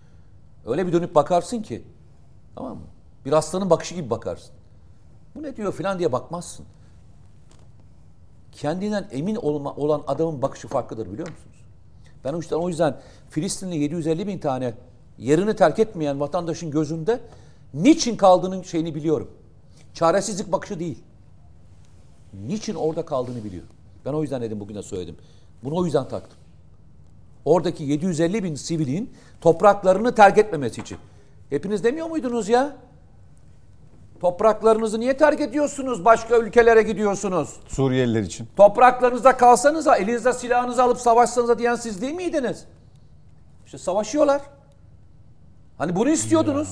Öyle 0.66 0.88
bir 0.88 0.94
dönüp 0.94 1.16
bakarsın 1.16 1.62
ki. 1.62 1.84
Tamam 2.56 2.78
mı? 2.78 2.84
Bir 3.26 3.32
aslanın 3.32 3.70
bakışı 3.70 3.96
gibi 3.96 4.10
bakarsın. 4.10 4.52
Bu 5.36 5.44
ne 5.44 5.58
diyor 5.58 5.74
filan 5.74 6.00
diye 6.00 6.12
bakmazsın. 6.12 6.66
Kendinden 8.52 9.08
emin 9.12 9.36
olma, 9.36 9.76
olan 9.76 10.04
adamın 10.08 10.42
bakışı 10.42 10.68
farklıdır 10.68 11.12
biliyor 11.12 11.30
musunuz? 11.30 11.66
Ben 12.24 12.34
o 12.34 12.38
yüzden, 12.38 12.56
o 12.56 12.70
yüzden 12.70 13.00
Filistinli 13.30 13.78
750 13.78 14.28
bin 14.28 14.40
tane 14.40 14.74
yerini 15.18 15.56
terk 15.56 15.80
etmeyen 15.80 16.20
vatandaşın 16.20 16.72
gözünde 16.72 17.20
niçin 17.74 18.16
kaldığının 18.16 18.62
şeyini 18.62 18.96
biliyorum. 18.96 19.32
Çaresizlik 19.94 20.52
bakışı 20.52 20.80
değil. 20.80 21.04
Niçin 22.48 22.76
orada 22.76 23.06
kaldığını 23.06 23.44
biliyor. 23.44 23.64
Ben 24.06 24.14
o 24.14 24.22
yüzden 24.22 24.42
dedim 24.42 24.60
bugün 24.60 24.76
de 24.76 24.84
söyledim. 24.84 25.16
Bunu 25.64 25.76
o 25.76 25.86
yüzden 25.86 26.08
taktım. 26.08 26.38
Oradaki 27.46 27.84
750 27.84 28.44
bin 28.44 28.56
sivilin 28.56 29.14
topraklarını 29.42 30.16
terk 30.16 30.38
etmemesi 30.38 30.82
için. 30.82 30.98
Hepiniz 31.50 31.84
demiyor 31.84 32.08
muydunuz 32.08 32.50
ya? 32.50 32.78
Topraklarınızı 34.22 35.00
niye 35.00 35.18
terk 35.18 35.42
ediyorsunuz? 35.42 36.06
Başka 36.06 36.38
ülkelere 36.38 36.82
gidiyorsunuz. 36.82 37.60
Suriyeliler 37.68 38.22
için. 38.22 38.48
Topraklarınızda 38.56 39.38
kalsanıza, 39.38 39.96
elinizde 39.96 40.34
silahınızı 40.34 40.84
alıp 40.84 40.98
savaşsanıza 40.98 41.60
diyen 41.60 41.76
siz 41.76 42.02
değil 42.02 42.14
miydiniz? 42.14 42.66
İşte 43.66 43.78
savaşıyorlar. 43.78 44.42
Hani 45.78 45.96
bunu 45.96 46.10
istiyordunuz. 46.10 46.70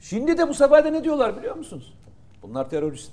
Şimdi 0.00 0.38
de 0.38 0.48
bu 0.48 0.54
sefer 0.54 0.84
de 0.84 0.92
ne 0.92 1.04
diyorlar 1.04 1.36
biliyor 1.36 1.56
musunuz? 1.56 1.94
Bunlar 2.42 2.70
terörist. 2.70 3.12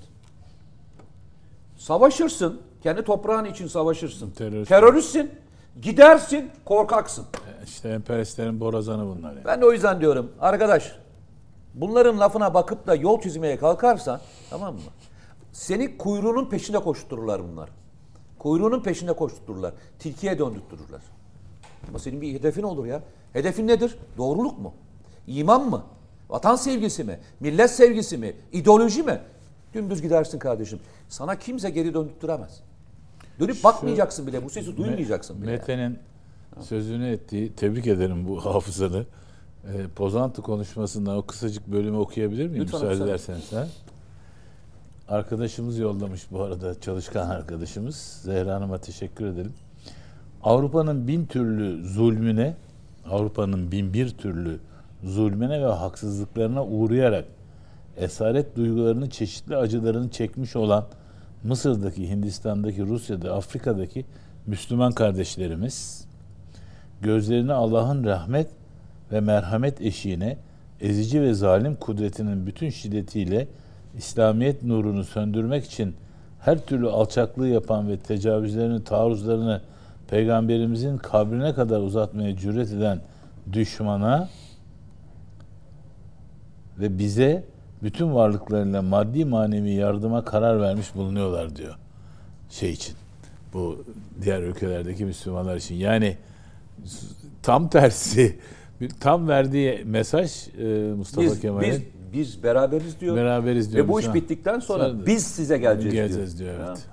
Savaşırsın. 1.76 2.60
Kendi 2.82 3.04
toprağın 3.04 3.44
için 3.44 3.66
savaşırsın. 3.66 4.30
Terörist. 4.30 4.68
Teröristsin. 4.68 5.30
Gidersin. 5.82 6.50
Korkaksın. 6.64 7.26
İşte 7.64 7.88
emperyalistlerin 7.88 8.60
borazanı 8.60 9.06
bunlar 9.06 9.32
yani. 9.32 9.44
Ben 9.44 9.60
de 9.60 9.66
o 9.66 9.72
yüzden 9.72 10.00
diyorum 10.00 10.32
arkadaş 10.40 10.99
bunların 11.74 12.20
lafına 12.20 12.54
bakıp 12.54 12.86
da 12.86 12.94
yol 12.94 13.20
çizmeye 13.20 13.56
kalkarsan 13.58 14.20
tamam 14.50 14.74
mı? 14.74 14.80
Seni 15.52 15.98
kuyruğunun 15.98 16.44
peşinde 16.50 16.78
koştururlar 16.78 17.42
bunlar. 17.52 17.70
Kuyruğunun 18.38 18.82
peşinde 18.82 19.12
koştururlar. 19.12 19.74
Tilkiye 19.98 20.38
döndürtürürler. 20.38 21.00
Ama 21.88 21.98
senin 21.98 22.20
bir 22.20 22.34
hedefin 22.34 22.62
olur 22.62 22.86
ya. 22.86 23.02
Hedefin 23.32 23.66
nedir? 23.66 23.98
Doğruluk 24.18 24.58
mu? 24.58 24.74
İman 25.26 25.70
mı? 25.70 25.84
Vatan 26.30 26.56
sevgisi 26.56 27.04
mi? 27.04 27.18
Millet 27.40 27.70
sevgisi 27.70 28.18
mi? 28.18 28.32
İdeoloji 28.52 29.02
mi? 29.02 29.20
Dümdüz 29.74 30.02
gidersin 30.02 30.38
kardeşim. 30.38 30.80
Sana 31.08 31.38
kimse 31.38 31.70
geri 31.70 31.94
döndürtüremez. 31.94 32.60
Dönüp 33.40 33.64
bakmayacaksın 33.64 34.26
bile. 34.26 34.44
Bu 34.44 34.50
sesi 34.50 34.76
duymayacaksın 34.76 35.42
bile. 35.42 35.50
yani. 35.50 35.58
Mete'nin 35.60 35.98
sözünü 36.60 37.08
ettiği, 37.08 37.52
tebrik 37.52 37.86
ederim 37.86 38.28
bu 38.28 38.44
hafızanı. 38.44 39.06
E, 39.64 39.88
Pozantı 39.96 40.42
konuşmasından 40.42 41.16
o 41.16 41.22
kısacık 41.22 41.66
bölümü 41.66 41.96
okuyabilir 41.96 42.46
miyim? 42.46 42.62
Lütfen, 42.62 42.80
Müsaade 42.86 43.04
ederseniz. 43.04 43.52
Ha? 43.52 43.66
Arkadaşımız 45.08 45.78
yollamış 45.78 46.26
bu 46.30 46.42
arada, 46.42 46.80
çalışkan 46.80 47.28
arkadaşımız. 47.28 47.96
Zehra 48.22 48.54
Hanım'a 48.54 48.78
teşekkür 48.78 49.26
edelim. 49.26 49.52
Avrupa'nın 50.42 51.08
bin 51.08 51.26
türlü 51.26 51.88
zulmüne, 51.88 52.56
Avrupa'nın 53.10 53.72
bin 53.72 53.94
bir 53.94 54.10
türlü 54.10 54.58
zulmüne 55.04 55.62
ve 55.62 55.66
haksızlıklarına 55.66 56.64
uğrayarak 56.64 57.24
esaret 57.96 58.56
duygularını, 58.56 59.10
çeşitli 59.10 59.56
acılarını 59.56 60.10
çekmiş 60.10 60.56
olan 60.56 60.86
Mısır'daki, 61.44 62.10
Hindistan'daki, 62.10 62.86
Rusya'da, 62.86 63.34
Afrika'daki 63.34 64.04
Müslüman 64.46 64.92
kardeşlerimiz 64.92 66.04
gözlerini 67.02 67.52
Allah'ın 67.52 68.04
rahmet 68.04 68.59
ve 69.12 69.20
merhamet 69.20 69.80
eşiğine 69.80 70.36
ezici 70.80 71.22
ve 71.22 71.34
zalim 71.34 71.76
kudretinin 71.76 72.46
bütün 72.46 72.70
şiddetiyle 72.70 73.48
İslamiyet 73.98 74.62
nurunu 74.62 75.04
söndürmek 75.04 75.64
için 75.64 75.94
her 76.40 76.66
türlü 76.66 76.88
alçaklığı 76.88 77.48
yapan 77.48 77.88
ve 77.88 77.98
tecavüzlerini, 77.98 78.84
taarruzlarını 78.84 79.60
peygamberimizin 80.08 80.96
kabrine 80.96 81.54
kadar 81.54 81.80
uzatmaya 81.80 82.36
cüret 82.36 82.72
eden 82.72 83.00
düşmana 83.52 84.28
ve 86.78 86.98
bize 86.98 87.44
bütün 87.82 88.14
varlıklarıyla 88.14 88.82
maddi 88.82 89.24
manevi 89.24 89.70
yardıma 89.70 90.24
karar 90.24 90.60
vermiş 90.60 90.94
bulunuyorlar 90.94 91.56
diyor. 91.56 91.74
Şey 92.50 92.70
için. 92.70 92.94
Bu 93.52 93.84
diğer 94.22 94.42
ülkelerdeki 94.42 95.04
Müslümanlar 95.04 95.56
için. 95.56 95.74
Yani 95.74 96.16
tam 97.42 97.68
tersi 97.68 98.38
tam 98.88 99.28
verdiği 99.28 99.82
mesaj 99.84 100.48
e, 100.58 100.92
Mustafa 100.96 101.22
Biz, 101.26 101.40
Kemal'in 101.40 101.70
biz, 101.70 101.80
biz 102.12 102.42
beraberiz 102.42 103.00
diyor. 103.00 103.16
beraberiz 103.16 103.72
diyor. 103.72 103.84
Ve 103.84 103.88
bu 103.88 104.00
iş 104.00 104.14
bittikten 104.14 104.58
sonra 104.58 105.06
biz 105.06 105.26
size 105.26 105.58
geleceğiz, 105.58 105.94
geleceğiz 105.94 106.38
diyor. 106.38 106.54
diyor. 106.56 106.68
evet. 106.68 106.86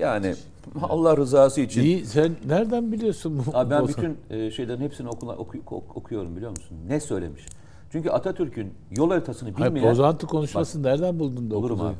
Yani 0.00 0.34
Allah 0.82 1.16
rızası 1.16 1.60
için. 1.60 1.82
İyi 1.82 2.06
sen 2.06 2.32
nereden 2.46 2.92
biliyorsun 2.92 3.38
bu? 3.46 3.58
Abi 3.58 3.70
ben 3.70 3.88
bütün 3.88 4.18
e, 4.30 4.50
şeylerin 4.50 4.80
hepsini 4.80 5.08
okula, 5.08 5.32
oku- 5.36 5.62
ok- 5.66 5.96
okuyorum 5.96 6.36
biliyor 6.36 6.50
musun? 6.50 6.76
Ne 6.88 7.00
söylemiş? 7.00 7.46
Çünkü 7.92 8.10
Atatürk'ün 8.10 8.74
yol 8.96 9.10
haritasını 9.10 9.52
Hayır, 9.52 9.74
bilmeyen... 9.74 9.90
Bozantı 9.90 10.26
konuşmasını 10.26 10.82
nereden 10.82 11.18
buldun 11.18 11.50
da 11.50 11.56
okudun? 11.56 11.78
abi. 11.78 11.94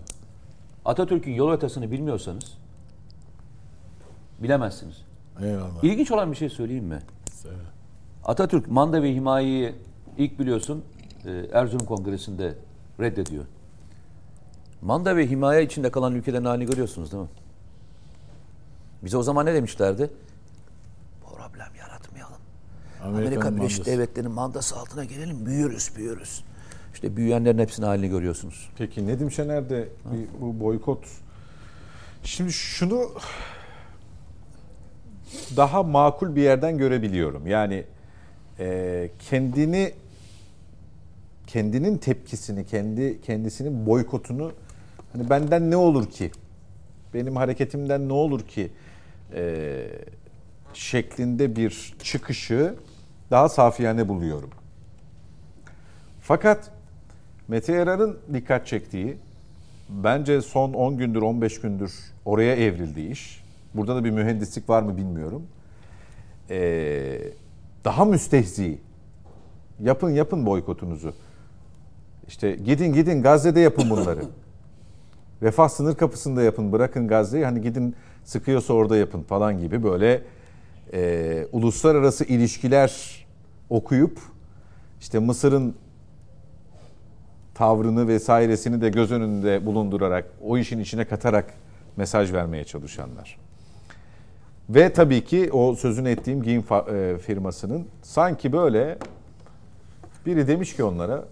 Atatürk'ün 0.84 1.32
yol 1.32 1.48
haritasını 1.48 1.90
bilmiyorsanız 1.90 2.58
bilemezsiniz. 4.42 4.96
Eyvallah. 5.42 5.84
İlginç 5.84 6.10
olan 6.10 6.32
bir 6.32 6.36
şey 6.36 6.48
söyleyeyim 6.48 6.84
mi? 6.84 6.98
Atatürk 8.24 8.68
Manda 8.68 9.02
ve 9.02 9.14
Himaye'yi 9.14 9.74
ilk 10.18 10.38
biliyorsun 10.38 10.84
e, 11.24 11.30
Erzurum 11.52 11.86
Kongresi'nde 11.86 12.54
reddediyor. 13.00 13.44
Manda 14.82 15.16
ve 15.16 15.26
himaye 15.30 15.62
içinde 15.64 15.90
kalan 15.90 16.14
ülkelerin 16.14 16.44
halini 16.44 16.66
görüyorsunuz 16.66 17.12
değil 17.12 17.22
mi? 17.22 17.28
Bize 19.04 19.16
o 19.16 19.22
zaman 19.22 19.46
ne 19.46 19.54
demişlerdi? 19.54 20.10
Problem 21.36 21.74
yaratmayalım. 21.78 22.36
Amerika 23.02 23.18
Amerika'nın 23.18 23.56
Birleşik. 23.56 23.86
Devletleri'nin 23.86 24.32
mandası 24.32 24.76
altına 24.76 25.04
girelim, 25.04 25.46
büyürüz, 25.46 25.96
büyürüz. 25.96 26.44
İşte 26.94 27.16
büyüyenlerin 27.16 27.58
hepsinin 27.58 27.86
halini 27.86 28.08
görüyorsunuz. 28.08 28.70
Peki 28.78 29.06
Nedim 29.06 29.30
Şener'de 29.30 29.88
bir- 30.12 30.40
bu 30.40 30.60
boykot 30.60 31.04
şimdi 32.24 32.52
şunu 32.52 33.10
daha 35.56 35.82
makul 35.82 36.36
bir 36.36 36.42
yerden 36.42 36.78
görebiliyorum. 36.78 37.46
Yani 37.46 37.84
e, 38.62 39.10
kendini 39.18 39.92
kendinin 41.46 41.98
tepkisini, 41.98 42.66
kendi 42.66 43.20
kendisinin 43.20 43.86
boykotunu 43.86 44.52
hani 45.12 45.30
benden 45.30 45.70
ne 45.70 45.76
olur 45.76 46.10
ki? 46.10 46.30
Benim 47.14 47.36
hareketimden 47.36 48.08
ne 48.08 48.12
olur 48.12 48.40
ki? 48.40 48.70
e, 49.34 49.84
şeklinde 50.74 51.56
bir 51.56 51.94
çıkışı 52.02 52.74
daha 53.30 53.48
safiyane 53.48 54.08
buluyorum. 54.08 54.50
Fakat 56.20 56.70
Mete 57.48 57.72
Yarar'ın 57.72 58.18
dikkat 58.32 58.66
çektiği 58.66 59.16
bence 59.88 60.42
son 60.42 60.72
10 60.72 60.96
gündür 60.96 61.22
15 61.22 61.60
gündür 61.60 61.92
oraya 62.24 62.56
evrildiği 62.56 63.10
iş. 63.10 63.42
Burada 63.74 63.96
da 63.96 64.04
bir 64.04 64.10
mühendislik 64.10 64.68
var 64.68 64.82
mı 64.82 64.96
bilmiyorum. 64.96 65.46
Ee, 66.50 67.18
daha 67.84 68.04
müstehzi. 68.04 68.78
Yapın 69.80 70.10
yapın 70.10 70.46
boykotunuzu. 70.46 71.12
İşte 72.28 72.52
gidin 72.52 72.92
gidin 72.92 73.22
Gazze'de 73.22 73.60
yapın 73.60 73.90
bunları. 73.90 74.24
Refah 75.42 75.68
sınır 75.68 75.94
kapısında 75.94 76.42
yapın 76.42 76.72
bırakın 76.72 77.08
Gazze'yi 77.08 77.44
hani 77.44 77.60
gidin 77.60 77.96
sıkıyorsa 78.24 78.74
orada 78.74 78.96
yapın 78.96 79.22
falan 79.22 79.60
gibi 79.60 79.82
böyle 79.82 80.22
e, 80.92 81.46
uluslararası 81.52 82.24
ilişkiler 82.24 83.24
okuyup 83.70 84.18
işte 85.00 85.18
Mısır'ın 85.18 85.74
tavrını 87.54 88.08
vesairesini 88.08 88.80
de 88.80 88.88
göz 88.88 89.12
önünde 89.12 89.66
bulundurarak 89.66 90.24
o 90.42 90.58
işin 90.58 90.78
içine 90.78 91.04
katarak 91.04 91.54
mesaj 91.96 92.32
vermeye 92.32 92.64
çalışanlar. 92.64 93.38
Ve 94.70 94.92
tabii 94.92 95.24
ki 95.24 95.52
o 95.52 95.74
sözünü 95.74 96.08
ettiğim 96.10 96.42
giyim 96.42 96.64
e, 96.72 97.18
firmasının 97.18 97.86
sanki 98.02 98.52
böyle 98.52 98.98
biri 100.26 100.48
demiş 100.48 100.76
ki 100.76 100.84
onlara 100.84 101.24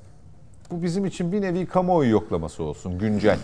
bu 0.70 0.82
bizim 0.82 1.04
için 1.04 1.32
bir 1.32 1.40
nevi 1.40 1.66
kamuoyu 1.66 2.10
yoklaması 2.10 2.62
olsun 2.62 2.98
güncel. 2.98 3.38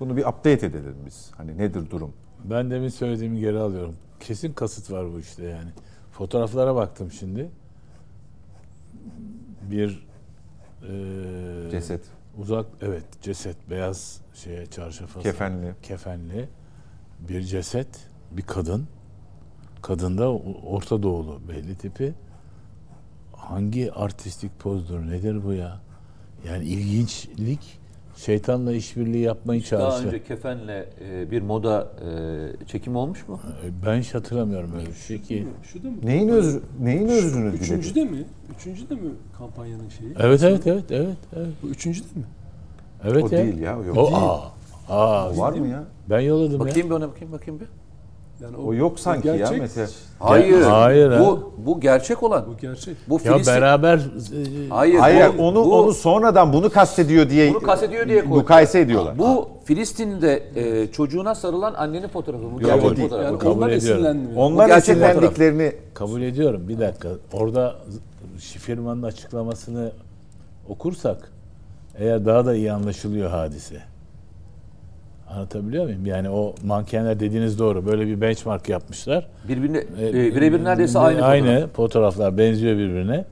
Bunu 0.00 0.16
bir 0.16 0.22
update 0.24 0.66
edelim 0.66 0.96
biz. 1.06 1.30
Hani 1.36 1.58
nedir 1.58 1.90
durum? 1.90 2.12
Ben 2.44 2.70
demin 2.70 2.88
söylediğimi 2.88 3.40
geri 3.40 3.58
alıyorum. 3.58 3.94
Kesin 4.20 4.52
kasıt 4.52 4.90
var 4.90 5.12
bu 5.14 5.20
işte 5.20 5.44
yani. 5.44 5.70
Fotoğraflara 6.12 6.74
baktım 6.74 7.12
şimdi. 7.12 7.48
Bir 9.70 10.06
e, 10.88 11.70
Ceset. 11.70 12.00
Uzak 12.38 12.66
evet 12.82 13.04
ceset 13.22 13.56
beyaz 13.70 14.20
şeye 14.34 14.66
çarşafa 14.66 15.20
Kefenli. 15.20 15.74
kefenli 15.82 16.48
bir 17.28 17.42
ceset 17.42 17.88
bir 18.32 18.42
kadın 18.42 18.86
kadında 19.82 20.32
Orta 20.66 21.02
Doğulu 21.02 21.40
belli 21.48 21.74
tipi 21.74 22.14
hangi 23.32 23.92
artistik 23.92 24.58
pozdur 24.60 25.00
nedir 25.00 25.44
bu 25.44 25.52
ya 25.52 25.80
yani 26.48 26.64
ilginçlik 26.64 27.78
şeytanla 28.16 28.72
işbirliği 28.72 29.22
yapmayı 29.22 29.60
Daha 29.60 29.68
çağrıştı. 29.68 30.06
önce 30.06 30.24
kefenle 30.24 30.88
e, 31.00 31.30
bir 31.30 31.42
moda 31.42 31.92
e, 32.62 32.66
çekimi 32.66 32.98
olmuş 32.98 33.28
mu? 33.28 33.40
Ben 33.86 34.00
hiç 34.00 34.14
hatırlamıyorum 34.14 34.72
öyle 34.76 34.86
bir 34.88 34.94
şey 34.94 35.22
ki. 35.22 35.46
Şu 35.62 35.82
da 35.82 35.90
mı? 35.90 35.96
Neyin 36.02 36.28
özrü 36.28 36.62
neyin 36.80 37.08
özrünü 37.08 37.52
diledi? 37.52 37.62
Üçüncü 37.64 37.94
de 37.94 38.04
mi? 38.04 38.24
Üçüncü 38.58 38.88
de 38.90 38.94
mi 38.94 39.10
kampanyanın 39.38 39.88
şeyi? 39.88 40.12
Evet 40.18 40.42
evet 40.42 40.66
evet 40.66 40.84
evet 40.90 41.16
evet. 41.36 41.48
Bu 41.62 41.66
üçüncü 41.68 42.00
de 42.00 42.06
mi? 42.14 42.24
Evet 43.04 43.24
O 43.24 43.36
ya. 43.36 43.42
değil 43.44 43.58
ya, 43.58 43.72
yok 43.72 43.96
O, 43.98 44.06
değil. 44.06 44.16
aa, 44.16 44.50
aa, 44.88 45.38
Var 45.38 45.52
mı 45.52 45.68
ya? 45.68 45.84
ben 46.10 46.20
yolladım 46.20 46.52
ya. 46.60 46.60
Bakayım 46.60 46.90
bir 46.90 46.94
ona 46.94 47.08
bakayım 47.08 47.32
bakayım 47.32 47.60
bir. 47.60 47.66
Yani 48.42 48.56
O 48.56 48.74
yok 48.74 49.00
sanki 49.00 49.28
ya 49.28 49.36
gerçek, 49.36 49.60
Mete. 49.60 49.86
Hayır. 50.18 50.62
Hayır 50.62 51.10
ha. 51.10 51.20
Bu 51.20 51.52
bu 51.66 51.80
gerçek 51.80 52.22
olan. 52.22 52.46
Bu 52.46 52.56
gerçek. 52.56 52.96
Bu 53.08 53.14
Ya 53.24 53.32
Filistin. 53.32 53.54
beraber 53.54 53.96
e, 53.98 54.68
Hayır. 54.68 54.98
Hayır 54.98 55.38
bu- 55.38 55.42
onu 55.42 55.64
bu- 55.64 55.74
onu 55.80 55.92
sonradan 55.94 56.52
bunu 56.52 56.70
kastediyor 56.70 57.30
diye 57.30 57.50
Bunu 57.54 57.60
kastediyor 57.62 58.08
diye 58.08 58.20
koydu. 58.20 58.34
mukayese 58.34 58.80
ediyorlar. 58.80 59.18
Bu 59.18 59.48
Filistin'de 59.64 60.42
e, 60.54 60.86
çocuğuna 60.86 61.34
sarılan 61.34 61.74
annenin 61.74 62.08
fotoğrafı. 62.08 62.42
Bu 62.54 62.58
gerçek 62.60 62.84
o 62.84 62.88
fotoğrafı. 62.94 63.24
Yani 63.24 63.38
Kabul 63.38 63.70
ediyorum. 63.70 63.74
esinlenmiyor. 64.04 64.36
Onlar 64.36 64.70
esinlendiklerini 64.78 65.72
kabul 65.94 66.22
ediyorum. 66.22 66.68
Bir 66.68 66.78
dakika. 66.78 67.08
Orada 67.32 67.74
firmanın 68.38 69.02
açıklamasını 69.02 69.92
okursak 70.68 71.32
eğer 71.98 72.26
daha 72.26 72.46
da 72.46 72.54
iyi 72.54 72.72
anlaşılıyor 72.72 73.30
hadise. 73.30 73.76
Anlatabiliyor 75.30 75.84
muyum? 75.84 76.06
Yani 76.06 76.30
o 76.30 76.54
mankenler 76.64 77.20
dediğiniz 77.20 77.58
doğru. 77.58 77.86
Böyle 77.86 78.06
bir 78.06 78.20
benchmark 78.20 78.68
yapmışlar. 78.68 79.26
Birbirine 79.48 79.84
E, 80.00 80.08
e, 80.08 80.14
birebir 80.14 80.64
neredeyse 80.64 80.98
aynı. 80.98 81.24
Aynı 81.24 81.46
fotoğraf. 81.46 81.72
fotoğraflar 81.76 82.38
benziyor 82.38 82.78
birbirine. 82.78 83.24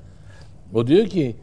O 0.74 0.86
diyor 0.86 1.06
ki 1.06 1.36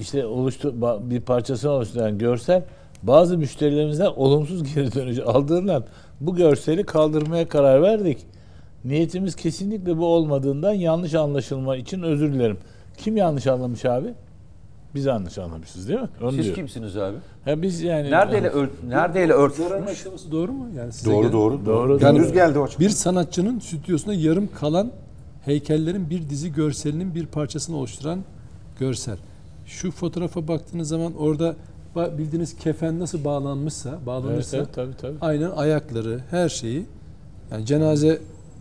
işte 0.00 0.26
oluştu 0.26 0.74
bir 1.10 1.20
parçasını 1.20 1.70
oluşturan 1.70 2.18
görsel 2.18 2.62
bazı 3.02 3.38
müşterilerimizden 3.38 4.10
olumsuz 4.16 4.74
geri 4.74 4.94
dönüş 4.94 5.18
aldığından 5.18 5.84
bu 6.20 6.34
görseli 6.36 6.84
kaldırmaya 6.84 7.48
karar 7.48 7.82
verdik. 7.82 8.18
Niyetimiz 8.84 9.36
kesinlikle 9.36 9.98
bu 9.98 10.06
olmadığından 10.06 10.72
yanlış 10.72 11.14
anlaşılma 11.14 11.76
için 11.76 12.02
özür 12.02 12.32
dilerim. 12.32 12.58
Kim 12.96 13.16
yanlış 13.16 13.46
anlamış 13.46 13.84
abi? 13.84 14.14
Biz 14.94 15.04
yanlış 15.04 15.38
anlamışız 15.38 15.88
değil 15.88 16.00
mi? 16.00 16.08
Onu 16.22 16.32
Siz 16.32 16.44
diyor. 16.44 16.54
kimsiniz 16.54 16.96
abi? 16.96 17.16
Ha 17.44 17.62
biz 17.62 17.82
yani 17.82 18.10
Neredeyle 18.10 18.48
ör, 18.48 18.68
neredeyle 18.88 19.32
Zoran'ın 19.32 19.82
örtüşmüş? 19.86 20.20
doğru 20.30 20.52
mu? 20.52 20.68
Yani 20.76 20.92
size 20.92 21.10
Doğru 21.10 21.20
gelen- 21.20 21.32
doğru. 21.32 21.66
Doğru, 21.66 21.98
Gündüz 21.98 22.24
doğru. 22.26 22.32
geldi 22.34 22.58
o. 22.58 22.68
Bir 22.80 22.88
sanatçının 22.90 23.58
stüdyosunda 23.58 24.14
yarım 24.14 24.48
kalan 24.54 24.92
heykellerin 25.44 26.10
bir 26.10 26.30
dizi 26.30 26.52
görselinin 26.52 27.14
bir 27.14 27.26
parçasını 27.26 27.76
oluşturan 27.76 28.18
görsel. 28.80 29.16
Şu 29.66 29.90
fotoğrafa 29.90 30.48
baktığınız 30.48 30.88
zaman 30.88 31.14
orada 31.16 31.56
ba- 31.96 32.18
bildiğiniz 32.18 32.56
kefen 32.56 33.00
nasıl 33.00 33.24
bağlanmışsa, 33.24 33.90
Evet, 33.90 34.06
bağlanırsa 34.06 34.56
evet, 34.56 34.68
tabii 34.74 34.96
tabii. 35.00 35.16
aynen 35.20 35.50
ayakları, 35.50 36.20
her 36.30 36.48
şeyi 36.48 36.86
yani 37.52 37.66
cenaze 37.66 38.18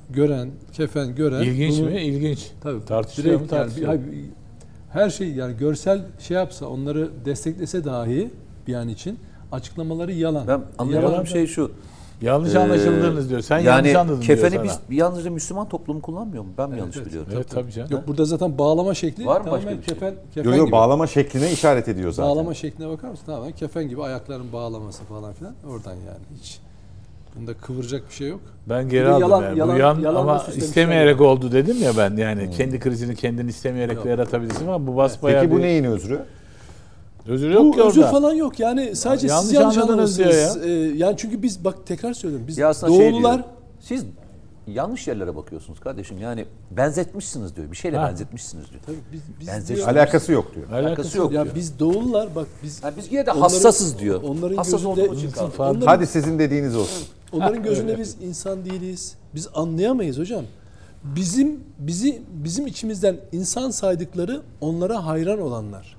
gören, 0.10 0.50
kefen 0.74 1.16
gören 1.16 1.42
İlginç 1.44 1.80
bunu- 1.80 1.90
mi? 1.90 2.02
İlginç. 2.02 2.48
Tabii. 2.62 2.86
Tartışılıyor 2.86 3.34
mu? 3.34 3.40
direkt 3.40 3.54
yani 3.54 3.62
bir- 3.66 3.68
Tartışılıyor. 3.68 3.88
hayır, 3.90 4.26
her 4.94 5.10
şey 5.10 5.32
yani 5.34 5.58
görsel 5.58 6.02
şey 6.20 6.38
yapsa, 6.38 6.66
onları 6.68 7.10
desteklese 7.26 7.86
dahi 7.86 8.32
bir 8.68 8.74
an 8.74 8.88
için 8.90 9.20
açıklamaları 9.52 10.12
yalan. 10.14 10.48
Ben 10.48 10.62
anlayamadığım 10.78 11.14
Yalan- 11.14 11.26
şey 11.26 11.48
şu. 11.48 11.72
Yanlış 12.22 12.56
Ee, 12.56 12.60
anlaşıldınız 12.60 13.30
diyor. 13.30 13.42
Sen 13.42 13.58
yani 13.60 13.68
yanlış 13.68 13.96
anladın 13.96 14.22
kefeni 14.22 14.52
diyor 14.52 14.64
biz 14.64 14.72
sana. 14.72 14.82
yalnızca 14.90 15.32
Müslüman 15.32 15.70
toplumu 15.70 16.02
kullanmıyor 16.02 16.44
mu? 16.44 16.50
Ben 16.58 16.70
mi 16.70 16.80
yanlış 16.80 16.98
evet. 16.98 17.08
biliyorum? 17.08 17.32
Evet 17.36 17.50
tabii 17.50 17.72
canım. 17.72 17.92
Yok 17.92 18.08
burada 18.08 18.26
zaten 18.26 18.58
bağlama 18.58 18.94
şekli 18.94 19.26
Var 19.26 19.38
mı 19.38 19.44
tamamen 19.46 19.66
başka 19.66 19.82
bir 19.82 19.86
şey? 19.86 19.94
kefen, 19.94 20.16
kefen 20.34 20.50
Yo 20.52 20.58
yo 20.58 20.64
gibi. 20.66 20.72
bağlama 20.72 21.08
şekline 21.08 21.52
işaret 21.52 21.88
ediyor 21.88 22.12
zaten. 22.12 22.32
Bağlama 22.32 22.54
şekline 22.54 22.90
bakar 22.90 23.10
mısın? 23.10 23.26
Tamamen 23.26 23.52
kefen 23.52 23.90
gibi 23.90 24.04
ayakların 24.04 24.54
bağlaması 24.54 25.04
falan 25.04 25.34
filan. 25.34 25.54
Oradan 25.70 25.94
yani 25.94 26.20
hiç. 26.40 26.60
Bunda 27.36 27.54
kıvıracak 27.54 28.10
bir 28.10 28.14
şey 28.14 28.28
yok. 28.28 28.40
Ben 28.70 28.90
geri 28.90 29.08
aldım 29.10 29.22
yalan- 29.22 29.44
yani. 29.44 29.60
yalan- 29.60 29.76
Bu 29.76 29.80
yan 29.80 30.00
yalanla 30.00 30.20
ama 30.32 30.46
istemeyerek 30.58 31.20
yani. 31.20 31.28
oldu 31.30 31.52
dedim 31.52 31.78
ya 31.84 31.92
ben 31.98 32.16
yani 32.18 32.50
kendi 32.52 32.80
krizini 32.80 33.16
kendin 33.16 33.48
istemeyerek 33.48 33.96
Yok. 33.96 34.06
yaratabilirsin 34.06 34.68
ama 34.68 34.88
bu 34.88 34.96
basbayağı 34.96 35.42
Peki 35.42 35.52
bu 35.54 35.58
bir 35.58 35.62
neyin 35.64 35.84
özrü? 35.84 36.20
özür 37.28 37.52
yok 37.52 37.64
Bu 37.66 37.72
ki 37.72 37.82
özür 37.84 38.02
orada. 38.02 38.12
falan 38.12 38.34
yok 38.34 38.60
yani 38.60 38.96
sadece 38.96 39.28
Yanlış 39.28 39.46
siz 39.46 39.54
yanlış 39.54 39.78
anladınız 39.78 40.18
diyor 40.18 40.32
Ee, 40.64 40.70
yani 40.98 41.16
çünkü 41.18 41.42
biz 41.44 41.66
bak 41.66 41.76
tekrar 41.86 42.14
söylüyorum 42.14 42.48
biz 42.48 42.58
Ya 42.58 42.74
şey 42.74 42.90
doğulular 42.90 43.36
diyor, 43.36 43.46
siz 43.80 44.06
yanlış 44.68 45.08
yerlere 45.08 45.36
bakıyorsunuz 45.36 45.80
kardeşim. 45.80 46.18
Yani 46.18 46.46
benzetmişsiniz 46.72 47.56
diyor. 47.56 47.72
Bir 47.72 47.76
şeyle 47.76 47.98
Ha. 47.98 48.08
benzetmişsiniz 48.10 48.70
diyor. 48.72 48.82
Tabii 48.86 48.98
biz, 49.14 49.22
biz 49.40 49.70
diyor- 49.70 49.88
Alakası 49.88 50.32
yok 50.32 50.56
diyor. 50.56 50.72
Alakası 50.72 51.18
yok. 51.18 51.32
ya 51.34 51.44
diyor. 51.44 51.56
biz 51.56 51.80
doğulular 51.80 52.36
bak 52.36 52.48
biz 52.64 52.84
Yani 52.84 52.94
biz 52.98 53.12
yine 53.12 53.26
de 53.26 53.32
Onların- 53.32 53.42
hassasız 53.42 54.00
diyor. 54.00 54.22
onların 54.24 54.56
Hassas 54.56 54.84
gözünde-. 54.84 55.50
Falan. 55.50 55.72
onların, 55.76 55.88
Hadi 55.88 56.08
sizin 56.08 56.40
dediğiniz 56.40 56.76
olsun. 56.76 57.08
onların 57.32 57.64
gözünde 57.64 57.98
biz 57.98 58.18
insan 58.22 58.66
değiliz. 58.66 59.16
Biz 59.36 59.48
anlayamayız 59.54 60.18
hocam. 60.20 60.44
Bizim 61.04 61.60
bizi 61.80 62.22
bizim 62.30 62.68
içimizden 62.68 63.18
insan 63.32 63.70
saydıkları 63.72 64.42
onlara 64.62 65.06
hayran 65.06 65.42
olanlar. 65.42 65.98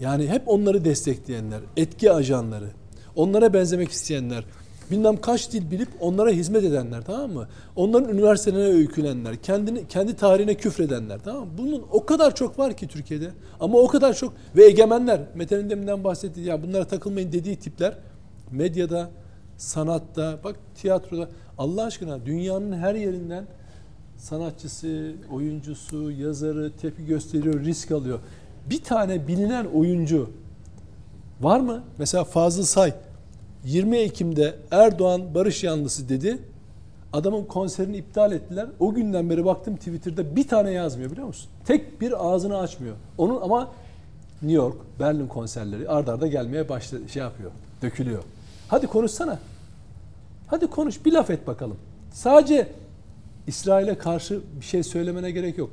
Yani 0.00 0.28
hep 0.28 0.42
onları 0.48 0.84
destekleyenler, 0.84 1.60
etki 1.76 2.12
ajanları, 2.12 2.68
onlara 3.16 3.54
benzemek 3.54 3.90
isteyenler, 3.92 4.44
bilmem 4.90 5.20
kaç 5.20 5.52
dil 5.52 5.70
bilip 5.70 5.88
onlara 6.00 6.30
hizmet 6.30 6.64
edenler 6.64 7.02
tamam 7.02 7.30
mı? 7.30 7.48
Onların 7.76 8.14
üniversitelerine 8.14 8.74
öykülenler, 8.74 9.36
kendini 9.36 9.88
kendi 9.88 10.16
tarihine 10.16 10.54
küfredenler 10.54 11.18
tamam 11.24 11.42
mı? 11.42 11.50
Bunun 11.58 11.84
o 11.92 12.06
kadar 12.06 12.34
çok 12.34 12.58
var 12.58 12.76
ki 12.76 12.88
Türkiye'de. 12.88 13.30
Ama 13.60 13.78
o 13.78 13.88
kadar 13.88 14.14
çok 14.14 14.32
ve 14.56 14.64
egemenler, 14.64 15.20
Mete'nin 15.34 15.70
deminden 15.70 16.04
bahsettiği 16.04 16.46
ya 16.46 16.62
bunlara 16.62 16.84
takılmayın 16.84 17.32
dediği 17.32 17.56
tipler 17.56 17.94
medyada, 18.50 19.10
sanatta, 19.56 20.38
bak 20.44 20.56
tiyatroda 20.74 21.28
Allah 21.58 21.84
aşkına 21.84 22.26
dünyanın 22.26 22.72
her 22.72 22.94
yerinden 22.94 23.46
sanatçısı, 24.16 25.12
oyuncusu, 25.32 26.10
yazarı 26.10 26.72
tepki 26.80 27.06
gösteriyor, 27.06 27.60
risk 27.60 27.90
alıyor. 27.90 28.18
Bir 28.70 28.82
tane 28.82 29.28
bilinen 29.28 29.64
oyuncu 29.64 30.30
var 31.40 31.60
mı? 31.60 31.82
Mesela 31.98 32.24
Fazıl 32.24 32.62
Say 32.62 32.94
20 33.64 33.96
Ekim'de 33.96 34.54
Erdoğan 34.70 35.34
barış 35.34 35.64
yanlısı 35.64 36.08
dedi. 36.08 36.38
Adamın 37.12 37.44
konserini 37.44 37.96
iptal 37.96 38.32
ettiler. 38.32 38.66
O 38.80 38.94
günden 38.94 39.30
beri 39.30 39.44
baktım 39.44 39.76
Twitter'da 39.76 40.36
bir 40.36 40.48
tane 40.48 40.70
yazmıyor 40.70 41.10
biliyor 41.10 41.26
musun? 41.26 41.50
Tek 41.64 42.00
bir 42.00 42.26
ağzını 42.26 42.58
açmıyor. 42.58 42.96
Onun 43.18 43.40
ama 43.40 43.70
New 44.42 44.56
York, 44.56 44.76
Berlin 45.00 45.26
konserleri 45.26 45.88
ardarda 45.88 46.12
arda 46.12 46.26
gelmeye 46.26 46.68
başladı. 46.68 47.08
Şey 47.08 47.22
yapıyor, 47.22 47.50
dökülüyor. 47.82 48.22
Hadi 48.68 48.86
konuşsana. 48.86 49.38
Hadi 50.46 50.66
konuş, 50.66 51.04
bir 51.04 51.12
laf 51.12 51.30
et 51.30 51.46
bakalım. 51.46 51.76
Sadece 52.12 52.68
İsrail'e 53.46 53.98
karşı 53.98 54.40
bir 54.60 54.64
şey 54.64 54.82
söylemene 54.82 55.30
gerek 55.30 55.58
yok. 55.58 55.70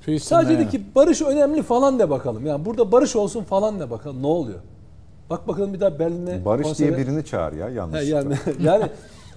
Filistin'de 0.00 0.28
Sadece 0.28 0.58
de 0.58 0.68
ki 0.68 0.82
barış 0.94 1.22
önemli 1.22 1.62
falan 1.62 1.98
de 1.98 2.10
bakalım. 2.10 2.46
Yani 2.46 2.64
burada 2.64 2.92
barış 2.92 3.16
olsun 3.16 3.44
falan 3.44 3.80
de 3.80 3.90
bakalım 3.90 4.22
ne 4.22 4.26
oluyor. 4.26 4.58
Bak 5.30 5.48
bakalım 5.48 5.74
bir 5.74 5.80
daha 5.80 5.98
Berlin'e 5.98 6.44
Barış 6.44 6.66
konsere- 6.66 6.88
diye 6.88 6.98
birini 6.98 7.24
çağır 7.24 7.52
ya 7.52 7.68
yanlış. 7.68 8.08
yani 8.08 8.34
yani 8.60 8.86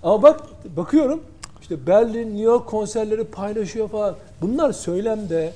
ama 0.04 0.24
bak 0.24 0.40
bakıyorum 0.78 1.22
işte 1.62 1.88
Berlin, 1.88 2.28
New 2.28 2.42
York 2.44 2.68
konserleri 2.68 3.24
paylaşıyor 3.24 3.88
falan. 3.90 4.16
Bunlar 4.42 4.72
söylemde, 4.74 5.54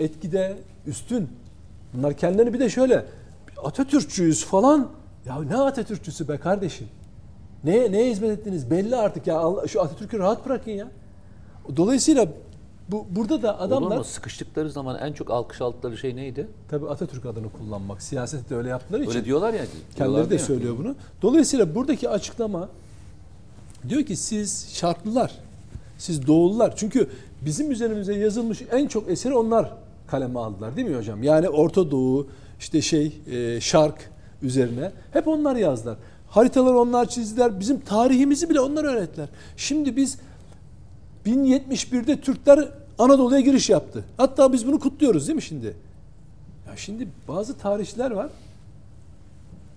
etkide 0.00 0.56
üstün. 0.86 1.28
Bunlar 1.94 2.14
kendilerini 2.14 2.54
bir 2.54 2.60
de 2.60 2.70
şöyle 2.70 3.04
Atatürkçüyüz 3.64 4.44
falan. 4.44 4.88
Ya 5.26 5.42
ne 5.42 5.56
Atatürkçüsü 5.56 6.28
be 6.28 6.36
kardeşim? 6.36 6.88
Neye, 7.64 7.92
neye 7.92 8.10
hizmet 8.10 8.38
ettiniz? 8.38 8.70
Belli 8.70 8.96
artık 8.96 9.26
ya. 9.26 9.38
Allah, 9.38 9.66
şu 9.68 9.82
Atatürk'ü 9.82 10.18
rahat 10.18 10.46
bırakın 10.46 10.70
ya. 10.70 10.88
Dolayısıyla 11.76 12.28
bu 12.88 13.06
burada 13.10 13.42
da 13.42 13.54
Olur 13.56 13.66
adamlar 13.66 13.98
mu? 13.98 14.04
Sıkıştıkları 14.04 14.70
zaman 14.70 14.98
en 14.98 15.12
çok 15.12 15.30
alkış 15.30 15.60
aldıkları 15.60 15.98
şey 15.98 16.16
neydi? 16.16 16.48
tabii 16.68 16.88
Atatürk 16.88 17.26
adını 17.26 17.52
kullanmak. 17.52 18.02
Siyasette 18.02 18.54
öyle 18.54 18.68
yaptıkları 18.68 19.02
için. 19.02 19.12
Öyle 19.12 19.24
diyorlar 19.24 19.54
ya. 19.54 19.60
Kendileri 19.60 19.96
diyorlardı 19.96 20.30
de 20.30 20.34
ya. 20.34 20.40
söylüyor 20.40 20.74
bunu. 20.78 20.94
Dolayısıyla 21.22 21.74
buradaki 21.74 22.08
açıklama 22.08 22.68
diyor 23.88 24.02
ki 24.02 24.16
siz 24.16 24.68
şartlılar, 24.72 25.32
siz 25.98 26.26
doğullar. 26.26 26.76
Çünkü 26.76 27.10
bizim 27.42 27.70
üzerimize 27.70 28.14
yazılmış 28.14 28.62
en 28.72 28.86
çok 28.86 29.10
eseri 29.10 29.34
onlar 29.34 29.72
kaleme 30.06 30.38
aldılar 30.38 30.76
değil 30.76 30.88
mi 30.88 30.96
hocam? 30.96 31.22
Yani 31.22 31.48
Orta 31.48 31.90
Doğu, 31.90 32.26
işte 32.58 32.82
şey, 32.82 33.20
e, 33.30 33.60
Şark 33.60 34.10
üzerine 34.42 34.92
hep 35.12 35.28
onlar 35.28 35.56
yazdılar. 35.56 35.96
Haritaları 36.28 36.78
onlar 36.78 37.08
çizdiler. 37.08 37.60
Bizim 37.60 37.80
tarihimizi 37.80 38.50
bile 38.50 38.60
onlar 38.60 38.84
öğrettiler. 38.84 39.28
Şimdi 39.56 39.96
biz 39.96 40.18
1071'de 41.26 42.20
Türkler 42.20 42.68
Anadolu'ya 42.98 43.40
giriş 43.40 43.70
yaptı. 43.70 44.04
Hatta 44.16 44.52
biz 44.52 44.66
bunu 44.66 44.80
kutluyoruz 44.80 45.26
değil 45.26 45.36
mi 45.36 45.42
şimdi? 45.42 45.66
Ya 46.66 46.76
şimdi 46.76 47.08
bazı 47.28 47.58
tarihçiler 47.58 48.10
var. 48.10 48.28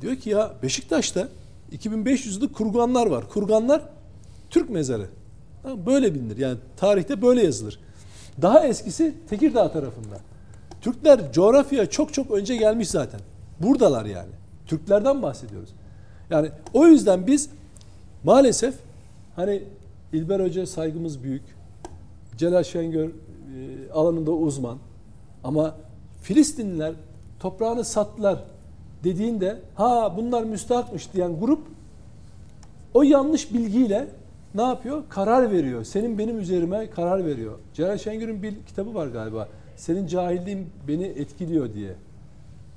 Diyor 0.01 0.15
ki 0.15 0.30
ya 0.30 0.53
Beşiktaş'ta 0.63 1.27
2500'lük 1.71 2.51
kurganlar 2.51 3.07
var. 3.07 3.30
Kurganlar 3.30 3.81
Türk 4.49 4.69
mezarı. 4.69 5.05
Böyle 5.85 6.13
bilinir. 6.13 6.38
Yani 6.38 6.57
tarihte 6.77 7.21
böyle 7.21 7.43
yazılır. 7.43 7.80
Daha 8.41 8.67
eskisi 8.67 9.13
Tekirdağ 9.30 9.71
tarafında. 9.71 10.19
Türkler 10.81 11.34
coğrafyaya 11.34 11.89
çok 11.89 12.13
çok 12.13 12.31
önce 12.31 12.55
gelmiş 12.55 12.89
zaten. 12.89 13.19
Buradalar 13.59 14.05
yani. 14.05 14.31
Türklerden 14.67 15.21
bahsediyoruz. 15.21 15.69
Yani 16.30 16.49
o 16.73 16.88
yüzden 16.88 17.27
biz 17.27 17.49
maalesef 18.23 18.76
hani 19.35 19.63
İlber 20.14 20.40
Hoca 20.40 20.65
saygımız 20.65 21.23
büyük. 21.23 21.44
Celal 22.38 22.64
Şengör 22.64 23.07
e, 23.10 23.11
alanında 23.94 24.31
uzman. 24.31 24.77
Ama 25.44 25.76
Filistinliler 26.22 26.94
toprağını 27.40 27.84
sattılar 27.86 28.44
dediğinde 29.03 29.57
ha 29.76 30.14
bunlar 30.18 30.44
müstahakmış 30.44 31.14
diyen 31.14 31.40
grup 31.40 31.61
o 32.94 33.03
yanlış 33.03 33.53
bilgiyle 33.53 34.07
ne 34.56 34.61
yapıyor? 34.61 35.03
Karar 35.10 35.52
veriyor. 35.52 35.84
Senin 35.84 36.18
benim 36.18 36.40
üzerime 36.40 36.90
karar 36.90 37.26
veriyor. 37.26 37.53
Celal 37.73 37.98
Şengör'ün 37.98 38.44
bir 38.44 38.53
kitabı 38.68 38.94
var 38.94 39.07
galiba. 39.07 39.48
Senin 39.76 40.07
cahilliğin 40.07 40.68
beni 40.88 41.03
etkiliyor 41.03 41.73
diye. 41.73 41.94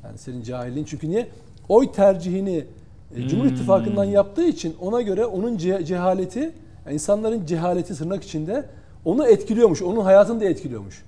Yani 0.05 0.19
senin 0.19 0.43
cahilliğin 0.43 0.85
çünkü 0.87 1.11
niye? 1.11 1.29
Oy 1.69 1.93
tercihini 1.93 2.65
e, 3.17 3.29
Cumhur 3.29 3.47
İttifakı'ndan 3.47 4.05
yaptığı 4.05 4.45
için 4.45 4.77
ona 4.81 5.03
göre 5.03 5.27
onun 5.27 5.57
ce- 5.59 5.85
cehaleti, 5.85 6.53
yani 6.87 6.95
insanların 6.95 7.47
cehaleti 7.47 7.95
tırnak 7.95 8.25
içinde 8.25 8.65
onu 9.05 9.27
etkiliyormuş. 9.27 9.83
Onun 9.83 10.01
hayatını 10.01 10.41
da 10.41 10.45
etkiliyormuş. 10.45 11.03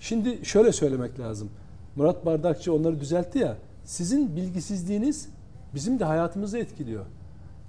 Şimdi 0.00 0.44
şöyle 0.44 0.72
söylemek 0.72 1.20
lazım. 1.20 1.50
Murat 1.96 2.26
Bardakçı 2.26 2.74
onları 2.74 3.00
düzeltti 3.00 3.38
ya. 3.38 3.56
Sizin 3.84 4.36
bilgisizliğiniz 4.36 5.28
bizim 5.74 5.98
de 5.98 6.04
hayatımızı 6.04 6.58
etkiliyor. 6.58 7.04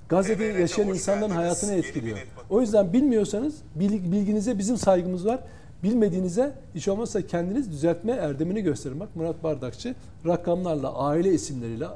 Gazze'de 0.09 0.43
yaşayan 0.43 0.87
insanların 0.87 1.31
hayatını 1.31 1.71
etkiliyor. 1.73 2.17
O 2.49 2.61
yüzden 2.61 2.93
bilmiyorsanız 2.93 3.55
bil- 3.75 4.11
bilginize 4.11 4.57
bizim 4.57 4.77
saygımız 4.77 5.25
var. 5.25 5.39
Bilmediğinize 5.83 6.53
hiç 6.75 6.87
olmazsa 6.87 7.21
kendiniz 7.27 7.71
düzeltme 7.71 8.11
erdemini 8.11 8.61
gösterin. 8.61 8.99
Bak 8.99 9.15
Murat 9.15 9.43
Bardakçı 9.43 9.95
rakamlarla, 10.27 10.93
aile 10.95 11.33
isimleriyle 11.33 11.87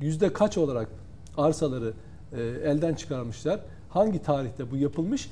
yüzde 0.00 0.32
kaç 0.32 0.58
olarak 0.58 0.88
arsaları 1.36 1.92
e, 2.32 2.40
elden 2.42 2.94
çıkarmışlar. 2.94 3.60
Hangi 3.90 4.22
tarihte 4.22 4.70
bu 4.70 4.76
yapılmış? 4.76 5.30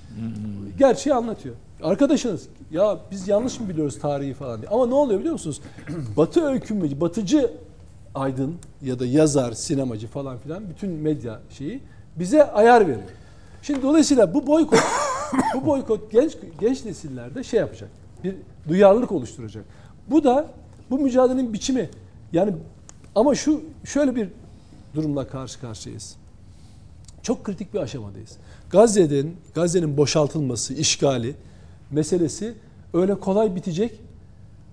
Gerçeği 0.78 1.15
anlatıyor. 1.15 1.55
Arkadaşınız 1.83 2.49
ya 2.70 2.99
biz 3.11 3.28
yanlış 3.28 3.61
mı 3.61 3.69
biliyoruz 3.69 3.99
tarihi 3.99 4.35
falan 4.35 4.61
diye. 4.61 4.70
Ama 4.70 4.87
ne 4.87 4.95
oluyor 4.95 5.20
biliyor 5.20 5.33
musunuz? 5.33 5.61
Batı 6.16 6.45
öykümü, 6.45 7.01
batıcı 7.01 7.51
aydın 8.15 8.55
ya 8.83 8.99
da 8.99 9.07
yazar, 9.07 9.53
sinemacı 9.53 10.07
falan 10.07 10.39
filan 10.39 10.70
bütün 10.70 10.91
medya 10.91 11.41
şeyi 11.51 11.81
bize 12.16 12.53
ayar 12.53 12.81
veriyor. 12.81 13.01
Şimdi 13.62 13.83
dolayısıyla 13.83 14.35
bu 14.35 14.47
boykot 14.47 14.78
bu 15.55 15.66
boykot 15.66 16.12
genç 16.12 16.37
genç 16.61 16.85
nesillerde 16.85 17.45
şey 17.45 17.61
yapacak. 17.61 17.91
Bir 18.24 18.35
duyarlılık 18.69 19.12
oluşturacak. 19.12 19.65
Bu 20.11 20.24
da 20.24 20.47
bu 20.91 20.99
mücadelenin 20.99 21.53
biçimi. 21.53 21.91
Yani 22.33 22.55
ama 23.15 23.35
şu 23.35 23.61
şöyle 23.85 24.16
bir 24.16 24.28
durumla 24.95 25.28
karşı 25.28 25.61
karşıyayız. 25.61 26.16
Çok 27.27 27.44
kritik 27.44 27.74
bir 27.74 27.78
aşamadayız. 27.78 28.36
Gazze'nin 28.70 29.36
Gazze'nin 29.55 29.97
boşaltılması, 29.97 30.74
işgali 30.74 31.35
meselesi 31.90 32.55
öyle 32.94 33.15
kolay 33.15 33.57
bitecek 33.57 34.01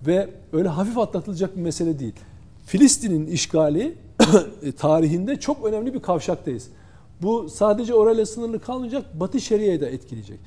ve 0.06 0.30
öyle 0.52 0.68
hafif 0.68 0.98
atlatılacak 0.98 1.56
bir 1.56 1.60
mesele 1.60 1.98
değil. 1.98 2.12
Filistin'in 2.66 3.26
işgali 3.26 3.94
tarihinde 4.78 5.40
çok 5.40 5.64
önemli 5.64 5.94
bir 5.94 6.00
kavşaktayız. 6.00 6.68
Bu 7.22 7.48
sadece 7.48 7.94
orayla 7.94 8.26
sınırlı 8.26 8.60
kalmayacak, 8.60 9.20
Batı 9.20 9.40
Şeria'yı 9.40 9.80
da 9.80 9.88
etkileyecek. 9.88 10.38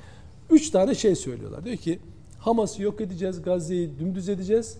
Üç 0.50 0.70
tane 0.70 0.94
şey 0.94 1.14
söylüyorlar. 1.14 1.64
Diyor 1.64 1.76
ki 1.76 1.98
Hamas'ı 2.38 2.82
yok 2.82 3.00
edeceğiz, 3.00 3.42
Gazze'yi 3.42 3.98
dümdüz 3.98 4.28
edeceğiz. 4.28 4.76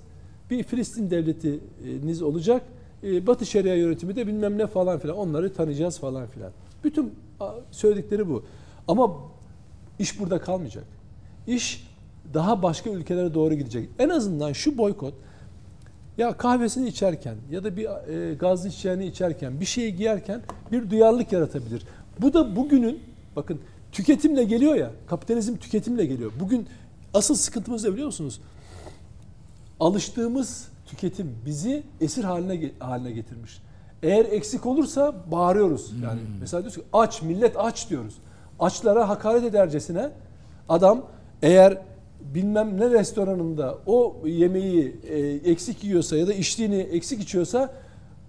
Bir 0.50 0.62
Filistin 0.62 1.10
devletiniz 1.10 2.22
olacak. 2.22 2.62
E, 3.04 3.26
Batı 3.26 3.46
Şeria 3.46 3.74
yönetimi 3.74 4.16
de 4.16 4.26
bilmem 4.26 4.58
ne 4.58 4.66
falan 4.66 4.98
filan. 4.98 5.16
Onları 5.16 5.54
tanıyacağız 5.54 5.98
falan 5.98 6.26
filan. 6.26 6.52
Bütün 6.84 7.14
söyledikleri 7.70 8.28
bu. 8.28 8.44
Ama 8.88 9.16
iş 9.98 10.20
burada 10.20 10.40
kalmayacak. 10.40 10.84
İş 11.46 11.88
daha 12.34 12.62
başka 12.62 12.90
ülkelere 12.90 13.34
doğru 13.34 13.54
gidecek. 13.54 13.88
En 13.98 14.08
azından 14.08 14.52
şu 14.52 14.78
boykot 14.78 15.14
ya 16.18 16.36
kahvesini 16.36 16.88
içerken 16.88 17.36
ya 17.50 17.64
da 17.64 17.76
bir 17.76 17.84
e, 17.84 18.34
gazlı 18.34 18.68
içeceğini 18.68 19.06
içerken 19.06 19.60
bir 19.60 19.64
şeyi 19.64 19.96
giyerken 19.96 20.42
bir 20.72 20.90
duyarlılık 20.90 21.32
yaratabilir. 21.32 21.82
Bu 22.20 22.34
da 22.34 22.56
bugünün 22.56 23.00
bakın 23.36 23.60
tüketimle 23.92 24.44
geliyor 24.44 24.74
ya 24.74 24.90
kapitalizm 25.06 25.56
tüketimle 25.56 26.06
geliyor. 26.06 26.32
Bugün 26.40 26.66
asıl 27.14 27.34
sıkıntımız 27.34 27.84
ne 27.84 27.92
biliyor 27.92 28.06
musunuz? 28.06 28.40
Alıştığımız 29.80 30.68
tüketim 30.86 31.34
bizi 31.46 31.82
esir 32.00 32.24
haline 32.24 32.70
haline 32.78 33.10
getirmiş. 33.10 33.58
Eğer 34.02 34.24
eksik 34.24 34.66
olursa 34.66 35.14
bağırıyoruz. 35.30 35.92
Yani 36.04 36.20
mesela 36.40 36.62
diyoruz 36.62 36.76
ki 36.76 36.84
aç 36.92 37.22
millet 37.22 37.56
aç 37.58 37.90
diyoruz. 37.90 38.14
Açlara 38.60 39.08
hakaret 39.08 39.44
edercesine 39.44 40.10
adam 40.68 41.02
eğer 41.42 41.78
bilmem 42.20 42.80
ne 42.80 42.90
restoranında 42.90 43.78
o 43.86 44.16
yemeği 44.26 44.96
e, 45.08 45.18
eksik 45.50 45.84
yiyorsa 45.84 46.16
ya 46.16 46.26
da 46.26 46.32
içtiğini 46.32 46.76
eksik 46.76 47.20
içiyorsa 47.20 47.72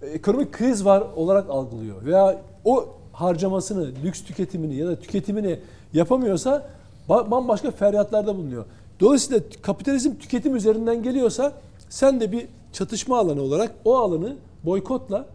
e, 0.02 0.06
ekonomik 0.06 0.52
kriz 0.52 0.84
var 0.84 1.04
olarak 1.16 1.50
algılıyor. 1.50 2.04
Veya 2.04 2.42
o 2.64 2.88
harcamasını, 3.12 3.92
lüks 4.04 4.24
tüketimini 4.24 4.74
ya 4.74 4.86
da 4.86 4.96
tüketimini 4.96 5.58
yapamıyorsa 5.92 6.66
bambaşka 7.08 7.70
feryatlarda 7.70 8.36
bulunuyor. 8.36 8.64
Dolayısıyla 9.00 9.40
kapitalizm 9.62 10.14
tüketim 10.14 10.56
üzerinden 10.56 11.02
geliyorsa 11.02 11.52
sen 11.88 12.20
de 12.20 12.32
bir 12.32 12.46
çatışma 12.72 13.18
alanı 13.18 13.42
olarak 13.42 13.72
o 13.84 13.96
alanı 13.98 14.36
boykotla 14.64 15.26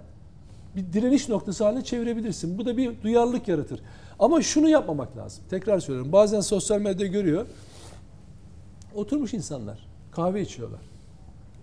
bir 0.75 0.93
direniş 0.93 1.29
noktası 1.29 1.63
haline 1.63 1.83
çevirebilirsin. 1.83 2.57
Bu 2.57 2.65
da 2.65 2.77
bir 2.77 3.01
duyarlılık 3.03 3.47
yaratır. 3.47 3.79
Ama 4.19 4.41
şunu 4.41 4.69
yapmamak 4.69 5.17
lazım. 5.17 5.43
Tekrar 5.49 5.79
söylüyorum. 5.79 6.11
Bazen 6.11 6.41
sosyal 6.41 6.79
medyada 6.79 7.05
görüyor. 7.05 7.45
Oturmuş 8.95 9.33
insanlar. 9.33 9.87
Kahve 10.11 10.41
içiyorlar. 10.41 10.81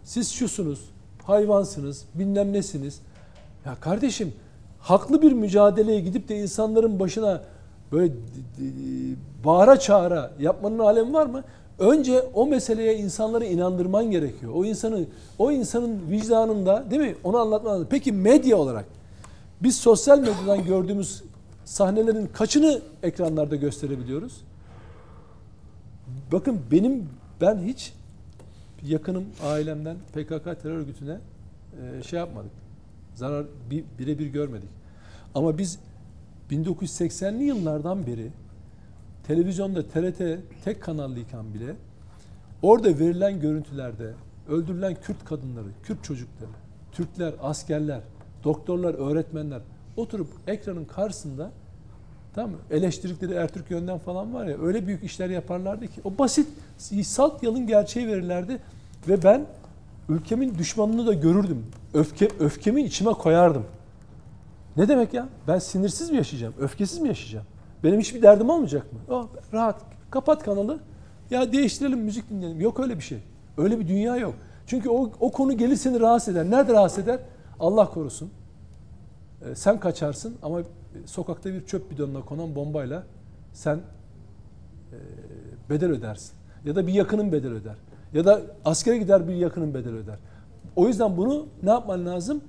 Siz 0.05 0.33
şusunuz, 0.33 0.81
hayvansınız, 1.23 2.05
bilmem 2.15 2.53
nesiniz. 2.53 3.01
Ya 3.67 3.75
kardeşim 3.81 4.33
haklı 4.81 5.23
bir 5.23 5.33
mücadeleye 5.33 6.01
gidip 6.01 6.29
de 6.29 6.37
insanların 6.37 7.01
başına 7.01 7.43
böyle 7.93 8.13
bağıra 9.45 9.79
çağıra 9.79 10.33
yapmanın 10.41 10.79
alemi 10.79 11.13
var 11.13 11.27
mı? 11.27 11.45
Önce 11.79 12.21
o 12.35 12.47
meseleye 12.47 12.97
insanları 12.97 13.45
inandırman 13.45 14.11
gerekiyor. 14.11 14.53
O 14.55 14.65
insanın 14.65 15.09
o 15.39 15.53
insanın 15.53 16.11
vicdanında 16.11 16.85
değil 16.91 17.03
mi? 17.03 17.17
Onu 17.25 17.39
anlatman 17.39 17.75
lazım. 17.75 17.87
Peki 17.91 18.13
medya 18.13 18.57
olarak 18.57 18.85
biz 19.63 19.77
sosyal 19.77 20.19
medyadan 20.19 20.65
gördüğümüz 20.65 21.23
sahnelerin 21.65 22.27
kaçını 22.27 22.81
ekranlarda 23.03 23.57
gösterebiliyoruz? 23.57 24.41
Bakın 26.33 26.61
benim 26.71 27.09
ben 27.41 27.59
hiç 27.59 27.93
yakınım 28.83 29.25
ailemden 29.45 29.97
PKK 30.13 30.63
terör 30.63 30.77
örgütüne 30.77 31.19
e, 31.83 32.03
şey 32.03 32.19
yapmadık. 32.19 32.51
Zarar 33.15 33.47
birebir 33.99 34.27
görmedik. 34.27 34.69
Ama 35.35 35.59
biz 35.59 35.79
1980'li 36.51 37.45
yıllardan 37.45 38.07
beri 38.07 38.31
televizyonda 39.27 39.83
TRT 39.89 40.19
tek 40.65 40.83
kanallıyken 40.83 41.55
bile 41.55 41.75
orada 42.63 42.99
verilen 42.99 43.41
görüntülerde 43.41 44.13
öldürülen 44.49 44.97
Kürt 45.03 45.25
kadınları, 45.25 45.69
Kürt 45.83 46.05
çocukları, 46.05 46.51
Türkler, 46.93 47.35
askerler, 47.43 48.01
doktorlar, 48.45 48.95
öğretmenler 48.95 49.61
oturup 49.97 50.29
ekranın 50.47 50.85
karşısında 50.85 51.51
tamam 52.35 52.51
mı? 52.51 52.57
Eleştirdikleri 52.71 53.33
Ertürk 53.33 53.71
yönden 53.71 53.99
falan 53.99 54.35
var 54.35 54.47
ya 54.47 54.59
öyle 54.63 54.87
büyük 54.87 55.05
işler 55.05 55.31
yaparlardı 55.31 55.87
ki 55.87 56.01
o 56.05 56.19
basit 56.19 56.49
salt 57.03 57.43
yalın 57.43 57.67
gerçeği 57.67 58.09
verirlerdi 58.09 58.59
ve 59.09 59.23
ben 59.23 59.47
ülkemin 60.09 60.55
düşmanını 60.59 61.07
da 61.07 61.13
görürdüm. 61.13 61.67
Öfke 61.95 62.29
öfkemi 62.41 62.83
içime 62.83 63.13
koyardım. 63.13 63.65
Ne 64.77 64.89
demek 64.89 65.15
ya? 65.15 65.29
Ben 65.49 65.59
sinirsiz 65.59 66.11
mi 66.11 66.17
yaşayacağım? 66.17 66.55
Öfkesiz 66.61 66.99
mi 66.99 67.09
yaşayacağım? 67.09 67.47
Benim 67.85 68.01
hiçbir 68.01 68.23
derdim 68.23 68.51
olmayacak 68.51 68.93
mı? 68.93 68.99
Oh, 69.09 69.27
rahat. 69.53 69.81
Kapat 70.11 70.45
kanalı. 70.45 70.79
Ya 71.31 71.53
değiştirelim 71.53 71.99
müzik 71.99 72.31
dinleyelim. 72.31 72.61
Yok 72.61 72.81
öyle 72.81 72.97
bir 72.97 73.03
şey. 73.03 73.19
Öyle 73.59 73.81
bir 73.81 73.89
dünya 73.89 74.17
yok. 74.17 74.35
Çünkü 74.67 74.89
o, 74.89 75.11
o 75.21 75.33
konu 75.33 75.57
gelir 75.57 75.77
seni 75.77 76.01
rahatsız 76.01 76.37
eder. 76.37 76.51
Nerede 76.51 76.73
rahatsız 76.73 77.05
eder? 77.05 77.19
Allah 77.63 77.91
korusun. 77.91 78.31
Ee, 79.45 79.55
sen 79.55 79.81
kaçarsın 79.81 80.37
ama 80.43 80.63
sokakta 81.07 81.55
bir 81.55 81.67
çöp 81.67 81.91
bidonuna 81.91 82.21
konan 82.21 82.55
bombayla 82.55 83.03
sen 83.53 83.77
e, 83.77 84.99
bedel 85.71 85.91
ödersin. 85.91 86.33
Ya 86.65 86.77
da 86.77 86.87
bir 86.87 86.93
yakının 86.93 87.33
bedel 87.33 87.53
öder. 87.53 87.77
Ya 88.15 88.25
da 88.25 88.43
askere 88.65 88.99
gider 88.99 89.29
bir 89.29 89.35
yakının 89.35 89.75
bedel 89.75 89.95
öder. 89.95 90.19
O 90.77 90.89
yüzden 90.89 91.17
bunu 91.17 91.47
ne 91.63 91.71
yapman 91.71 92.07
lazım? 92.07 92.43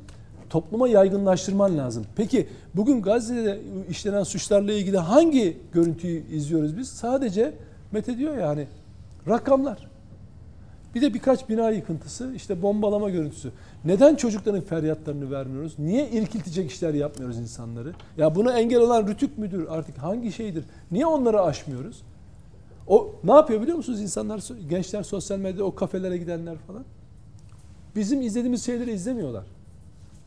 topluma 0.54 0.88
yaygınlaştırman 0.88 1.78
lazım. 1.78 2.06
Peki 2.16 2.48
bugün 2.76 3.02
Gazze'de 3.02 3.60
işlenen 3.90 4.24
suçlarla 4.24 4.74
ilgili 4.74 4.98
hangi 4.98 5.58
görüntüyü 5.74 6.24
izliyoruz 6.32 6.78
biz? 6.78 6.90
Sadece 6.90 7.54
Mete 7.92 8.18
diyor 8.18 8.38
ya 8.38 8.48
hani 8.48 8.68
rakamlar. 9.28 9.88
Bir 10.96 11.02
de 11.02 11.14
birkaç 11.14 11.50
bina 11.50 11.70
yıkıntısı, 11.70 12.34
işte 12.36 12.62
bombalama 12.62 13.10
görüntüsü. 13.10 13.52
Neden 13.86 14.16
çocukların 14.16 14.62
feryatlarını 14.62 15.32
vermiyoruz? 15.32 15.76
Niye 15.80 16.10
irkiltecek 16.10 16.72
işler 16.72 16.94
yapmıyoruz 16.94 17.38
insanları? 17.38 17.94
Ya 18.18 18.36
bunu 18.36 18.52
engel 18.52 18.80
olan 18.80 19.08
rütük 19.08 19.38
müdür 19.38 19.68
artık 19.70 19.98
hangi 19.98 20.32
şeydir? 20.32 20.66
Niye 20.92 21.06
onları 21.06 21.42
aşmıyoruz? 21.42 22.02
O 22.88 23.16
ne 23.24 23.32
yapıyor 23.32 23.62
biliyor 23.62 23.78
musunuz 23.78 24.02
insanlar, 24.02 24.44
gençler 24.70 25.04
sosyal 25.04 25.38
medyada 25.38 25.64
o 25.64 25.76
kafelere 25.76 26.18
gidenler 26.18 26.58
falan? 26.58 26.84
Bizim 27.96 28.22
izlediğimiz 28.22 28.66
şeyleri 28.66 28.92
izlemiyorlar 28.92 29.44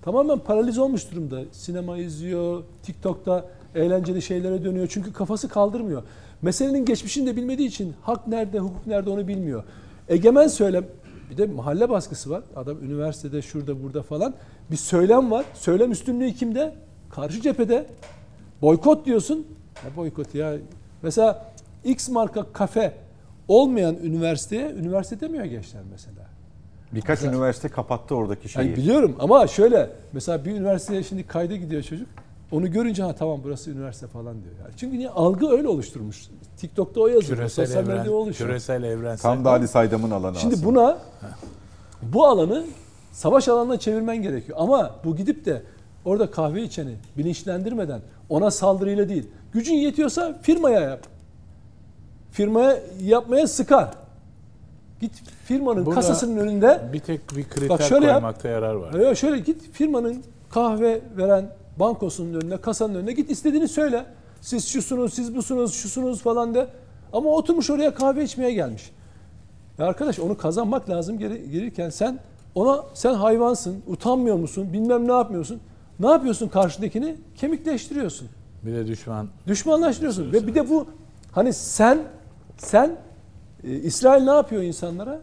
tamamen 0.06 0.38
paraliz 0.38 0.78
olmuş 0.78 1.10
durumda. 1.12 1.40
Sinema 1.52 1.98
izliyor, 1.98 2.62
TikTok'ta 2.82 3.44
eğlenceli 3.74 4.22
şeylere 4.22 4.64
dönüyor. 4.64 4.86
Çünkü 4.90 5.12
kafası 5.12 5.48
kaldırmıyor. 5.48 6.02
Meselenin 6.42 6.84
geçmişini 6.84 7.26
de 7.26 7.36
bilmediği 7.36 7.68
için 7.68 7.94
hak 8.02 8.26
nerede, 8.26 8.58
hukuk 8.58 8.86
nerede 8.86 9.10
onu 9.10 9.28
bilmiyor. 9.28 9.64
Egemen 10.08 10.48
söylem, 10.48 10.84
bir 11.30 11.36
de 11.36 11.46
mahalle 11.46 11.90
baskısı 11.90 12.30
var. 12.30 12.42
Adam 12.56 12.84
üniversitede, 12.84 13.42
şurada, 13.42 13.82
burada 13.82 14.02
falan. 14.02 14.34
Bir 14.70 14.76
söylem 14.76 15.30
var. 15.30 15.44
Söylem 15.54 15.92
üstünlüğü 15.92 16.32
kimde? 16.32 16.74
Karşı 17.10 17.40
cephede. 17.40 17.86
Boykot 18.62 19.06
diyorsun. 19.06 19.46
Ne 19.84 19.96
boykot 19.96 20.34
ya? 20.34 20.54
Mesela 21.02 21.52
X 21.84 22.08
marka 22.08 22.52
kafe 22.52 22.94
olmayan 23.48 23.96
üniversiteye 23.96 24.70
üniversite 24.70 25.20
demiyor 25.20 25.44
gençler 25.44 25.82
mesela. 25.90 26.26
Birkaç 26.92 27.18
mesela, 27.18 27.32
üniversite 27.32 27.68
kapattı 27.68 28.14
oradaki 28.14 28.48
şeyi. 28.48 28.66
Yani 28.66 28.76
biliyorum 28.76 29.16
ama 29.18 29.46
şöyle 29.46 29.90
mesela 30.12 30.44
bir 30.44 30.50
üniversiteye 30.50 31.02
şimdi 31.02 31.26
kayda 31.26 31.56
gidiyor 31.56 31.82
çocuk. 31.82 32.08
Onu 32.52 32.70
görünce 32.70 33.02
ha 33.02 33.12
tamam 33.14 33.40
burası 33.44 33.70
üniversite 33.70 34.06
falan 34.06 34.34
diyor. 34.42 34.54
Yani. 34.62 34.70
Çünkü 34.76 34.98
niye 34.98 35.10
algı 35.10 35.48
öyle 35.50 35.68
oluşturmuş. 35.68 36.28
TikTok'ta 36.56 37.00
o 37.00 37.06
yazıyor. 37.06 37.38
Küresel 37.38 37.66
Sosyal 37.66 37.82
medyada 37.82 38.02
evren, 38.02 38.12
oluşuyor. 38.12 38.50
küresel 38.50 38.82
evrensel. 38.82 39.22
Tam 39.22 39.44
da 39.44 39.50
Ali 39.50 39.68
Saydam'ın 39.68 40.10
alanı 40.10 40.36
Şimdi 40.38 40.54
aslında. 40.54 40.68
buna 40.68 40.98
bu 42.02 42.26
alanı 42.26 42.64
savaş 43.12 43.48
alanına 43.48 43.78
çevirmen 43.78 44.22
gerekiyor. 44.22 44.58
Ama 44.60 44.90
bu 45.04 45.16
gidip 45.16 45.44
de 45.44 45.62
orada 46.04 46.30
kahve 46.30 46.62
içeni 46.62 46.94
bilinçlendirmeden 47.18 48.00
ona 48.28 48.50
saldırıyla 48.50 49.08
değil. 49.08 49.26
Gücün 49.52 49.74
yetiyorsa 49.74 50.38
firmaya 50.42 50.80
yap. 50.80 51.00
Firmaya 52.32 52.78
yapmaya 53.02 53.46
sıkar. 53.46 53.88
Git 55.00 55.12
firmanın 55.44 55.86
Burada 55.86 55.94
kasasının 56.00 56.36
önünde 56.36 56.80
bir 56.92 57.00
tek 57.00 57.20
bir 57.36 57.44
kriter 57.48 57.68
Bak 57.68 57.82
şöyle 57.82 58.06
yap. 58.06 58.14
koymakta 58.14 58.48
yarar 58.48 58.74
var. 58.74 58.94
ya 58.94 59.14
şöyle 59.14 59.38
git 59.38 59.72
firmanın 59.72 60.22
kahve 60.50 61.00
veren 61.16 61.48
bankosunun 61.78 62.40
önüne, 62.40 62.56
kasanın 62.56 62.94
önüne 62.94 63.12
git 63.12 63.30
istediğini 63.30 63.68
söyle. 63.68 64.06
Siz 64.40 64.68
şusunuz, 64.68 65.14
siz 65.14 65.36
busunuz, 65.36 65.74
şusunuz 65.74 66.22
falan 66.22 66.54
de. 66.54 66.66
Ama 67.12 67.30
oturmuş 67.30 67.70
oraya 67.70 67.94
kahve 67.94 68.24
içmeye 68.24 68.52
gelmiş. 68.52 68.90
Ya 69.78 69.86
arkadaş 69.86 70.18
onu 70.18 70.36
kazanmak 70.36 70.90
lazım 70.90 71.18
gelirken 71.18 71.90
sen 71.90 72.18
ona 72.54 72.84
sen 72.94 73.14
hayvansın, 73.14 73.82
utanmıyor 73.86 74.36
musun, 74.36 74.72
bilmem 74.72 75.08
ne 75.08 75.12
yapmıyorsun. 75.12 75.60
Ne 76.00 76.06
yapıyorsun 76.06 76.48
karşıdakini? 76.48 77.16
Kemikleştiriyorsun. 77.36 78.28
Bir 78.62 78.72
de 78.72 78.86
düşman 78.86 79.28
Düşmanlaştırıyorsun. 79.46 80.32
Ve 80.32 80.46
bir 80.46 80.54
de 80.54 80.70
bu 80.70 80.86
hani 81.32 81.52
sen 81.52 81.98
sen 82.58 82.96
e, 83.64 83.74
İsrail 83.74 84.24
ne 84.24 84.30
yapıyor 84.30 84.62
insanlara? 84.62 85.20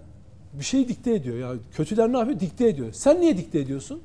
Bir 0.54 0.64
şey 0.64 0.88
dikte 0.88 1.14
ediyor. 1.14 1.38
Ya 1.38 1.58
kötüler 1.76 2.14
ne 2.14 2.18
yapıyor? 2.18 2.40
Dikte 2.40 2.68
ediyor. 2.68 2.94
Sen 2.94 3.22
niye 3.22 3.38
dikte 3.38 3.60
ediyorsun? 3.60 4.02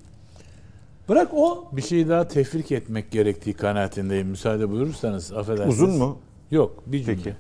Bırak 1.09 1.29
o 1.35 1.69
bir 1.73 1.83
şey 1.83 2.09
daha 2.09 2.29
tefrik 2.29 2.73
etmek 2.73 3.11
gerektiği 3.11 3.55
kanaatindeyim. 3.55 4.29
Müsaade 4.29 4.71
buyurursanız 4.71 5.33
affedersiniz. 5.33 5.83
Uzun 5.83 5.99
mu? 5.99 6.19
Yok 6.51 6.83
bir 6.87 7.05
cümle. 7.05 7.17
Peki. 7.17 7.37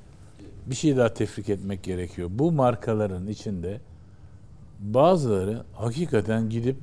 Bir 0.66 0.74
şey 0.74 0.96
daha 0.96 1.14
tefrik 1.14 1.48
etmek 1.48 1.82
gerekiyor. 1.82 2.28
Bu 2.32 2.52
markaların 2.52 3.26
içinde 3.26 3.80
bazıları 4.80 5.62
hakikaten 5.72 6.48
gidip 6.50 6.76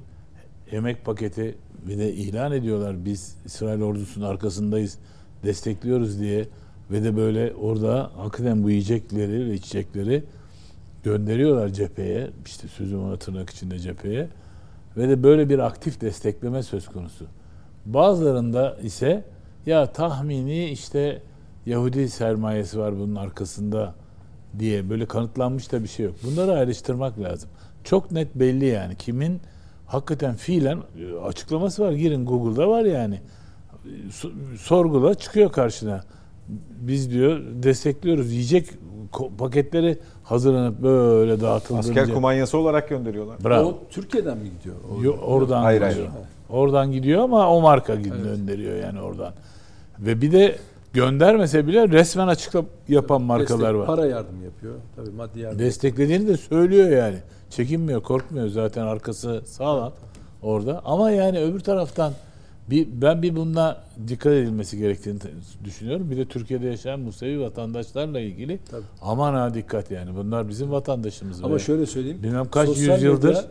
emek 0.71 1.05
paketi 1.05 1.55
bir 1.87 1.97
de 1.97 2.13
ilan 2.13 2.51
ediyorlar. 2.51 3.05
Biz 3.05 3.37
İsrail 3.45 3.81
ordusunun 3.81 4.25
arkasındayız, 4.25 4.97
destekliyoruz 5.43 6.19
diye 6.19 6.47
ve 6.91 7.03
de 7.03 7.17
böyle 7.17 7.53
orada 7.53 8.11
hakikaten 8.17 8.63
bu 8.63 8.69
yiyecekleri 8.69 9.49
ve 9.49 9.53
içecekleri 9.53 10.23
gönderiyorlar 11.03 11.69
cepheye. 11.69 12.29
İşte 12.45 12.67
sözüm 12.67 13.03
ona 13.03 13.17
tırnak 13.17 13.49
içinde 13.49 13.79
cepheye. 13.79 14.27
Ve 14.97 15.09
de 15.09 15.23
böyle 15.23 15.49
bir 15.49 15.59
aktif 15.59 16.01
destekleme 16.01 16.63
söz 16.63 16.87
konusu. 16.87 17.25
Bazılarında 17.85 18.77
ise 18.83 19.23
ya 19.65 19.85
tahmini 19.91 20.65
işte 20.69 21.21
Yahudi 21.65 22.09
sermayesi 22.09 22.79
var 22.79 22.99
bunun 22.99 23.15
arkasında 23.15 23.95
diye 24.59 24.89
böyle 24.89 25.05
kanıtlanmış 25.05 25.71
da 25.71 25.83
bir 25.83 25.87
şey 25.87 26.05
yok. 26.05 26.15
Bunları 26.23 26.51
ayrıştırmak 26.53 27.19
lazım. 27.19 27.49
Çok 27.83 28.11
net 28.11 28.35
belli 28.35 28.65
yani 28.65 28.95
kimin 28.95 29.41
hakikaten 29.85 30.35
fiilen 30.35 30.77
e, 30.77 31.19
açıklaması 31.19 31.83
var. 31.83 31.91
Girin 31.91 32.25
Google'da 32.25 32.69
var 32.69 32.83
yani. 32.85 33.19
So- 34.09 34.57
Sorgula 34.57 35.15
çıkıyor 35.15 35.51
karşına. 35.51 36.03
Biz 36.79 37.11
diyor 37.11 37.41
destekliyoruz. 37.63 38.31
Yiyecek 38.31 38.69
paketleri 39.37 39.97
hazırlanıp 40.23 40.83
böyle 40.83 41.41
dağıtıldığınca. 41.41 41.89
Asker 41.89 42.13
kumanyası 42.13 42.57
olarak 42.57 42.89
gönderiyorlar. 42.89 43.37
Bravo. 43.43 43.67
o 43.67 43.77
Türkiye'den 43.89 44.37
mi 44.37 44.49
gidiyor? 44.59 44.75
O- 44.99 45.03
Yo- 45.03 45.17
oradan 45.17 45.63
Hayır, 45.63 45.81
gidiyor. 45.81 46.07
hayır. 46.07 46.25
Oradan 46.49 46.91
gidiyor 46.91 47.21
ama 47.23 47.49
o 47.49 47.61
marka 47.61 47.95
gidiyor 47.95 48.15
gönderiyor 48.23 48.75
yani 48.77 49.01
oradan. 49.01 49.33
Ve 49.99 50.21
bir 50.21 50.31
de 50.31 50.55
göndermese 50.93 51.67
bile 51.67 51.89
resmen 51.89 52.27
açıklama 52.27 52.67
yapan 52.87 53.21
markalar 53.21 53.59
Destek, 53.59 53.75
var. 53.75 53.85
Para 53.85 54.05
yardım 54.05 54.43
yapıyor. 54.45 54.73
Tabii 54.95 55.09
maddi 55.11 55.39
yardım. 55.39 55.59
Desteklediğini 55.59 56.27
de 56.27 56.37
söylüyor 56.37 56.89
yani. 56.89 57.17
Çekinmiyor, 57.49 58.03
korkmuyor 58.03 58.47
zaten 58.47 58.81
arkası 58.85 59.41
sağlam 59.45 59.93
orada. 60.41 60.81
Ama 60.85 61.11
yani 61.11 61.39
öbür 61.39 61.59
taraftan 61.59 62.13
bir 62.69 62.87
ben 63.01 63.21
bir 63.21 63.35
bununla 63.35 63.83
dikkat 64.07 64.33
edilmesi 64.33 64.77
gerektiğini 64.77 65.19
düşünüyorum. 65.63 66.11
Bir 66.11 66.17
de 66.17 66.25
Türkiye'de 66.25 66.67
yaşayan 66.67 66.99
Musevi 66.99 67.41
vatandaşlarla 67.41 68.19
ilgili 68.19 68.59
Tabii. 68.71 68.83
aman 69.01 69.33
ha 69.33 69.53
dikkat 69.53 69.91
yani. 69.91 70.15
Bunlar 70.15 70.49
bizim 70.49 70.71
vatandaşımız. 70.71 71.43
Ama 71.43 71.55
ve 71.55 71.59
şöyle 71.59 71.85
söyleyeyim. 71.85 72.19
bilmem 72.23 72.49
kaç 72.49 72.77
yüzyıldır 72.77 73.45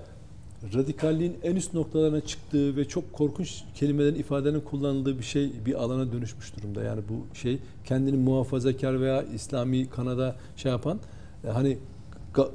radikalliğin 0.75 1.37
en 1.43 1.57
üst 1.57 1.75
noktalarına 1.75 2.21
çıktığı 2.21 2.77
ve 2.77 2.89
çok 2.89 3.13
korkunç 3.13 3.63
kelimelerin 3.75 4.15
ifadelerin 4.15 4.61
kullanıldığı 4.61 5.19
bir 5.19 5.25
şey 5.25 5.53
bir 5.67 5.75
alana 5.75 6.13
dönüşmüş 6.13 6.57
durumda. 6.57 6.83
Yani 6.83 7.01
bu 7.09 7.37
şey 7.37 7.59
kendini 7.85 8.17
muhafazakar 8.17 9.01
veya 9.01 9.23
İslami 9.23 9.91
kanada 9.91 10.37
şey 10.57 10.73
yapan 10.73 10.99
e, 11.45 11.49
hani 11.49 11.79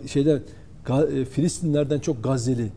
şeyler 0.08 0.40
e, 0.90 1.26
Filistinlerden 1.26 2.00
çok 2.00 2.24
Gazze'li 2.24 2.64
e, 2.64 2.70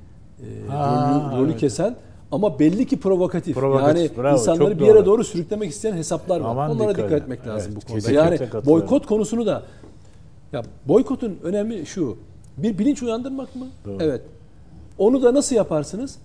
rolü, 0.69 1.37
rolü 1.39 1.51
evet. 1.51 1.61
kesen 1.61 1.97
ama 2.33 2.59
belli 2.59 2.87
ki 2.87 3.01
provokatif. 3.01 3.55
Provokatif, 3.55 3.97
yani 3.97 4.23
bravo, 4.23 4.35
insanları 4.35 4.79
bir 4.79 4.87
yere 4.87 4.95
doğru. 4.95 5.07
doğru 5.07 5.25
sürüklemek 5.25 5.71
isteyen 5.71 5.93
hesaplar 5.97 6.41
var. 6.41 6.51
Aman 6.51 6.71
Onlara 6.71 6.91
dikkat. 6.91 7.05
dikkat, 7.05 7.23
etmek 7.23 7.47
lazım 7.47 7.73
Evet, 7.73 7.87
bu 7.87 7.93
konuda. 7.93 8.13
Yani 8.13 8.39
boykot 8.67 9.07
konusunu 9.07 9.47
da 9.47 9.63
ya 10.53 10.63
boykotun 10.89 11.39
önemi 11.43 11.87
şu. 11.87 12.17
Bir 12.57 12.79
bilinç 12.79 13.03
uyandırmak 13.03 13.57
mı? 13.57 13.67
Doğru. 13.85 13.97
Evet. 14.01 14.23
Onu 14.99 15.23
da 15.23 15.35
nasıl 15.35 15.57
yaparsınız? 15.57 16.19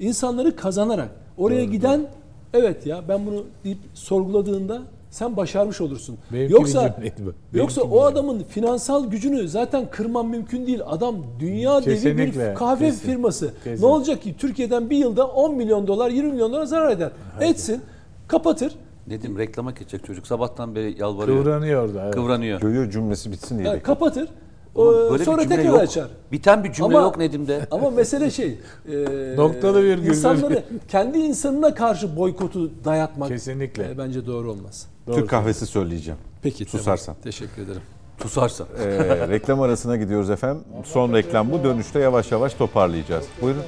İnsanları 0.00 0.56
kazanarak. 0.56 1.10
Oraya 1.38 1.64
Doğru, 1.64 1.70
giden 1.72 2.06
evet 2.52 2.86
ya 2.86 3.02
ben 3.08 3.26
bunu 3.26 3.44
deyip 3.64 3.78
sorguladığında 3.94 4.82
sen 5.14 5.36
başarmış 5.36 5.80
olursun. 5.80 6.18
Benimki 6.32 6.52
yoksa 6.52 6.96
bir 7.02 7.58
yoksa 7.58 7.82
o 7.82 8.00
bir 8.02 8.12
adamın 8.12 8.42
finansal 8.42 9.10
gücünü 9.10 9.48
zaten 9.48 9.90
kırman 9.90 10.26
mümkün 10.26 10.66
değil. 10.66 10.80
Adam 10.86 11.16
dünya 11.40 11.84
devi 11.84 12.18
bir 12.18 12.54
kahve 12.54 12.86
kesin, 12.86 13.06
firması. 13.06 13.52
kesin. 13.64 13.82
Ne 13.82 13.86
olacak 13.86 14.22
ki 14.22 14.36
Türkiye'den 14.38 14.90
bir 14.90 14.96
yılda 14.96 15.26
10 15.26 15.54
milyon 15.54 15.86
dolar 15.86 16.10
20 16.10 16.32
milyon 16.32 16.52
dolar 16.52 16.64
zarar 16.64 16.90
eder. 16.90 17.10
Etsin. 17.40 17.80
Kapatır. 18.28 18.74
Dedim 19.10 19.38
reklama 19.38 19.70
geçecek 19.70 20.04
çocuk. 20.04 20.26
Sabahtan 20.26 20.74
beri 20.74 21.00
yalvarıyor. 21.00 21.42
kıvranıyor 21.44 21.88
orada. 21.88 22.04
Evet. 22.04 22.14
Kıvranıyor. 22.14 22.60
Görüyor 22.60 22.90
cümlesi 22.90 23.32
bitsin 23.32 23.58
diye. 23.58 23.68
Yani 23.68 23.82
kapatır. 23.82 24.28
Ee, 24.76 24.78
böyle 24.78 25.18
bir 25.18 25.24
sonra 25.24 25.42
cümle 25.42 25.56
tekrar 25.56 25.70
yok. 25.70 25.80
açar. 25.80 26.08
Biten 26.32 26.64
bir 26.64 26.72
cümle 26.72 26.96
Ama- 26.96 27.06
yok 27.06 27.18
Nedim'de. 27.18 27.66
Ama 27.70 27.90
mesele 27.90 28.30
şey. 28.30 28.58
e, 28.88 29.36
Noktalı 29.36 29.82
virgül. 29.84 30.08
insanları 30.08 30.62
kendi 30.88 31.18
insanına 31.18 31.74
karşı 31.74 32.16
boykotu 32.16 32.70
dayatmak 32.84 33.28
Kesinlikle. 33.28 33.90
e, 33.90 33.98
bence 33.98 34.26
doğru 34.26 34.50
olmaz. 34.50 34.93
Doğru. 35.06 35.16
Türk 35.16 35.30
kahvesi 35.30 35.66
söyleyeceğim. 35.66 36.18
Peki. 36.42 36.64
Susarsan. 36.64 37.14
tamam. 37.14 37.22
Teşekkür 37.22 37.62
ederim. 37.62 37.82
Tusarsa. 38.18 38.64
Ee, 38.78 39.28
reklam 39.28 39.60
arasına 39.60 39.96
gidiyoruz 39.96 40.30
efendim. 40.30 40.64
Son 40.84 41.12
reklam 41.12 41.52
bu. 41.52 41.64
Dönüşte 41.64 41.98
yavaş 41.98 42.32
yavaş 42.32 42.54
toparlayacağız. 42.54 43.24
Buyurun. 43.42 43.62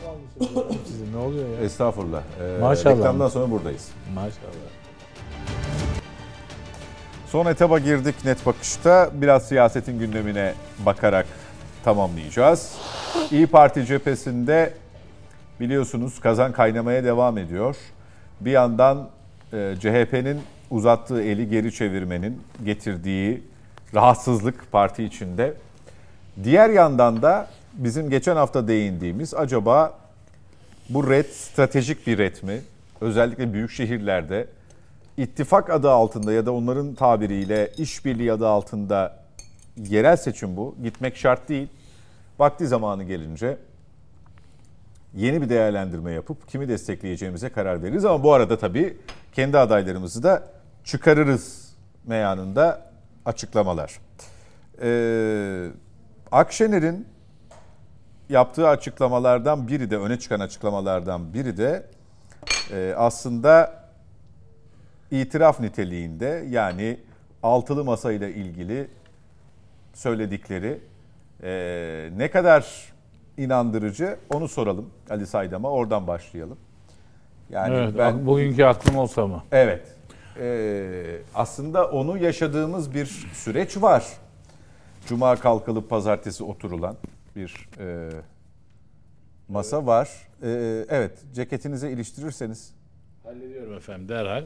Sizin 0.87 1.13
ne 1.13 1.17
oluyor 1.17 1.49
ya? 1.49 1.65
Estağfurullah. 1.65 2.23
Ee, 2.41 2.61
Maşallah. 2.61 2.97
Reklamdan 2.97 3.29
sonra 3.29 3.51
buradayız. 3.51 3.89
Maşallah. 4.15 4.31
Son 7.27 7.47
etaba 7.47 7.79
girdik 7.79 8.15
net 8.25 8.47
bakışta. 8.47 9.11
Biraz 9.15 9.49
siyasetin 9.49 9.99
gündemine 9.99 10.55
bakarak 10.87 11.27
tamamlayacağız. 11.85 12.73
İyi 13.31 13.47
Parti 13.47 13.87
cephesinde 13.87 14.75
biliyorsunuz 15.61 16.21
kazan 16.21 16.53
kaynamaya 16.53 17.05
devam 17.05 17.39
ediyor. 17.39 17.77
Bir 18.41 18.51
yandan 18.51 19.09
e, 19.53 19.75
CHP'nin 19.81 20.41
uzattığı 20.71 21.23
eli 21.23 21.49
geri 21.49 21.73
çevirmenin 21.73 22.43
getirdiği 22.65 23.43
rahatsızlık 23.95 24.73
parti 24.73 25.05
içinde. 25.05 25.55
Diğer 26.45 26.71
yandan 26.71 27.23
da 27.23 27.49
bizim 27.73 28.11
geçen 28.11 28.37
hafta 28.37 28.69
değindiğimiz 28.69 29.35
acaba 29.35 29.99
bu 30.89 31.11
red 31.11 31.25
stratejik 31.25 32.07
bir 32.07 32.19
red 32.19 32.43
mi? 32.43 32.61
Özellikle 33.01 33.53
büyük 33.53 33.71
şehirlerde 33.71 34.47
ittifak 35.17 35.71
adı 35.71 35.91
altında 35.91 36.33
ya 36.33 36.47
da 36.47 36.53
onların 36.53 36.95
tabiriyle 36.95 37.73
işbirliği 37.79 38.33
adı 38.33 38.49
altında 38.49 39.19
yerel 39.77 40.17
seçim 40.17 40.57
bu. 40.57 40.77
Gitmek 40.83 41.17
şart 41.17 41.49
değil. 41.49 41.69
Vakti 42.39 42.67
zamanı 42.67 43.05
gelince 43.05 43.57
yeni 45.15 45.43
bir 45.43 45.49
değerlendirme 45.49 46.13
yapıp 46.13 46.49
kimi 46.49 46.69
destekleyeceğimize 46.69 47.49
karar 47.49 47.83
veririz. 47.83 48.05
Ama 48.05 48.25
bu 48.25 48.33
arada 48.33 48.59
tabii 48.59 48.97
kendi 49.33 49.59
adaylarımızı 49.59 50.23
da 50.23 50.56
çıkarırız 50.87 51.77
meyanında 52.05 52.91
açıklamalar. 53.25 53.99
Ee, 54.83 55.69
Akşener'in 56.33 57.09
yaptığı 58.29 58.69
açıklamalardan 58.69 59.69
biri 59.69 59.91
de 59.91 59.99
öne 59.99 60.19
çıkan 60.19 60.41
açıklamalardan 60.41 61.35
biri 61.35 61.57
de 61.57 61.87
e, 62.73 62.95
aslında 62.97 63.85
itiraf 65.11 65.61
niteliğinde 65.61 66.45
yani 66.49 67.01
altılı 67.43 67.85
masa 67.85 68.13
ile 68.13 68.35
ilgili 68.35 68.89
söyledikleri 69.95 70.81
e, 71.43 72.11
ne 72.17 72.31
kadar 72.31 72.93
inandırıcı 73.37 74.17
onu 74.35 74.49
soralım 74.49 74.91
Ali 75.11 75.27
Saydam'a 75.27 75.71
oradan 75.71 76.07
başlayalım. 76.07 76.59
Yani 77.51 77.75
evet, 77.75 77.95
ben 77.99 78.27
bugünkü 78.27 78.65
aklım 78.65 78.97
olsa 78.97 79.27
mı? 79.27 79.43
Evet. 79.53 79.96
Ee, 80.41 81.19
aslında 81.35 81.91
onu 81.91 82.19
yaşadığımız 82.19 82.95
bir 82.95 83.07
süreç 83.35 83.83
var. 83.83 84.07
Cuma 85.07 85.37
kalkılıp 85.37 85.91
pazartesi 85.91 86.45
oturulan 86.45 86.97
bir 87.37 87.69
e, 87.79 88.11
masa 89.49 89.87
var. 89.87 90.29
Ee, 90.43 90.85
evet, 90.89 91.13
ceketinize 91.35 91.91
iliştirirseniz. 91.91 92.75
Hallediyorum 93.25 93.75
efendim 93.75 94.09
derhal. 94.09 94.45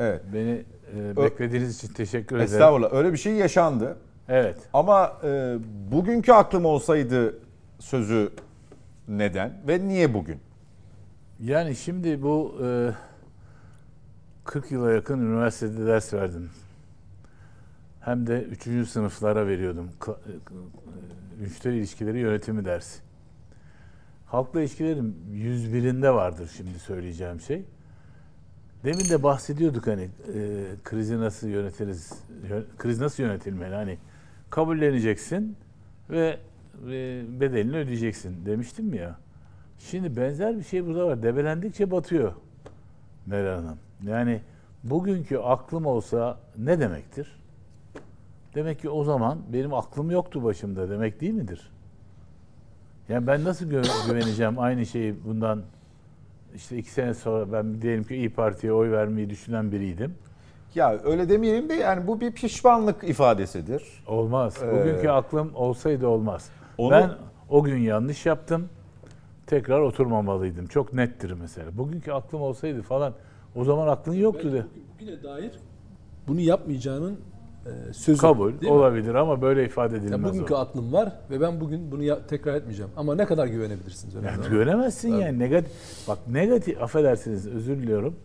Evet. 0.00 0.22
Beni 0.34 0.62
e, 0.96 1.16
beklediğiniz 1.16 1.76
için 1.76 1.94
teşekkür 1.94 2.36
ederim. 2.36 2.52
Estağfurullah. 2.52 2.92
Öyle 2.92 3.12
bir 3.12 3.18
şey 3.18 3.32
yaşandı. 3.32 3.96
Evet. 4.28 4.56
Ama 4.72 5.16
e, 5.24 5.56
bugünkü 5.92 6.32
aklım 6.32 6.64
olsaydı 6.64 7.38
sözü 7.78 8.32
neden 9.08 9.52
ve 9.68 9.88
niye 9.88 10.14
bugün? 10.14 10.40
Yani 11.40 11.76
şimdi 11.76 12.22
bu 12.22 12.54
e, 12.64 12.90
40 14.46 14.70
yıla 14.70 14.92
yakın 14.92 15.18
üniversitede 15.18 15.86
ders 15.86 16.14
verdim. 16.14 16.50
Hem 18.00 18.26
de 18.26 18.42
3. 18.42 18.88
sınıflara 18.88 19.46
veriyordum. 19.46 19.90
Ka- 20.00 20.16
e, 20.16 20.32
Müşteri 21.40 21.76
ilişkileri 21.76 22.18
yönetimi 22.18 22.64
dersi. 22.64 23.00
Halkla 24.26 24.60
ilişkilerim 24.60 25.14
101'inde 25.32 26.14
vardır 26.14 26.50
şimdi 26.56 26.78
söyleyeceğim 26.78 27.40
şey. 27.40 27.64
Demin 28.84 29.10
de 29.10 29.22
bahsediyorduk 29.22 29.86
hani 29.86 30.02
e, 30.34 30.64
krizi 30.84 31.20
nasıl 31.20 31.48
yönetiriz, 31.48 32.12
yö- 32.48 32.64
kriz 32.78 33.00
nasıl 33.00 33.22
yönetilmeli 33.22 33.74
hani 33.74 33.98
kabulleneceksin 34.50 35.56
ve, 36.10 36.38
ve 36.86 37.24
bedelini 37.40 37.76
ödeyeceksin 37.76 38.46
demiştim 38.46 38.94
ya. 38.94 39.18
Şimdi 39.78 40.16
benzer 40.16 40.58
bir 40.58 40.64
şey 40.64 40.86
burada 40.86 41.06
var. 41.06 41.22
Debelendikçe 41.22 41.90
batıyor 41.90 42.32
Meral 43.26 43.62
Hanım. 43.64 43.78
Yani 44.04 44.40
bugünkü 44.84 45.38
aklım 45.38 45.86
olsa 45.86 46.38
ne 46.58 46.80
demektir? 46.80 47.36
Demek 48.54 48.80
ki 48.80 48.90
o 48.90 49.04
zaman 49.04 49.38
benim 49.52 49.74
aklım 49.74 50.10
yoktu 50.10 50.44
başımda 50.44 50.90
demek 50.90 51.20
değil 51.20 51.32
midir? 51.34 51.70
Yani 53.08 53.26
ben 53.26 53.44
nasıl 53.44 53.66
gü- 53.70 54.06
güveneceğim 54.08 54.58
aynı 54.58 54.86
şeyi 54.86 55.14
bundan 55.24 55.62
işte 56.54 56.76
iki 56.78 56.90
sene 56.90 57.14
sonra 57.14 57.52
ben 57.52 57.82
diyelim 57.82 58.04
ki 58.04 58.16
İyi 58.16 58.30
Parti'ye 58.30 58.72
oy 58.72 58.90
vermeyi 58.90 59.30
düşünen 59.30 59.72
biriydim. 59.72 60.14
Ya 60.74 60.98
öyle 61.04 61.28
demeyelim 61.28 61.68
de 61.68 61.74
yani 61.74 62.06
bu 62.06 62.20
bir 62.20 62.32
pişmanlık 62.32 63.04
ifadesidir. 63.04 63.82
Olmaz. 64.06 64.62
Ee, 64.62 64.72
Bugünkü 64.72 65.08
aklım 65.08 65.50
olsaydı 65.54 66.06
olmaz. 66.06 66.50
onu- 66.78 66.90
Ben 66.90 67.10
o 67.48 67.62
gün 67.64 67.76
yanlış 67.78 68.26
yaptım. 68.26 68.68
Tekrar 69.46 69.80
oturmamalıydım. 69.80 70.66
Çok 70.66 70.92
nettir 70.92 71.30
mesela. 71.40 71.78
Bugünkü 71.78 72.12
aklım 72.12 72.42
olsaydı 72.42 72.82
falan 72.82 73.12
o 73.54 73.64
zaman 73.64 73.88
aklın 73.88 74.14
yoktu 74.14 74.52
de. 74.52 74.64
Bugüne 75.00 75.22
dair 75.22 75.50
bunu 76.28 76.40
yapmayacağının 76.40 77.16
e, 77.66 77.92
sözü. 77.92 78.20
Kabul 78.20 78.48
değil 78.60 78.72
mi? 78.72 78.78
olabilir 78.78 79.14
ama 79.14 79.42
böyle 79.42 79.64
ifade 79.64 79.96
Yani 79.96 80.06
edilmez. 80.06 80.32
bugünkü 80.32 80.54
o. 80.54 80.56
aklım 80.56 80.92
var 80.92 81.12
ve 81.30 81.40
ben 81.40 81.60
bugün 81.60 81.90
bunu 81.90 82.02
ya- 82.02 82.26
tekrar 82.26 82.54
etmeyeceğim. 82.54 82.90
Ama 82.96 83.14
ne 83.14 83.24
kadar 83.26 83.46
güvenebilirsiniz? 83.46 84.14
Yani 84.14 84.38
olan. 84.40 84.50
güvenemezsin 84.50 85.14
yani 85.16 85.38
negatif. 85.38 85.72
Bak 86.08 86.18
negatif 86.28 86.82
affedersiniz 86.82 87.46
özür 87.48 87.76
diliyorum. 87.82 88.16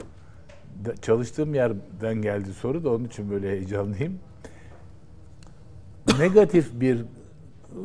Da- 0.85 0.95
Çalıştığım 0.95 1.53
yerden 1.55 2.15
geldi 2.21 2.53
soru 2.53 2.83
da 2.83 2.89
onun 2.89 3.03
için 3.05 3.31
böyle 3.31 3.49
heyecanlıyım. 3.49 4.19
Negatif 6.19 6.71
bir 6.81 7.05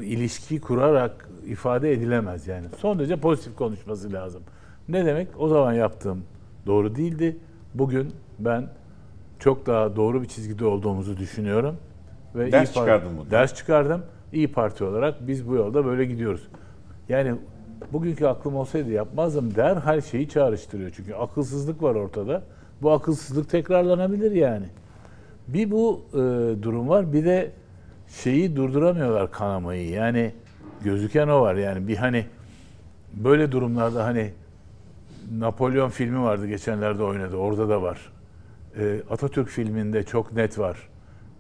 ilişki 0.01 0.61
kurarak 0.61 1.29
ifade 1.47 1.93
edilemez 1.93 2.47
yani. 2.49 2.67
Son 2.79 2.99
derece 2.99 3.17
pozitif 3.17 3.57
konuşması 3.57 4.13
lazım. 4.13 4.43
Ne 4.89 5.07
demek? 5.07 5.29
O 5.39 5.49
zaman 5.49 5.73
yaptığım 5.73 6.23
doğru 6.67 6.97
değildi. 6.97 7.37
Bugün 7.75 8.13
ben 8.39 8.69
çok 9.39 9.67
daha 9.67 9.97
doğru 9.97 10.23
bir 10.23 10.29
çizgide 10.29 10.67
olduğumuzu 10.67 11.17
düşünüyorum. 11.17 11.77
Ve 12.35 12.53
Ders 12.53 12.69
İYİ 12.69 12.75
Parti- 12.75 12.75
çıkardın 12.75 13.17
bundan. 13.19 13.31
Ders 13.31 13.55
çıkardım. 13.55 14.03
İyi 14.33 14.53
Parti 14.53 14.85
olarak 14.85 15.27
biz 15.29 15.49
bu 15.49 15.55
yolda 15.55 15.85
böyle 15.85 16.05
gidiyoruz. 16.05 16.49
Yani 17.09 17.35
bugünkü 17.93 18.27
aklım 18.27 18.57
olsaydı 18.57 18.91
yapmazdım. 18.91 19.55
Derhal 19.55 20.01
şeyi 20.01 20.29
çağrıştırıyor. 20.29 20.91
Çünkü 20.97 21.15
akılsızlık 21.15 21.83
var 21.83 21.95
ortada. 21.95 22.43
Bu 22.83 22.91
akılsızlık 22.91 23.51
tekrarlanabilir 23.51 24.33
yani. 24.33 24.67
Bir 25.49 25.71
bu 25.71 26.03
e, 26.13 26.17
durum 26.63 26.89
var. 26.89 27.13
Bir 27.13 27.25
de 27.25 27.51
şeyi 28.09 28.57
durduramıyorlar 28.57 29.31
kanamayı. 29.31 29.91
Yani 29.91 30.33
gözüken 30.85 31.29
o 31.29 31.41
var. 31.41 31.55
Yani 31.55 31.89
bir 31.89 31.97
hani 31.97 32.27
böyle 33.15 33.53
durumlarda 33.53 34.05
hani 34.05 34.31
Napolyon 35.33 35.89
filmi 35.89 36.23
vardı 36.23 36.47
geçenlerde 36.47 37.03
oynadı. 37.03 37.37
Orada 37.37 37.69
da 37.69 37.83
var. 37.83 38.13
E, 38.79 39.01
Atatürk 39.11 39.49
filminde 39.49 40.03
çok 40.03 40.33
net 40.33 40.59
var. 40.59 40.89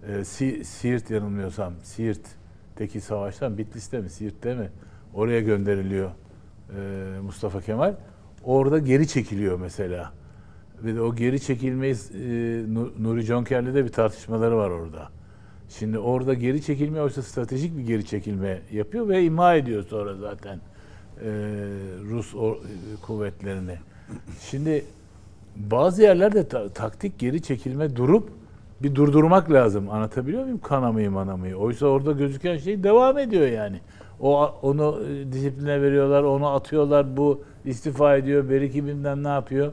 E, 0.08 0.24
Si- 0.24 0.64
Siirt 0.64 1.10
yanılmıyorsam. 1.10 1.72
Siirt'teki 1.82 3.00
savaştan 3.00 3.58
Bitlis'te 3.58 4.00
mi 4.00 4.10
Siirt'te 4.10 4.54
mi? 4.54 4.70
Oraya 5.14 5.40
gönderiliyor 5.40 6.10
e, 6.76 6.80
Mustafa 7.22 7.60
Kemal. 7.60 7.94
Orada 8.44 8.78
geri 8.78 9.08
çekiliyor 9.08 9.60
mesela. 9.60 10.12
Ve 10.84 11.00
o 11.00 11.14
geri 11.14 11.40
çekilmeyi 11.40 11.94
e, 11.94 12.28
Nu- 12.74 12.92
Nuri 12.98 13.22
Jonker'le 13.22 13.74
de 13.74 13.84
bir 13.84 13.92
tartışmaları 13.92 14.56
var 14.56 14.70
orada. 14.70 15.08
Şimdi 15.68 15.98
orada 15.98 16.34
geri 16.34 16.62
çekilme 16.62 17.00
oysa 17.02 17.22
stratejik 17.22 17.78
bir 17.78 17.82
geri 17.82 18.04
çekilme 18.04 18.62
yapıyor 18.72 19.08
ve 19.08 19.24
imha 19.24 19.54
ediyor 19.56 19.82
sonra 19.82 20.14
zaten 20.14 20.60
Rus 22.10 22.34
or- 22.34 22.58
kuvvetlerini. 23.02 23.74
Şimdi 24.40 24.84
bazı 25.56 26.02
yerlerde 26.02 26.48
ta- 26.48 26.68
taktik 26.68 27.18
geri 27.18 27.42
çekilme 27.42 27.96
durup 27.96 28.28
bir 28.82 28.94
durdurmak 28.94 29.52
lazım. 29.52 29.90
Anlatabiliyor 29.90 30.42
muyum? 30.42 30.60
Kanamayı 30.62 31.10
manamayı. 31.10 31.56
Oysa 31.56 31.86
orada 31.86 32.12
gözüken 32.12 32.56
şey 32.56 32.82
devam 32.82 33.18
ediyor 33.18 33.46
yani. 33.46 33.80
O 34.20 34.54
onu 34.62 35.02
e, 35.08 35.32
disipline 35.32 35.82
veriyorlar, 35.82 36.22
onu 36.22 36.48
atıyorlar. 36.48 37.16
Bu 37.16 37.42
istifa 37.64 38.16
ediyor, 38.16 38.50
Beriki 38.50 38.86
bilmem 38.86 39.24
ne 39.24 39.28
yapıyor. 39.28 39.72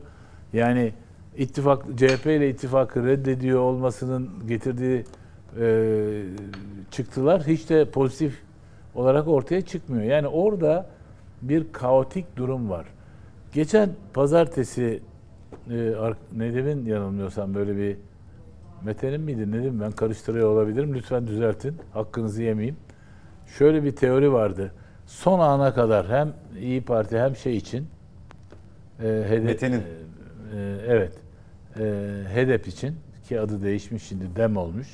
Yani 0.54 0.94
ittifak 1.38 1.84
CHP 1.98 2.26
ile 2.26 2.50
ittifakı 2.50 3.06
reddediyor 3.08 3.60
olmasının 3.60 4.30
getirdiği 4.48 5.04
e, 5.60 6.24
çıktılar 6.92 7.44
hiç 7.48 7.70
de 7.70 7.86
pozitif 7.86 8.42
olarak 8.96 9.28
ortaya 9.28 9.62
çıkmıyor. 9.62 10.04
Yani 10.04 10.28
orada 10.28 10.86
bir 11.50 11.74
kaotik 11.74 12.38
durum 12.38 12.70
var. 12.70 12.86
Geçen 13.54 13.90
pazartesi 14.14 15.02
e, 15.70 15.94
Nedim'in 16.36 16.86
yanılmıyorsam 16.86 17.54
böyle 17.54 17.78
bir 17.78 17.98
Mete'nin 18.84 19.22
miydi 19.22 19.52
Nedim 19.52 19.82
ben 19.82 19.92
karıştırıyor 19.92 20.50
olabilirim. 20.50 20.94
Lütfen 20.94 21.28
düzeltin. 21.28 21.76
Hakkınızı 21.94 22.44
yemeyeyim. 22.44 22.78
Şöyle 23.58 23.84
bir 23.84 23.96
teori 23.96 24.34
vardı. 24.34 24.74
Son 25.06 25.40
ana 25.40 25.74
kadar 25.74 26.10
hem 26.10 26.34
İyi 26.60 26.82
Parti 26.82 27.20
hem 27.20 27.36
şey 27.36 27.58
için 27.58 27.88
e, 29.04 29.06
HDP, 29.06 29.44
Mete'nin. 29.44 29.80
e, 29.80 30.78
evet 30.88 31.14
e, 31.80 31.84
HDP 32.36 32.68
için 32.68 32.96
ki 33.28 33.40
adı 33.40 33.64
değişmiş 33.64 34.04
şimdi 34.04 34.36
DEM 34.36 34.58
olmuş. 34.58 34.88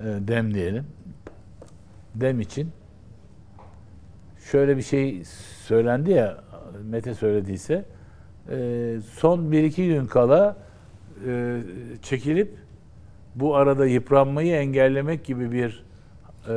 E, 0.00 0.04
DEM 0.28 0.54
diyelim. 0.54 0.86
DEM 2.14 2.40
için 2.40 2.70
şöyle 4.50 4.76
bir 4.76 4.82
şey 4.82 5.22
söylendi 5.66 6.10
ya 6.10 6.36
Mete 6.84 7.14
söylediyse 7.14 7.84
e, 8.50 8.96
son 9.18 9.38
1-2 9.38 9.86
gün 9.86 10.06
kala 10.06 10.56
e, 11.26 11.60
çekilip 12.02 12.54
bu 13.34 13.56
arada 13.56 13.86
yıpranmayı 13.86 14.54
engellemek 14.54 15.24
gibi 15.24 15.52
bir 15.52 15.84
e, 16.48 16.52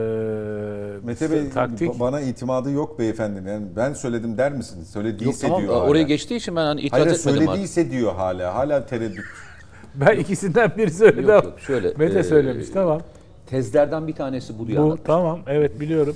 Mete 1.03 1.31
Bey 1.31 1.49
taktik 1.49 1.89
ba- 1.91 1.99
bana 1.99 2.21
itimadı 2.21 2.71
yok 2.71 2.99
beyefendi. 2.99 3.49
Yani 3.49 3.65
ben 3.75 3.93
söyledim 3.93 4.37
der 4.37 4.51
misiniz? 4.51 4.89
Söylediyse 4.89 5.25
Yok 5.29 5.35
tamam 5.41 5.61
diyor 5.61 5.73
hala. 5.73 5.83
oraya 5.89 6.03
geçtiği 6.03 6.35
için 6.35 6.55
ben 6.55 6.65
hani 6.65 6.81
itiraz 6.81 7.01
Hayır 7.05 7.15
etmedim. 7.15 7.39
abi. 7.39 7.45
söylediyse 7.45 7.91
diyor 7.91 8.13
hala. 8.13 8.55
Hala 8.55 8.85
tereddüt. 8.85 9.25
ben 9.95 10.17
ikisinden 10.19 10.71
biri 10.77 10.91
söyledi 10.91 11.31
Yok, 11.31 11.43
yok, 11.43 11.59
şöyle, 11.59 11.93
Mete 11.97 12.19
e, 12.19 12.23
söylemiş 12.23 12.69
tamam. 12.69 13.01
Tezlerden 13.45 14.07
bir 14.07 14.13
tanesi 14.13 14.59
bu 14.59 14.67
Bu 14.67 14.97
tamam 15.03 15.39
evet 15.47 15.79
biliyorum. 15.79 16.15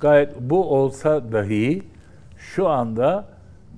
Gayet 0.00 0.40
bu 0.40 0.74
olsa 0.74 1.32
dahi 1.32 1.82
şu 2.38 2.68
anda 2.68 3.24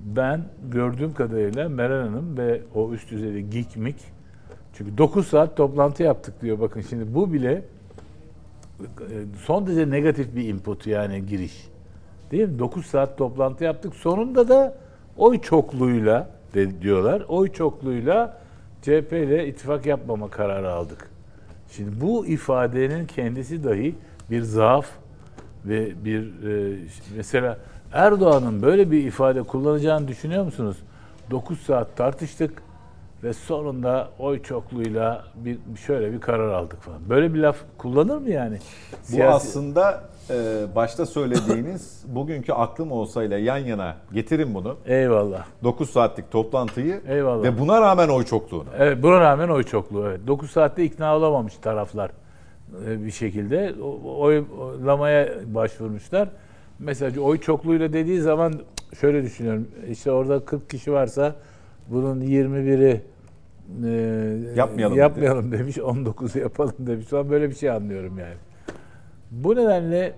ben 0.05 0.41
gördüğüm 0.71 1.13
kadarıyla 1.13 1.69
Meral 1.69 2.07
Hanım 2.07 2.37
ve 2.37 2.61
o 2.75 2.93
üst 2.93 3.11
düzeyde 3.11 3.41
geek 3.41 3.77
mik 3.77 3.95
çünkü 4.73 4.97
9 4.97 5.27
saat 5.27 5.57
toplantı 5.57 6.03
yaptık 6.03 6.41
diyor 6.41 6.59
bakın 6.59 6.81
şimdi 6.81 7.15
bu 7.15 7.33
bile 7.33 7.63
e, 8.81 9.15
son 9.45 9.67
derece 9.67 9.89
negatif 9.89 10.35
bir 10.35 10.47
input 10.47 10.87
yani 10.87 11.25
giriş. 11.25 11.67
Değil 12.31 12.49
mi? 12.49 12.59
9 12.59 12.85
saat 12.85 13.17
toplantı 13.17 13.63
yaptık. 13.63 13.95
Sonunda 13.95 14.47
da 14.47 14.77
oy 15.17 15.41
çokluğuyla 15.41 16.29
de, 16.53 16.81
diyorlar. 16.81 17.23
Oy 17.27 17.51
çokluğuyla 17.51 18.37
CHP 18.81 19.13
ile 19.13 19.47
ittifak 19.47 19.85
yapmama 19.85 20.29
kararı 20.29 20.71
aldık. 20.71 21.09
Şimdi 21.71 22.01
bu 22.01 22.25
ifadenin 22.25 23.05
kendisi 23.05 23.63
dahi 23.63 23.95
bir 24.29 24.41
zaaf 24.41 24.87
ve 25.65 26.05
bir 26.05 26.21
e, 26.73 26.77
mesela 27.17 27.57
Erdoğan'ın 27.93 28.61
böyle 28.61 28.91
bir 28.91 29.03
ifade 29.03 29.43
kullanacağını 29.43 30.07
düşünüyor 30.07 30.43
musunuz? 30.43 30.77
9 31.31 31.59
saat 31.61 31.97
tartıştık 31.97 32.63
ve 33.23 33.33
sonunda 33.33 34.09
oy 34.19 34.43
çokluğuyla 34.43 35.23
bir 35.35 35.57
şöyle 35.85 36.13
bir 36.13 36.21
karar 36.21 36.53
aldık 36.53 36.81
falan. 36.81 36.99
Böyle 37.09 37.33
bir 37.33 37.39
laf 37.39 37.57
kullanır 37.77 38.17
mı 38.17 38.29
yani? 38.29 38.57
Bu 39.11 39.15
Siyasi- 39.15 39.27
aslında 39.33 40.03
e, 40.29 40.65
başta 40.75 41.05
söylediğiniz 41.05 42.03
bugünkü 42.07 42.53
aklım 42.53 42.91
olsayla 42.91 43.37
yan 43.37 43.57
yana 43.57 43.95
getirin 44.13 44.53
bunu. 44.53 44.77
Eyvallah. 44.85 45.45
9 45.63 45.89
saatlik 45.89 46.31
toplantıyı 46.31 47.01
Eyvallah. 47.07 47.43
ve 47.43 47.59
buna 47.59 47.81
rağmen 47.81 48.09
oy 48.09 48.23
çokluğunu. 48.25 48.65
Evet 48.77 49.03
buna 49.03 49.19
rağmen 49.19 49.49
oy 49.49 49.63
çokluğu. 49.63 50.07
Evet. 50.07 50.19
9 50.27 50.51
saatte 50.51 50.83
ikna 50.83 51.15
olamamış 51.17 51.53
taraflar 51.61 52.11
bir 52.87 53.11
şekilde. 53.11 53.73
Oylamaya 54.19 55.29
başvurmuşlar. 55.45 56.29
Mesela 56.79 57.21
oy 57.21 57.39
çokluğuyla 57.39 57.93
dediği 57.93 58.21
zaman 58.21 58.53
şöyle 58.99 59.23
düşünüyorum. 59.23 59.67
İşte 59.89 60.11
orada 60.11 60.45
40 60.45 60.69
kişi 60.69 60.91
varsa 60.91 61.35
bunun 61.89 62.21
21'i 62.21 63.01
e, 63.85 64.55
Yapmayalım 64.55 64.97
yapmayalım 64.97 65.51
demiş. 65.51 65.77
19'u 65.77 66.39
yapalım 66.39 66.75
demiş. 66.79 67.13
An 67.13 67.29
böyle 67.29 67.49
bir 67.49 67.55
şey 67.55 67.69
anlıyorum 67.69 68.19
yani. 68.19 68.35
Bu 69.31 69.55
nedenle 69.55 70.13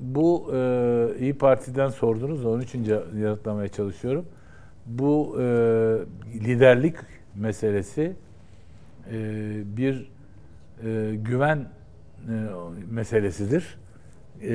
bu 0.00 0.50
e, 0.54 1.08
İyi 1.20 1.34
Parti'den 1.38 1.88
sordunuz 1.88 2.44
da 2.44 2.48
onun 2.48 2.60
için 2.60 2.84
yanıtlamaya 3.20 3.68
çalışıyorum. 3.68 4.24
Bu 4.86 5.36
e, 5.40 5.44
liderlik 6.34 6.96
meselesi 7.34 8.12
e, 9.12 9.16
bir 9.76 10.10
e, 10.84 11.14
güven 11.14 11.58
e, 11.58 11.83
meselesidir. 12.90 13.78
E, 14.42 14.50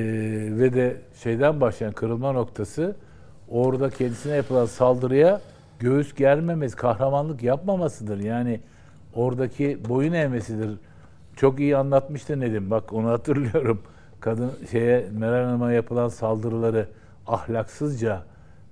ve 0.60 0.74
de 0.74 0.98
şeyden 1.24 1.62
başlayan 1.62 1.92
kırılma 1.92 2.32
noktası 2.32 2.96
orada 3.50 3.90
kendisine 3.90 4.36
yapılan 4.36 4.66
saldırıya 4.66 5.42
göğüs 5.80 6.16
germemesi, 6.16 6.76
kahramanlık 6.76 7.44
yapmamasıdır. 7.44 8.20
Yani 8.20 8.60
oradaki 9.14 9.80
boyun 9.90 10.14
eğmesidir. 10.14 10.70
Çok 11.36 11.60
iyi 11.60 11.78
anlatmıştı 11.78 12.40
Nedim. 12.40 12.72
Bak 12.72 12.94
onu 12.94 13.10
hatırlıyorum. 13.10 13.82
Kadın 14.20 14.52
şeye 14.72 15.06
Meral 15.12 15.46
Hanım'a 15.46 15.72
yapılan 15.72 16.08
saldırıları 16.08 16.88
ahlaksızca 17.28 18.24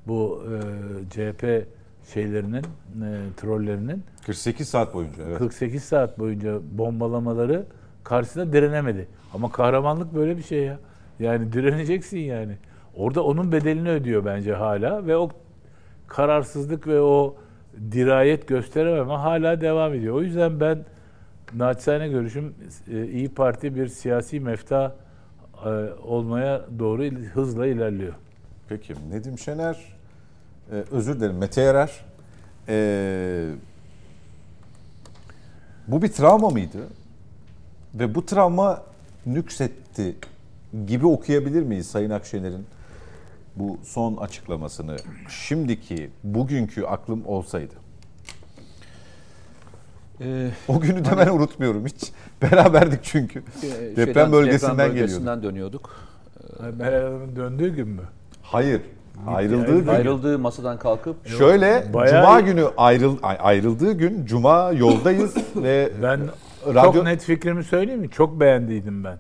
bu 0.07 0.43
e, 0.45 1.09
CHP 1.09 1.67
şeylerinin, 2.13 2.63
e, 2.63 3.09
trollerinin 3.37 4.03
48 4.25 4.69
saat 4.69 4.93
boyunca 4.93 5.23
evet. 5.27 5.37
48 5.37 5.83
saat 5.83 6.19
boyunca 6.19 6.59
bombalamaları 6.71 7.65
karşısında 8.07 8.53
direnemedi. 8.53 9.07
Ama 9.33 9.51
kahramanlık 9.51 10.15
böyle 10.15 10.37
bir 10.37 10.43
şey 10.43 10.63
ya. 10.63 10.79
Yani 11.19 11.53
direneceksin 11.53 12.19
yani. 12.19 12.57
Orada 12.95 13.23
onun 13.23 13.51
bedelini 13.51 13.89
ödüyor 13.89 14.25
bence 14.25 14.53
hala 14.53 15.07
ve 15.07 15.17
o 15.17 15.29
kararsızlık 16.07 16.87
ve 16.87 17.01
o 17.01 17.35
dirayet 17.91 18.47
gösterememe 18.47 19.13
hala 19.13 19.61
devam 19.61 19.93
ediyor. 19.93 20.15
O 20.15 20.21
yüzden 20.21 20.59
ben 20.59 20.85
naçizane 21.55 22.07
görüşüm 22.07 22.53
e, 22.91 23.05
İyi 23.05 23.29
Parti 23.29 23.75
bir 23.75 23.87
siyasi 23.87 24.39
mefta 24.39 24.95
e, 25.65 25.69
olmaya 26.03 26.61
doğru 26.79 27.03
hızla 27.33 27.67
ilerliyor. 27.67 28.13
Peki 28.69 28.93
Nedim 29.11 29.39
Şener, 29.39 29.77
e, 30.71 30.75
özür 30.91 31.19
dilerim 31.19 31.37
Mete 31.37 31.61
Yarar. 31.61 32.05
E, 32.67 33.49
bu 35.87 36.01
bir 36.01 36.11
travma 36.11 36.49
mıydı? 36.49 36.79
Ve 37.95 38.15
bu 38.15 38.25
travma 38.25 38.81
nüksetti 39.25 40.15
gibi 40.87 41.07
okuyabilir 41.07 41.61
miyiz 41.61 41.87
Sayın 41.87 42.09
Akşener'in 42.09 42.65
bu 43.55 43.77
son 43.83 44.17
açıklamasını? 44.17 44.95
Şimdiki, 45.29 46.09
bugünkü 46.23 46.83
aklım 46.83 47.25
olsaydı. 47.25 47.73
Ee, 50.21 50.49
O 50.67 50.79
günü 50.79 51.05
de 51.05 51.09
ben 51.17 51.27
unutmuyorum 51.27 51.85
hiç. 51.85 52.11
Beraberdik 52.41 52.99
çünkü. 53.03 53.39
e, 53.39 53.95
Deprem 53.95 54.05
şeyden- 54.07 54.31
bölgesinden 54.31 54.73
deprem 54.77 54.87
geliyorduk. 54.87 55.01
bölgesinden 55.01 55.43
dönüyorduk. 55.43 55.89
Meral 56.77 57.03
Hanım'ın 57.03 57.35
döndüğü 57.35 57.75
gün 57.75 57.87
mü? 57.87 58.01
Hayır. 58.41 58.81
Ayrıldığı 59.27 59.79
gün. 59.79 59.87
Ayrıldığı 59.87 60.39
masadan 60.39 60.79
kalkıp 60.79 61.27
Şöyle 61.27 61.93
Bayağı 61.93 62.21
cuma 62.23 62.39
günü 62.41 62.65
ayrıl 62.77 63.17
ay- 63.23 63.37
ayrıldığı 63.39 63.91
gün 63.93 64.25
cuma 64.25 64.71
yoldayız 64.71 65.35
ve 65.55 65.91
Ben 66.03 66.19
Radyo- 66.65 66.93
çok 66.93 67.03
net 67.03 67.21
fikrimi 67.23 67.63
söyleyeyim 67.63 68.01
mi? 68.01 68.09
Çok 68.09 68.39
beğendiydim 68.39 69.03
ben 69.03 69.17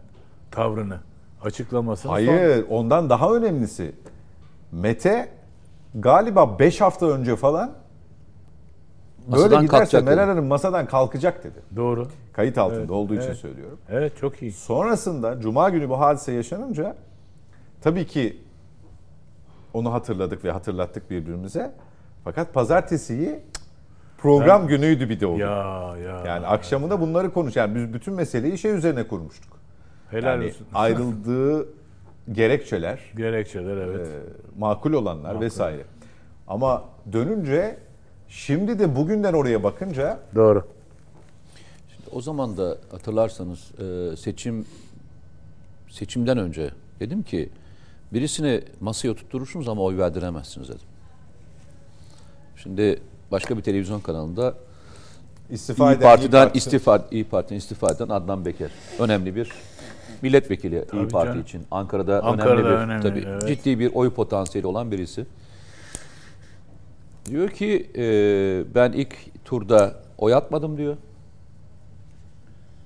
tavrını, 0.51 0.99
açıklamasını. 1.43 2.11
hayır 2.11 2.65
ondan 2.69 3.09
daha 3.09 3.33
önemlisi 3.35 3.95
Mete 4.71 5.29
galiba 5.95 6.59
5 6.59 6.81
hafta 6.81 7.05
önce 7.05 7.35
falan 7.35 7.71
böyle 9.27 9.41
Masadan 9.43 9.61
giderse 9.65 10.01
Meral. 10.01 10.27
Hanım 10.27 10.45
masadan 10.45 10.85
kalkacak 10.87 11.43
dedi. 11.43 11.59
Doğru. 11.75 12.07
Kayıt 12.33 12.57
altında 12.57 12.79
Evet, 12.79 12.91
olduğu 12.91 13.13
için 13.15 13.27
evet. 13.27 13.37
söylüyorum. 13.37 13.79
Evet 13.89 14.17
çok 14.17 14.41
iyi. 14.41 14.51
Sonrasında 14.51 15.39
cuma 15.41 15.69
günü 15.69 15.89
bu 15.89 15.99
hadise 15.99 16.31
yaşanınca 16.31 16.95
tabii 17.81 18.07
ki 18.07 18.37
onu 19.73 19.93
hatırladık 19.93 20.43
ve 20.45 20.51
hatırlattık 20.51 21.09
birbirimize. 21.11 21.71
Fakat 22.23 22.53
pazartesiyi 22.53 23.39
program 24.17 24.67
günüydü 24.67 25.09
bir 25.09 25.19
de 25.19 25.27
o. 25.27 25.35
gün. 25.35 25.39
Ya 25.39 25.93
ya. 26.03 26.23
Yani 26.25 26.47
akşamında 26.47 27.01
bunları 27.01 27.33
konuş. 27.33 27.55
Yani 27.55 27.75
biz 27.75 27.93
bütün 27.93 28.13
meseleyi 28.13 28.57
şey 28.57 28.71
üzerine 28.71 29.07
kurmuştuk. 29.07 29.59
Helal 30.11 30.23
Yani 30.23 30.45
olsun. 30.45 30.67
ayrıldığı 30.73 31.67
gerekçeler, 32.31 32.99
Gerekçeler 33.17 33.77
evet. 33.77 34.07
e, 34.07 34.11
makul 34.59 34.93
olanlar 34.93 35.41
vesaire. 35.41 35.83
Ama 36.47 36.83
dönünce 37.13 37.77
şimdi 38.27 38.79
de 38.79 38.95
bugünden 38.95 39.33
oraya 39.33 39.63
bakınca 39.63 40.19
Doğru. 40.35 40.67
O 42.11 42.21
zaman 42.21 42.57
da 42.57 42.77
hatırlarsanız 42.91 43.71
e, 43.79 44.17
seçim 44.17 44.65
seçimden 45.89 46.37
önce 46.37 46.69
dedim 46.99 47.23
ki 47.23 47.49
birisini 48.13 48.61
masaya 48.79 49.09
oturturursunuz 49.09 49.67
ama 49.69 49.81
oy 49.81 49.97
verdiremezsiniz 49.97 50.69
dedim. 50.69 50.87
Şimdi 52.55 53.01
başka 53.31 53.57
bir 53.57 53.61
televizyon 53.61 53.99
kanalında 53.99 54.53
istifa 55.49 55.91
İyi 55.91 55.97
eden 55.97 56.01
Parti'den 56.01 56.47
İYİ 56.47 56.57
istifa 56.57 57.05
İyi 57.11 57.23
Parti'den 57.23 57.55
istifa 57.55 57.91
eden 57.91 58.09
Adnan 58.09 58.45
Beker. 58.45 58.71
Önemli 58.99 59.35
bir 59.35 59.51
milletvekili 60.21 60.75
İyi 60.75 60.85
Tabii 60.85 61.07
Parti 61.07 61.27
canım. 61.27 61.41
için. 61.41 61.63
Ankara'da, 61.71 62.23
Ankara'da 62.23 62.53
önemli 62.53 62.65
bir 62.65 62.71
önemli, 62.71 63.03
tabii 63.03 63.25
evet. 63.27 63.47
ciddi 63.47 63.79
bir 63.79 63.95
oy 63.95 64.09
potansiyeli 64.09 64.67
olan 64.67 64.91
birisi. 64.91 65.25
Diyor 67.25 67.49
ki 67.49 67.91
e, 67.95 68.75
ben 68.75 68.91
ilk 68.91 69.15
turda 69.45 69.95
oy 70.17 70.33
atmadım 70.33 70.77
diyor. 70.77 70.97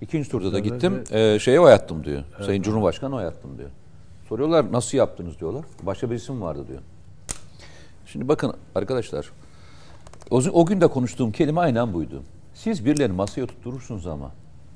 İkinci 0.02 0.30
turda 0.30 0.54
da 0.54 0.60
Evet, 0.60 0.72
gittim 0.72 1.04
e, 1.12 1.40
şeye 1.40 1.60
oy 1.60 1.74
attım 1.74 2.04
diyor. 2.04 2.24
Sayın 2.46 2.62
Cumhurbaşkanı 2.62 3.16
oy 3.16 3.26
attım 3.26 3.58
diyor. 3.58 3.70
Soruyorlar 4.30 4.72
nasıl 4.72 4.98
yaptınız 4.98 5.40
diyorlar. 5.40 5.66
Başka 5.84 6.10
birisi 6.10 6.32
mi 6.32 6.42
vardı 6.42 6.68
diyor. 6.68 6.80
Şimdi 8.06 8.28
bakın 8.28 8.54
arkadaşlar 8.76 9.32
o, 10.32 10.42
o 10.54 10.66
gün 10.66 10.82
de 10.82 10.88
konuştuğum 10.88 11.32
kelime 11.32 11.62
aynen 11.62 11.94
buydu. 11.94 12.24
Siz 12.54 12.86
birilerini 12.86 13.16
masaya 13.16 13.48
tutturursunuz 13.48 14.08
ama 14.08 14.32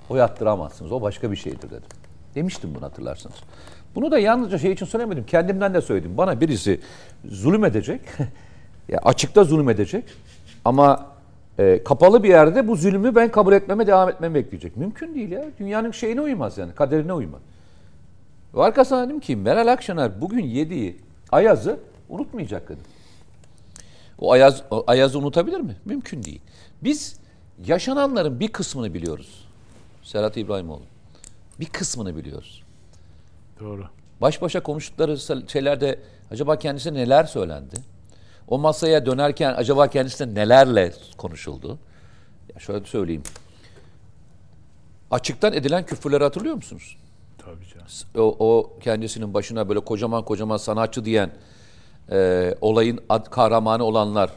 oy 0.09 0.21
attıramazsınız. 0.21 0.91
O 0.91 1.01
başka 1.01 1.31
bir 1.31 1.35
şeydir 1.35 1.69
dedim. 1.69 1.89
Demiştim 2.35 2.75
bunu 2.75 2.83
hatırlarsınız. 2.83 3.35
Bunu 3.95 4.11
da 4.11 4.19
yalnızca 4.19 4.57
şey 4.57 4.71
için 4.71 4.85
söylemedim. 4.85 5.25
Kendimden 5.25 5.73
de 5.73 5.81
söyledim. 5.81 6.17
Bana 6.17 6.41
birisi 6.41 6.79
zulüm 7.25 7.65
edecek. 7.65 8.01
ya 8.89 8.99
açıkta 9.03 9.43
zulüm 9.43 9.69
edecek. 9.69 10.03
Ama 10.65 11.05
e, 11.59 11.83
kapalı 11.83 12.23
bir 12.23 12.29
yerde 12.29 12.67
bu 12.67 12.75
zulmü 12.75 13.15
ben 13.15 13.31
kabul 13.31 13.53
etmeme 13.53 13.87
devam 13.87 14.09
etmemi 14.09 14.35
bekleyecek. 14.35 14.77
Mümkün 14.77 15.15
değil 15.15 15.31
ya. 15.31 15.45
Dünyanın 15.59 15.91
şeyine 15.91 16.21
uymaz 16.21 16.57
yani. 16.57 16.73
Kaderine 16.73 17.13
uymaz. 17.13 17.41
Ve 18.55 18.63
arkasına 18.63 19.05
dedim 19.05 19.19
ki 19.19 19.35
Meral 19.35 19.67
Akşener 19.67 20.21
bugün 20.21 20.43
yediği 20.43 20.97
ayazı 21.31 21.79
unutmayacak 22.09 22.69
dedim. 22.69 22.83
O 24.19 24.31
ayaz, 24.31 24.63
o 24.71 24.83
ayazı 24.87 25.19
unutabilir 25.19 25.59
mi? 25.59 25.75
Mümkün 25.85 26.23
değil. 26.23 26.41
Biz 26.83 27.19
yaşananların 27.65 28.39
bir 28.39 28.47
kısmını 28.47 28.93
biliyoruz. 28.93 29.47
Serhat 30.03 30.37
İbrahimoğlu. 30.37 30.83
Bir 31.59 31.65
kısmını 31.65 32.17
biliyoruz. 32.17 32.63
Doğru. 33.59 33.85
Baş 34.21 34.41
başa 34.41 34.63
konuştukları 34.63 35.17
şeylerde 35.49 35.99
acaba 36.31 36.59
kendisine 36.59 36.93
neler 36.99 37.23
söylendi? 37.23 37.75
O 38.47 38.57
masaya 38.57 39.05
dönerken 39.05 39.53
acaba 39.53 39.87
kendisine 39.87 40.33
nelerle 40.33 40.93
konuşuldu? 41.17 41.79
Ya 42.53 42.59
şöyle 42.59 42.85
söyleyeyim. 42.85 43.23
Açıktan 45.11 45.53
edilen 45.53 45.85
küfürleri 45.85 46.23
hatırlıyor 46.23 46.55
musunuz? 46.55 46.97
Tabii 47.37 47.65
canım. 47.67 47.87
o, 48.17 48.35
o 48.39 48.79
kendisinin 48.79 49.33
başına 49.33 49.69
böyle 49.69 49.79
kocaman 49.79 50.25
kocaman 50.25 50.57
sanatçı 50.57 51.05
diyen 51.05 51.31
e, 52.11 52.55
olayın 52.61 52.99
ad, 53.09 53.29
kahramanı 53.29 53.83
olanlar 53.83 54.29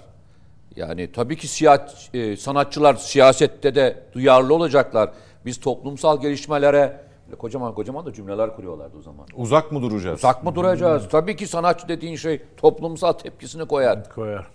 yani 0.76 1.12
tabii 1.12 1.36
ki 1.36 1.46
siya- 1.48 1.88
e, 2.14 2.36
sanatçılar 2.36 2.94
siyasette 2.94 3.74
de 3.74 4.02
duyarlı 4.12 4.54
olacaklar. 4.54 5.10
Biz 5.46 5.60
toplumsal 5.60 6.20
gelişmelere 6.20 7.00
kocaman 7.38 7.74
kocaman 7.74 8.06
da 8.06 8.12
cümleler 8.12 8.56
kuruyorlardı 8.56 8.98
o 8.98 9.02
zaman. 9.02 9.26
Uzak 9.36 9.72
mı 9.72 9.82
duracağız? 9.82 10.18
Uzak 10.18 10.44
mı 10.44 10.54
duracağız? 10.54 11.08
Tabii 11.08 11.36
ki 11.36 11.46
sanatçı 11.46 11.88
dediğin 11.88 12.16
şey 12.16 12.42
toplumsal 12.56 13.12
tepkisini 13.12 13.64
koyar. 13.66 14.10
Koyar. 14.10 14.46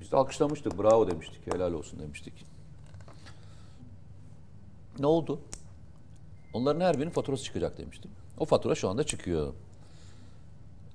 Biz 0.00 0.12
de 0.12 0.16
alkışlamıştık, 0.16 0.78
bravo 0.82 1.10
demiştik, 1.10 1.54
helal 1.54 1.72
olsun 1.72 1.98
demiştik. 1.98 2.34
Ne 4.98 5.06
oldu? 5.06 5.40
Onların 6.52 6.80
her 6.80 6.98
birinin 6.98 7.10
faturası 7.10 7.44
çıkacak 7.44 7.78
demiştim. 7.78 8.10
O 8.38 8.44
fatura 8.44 8.74
şu 8.74 8.88
anda 8.88 9.04
çıkıyor. 9.04 9.52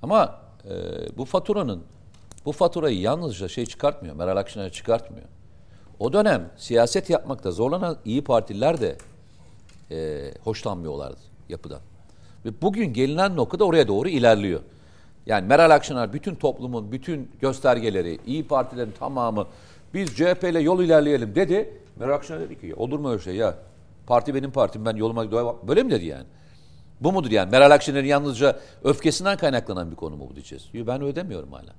Ama 0.01 0.39
e, 0.69 0.71
bu 1.17 1.25
faturanın, 1.25 1.83
bu 2.45 2.51
faturayı 2.51 2.99
yalnızca 2.99 3.47
şey 3.47 3.65
çıkartmıyor, 3.65 4.15
Meral 4.15 4.37
Akşener 4.37 4.71
çıkartmıyor. 4.71 5.25
O 5.99 6.13
dönem 6.13 6.49
siyaset 6.57 7.09
yapmakta 7.09 7.51
zorlanan 7.51 7.97
iyi 8.05 8.23
Partililer 8.23 8.81
de 8.81 8.97
e, 9.91 10.31
hoşlanmıyorlardı 10.43 11.19
yapıdan. 11.49 11.79
Ve 12.45 12.49
bugün 12.61 12.93
gelinen 12.93 13.35
noktada 13.35 13.63
oraya 13.63 13.87
doğru 13.87 14.09
ilerliyor. 14.09 14.59
Yani 15.25 15.47
Meral 15.47 15.69
Akşener 15.69 16.13
bütün 16.13 16.35
toplumun 16.35 16.91
bütün 16.91 17.31
göstergeleri, 17.41 18.19
iyi 18.25 18.47
Partilerin 18.47 18.93
tamamı 18.99 19.47
biz 19.93 20.15
CHP 20.15 20.43
ile 20.43 20.59
yol 20.59 20.83
ilerleyelim 20.83 21.35
dedi. 21.35 21.73
Meral 21.99 22.15
Akşener 22.15 22.41
dedi 22.41 22.59
ki 22.59 22.75
olur 22.75 22.99
mu 22.99 23.11
öyle 23.11 23.21
şey 23.21 23.35
ya? 23.35 23.55
Parti 24.07 24.35
benim 24.35 24.51
partim 24.51 24.85
ben 24.85 24.95
yoluma 24.95 25.31
devam. 25.31 25.57
Böyle 25.67 25.83
mi 25.83 25.91
dedi 25.91 26.05
yani? 26.05 26.25
Bu 27.01 27.11
mudur 27.11 27.31
yani? 27.31 27.51
Meral 27.51 27.71
Akşener'in 27.71 28.07
yalnızca 28.07 28.59
öfkesinden 28.83 29.37
kaynaklanan 29.37 29.91
bir 29.91 29.95
konu 29.95 30.15
mu 30.17 30.27
bu 30.29 30.35
diyeceğiz? 30.35 30.69
Yo, 30.73 30.87
Ben 30.87 31.01
öyle 31.01 31.15
demiyorum 31.15 31.51
hala. 31.51 31.73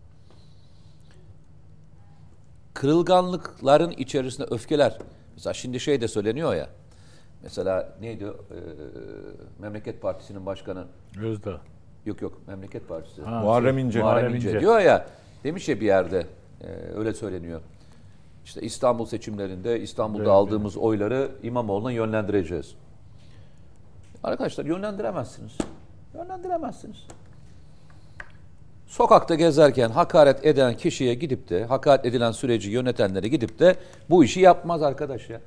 Kırılganlıkların 2.74 3.90
içerisinde 3.90 4.46
öfkeler. 4.50 4.98
Mesela 5.34 5.54
şimdi 5.54 5.80
şey 5.80 6.00
de 6.00 6.08
söyleniyor 6.08 6.54
ya. 6.54 6.68
Mesela 7.42 7.96
neydi? 8.00 8.24
Ee, 8.24 8.54
Memleket 9.58 10.02
Partisi'nin 10.02 10.46
başkanı. 10.46 10.84
Özdağ. 11.22 11.60
Yok 12.06 12.22
yok 12.22 12.38
Memleket 12.48 12.88
Partisi. 12.88 13.22
Ha, 13.22 13.40
Muharrem 13.40 13.78
İnce. 13.78 13.98
Muharrem 14.00 14.34
İnce 14.34 14.60
diyor 14.60 14.80
ya. 14.80 15.06
Demiş 15.44 15.68
ya 15.68 15.80
bir 15.80 15.86
yerde. 15.86 16.26
e, 16.60 16.66
öyle 16.96 17.14
söyleniyor. 17.14 17.60
İşte 18.44 18.60
İstanbul 18.60 19.06
seçimlerinde 19.06 19.80
İstanbul'da 19.80 20.22
Evet, 20.22 20.32
aldığımız 20.32 20.76
oyları 20.76 21.30
İmamoğlu'na 21.42 21.92
yönlendireceğiz. 21.92 22.74
Arkadaşlar 24.26 24.64
yönlendiremezsiniz. 24.64 25.52
Yönlendiremezsiniz. 26.14 26.96
Sokakta 28.86 29.34
gezerken 29.34 29.90
hakaret 29.90 30.46
eden 30.46 30.76
kişiye 30.76 31.14
gidip 31.14 31.48
de 31.48 31.64
hakaret 31.64 32.04
edilen 32.04 32.32
süreci 32.32 32.70
yönetenlere 32.70 33.28
gidip 33.28 33.58
de 33.58 33.76
bu 34.10 34.24
işi 34.24 34.40
yapmaz 34.40 34.82
arkadaş 34.82 35.30
ya. 35.30 35.40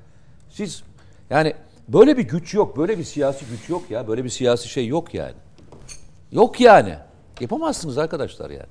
Siz 0.49 0.83
yani 1.29 1.53
böyle 1.87 2.17
bir 2.17 2.23
güç 2.23 2.53
yok, 2.53 2.77
böyle 2.77 2.97
bir 2.97 3.03
siyasi 3.03 3.45
güç 3.45 3.69
yok 3.69 3.91
ya, 3.91 4.07
böyle 4.07 4.23
bir 4.23 4.29
siyasi 4.29 4.69
şey 4.69 4.87
yok 4.87 5.13
yani. 5.13 5.35
Yok 6.31 6.61
yani. 6.61 6.95
Yapamazsınız 7.39 7.97
arkadaşlar 7.97 8.49
yani. 8.49 8.69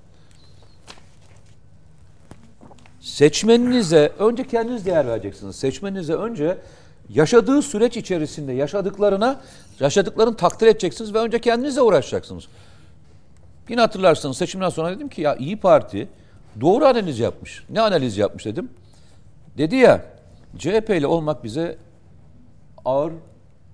Seçmeninize 3.00 4.12
önce 4.18 4.46
kendiniz 4.46 4.86
değer 4.86 5.06
vereceksiniz. 5.06 5.56
Seçmeninize 5.56 6.14
önce 6.14 6.58
yaşadığı 7.08 7.62
süreç 7.62 7.96
içerisinde 7.96 8.52
yaşadıklarına, 8.52 9.40
yaşadıklarını 9.80 10.36
takdir 10.36 10.66
edeceksiniz 10.66 11.14
ve 11.14 11.18
önce 11.18 11.40
kendinizle 11.40 11.82
uğraşacaksınız. 11.82 12.48
Yine 13.68 13.80
hatırlarsınız 13.80 14.36
seçimden 14.36 14.68
sonra 14.68 14.90
dedim 14.90 15.08
ki 15.08 15.20
ya 15.20 15.36
İyi 15.36 15.56
Parti 15.56 16.08
doğru 16.60 16.84
analiz 16.84 17.18
yapmış. 17.18 17.64
Ne 17.70 17.80
analiz 17.80 18.16
yapmış 18.16 18.44
dedim. 18.44 18.70
Dedi 19.58 19.76
ya 19.76 20.04
CHP 20.58 20.90
ile 20.90 21.06
olmak 21.06 21.44
bize 21.44 21.78
ağır 22.84 23.12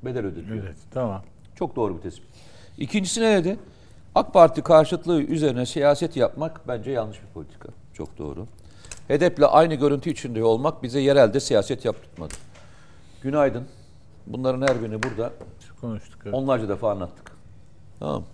bedel 0.02 0.24
ödetiyor. 0.24 0.56
Evet 0.64 0.76
tamam. 0.90 1.22
Çok 1.54 1.76
doğru 1.76 1.96
bir 1.96 2.02
tespit. 2.02 2.28
İkincisi 2.78 3.20
ne 3.20 3.36
dedi? 3.36 3.58
AK 4.14 4.32
Parti 4.32 4.62
karşıtlığı 4.62 5.22
üzerine 5.22 5.66
siyaset 5.66 6.16
yapmak 6.16 6.68
bence 6.68 6.90
yanlış 6.90 7.22
bir 7.22 7.26
politika. 7.26 7.68
Çok 7.94 8.18
doğru. 8.18 8.46
HDP'le 9.08 9.44
aynı 9.48 9.74
görüntü 9.74 10.10
içinde 10.10 10.44
olmak 10.44 10.82
bize 10.82 11.00
yerelde 11.00 11.40
siyaset 11.40 11.84
yaptırmadı. 11.84 12.34
Günaydın. 13.24 13.64
Bunların 14.26 14.62
her 14.62 14.82
birini 14.82 15.02
burada 15.02 15.32
Konuştuk. 15.80 16.20
evet. 16.24 16.34
onlarca 16.34 16.68
defa 16.68 16.90
anlattık. 16.90 17.32
Tamam. 17.98 18.24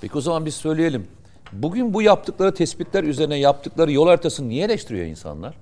Peki 0.00 0.18
o 0.18 0.20
zaman 0.20 0.46
biz 0.46 0.54
söyleyelim. 0.54 1.06
Bugün 1.52 1.94
bu 1.94 2.02
yaptıkları 2.02 2.54
tespitler 2.54 3.04
üzerine 3.04 3.38
yaptıkları 3.38 3.92
yol 3.92 4.06
haritasını 4.06 4.48
niye 4.48 4.64
eleştiriyor 4.64 5.06
insanlar? 5.06 5.54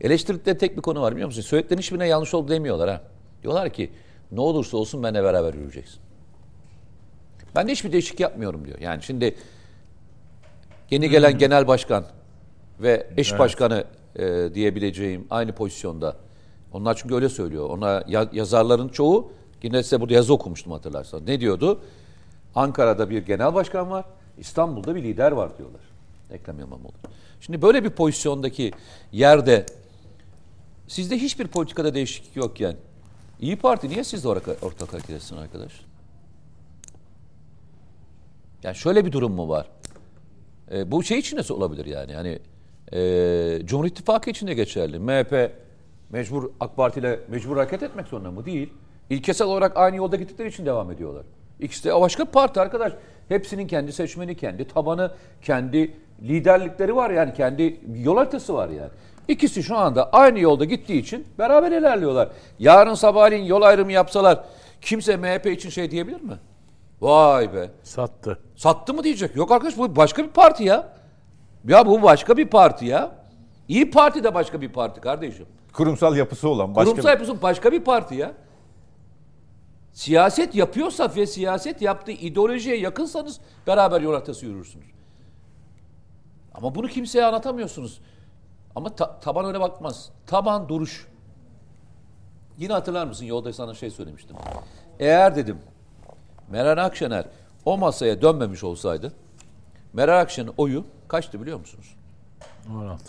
Eleştirdikleri 0.00 0.58
tek 0.58 0.76
bir 0.76 0.82
konu 0.82 1.02
var 1.02 1.12
biliyor 1.12 1.26
musun? 1.26 1.42
Söylediklerinin 1.42 1.82
hiçbirine 1.82 2.08
yanlış 2.08 2.34
oldu 2.34 2.48
demiyorlar 2.48 2.90
ha. 2.90 3.02
Diyorlar 3.42 3.70
ki 3.70 3.90
ne 4.32 4.40
olursa 4.40 4.76
olsun 4.76 5.02
benimle 5.02 5.24
beraber 5.24 5.54
yürüyeceksin. 5.54 6.00
Ben 7.56 7.68
de 7.68 7.72
hiçbir 7.72 7.92
değişik 7.92 8.20
yapmıyorum 8.20 8.64
diyor. 8.64 8.78
Yani 8.78 9.02
şimdi 9.02 9.34
yeni 10.90 11.10
gelen 11.10 11.38
genel 11.38 11.66
başkan 11.66 12.04
ve 12.80 13.06
eş 13.16 13.38
başkanı 13.38 13.84
e, 14.16 14.54
diyebileceğim 14.54 15.26
aynı 15.30 15.52
pozisyonda. 15.52 16.16
Onlar 16.72 16.96
çünkü 16.96 17.14
öyle 17.14 17.28
söylüyor. 17.28 17.70
Ona 17.70 18.04
ya- 18.08 18.30
yazarların 18.32 18.88
çoğu 18.88 19.32
yine 19.62 19.82
size 19.82 20.00
burada 20.00 20.14
yazı 20.14 20.34
okumuştum 20.34 20.72
hatırlarsan. 20.72 21.26
Ne 21.26 21.40
diyordu? 21.40 21.80
Ankara'da 22.54 23.10
bir 23.10 23.26
genel 23.26 23.54
başkan 23.54 23.90
var, 23.90 24.04
İstanbul'da 24.38 24.94
bir 24.94 25.02
lider 25.02 25.32
var 25.32 25.58
diyorlar. 25.58 25.80
Ekrem 26.30 26.60
İmamoğlu. 26.60 26.92
Şimdi 27.40 27.62
böyle 27.62 27.84
bir 27.84 27.90
pozisyondaki 27.90 28.72
yerde 29.12 29.66
sizde 30.88 31.18
hiçbir 31.18 31.46
politikada 31.46 31.94
değişiklik 31.94 32.36
yokken 32.36 32.76
İyi 33.40 33.56
Parti 33.56 33.88
niye 33.88 34.04
sizle 34.04 34.28
ortak, 34.28 34.92
hareket 34.92 35.10
etsin 35.10 35.36
arkadaş? 35.36 35.72
Yani 38.62 38.76
şöyle 38.76 39.04
bir 39.06 39.12
durum 39.12 39.32
mu 39.32 39.48
var? 39.48 39.66
E, 40.72 40.90
bu 40.90 41.02
şey 41.02 41.18
için 41.18 41.36
de 41.36 41.52
olabilir 41.52 41.86
yani. 41.86 42.12
Yani 42.12 42.38
e, 42.92 43.66
Cumhur 43.66 43.84
İttifakı 43.86 44.30
için 44.30 44.46
de 44.46 44.54
geçerli. 44.54 44.98
MHP 44.98 45.52
mecbur 46.10 46.50
AK 46.60 46.76
Parti 46.76 47.00
ile 47.00 47.20
mecbur 47.28 47.56
hareket 47.56 47.82
etmek 47.82 48.06
zorunda 48.06 48.30
mı? 48.30 48.46
Değil. 48.46 48.72
İlkesel 49.10 49.46
olarak 49.46 49.76
aynı 49.76 49.96
yolda 49.96 50.16
gittikleri 50.16 50.48
için 50.48 50.66
devam 50.66 50.90
ediyorlar. 50.90 51.26
İkisi 51.60 51.84
de 51.84 52.00
başka 52.00 52.24
parti 52.24 52.60
arkadaş. 52.60 52.92
Hepsinin 53.28 53.66
kendi 53.66 53.92
seçmeni, 53.92 54.36
kendi 54.36 54.68
tabanı, 54.68 55.12
kendi 55.42 55.96
liderlikleri 56.22 56.96
var 56.96 57.10
yani. 57.10 57.34
Kendi 57.34 57.80
yol 57.94 58.16
haritası 58.16 58.54
var 58.54 58.68
yani. 58.68 58.90
İkisi 59.28 59.62
şu 59.62 59.76
anda 59.76 60.10
aynı 60.12 60.40
yolda 60.40 60.64
gittiği 60.64 60.98
için 60.98 61.26
beraber 61.38 61.72
ilerliyorlar. 61.72 62.28
Yarın 62.58 62.94
sabahleyin 62.94 63.44
yol 63.44 63.62
ayrımı 63.62 63.92
yapsalar 63.92 64.44
kimse 64.80 65.16
MHP 65.16 65.46
için 65.46 65.70
şey 65.70 65.90
diyebilir 65.90 66.20
mi? 66.20 66.34
Vay 67.00 67.54
be. 67.54 67.70
Sattı. 67.82 68.38
Sattı 68.56 68.94
mı 68.94 69.04
diyecek. 69.04 69.36
Yok 69.36 69.52
arkadaş 69.52 69.78
bu 69.78 69.96
başka 69.96 70.24
bir 70.24 70.28
parti 70.28 70.64
ya. 70.64 70.88
Ya 71.68 71.86
bu 71.86 72.02
başka 72.02 72.36
bir 72.36 72.46
parti 72.48 72.86
ya. 72.86 73.10
İyi 73.68 73.90
Parti 73.90 74.24
de 74.24 74.34
başka 74.34 74.60
bir 74.60 74.68
parti 74.68 75.00
kardeşim. 75.00 75.46
Kurumsal 75.72 76.16
yapısı 76.16 76.48
olan 76.48 76.74
başka 76.74 76.90
Kurumsal 76.90 77.10
yapısı 77.10 77.42
başka 77.42 77.72
bir 77.72 77.84
parti 77.84 78.14
ya. 78.14 78.32
Siyaset 79.92 80.54
yapıyorsa 80.54 81.12
ve 81.16 81.26
siyaset 81.26 81.82
yaptığı 81.82 82.12
ideolojiye 82.12 82.76
yakınsanız 82.76 83.40
beraber 83.66 84.00
yol 84.00 84.12
haritası 84.14 84.46
yürürsünüz. 84.46 84.86
Ama 86.54 86.74
bunu 86.74 86.88
kimseye 86.88 87.24
anlatamıyorsunuz. 87.24 88.00
Ama 88.76 88.96
ta- 88.96 89.20
taban 89.20 89.44
öyle 89.44 89.60
bakmaz. 89.60 90.10
Taban 90.26 90.68
duruş. 90.68 91.08
Yine 92.58 92.72
hatırlar 92.72 93.06
mısın? 93.06 93.24
Yolda 93.24 93.52
sana 93.52 93.74
şey 93.74 93.90
söylemiştim. 93.90 94.36
Eğer 94.98 95.36
dedim 95.36 95.58
Meral 96.50 96.84
Akşener 96.84 97.24
o 97.64 97.78
masaya 97.78 98.22
dönmemiş 98.22 98.64
olsaydı 98.64 99.12
Meral 99.92 100.20
Akşener'in 100.20 100.54
oyu 100.56 100.84
kaçtı 101.08 101.42
biliyor 101.42 101.58
musunuz? 101.60 101.96
16. 102.72 103.04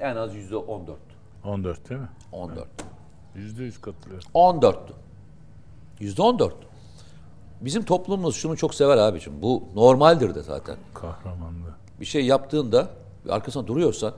En 0.00 0.16
az 0.16 0.34
yüzde 0.34 0.56
14. 0.56 0.98
14 1.44 1.90
değil 1.90 2.00
mi? 2.00 2.08
14. 2.32 2.66
%100 3.36 3.80
katılıyorum. 3.80 4.28
14'tü. 4.34 4.92
Yüzde 6.00 6.22
14. 6.22 6.54
Bizim 7.60 7.84
toplumumuz 7.84 8.36
şunu 8.36 8.56
çok 8.56 8.74
sever 8.74 8.96
abicim. 8.96 9.42
Bu 9.42 9.64
normaldir 9.74 10.34
de 10.34 10.42
zaten. 10.42 10.76
Kahramanlığı. 10.94 11.74
Bir 12.00 12.04
şey 12.04 12.26
yaptığında 12.26 12.88
ve 13.26 13.32
arkasında 13.32 13.66
duruyorsan 13.66 14.14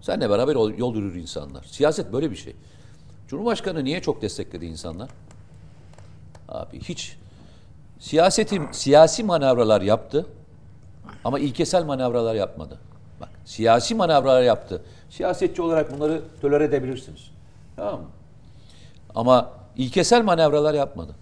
seninle 0.00 0.30
beraber 0.30 0.54
yol, 0.54 0.78
yol 0.78 0.94
yürür 0.94 1.14
insanlar. 1.14 1.64
Siyaset 1.64 2.12
böyle 2.12 2.30
bir 2.30 2.36
şey. 2.36 2.56
Cumhurbaşkanı 3.28 3.84
niye 3.84 4.02
çok 4.02 4.22
destekledi 4.22 4.66
insanlar? 4.66 5.10
Abi 6.48 6.80
hiç 6.80 7.16
siyasetim 7.98 8.68
siyasi 8.72 9.24
manevralar 9.24 9.80
yaptı 9.80 10.26
ama 11.24 11.38
ilkesel 11.38 11.84
manevralar 11.84 12.34
yapmadı. 12.34 12.78
Bak 13.20 13.28
siyasi 13.44 13.94
manevralar 13.94 14.42
yaptı. 14.42 14.82
Siyasetçi 15.10 15.62
olarak 15.62 15.92
bunları 15.96 16.22
tolere 16.40 16.64
edebilirsiniz. 16.64 17.30
Tamam 17.76 18.00
mı? 18.00 18.06
Ama 19.14 19.50
ilkesel 19.76 20.22
manevralar 20.24 20.74
yapmadı. 20.74 21.14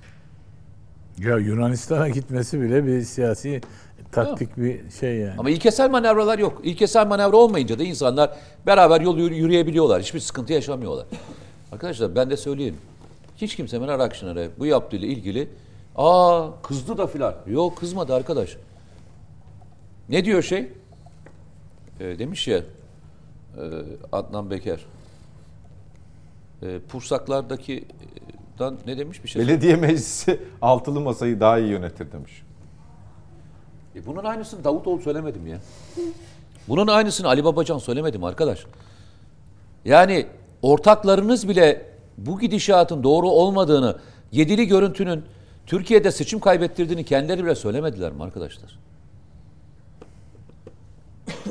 Ya 1.18 1.36
Yunanistan'a 1.38 2.08
gitmesi 2.08 2.60
bile 2.60 2.86
bir 2.86 3.02
siyasi 3.02 3.60
taktik 4.12 4.56
bir 4.56 4.90
şey 4.90 5.16
yani. 5.16 5.34
Ama 5.38 5.50
ilkesel 5.50 5.90
manevralar 5.90 6.38
yok. 6.38 6.60
İlkesel 6.64 7.06
manevra 7.06 7.36
olmayınca 7.36 7.78
da 7.78 7.82
insanlar 7.82 8.30
beraber 8.66 9.00
yol 9.00 9.18
yürü- 9.18 9.34
yürüyebiliyorlar. 9.34 10.02
Hiçbir 10.02 10.20
sıkıntı 10.20 10.52
yaşamıyorlar. 10.52 11.06
Arkadaşlar 11.72 12.14
ben 12.14 12.30
de 12.30 12.36
söyleyeyim. 12.36 12.76
Hiç 13.36 13.56
kimse 13.56 13.78
Meral 13.78 14.00
Akşener'e 14.00 14.48
bu 14.58 14.66
yaptığıyla 14.66 15.08
ilgili 15.08 15.48
aa 15.96 16.46
kızdı 16.62 16.98
da 16.98 17.06
filan. 17.06 17.34
Yok 17.46 17.76
kızmadı 17.78 18.14
arkadaş. 18.14 18.56
Ne 20.08 20.24
diyor 20.24 20.42
şey? 20.42 20.68
Ee, 22.00 22.18
demiş 22.18 22.48
ya 22.48 22.58
e, 22.58 22.62
Adnan 24.12 24.50
Beker. 24.50 24.80
E, 26.62 26.78
Pursaklardaki 26.88 27.84
dan 28.58 28.78
ne 28.86 28.98
demiş 28.98 29.24
bir 29.24 29.28
şey? 29.28 29.42
Belediye 29.42 29.76
meclisi 29.76 30.40
altılı 30.62 31.00
masayı 31.00 31.40
daha 31.40 31.58
iyi 31.58 31.68
yönetir 31.68 32.12
demiş. 32.12 32.42
E 33.96 34.06
bunun 34.06 34.24
aynısını 34.24 34.64
Davutoğlu 34.64 35.00
söylemedim 35.00 35.46
ya. 35.46 35.60
Bunun 36.68 36.86
aynısını 36.86 37.28
Ali 37.28 37.44
Babacan 37.44 37.78
söylemedim 37.78 38.24
arkadaş. 38.24 38.66
Yani 39.84 40.26
ortaklarınız 40.62 41.48
bile 41.48 41.86
bu 42.18 42.40
gidişatın 42.40 43.02
doğru 43.02 43.28
olmadığını, 43.28 43.98
yedili 44.32 44.66
görüntünün 44.66 45.24
Türkiye'de 45.66 46.10
seçim 46.10 46.40
kaybettirdiğini 46.40 47.04
kendileri 47.04 47.44
bile 47.44 47.54
söylemediler 47.54 48.12
mi 48.12 48.22
arkadaşlar? 48.22 48.78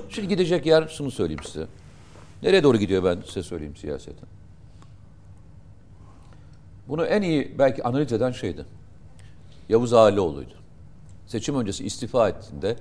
Şimdi 0.09 0.27
gidecek 0.27 0.65
yer 0.65 0.87
şunu 0.87 1.11
söyleyeyim 1.11 1.43
size. 1.43 1.67
Nereye 2.43 2.63
doğru 2.63 2.77
gidiyor 2.77 3.03
ben 3.03 3.21
size 3.25 3.43
söyleyeyim 3.43 3.75
siyaseten. 3.75 4.29
Bunu 6.87 7.05
en 7.05 7.21
iyi 7.21 7.55
belki 7.59 7.83
analiz 7.83 8.13
eden 8.13 8.31
şeydi. 8.31 8.65
Yavuz 9.69 9.93
Ağalıoğlu'ydu. 9.93 10.53
Seçim 11.27 11.55
öncesi 11.55 11.85
istifa 11.85 12.29
ettiğinde 12.29 12.75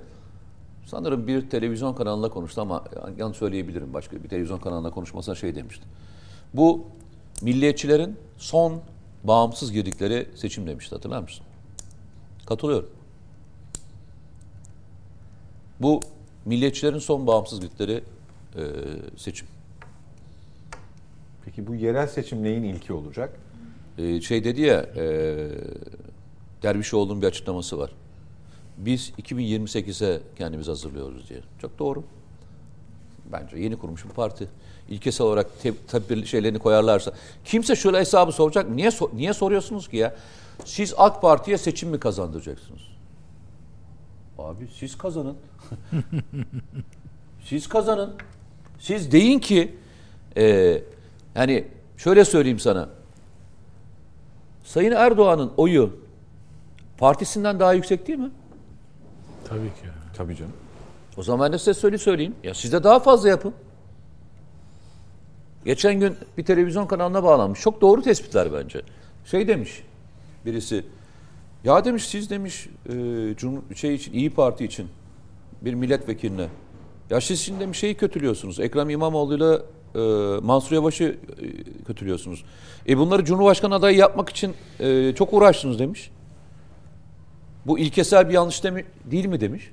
sanırım 0.85 1.27
bir 1.27 1.49
televizyon 1.49 1.93
kanalında 1.93 2.29
konuştu 2.29 2.61
ama 2.61 2.83
yanlış 3.17 3.37
söyleyebilirim 3.37 3.93
başka 3.93 4.23
bir 4.23 4.29
televizyon 4.29 4.59
kanalında 4.59 4.89
konuşmasına 4.89 5.35
şey 5.35 5.55
demişti. 5.55 5.85
Bu 6.53 6.85
milliyetçilerin 7.41 8.17
son 8.37 8.81
bağımsız 9.23 9.71
girdikleri 9.71 10.29
seçim 10.35 10.67
demişti 10.67 10.95
hatırlar 10.95 11.21
mısın? 11.21 11.45
Katılıyorum. 12.45 12.89
Bu 15.79 15.99
milliyetçilerin 16.45 16.99
son 16.99 17.27
bağımsız 17.27 17.59
girdikleri 17.59 18.03
e, 18.57 18.63
seçim. 19.17 19.47
Peki 21.45 21.67
bu 21.67 21.75
yerel 21.75 22.07
seçim 22.07 22.43
neyin 22.43 22.63
ilki 22.63 22.93
olacak? 22.93 23.39
Ee, 23.97 24.21
şey 24.21 24.43
dedi 24.43 24.61
ya 24.61 24.81
e, 24.95 25.35
Dervişoğlu'nun 26.63 27.21
bir 27.21 27.27
açıklaması 27.27 27.77
var. 27.79 27.91
Biz 28.77 29.11
2028'e 29.21 30.21
kendimizi 30.37 30.71
hazırlıyoruz 30.71 31.29
diye. 31.29 31.39
Çok 31.61 31.79
doğru. 31.79 32.03
Bence 33.31 33.57
yeni 33.57 33.77
kurmuş 33.77 34.05
bir 34.05 34.09
parti. 34.09 34.47
İlkesel 34.89 35.27
olarak 35.27 35.61
te, 35.61 35.73
tedbir 35.75 36.25
şeylerini 36.25 36.59
koyarlarsa. 36.59 37.13
Kimse 37.45 37.75
şöyle 37.75 37.99
hesabı 37.99 38.31
soracak? 38.31 38.69
Niye, 38.69 38.89
niye 39.13 39.33
soruyorsunuz 39.33 39.87
ki 39.87 39.97
ya? 39.97 40.15
Siz 40.65 40.93
AK 40.97 41.21
Parti'ye 41.21 41.57
seçim 41.57 41.89
mi 41.89 41.99
kazandıracaksınız? 41.99 42.81
Abi 44.37 44.67
siz 44.79 44.97
kazanın. 44.97 45.37
siz 47.45 47.69
kazanın. 47.69 48.13
Siz 48.79 49.11
deyin 49.11 49.39
ki 49.39 49.75
e, 50.37 50.77
hani 51.33 51.67
şöyle 51.97 52.25
söyleyeyim 52.25 52.59
sana. 52.59 52.89
Sayın 54.63 54.91
Erdoğan'ın 54.91 55.51
oyu 55.57 55.99
partisinden 56.97 57.59
daha 57.59 57.73
yüksek 57.73 58.07
değil 58.07 58.19
mi? 58.19 58.31
Tabii 59.45 59.67
ki. 59.67 59.87
Tabii 60.17 60.35
canım. 60.35 60.53
O 61.17 61.23
zaman 61.23 61.45
ben 61.45 61.53
de 61.53 61.57
size 61.57 61.73
söyle 61.73 61.97
söyleyeyim. 61.97 62.35
Ya 62.43 62.53
siz 62.53 62.73
de 62.73 62.83
daha 62.83 62.99
fazla 62.99 63.29
yapın. 63.29 63.53
Geçen 65.65 65.99
gün 65.99 66.15
bir 66.37 66.45
televizyon 66.45 66.87
kanalına 66.87 67.23
bağlanmış. 67.23 67.61
Çok 67.61 67.81
doğru 67.81 68.01
tespitler 68.01 68.53
bence. 68.53 68.81
Şey 69.25 69.47
demiş 69.47 69.83
birisi. 70.45 70.85
Ya 71.63 71.85
demiş 71.85 72.07
siz 72.07 72.29
demiş 72.29 72.69
e, 72.85 72.93
Cumhur, 73.37 73.75
şey 73.75 73.95
için 73.95 74.13
İyi 74.13 74.29
Parti 74.29 74.65
için 74.65 74.87
bir 75.61 75.73
milletvekiline. 75.73 76.47
Ya 77.09 77.21
siz 77.21 77.41
şimdi 77.41 77.59
demiş 77.59 77.79
şeyi 77.79 77.95
kötülüyorsunuz. 77.95 78.59
Ekrem 78.59 78.89
İmamoğlu'yla 78.89 79.61
e, 79.95 79.99
Mansur 80.41 80.75
Yavaş'ı 80.75 81.03
e, 81.03 81.15
kötülüyorsunuz. 81.83 82.43
E 82.89 82.97
bunları 82.97 83.25
Cumhurbaşkanı 83.25 83.75
adayı 83.75 83.97
yapmak 83.97 84.29
için 84.29 84.53
e, 84.79 85.13
çok 85.15 85.33
uğraştınız 85.33 85.79
demiş. 85.79 86.11
Bu 87.65 87.79
ilkesel 87.79 88.29
bir 88.29 88.33
yanlış 88.33 88.63
demi, 88.63 88.85
değil 89.05 89.25
mi 89.25 89.41
demiş. 89.41 89.71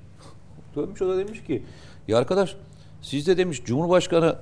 Dönmüş 0.76 1.02
o 1.02 1.08
da 1.08 1.18
demiş 1.18 1.44
ki 1.44 1.62
ya 2.08 2.18
arkadaş 2.18 2.56
siz 3.02 3.26
de 3.26 3.36
demiş 3.36 3.62
Cumhurbaşkanı 3.64 4.36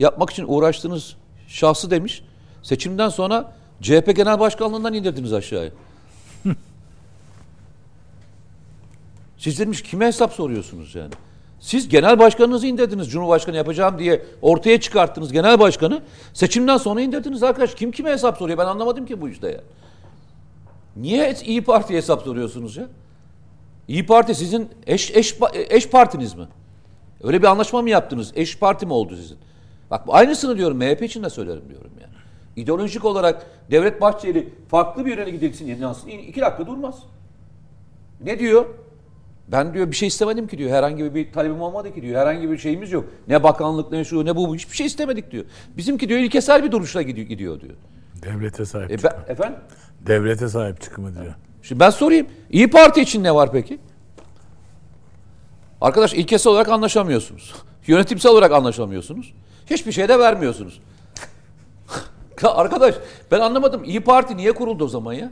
yapmak 0.00 0.30
için 0.30 0.44
uğraştığınız 0.48 1.16
şahsı 1.48 1.90
demiş 1.90 2.24
seçimden 2.62 3.08
sonra 3.08 3.52
CHP 3.82 4.16
Genel 4.16 4.40
Başkanlığından 4.40 4.94
indirdiniz 4.94 5.32
aşağıya. 5.32 5.70
Siz 9.38 9.58
demiş 9.58 9.82
kime 9.82 10.06
hesap 10.06 10.32
soruyorsunuz 10.32 10.94
yani? 10.94 11.12
Siz 11.66 11.88
genel 11.88 12.18
başkanınızı 12.18 12.66
indirdiniz 12.66 13.10
Cumhurbaşkanı 13.10 13.56
yapacağım 13.56 13.98
diye 13.98 14.22
ortaya 14.42 14.80
çıkarttınız 14.80 15.32
genel 15.32 15.58
başkanı. 15.58 16.02
Seçimden 16.32 16.76
sonra 16.76 17.00
indirdiniz 17.00 17.42
arkadaş. 17.42 17.74
Kim 17.74 17.92
kime 17.92 18.10
hesap 18.10 18.38
soruyor? 18.38 18.58
Ben 18.58 18.66
anlamadım 18.66 19.06
ki 19.06 19.20
bu 19.20 19.28
işte 19.28 19.48
ya. 19.48 19.60
Niye 20.96 21.34
İyi 21.44 21.64
Parti'ye 21.64 21.98
hesap 21.98 22.22
soruyorsunuz 22.22 22.76
ya? 22.76 22.86
İyi 23.88 24.06
Parti 24.06 24.34
sizin 24.34 24.68
eş, 24.86 25.10
eş, 25.10 25.36
eş 25.54 25.88
partiniz 25.88 26.34
mi? 26.34 26.46
Öyle 27.22 27.42
bir 27.42 27.46
anlaşma 27.46 27.82
mı 27.82 27.90
yaptınız? 27.90 28.32
Eş 28.34 28.58
parti 28.58 28.86
mi 28.86 28.92
oldu 28.92 29.16
sizin? 29.16 29.38
Bak 29.90 30.04
aynısını 30.08 30.58
diyorum 30.58 30.76
MHP 30.76 31.02
için 31.02 31.22
de 31.22 31.30
söylerim 31.30 31.64
diyorum 31.68 31.90
yani. 32.00 32.12
İdeolojik 32.56 33.04
olarak 33.04 33.46
Devlet 33.70 34.00
Bahçeli 34.00 34.52
farklı 34.68 35.06
bir 35.06 35.18
yöne 35.18 35.30
gidilsin 35.30 35.66
yayınlansın. 35.66 36.08
İki 36.08 36.40
dakika 36.40 36.66
durmaz. 36.66 36.98
Ne 38.20 38.38
diyor? 38.38 38.66
Ben 39.48 39.74
diyor 39.74 39.90
bir 39.90 39.96
şey 39.96 40.08
istemedim 40.08 40.46
ki 40.46 40.58
diyor. 40.58 40.70
Herhangi 40.70 41.14
bir 41.14 41.32
talebim 41.32 41.60
olmadı 41.60 41.94
ki 41.94 42.02
diyor. 42.02 42.20
Herhangi 42.20 42.50
bir 42.50 42.58
şeyimiz 42.58 42.92
yok. 42.92 43.04
Ne 43.28 43.42
bakanlık 43.42 43.92
ne 43.92 44.04
şu 44.04 44.24
ne 44.24 44.36
bu 44.36 44.54
hiçbir 44.54 44.76
şey 44.76 44.86
istemedik 44.86 45.30
diyor. 45.30 45.44
Bizimki 45.76 46.08
diyor 46.08 46.20
ilkesel 46.20 46.64
bir 46.64 46.72
duruşla 46.72 47.02
gidiyor, 47.02 47.26
gidiyor 47.26 47.60
diyor. 47.60 47.74
Devlete 48.22 48.64
sahip 48.64 48.90
E 48.90 48.96
çıkma. 48.96 49.10
efendim? 49.28 49.58
Devlete 50.06 50.48
sahip 50.48 50.80
çıkma 50.80 51.14
diyor. 51.14 51.34
Şimdi 51.62 51.80
ben 51.80 51.90
sorayım. 51.90 52.26
İyi 52.50 52.70
Parti 52.70 53.00
için 53.00 53.22
ne 53.22 53.34
var 53.34 53.52
peki? 53.52 53.78
Arkadaş 55.80 56.14
ilkesel 56.14 56.52
olarak 56.52 56.68
anlaşamıyorsunuz. 56.68 57.54
Yönetimsel 57.86 58.32
olarak 58.32 58.52
anlaşamıyorsunuz. 58.52 59.34
Hiçbir 59.70 59.92
şey 59.92 60.08
de 60.08 60.18
vermiyorsunuz. 60.18 60.80
Arkadaş 62.44 62.94
ben 63.30 63.40
anlamadım. 63.40 63.84
İyi 63.84 64.00
Parti 64.00 64.36
niye 64.36 64.52
kuruldu 64.52 64.84
o 64.84 64.88
zaman 64.88 65.12
ya? 65.12 65.30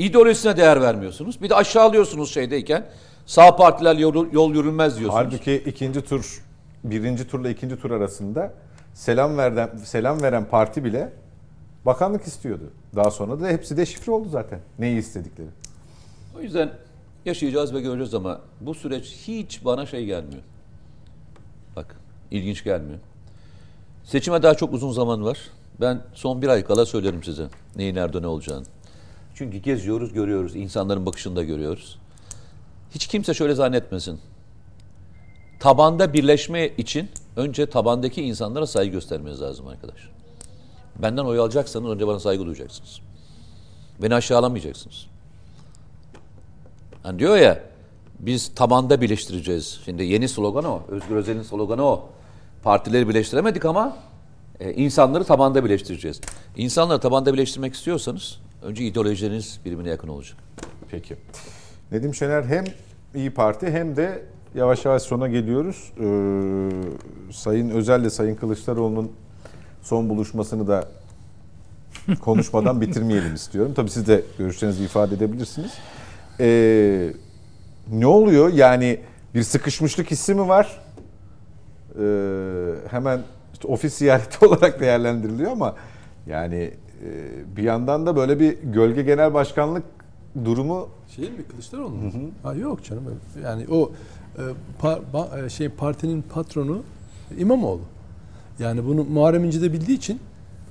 İdeolojisine 0.00 0.56
değer 0.56 0.80
vermiyorsunuz. 0.80 1.42
Bir 1.42 1.50
de 1.50 1.54
aşağılıyorsunuz 1.54 2.34
şeydeyken. 2.34 2.86
Sağ 3.26 3.56
partiler 3.56 3.96
yol, 3.96 4.32
yol 4.32 4.54
yürünmez 4.54 4.98
diyorsunuz. 4.98 5.24
Halbuki 5.24 5.54
ikinci 5.66 6.02
tur, 6.02 6.44
birinci 6.84 7.28
turla 7.28 7.50
ikinci 7.50 7.76
tur 7.76 7.90
arasında 7.90 8.52
selam 8.94 9.38
veren, 9.38 9.76
selam 9.84 10.22
veren 10.22 10.44
parti 10.44 10.84
bile 10.84 11.12
bakanlık 11.86 12.24
istiyordu. 12.24 12.70
Daha 12.96 13.10
sonra 13.10 13.40
da 13.40 13.48
hepsi 13.48 13.76
de 13.76 13.86
şifre 13.86 14.12
oldu 14.12 14.28
zaten. 14.28 14.60
Neyi 14.78 14.98
istedikleri. 14.98 15.48
O 16.38 16.40
yüzden 16.40 16.70
yaşayacağız 17.24 17.74
ve 17.74 17.80
göreceğiz 17.80 18.14
ama 18.14 18.40
bu 18.60 18.74
süreç 18.74 19.04
hiç 19.04 19.64
bana 19.64 19.86
şey 19.86 20.06
gelmiyor. 20.06 20.42
Bak 21.76 21.96
ilginç 22.30 22.64
gelmiyor. 22.64 22.98
Seçime 24.04 24.42
daha 24.42 24.54
çok 24.54 24.72
uzun 24.72 24.92
zaman 24.92 25.24
var. 25.24 25.38
Ben 25.80 26.00
son 26.14 26.42
bir 26.42 26.48
ay 26.48 26.64
kala 26.64 26.86
söylerim 26.86 27.22
size 27.22 27.46
neyin 27.76 27.94
nerede 27.94 28.22
ne 28.22 28.26
olacağını. 28.26 28.64
Çünkü 29.40 29.58
geziyoruz, 29.58 30.12
görüyoruz. 30.12 30.56
insanların 30.56 31.06
bakışını 31.06 31.36
da 31.36 31.42
görüyoruz. 31.42 31.98
Hiç 32.90 33.06
kimse 33.06 33.34
şöyle 33.34 33.54
zannetmesin. 33.54 34.20
Tabanda 35.60 36.12
birleşme 36.12 36.68
için 36.68 37.08
önce 37.36 37.66
tabandaki 37.66 38.22
insanlara 38.22 38.66
saygı 38.66 38.92
göstermeniz 38.92 39.40
lazım 39.40 39.68
arkadaş. 39.68 39.96
Benden 41.02 41.24
oy 41.24 41.38
alacaksanız 41.38 41.90
önce 41.90 42.06
bana 42.06 42.20
saygı 42.20 42.46
duyacaksınız. 42.46 43.00
Beni 44.02 44.14
aşağılamayacaksınız. 44.14 45.06
Hani 47.02 47.18
diyor 47.18 47.36
ya 47.36 47.62
biz 48.18 48.54
tabanda 48.54 49.00
birleştireceğiz. 49.00 49.80
Şimdi 49.84 50.04
yeni 50.04 50.28
slogan 50.28 50.64
o. 50.64 50.82
Özgür 50.88 51.16
Özel'in 51.16 51.42
sloganı 51.42 51.84
o. 51.84 52.08
Partileri 52.62 53.08
birleştiremedik 53.08 53.64
ama 53.64 53.96
e, 54.60 54.72
insanları 54.72 55.24
tabanda 55.24 55.64
birleştireceğiz. 55.64 56.20
İnsanları 56.56 57.00
tabanda 57.00 57.32
birleştirmek 57.32 57.74
istiyorsanız 57.74 58.38
önce 58.62 58.84
ideolojileriniz 58.84 59.60
birbirine 59.64 59.88
yakın 59.88 60.08
olacak. 60.08 60.36
Peki. 60.90 61.16
Nedim 61.92 62.14
Şener 62.14 62.44
hem 62.44 62.64
İyi 63.14 63.30
Parti 63.30 63.70
hem 63.70 63.96
de 63.96 64.22
yavaş 64.54 64.84
yavaş 64.84 65.02
sona 65.02 65.28
geliyoruz. 65.28 65.92
Ee, 66.00 67.32
Sayın 67.32 67.70
Özel 67.70 68.00
ile 68.00 68.10
Sayın 68.10 68.34
Kılıçdaroğlu'nun 68.34 69.12
son 69.82 70.08
buluşmasını 70.08 70.66
da 70.68 70.88
konuşmadan 72.20 72.80
bitirmeyelim 72.80 73.34
istiyorum. 73.34 73.72
Tabii 73.76 73.90
siz 73.90 74.06
de 74.06 74.22
görüşlerinizi 74.38 74.84
ifade 74.84 75.14
edebilirsiniz. 75.14 75.72
Ee, 76.40 77.12
ne 77.92 78.06
oluyor? 78.06 78.52
Yani 78.52 79.00
bir 79.34 79.42
sıkışmışlık 79.42 80.10
hissi 80.10 80.34
mi 80.34 80.48
var? 80.48 80.80
Ee, 82.00 82.74
hemen 82.90 83.20
işte 83.52 83.68
ofis 83.68 83.94
ziyareti 83.94 84.44
olarak 84.46 84.80
değerlendiriliyor 84.80 85.50
ama 85.52 85.76
Yani 86.26 86.70
bir 87.56 87.62
yandan 87.62 88.06
da 88.06 88.16
böyle 88.16 88.40
bir 88.40 88.56
gölge 88.62 89.02
genel 89.02 89.34
başkanlık 89.34 89.82
durumu 90.44 90.88
Şey 91.16 91.24
mi 91.24 91.44
Kılıçdaroğlu 91.50 91.88
mu? 91.90 92.10
Ha 92.42 92.54
yok 92.54 92.84
canım. 92.84 93.02
Yani 93.44 93.66
o 93.70 93.92
e, 94.38 94.42
pa- 94.82 95.00
ba- 95.12 95.46
e, 95.46 95.48
şey 95.48 95.68
partinin 95.68 96.22
patronu 96.22 96.82
İmamoğlu. 97.38 97.80
Yani 98.58 98.86
bunu 98.86 99.04
Muharrem 99.04 99.44
İnce 99.44 99.62
de 99.62 99.72
bildiği 99.72 99.96
için 99.96 100.20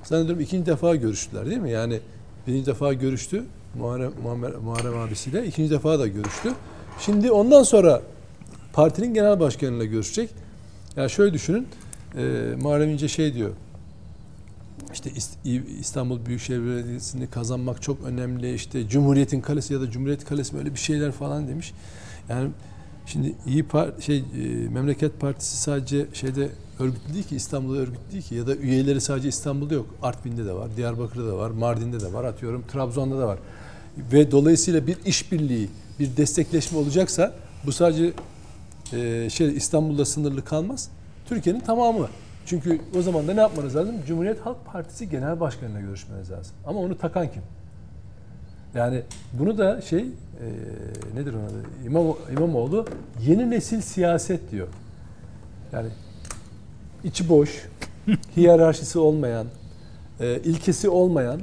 zannediyorum 0.04 0.42
ikinci 0.42 0.66
defa 0.66 0.96
görüştüler 0.96 1.46
değil 1.46 1.58
mi? 1.58 1.72
Yani 1.72 2.00
birinci 2.48 2.66
defa 2.66 2.94
görüştü 2.94 3.44
Muharrem, 3.80 4.12
Muammer, 4.24 4.52
Muharrem 4.56 4.98
abisiyle. 4.98 5.46
ikinci 5.46 5.72
defa 5.72 6.00
da 6.00 6.08
görüştü. 6.08 6.54
Şimdi 7.00 7.32
ondan 7.32 7.64
sonra 7.64 8.02
partinin 8.74 9.14
genel 9.14 9.40
başkanıyla 9.40 9.86
görüşecek. 9.86 10.30
Yani 10.96 11.10
şöyle 11.10 11.34
düşünün. 11.34 11.68
E, 12.18 12.22
Muharrem 12.62 12.90
İnce 12.90 13.08
şey 13.08 13.34
diyor. 13.34 13.50
İşte 14.94 15.10
İst- 15.10 15.46
İstanbul 15.80 16.26
Büyükşehir 16.26 16.60
Belediyesi'ni 16.62 17.28
kazanmak 17.30 17.82
çok 17.82 18.04
önemli. 18.04 18.54
İşte 18.54 18.88
Cumhuriyet'in 18.90 19.42
kalesi 19.42 19.74
ya 19.74 19.82
da 19.82 19.92
Cumhuriyet 19.92 20.26
Kalesi 20.26 20.56
böyle 20.58 20.74
bir 20.74 20.80
şeyler 20.80 21.12
falan 21.12 21.48
demiş. 21.48 21.74
Yani 22.30 22.50
şimdi 23.06 23.36
iyi 23.48 23.64
par 23.64 23.92
şey 24.00 24.18
e, 24.18 24.24
Memleket 24.70 25.20
Partisi 25.20 25.58
sadece 25.58 26.06
şeyde 26.14 26.50
örgütlü 26.80 27.14
değil 27.14 27.24
ki 27.26 27.36
İstanbul'da 27.36 27.78
örgütlü 27.80 28.12
değil 28.12 28.24
ki 28.24 28.36
ya 28.36 28.48
da 28.48 28.56
üyeleri 28.56 29.02
sadece 29.02 29.30
İstanbul'da 29.30 29.74
yok. 29.74 29.88
Artvin'de 30.02 30.46
de 30.46 30.54
var, 30.54 30.78
Diyarbakır'da 30.78 31.28
da 31.28 31.38
var, 31.38 31.50
Mardin'de 31.50 32.00
de 32.00 32.14
var, 32.14 32.24
atıyorum 32.24 32.64
Trabzon'da 32.74 33.20
da 33.20 33.28
var. 33.28 33.40
Ve 34.12 34.32
dolayısıyla 34.32 34.88
bir 34.88 34.98
işbirliği, 35.06 35.70
bir 36.00 36.18
destekleşme 36.18 36.78
olacaksa 36.78 37.34
bu 37.66 37.72
sadece 37.72 38.14
e, 38.94 39.30
şey 39.30 39.56
İstanbul'da 39.58 40.06
sınırlı 40.06 40.46
kalmaz. 40.46 40.90
Türkiye'nin 41.26 41.60
tamamı. 41.60 42.08
Çünkü 42.50 42.82
o 42.98 43.02
zaman 43.02 43.28
da 43.28 43.34
ne 43.34 43.40
yapmanız 43.40 43.76
lazım? 43.76 43.96
Cumhuriyet 44.08 44.40
Halk 44.40 44.66
Partisi 44.66 45.10
Genel 45.10 45.40
Başkanı'yla 45.40 45.82
görüşmeniz 45.82 46.32
lazım. 46.32 46.56
Ama 46.66 46.80
onu 46.80 46.98
takan 46.98 47.28
kim? 47.32 47.42
Yani 48.76 49.02
bunu 49.34 49.58
da 49.58 49.82
şey 49.82 50.00
e, 50.00 50.06
nedir 51.16 51.34
onun 51.34 51.46
adı? 51.46 51.64
İmam, 51.86 52.16
İmamoğlu 52.32 52.86
yeni 53.28 53.50
nesil 53.50 53.82
siyaset 53.82 54.52
diyor. 54.52 54.68
Yani 55.72 55.88
içi 57.04 57.30
boş, 57.30 57.68
hiyerarşisi 58.38 59.00
olmayan, 59.00 59.48
e, 60.20 60.40
ilkesi 60.40 60.90
olmayan 60.90 61.42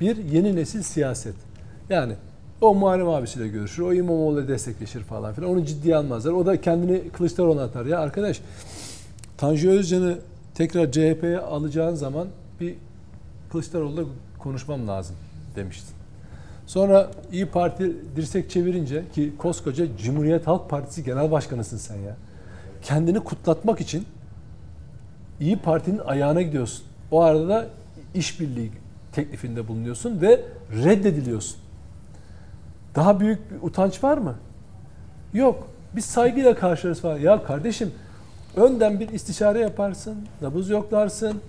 bir 0.00 0.16
yeni 0.16 0.56
nesil 0.56 0.82
siyaset. 0.82 1.34
Yani 1.88 2.12
o 2.60 2.74
Muharrem 2.74 3.08
abisiyle 3.08 3.48
görüşür, 3.48 3.82
o 3.82 3.92
İmamoğlu'yla 3.92 4.48
destekleşir 4.48 5.00
falan 5.00 5.34
filan. 5.34 5.50
Onu 5.50 5.64
ciddiye 5.64 5.96
almazlar. 5.96 6.32
O 6.32 6.46
da 6.46 6.60
kendini 6.60 7.08
Kılıçdaroğlu'na 7.10 7.62
atar. 7.62 7.86
Ya 7.86 7.98
arkadaş 7.98 8.40
Tanju 9.40 9.70
Özcan'ı 9.70 10.18
tekrar 10.54 10.92
CHP'ye 10.92 11.38
alacağın 11.38 11.94
zaman 11.94 12.28
bir 12.60 12.74
Kılıçdaroğlu'la 13.52 14.02
konuşmam 14.38 14.88
lazım 14.88 15.16
demiştin. 15.56 15.94
Sonra 16.66 17.10
İyi 17.32 17.46
Parti 17.46 17.96
dirsek 18.16 18.50
çevirince 18.50 19.04
ki 19.14 19.32
koskoca 19.38 19.96
Cumhuriyet 19.96 20.46
Halk 20.46 20.70
Partisi 20.70 21.04
Genel 21.04 21.30
Başkanısın 21.30 21.76
sen 21.76 21.96
ya. 21.96 22.16
Kendini 22.82 23.20
kutlatmak 23.20 23.80
için 23.80 24.06
İyi 25.40 25.56
Parti'nin 25.56 25.98
ayağına 25.98 26.42
gidiyorsun. 26.42 26.84
O 27.10 27.20
arada 27.20 27.48
da 27.48 27.66
işbirliği 28.14 28.72
teklifinde 29.12 29.68
bulunuyorsun 29.68 30.20
ve 30.20 30.40
reddediliyorsun. 30.84 31.56
Daha 32.94 33.20
büyük 33.20 33.50
bir 33.50 33.66
utanç 33.68 34.04
var 34.04 34.18
mı? 34.18 34.34
Yok. 35.34 35.68
Biz 35.96 36.04
saygıyla 36.04 36.54
karşılarız 36.54 37.00
falan. 37.00 37.18
Ya 37.18 37.44
kardeşim 37.44 37.92
önden 38.56 39.00
bir 39.00 39.08
istişare 39.08 39.58
yaparsın, 39.60 40.16
nabız 40.42 40.70
yoklarsın. 40.70 41.40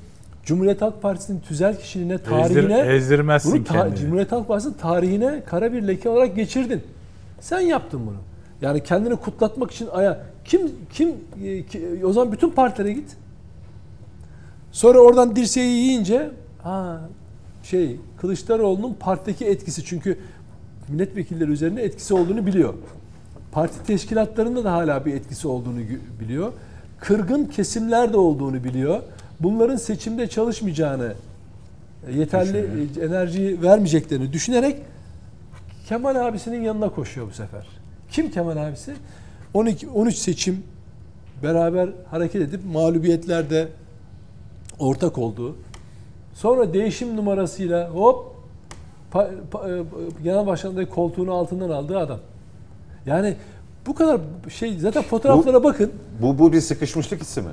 Cumhuriyet 0.45 0.82
Halk 0.82 1.02
Partisi'nin 1.02 1.40
tüzel 1.40 1.80
kişiliğine, 1.80 2.18
tarihine 2.18 2.80
Ezdir, 2.80 2.90
ezdirmezsin 2.94 3.53
bunu 3.53 3.64
ta- 3.64 3.73
kendini. 3.73 3.99
Cumhuriyet 3.99 4.32
Halk 4.32 4.48
Partisi'nin 4.48 4.73
tarihine 4.73 5.44
kara 5.45 5.73
bir 5.73 5.88
leke 5.88 6.10
olarak 6.10 6.36
geçirdin. 6.36 6.82
Sen 7.40 7.60
yaptın 7.60 8.02
bunu. 8.07 8.15
Yani 8.61 8.84
kendini 8.84 9.15
kutlatmak 9.15 9.72
için 9.72 9.88
aya 9.91 10.19
kim 10.45 10.61
kim 10.94 11.10
e, 11.44 11.64
ki- 11.65 12.02
o 12.06 12.14
zaman 12.14 12.32
bütün 12.34 12.49
partilere 12.49 12.94
git. 12.94 13.15
Sonra 14.72 14.99
oradan 14.99 15.36
dirseği 15.36 15.78
yiyince 15.78 16.32
ha 16.64 17.02
şey 17.64 17.99
Kılıçdaroğlu'nun 18.18 18.94
partideki 18.94 19.45
etkisi 19.45 19.86
çünkü 19.86 20.18
milletvekilleri 20.90 21.52
üzerinde 21.52 21.84
etkisi 21.84 22.14
olduğunu 22.14 22.45
biliyor. 22.45 22.73
Parti 23.52 23.84
teşkilatlarında 23.88 24.64
da 24.64 24.73
hala 24.73 25.06
bir 25.06 25.14
etkisi 25.14 25.48
olduğunu 25.48 25.80
biliyor. 26.19 26.53
Kırgın 27.02 27.45
kesimler 27.45 28.14
de 28.14 28.18
olduğunu 28.18 28.64
biliyor. 28.64 29.02
Bunların 29.40 29.76
seçimde 29.76 30.28
çalışmayacağını, 30.28 31.14
e, 32.07 32.18
yeterli 32.18 32.90
e, 32.99 33.06
enerjiyi 33.06 33.61
vermeyeceklerini 33.61 34.34
düşünerek 34.34 34.78
Kemal 35.88 36.28
abisinin 36.28 36.61
yanına 36.61 36.90
koşuyor 36.90 37.28
bu 37.28 37.32
sefer. 37.32 37.68
Kim 38.11 38.32
Kemal 38.32 38.57
abisi? 38.57 38.94
12 39.53 39.90
13 39.90 40.15
seçim 40.15 40.64
beraber 41.44 41.90
hareket 42.11 42.41
edip 42.41 42.61
mağlubiyetlerde 42.73 43.68
ortak 44.80 45.18
olduğu. 45.18 45.56
Sonra 46.34 46.73
değişim 46.73 47.15
numarasıyla 47.15 47.90
hop 47.90 48.36
pa, 49.11 49.30
pa- 49.52 49.80
e, 49.80 49.84
genel 50.23 50.48
başkanlığı 50.48 50.90
koltuğunu 50.90 51.34
altından 51.34 51.69
aldığı 51.69 51.98
adam. 51.98 52.19
Yani 53.06 53.36
bu 53.88 53.95
kadar 53.95 54.20
şey 54.49 54.78
zaten 54.80 55.03
fotoğraflara 55.03 55.64
bakın. 55.64 55.91
bu 56.22 56.40
bu 56.40 56.53
bir 56.53 56.62
sıkışmışlık 56.62 57.22
hissi 57.22 57.41
mi? 57.41 57.48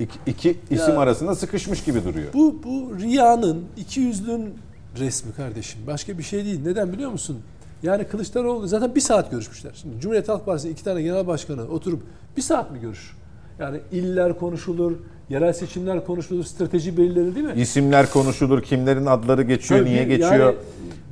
İki, 0.00 0.18
iki 0.26 0.58
isim 0.70 0.94
Ya- 0.94 1.00
arasında 1.00 1.34
sıkışmış 1.34 1.84
gibi 1.84 2.04
duruyor. 2.04 2.32
Bu 2.34 2.54
bu 2.64 2.98
riyanın, 3.00 3.64
iki 3.76 4.00
yüzlünün 4.00 4.54
resmi 4.98 5.32
kardeşim. 5.32 5.80
Başka 5.86 6.18
bir 6.18 6.22
şey 6.22 6.44
değil. 6.44 6.60
Neden 6.64 6.92
biliyor 6.92 7.10
musun? 7.10 7.38
Yani 7.82 8.04
Kılıçdaroğlu 8.04 8.66
zaten 8.66 8.94
bir 8.94 9.00
saat 9.00 9.30
görüşmüşler. 9.30 9.72
Şimdi 9.74 10.00
Cumhuriyet 10.00 10.28
Halk 10.28 10.46
Partisi 10.46 10.70
iki 10.70 10.84
tane 10.84 11.02
genel 11.02 11.26
başkanı 11.26 11.62
oturup 11.62 12.02
bir 12.36 12.42
saat 12.42 12.70
mi 12.72 12.80
görüşür? 12.80 13.16
Yani 13.58 13.80
iller 13.92 14.38
konuşulur, 14.38 14.92
yerel 15.28 15.52
seçimler 15.52 16.06
konuşulur, 16.06 16.44
strateji 16.44 16.96
belirlenir 16.96 17.34
değil 17.34 17.46
mi? 17.46 17.52
İsimler 17.56 18.10
konuşulur, 18.10 18.62
kimlerin 18.62 19.06
adları 19.06 19.42
geçiyor, 19.42 19.80
Tabii 19.80 19.90
niye 19.90 20.02
bir- 20.04 20.08
geçiyor. 20.08 20.34
Yani 20.34 20.54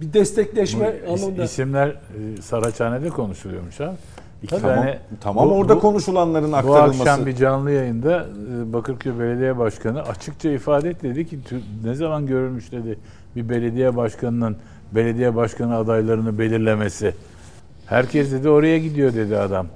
bir 0.00 0.12
destekleşme 0.12 0.94
Bu 1.06 1.12
anlamında. 1.12 1.44
isimler 1.44 1.88
e, 1.88 2.42
Saraçhane'de 2.42 3.08
konuşuluyormuş 3.08 3.80
ha. 3.80 3.94
İki 4.42 4.56
tamam, 4.56 4.76
tane 4.76 4.98
tamam 5.20 5.48
bu- 5.48 5.52
orada 5.54 5.76
bu- 5.76 5.80
konuşulanların 5.80 6.52
Bu 6.52 6.56
aktarılması. 6.56 7.00
akşam 7.02 7.26
bir 7.26 7.36
canlı 7.36 7.70
yayında 7.70 8.26
e, 8.60 8.72
Bakırköy 8.72 9.18
Belediye 9.18 9.58
Başkanı 9.58 10.02
açıkça 10.02 10.50
ifade 10.50 10.90
etti 10.90 11.08
dedi 11.08 11.26
ki 11.26 11.38
"Tü- 11.50 11.60
ne 11.84 11.94
zaman 11.94 12.26
görülmüş 12.26 12.72
dedi 12.72 12.98
bir 13.36 13.48
belediye 13.48 13.96
başkanının 13.96 14.56
belediye 14.92 15.36
başkanı 15.36 15.76
adaylarını 15.76 16.38
belirlemesi. 16.38 17.14
Herkes 17.86 18.32
dedi 18.32 18.48
oraya 18.48 18.78
gidiyor 18.78 19.14
dedi 19.14 19.38
adam. 19.38 19.66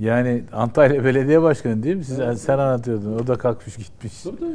Yani 0.00 0.42
Antalya 0.52 1.04
Belediye 1.04 1.42
Başkanı 1.42 1.82
değil 1.82 1.96
mi? 1.96 2.04
Siz, 2.04 2.16
sen 2.42 2.58
anlatıyordun. 2.58 3.18
O 3.18 3.26
da 3.26 3.34
kalkmış 3.38 3.76
gitmiş. 3.76 4.22
Tabii 4.22 4.36
tabii. 4.36 4.50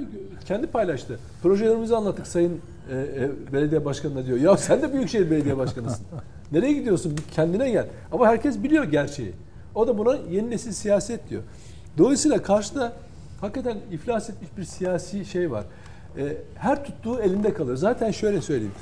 Kendi 0.46 0.68
paylaştı. 0.68 1.20
Projelerimizi 1.44 1.96
anlattık 1.96 2.28
Sayın 2.28 2.62
e, 2.92 2.96
e, 2.98 3.54
Belediye 3.54 3.86
Başkanı'na 3.86 4.26
diyor. 4.26 4.38
Ya 4.38 4.58
sen 4.58 4.82
de 4.82 4.94
Büyükşehir 4.94 5.32
Belediye 5.32 5.58
Başkanısın. 5.58 6.06
Nereye 6.52 6.74
gidiyorsun? 6.74 7.16
Kendine 7.36 7.70
gel. 7.72 7.86
Ama 8.12 8.28
herkes 8.28 8.64
biliyor 8.64 8.84
gerçeği. 8.84 9.34
O 9.78 9.88
da 9.88 9.98
buna 9.98 10.18
yeni 10.32 10.50
nesil 10.50 10.72
siyaset 10.72 11.30
diyor. 11.30 11.44
Dolayısıyla 11.98 12.42
karşıda 12.42 12.94
hakikaten 13.42 13.78
iflas 13.92 14.30
etmiş 14.30 14.50
bir 14.58 14.64
siyasi 14.64 15.26
şey 15.26 15.52
var. 15.52 15.66
E, 16.18 16.38
her 16.56 16.86
tuttuğu 16.86 17.20
elinde 17.20 17.54
kalır. 17.54 17.76
Zaten 17.76 18.12
şöyle 18.12 18.42
söyleyeyim. 18.42 18.74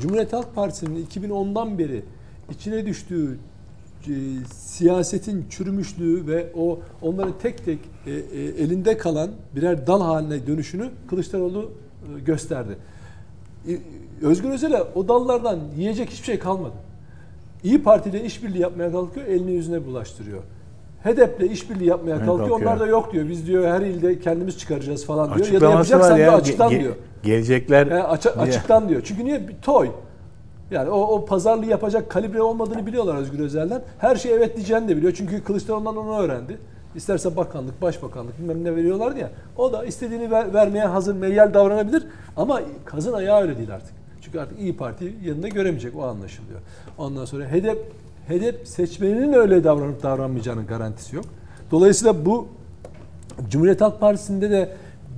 Cumhuriyet 0.00 0.32
Halk 0.32 0.54
Partisi'nin 0.54 1.06
2010'dan 1.06 1.78
beri 1.78 2.02
içine 2.50 2.86
düştüğü 2.86 3.38
e, 4.06 4.12
siyasetin 4.54 5.46
çürümüşlüğü 5.50 6.26
ve 6.26 6.52
o 6.56 6.80
onların 7.02 7.38
tek 7.42 7.64
tek 7.64 7.78
e, 8.06 8.10
e, 8.10 8.42
elinde 8.42 8.96
kalan 8.96 9.30
birer 9.56 9.86
dal 9.86 10.00
haline 10.00 10.46
dönüşünü 10.46 10.90
Kılıçdaroğlu 11.08 11.70
gösterdi. 12.24 12.78
E, 13.68 13.78
Özgür 14.22 14.50
Özel'e 14.50 14.82
o 14.82 15.08
dallardan 15.08 15.60
yiyecek 15.76 16.10
hiçbir 16.10 16.26
şey 16.26 16.38
kalmadı. 16.38 16.87
İyi 17.64 17.82
Parti 17.82 18.10
ile 18.10 18.24
işbirliği 18.24 18.58
yapmaya 18.60 18.92
kalkıyor, 18.92 19.26
elini 19.26 19.50
yüzüne 19.52 19.86
bulaştırıyor. 19.86 20.42
HDP'le 21.04 21.42
işbirliği 21.52 21.86
yapmaya 21.88 22.10
Evet, 22.16 22.26
kalkıyor. 22.26 22.48
kalkıyor. 22.48 22.70
Onlar 22.70 22.80
da 22.80 22.86
yok 22.86 23.12
diyor. 23.12 23.28
Biz 23.28 23.46
diyor 23.46 23.64
her 23.68 23.80
ilde 23.80 24.20
kendimiz 24.20 24.58
çıkaracağız 24.58 25.06
falan 25.06 25.34
diyor. 25.34 25.46
Ya 25.46 25.60
da 25.60 25.70
yapacaksan 25.70 26.16
diyor 26.16 26.26
ya. 26.32 26.36
açıktan 26.36 26.72
ge- 26.72 26.80
diyor. 26.80 26.94
Gelecekler. 27.22 27.86
Yani 27.86 28.02
açı- 28.02 28.34
diye. 28.34 28.44
açıktan 28.44 28.88
diyor. 28.88 29.00
Çünkü 29.04 29.24
niye? 29.24 29.48
Bir 29.48 29.54
toy. 29.62 29.88
Yani 30.70 30.90
o, 30.90 31.00
o 31.00 31.24
pazarlığı 31.24 31.66
yapacak 31.66 32.10
kalibre 32.10 32.42
olmadığını 32.42 32.86
biliyorlar 32.86 33.14
Özgür 33.16 33.38
Özel'den. 33.38 33.82
Her 33.98 34.16
şey 34.16 34.32
evet 34.32 34.56
diyeceğini 34.56 34.88
de 34.88 34.96
biliyor. 34.96 35.12
Çünkü 35.16 35.44
Kılıçdaroğlu'ndan 35.44 35.96
onu 35.96 36.18
öğrendi. 36.18 36.58
İsterse 36.94 37.36
bakanlık, 37.36 37.82
başbakanlık 37.82 38.38
bilmem 38.38 38.64
ne 38.64 38.76
veriyorlardı 38.76 39.18
ya. 39.18 39.30
O 39.56 39.72
da 39.72 39.84
istediğini 39.84 40.30
ver- 40.30 40.54
vermeye 40.54 40.84
hazır, 40.84 41.14
meyyal 41.14 41.54
davranabilir. 41.54 42.02
Ama 42.36 42.60
kazın 42.84 43.12
ayağı 43.12 43.42
öyle 43.42 43.58
değil 43.58 43.74
artık. 43.74 43.97
Çünkü 44.28 44.40
artık 44.40 44.60
İyi 44.60 44.76
Parti 44.76 45.14
yanında 45.24 45.48
göremeyecek. 45.48 45.96
O 45.96 46.02
anlaşılıyor. 46.02 46.60
Ondan 46.98 47.24
sonra 47.24 47.48
hedef 47.48 47.78
hedef 48.26 48.68
seçmeninin 48.68 49.32
öyle 49.32 49.64
davranıp 49.64 50.02
davranmayacağının 50.02 50.66
garantisi 50.66 51.16
yok. 51.16 51.24
Dolayısıyla 51.70 52.26
bu 52.26 52.48
Cumhuriyet 53.50 53.80
Halk 53.80 54.00
Partisi'nde 54.00 54.50
de 54.50 54.70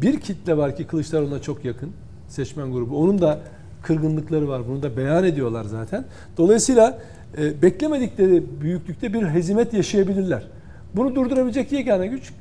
bir 0.03 0.21
kitle 0.21 0.57
var 0.57 0.77
ki 0.77 0.87
Kılıçdaroğlu'na 0.87 1.43
çok 1.43 1.65
yakın. 1.65 1.91
seçmen 2.29 2.73
grubu. 2.73 3.03
Onun 3.03 3.21
da 3.21 3.39
kırgınlıkları 3.83 4.49
var. 4.49 4.63
Bunu 4.69 4.83
da 4.83 4.97
beyan 4.97 5.25
ediyorlar 5.25 5.65
zaten. 5.65 6.05
Dolayısıyla 6.37 6.99
e, 7.39 7.63
beklemedikleri 7.63 8.45
büyüklükte 8.61 9.15
bir 9.15 9.23
hezimet 9.23 9.75
yaşayabilirler. 9.75 10.47
Bunu 10.97 11.15
durdurabilecek 11.15 11.73
yegane 11.73 12.07
güç 12.07 12.33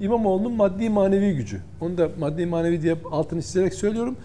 İmamoğlu'nun 0.00 0.52
maddi 0.52 0.90
manevi 0.90 1.36
gücü. 1.36 1.60
Onu 1.80 1.98
da 1.98 2.08
maddi 2.18 2.46
manevi 2.46 2.82
diye 2.82 2.96
altını 3.10 3.42
çizerek 3.42 3.74
söylüyorum. 3.74 4.16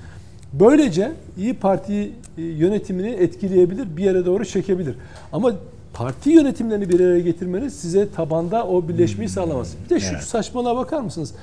Böylece 0.53 1.11
İyi 1.37 1.53
Parti 1.53 2.11
e, 2.37 2.41
yönetimini 2.41 3.09
etkileyebilir, 3.09 3.97
bir 3.97 4.03
yere 4.03 4.25
doğru 4.25 4.45
çekebilir. 4.45 4.95
Ama 5.33 5.51
parti 5.93 6.29
yönetimlerini 6.29 6.89
bir 6.89 6.99
araya 6.99 7.19
getirmeniz 7.19 7.73
size 7.73 8.07
tabanda 8.15 8.67
o 8.67 8.87
birleşmeyi 8.87 9.29
sağlamaz. 9.29 9.73
Bir 9.85 9.89
de 9.89 9.99
şu 9.99 10.13
Evet. 10.13 10.23
saçmalığa 10.23 10.75
bakar 10.75 11.01
mısınız? 11.01 11.33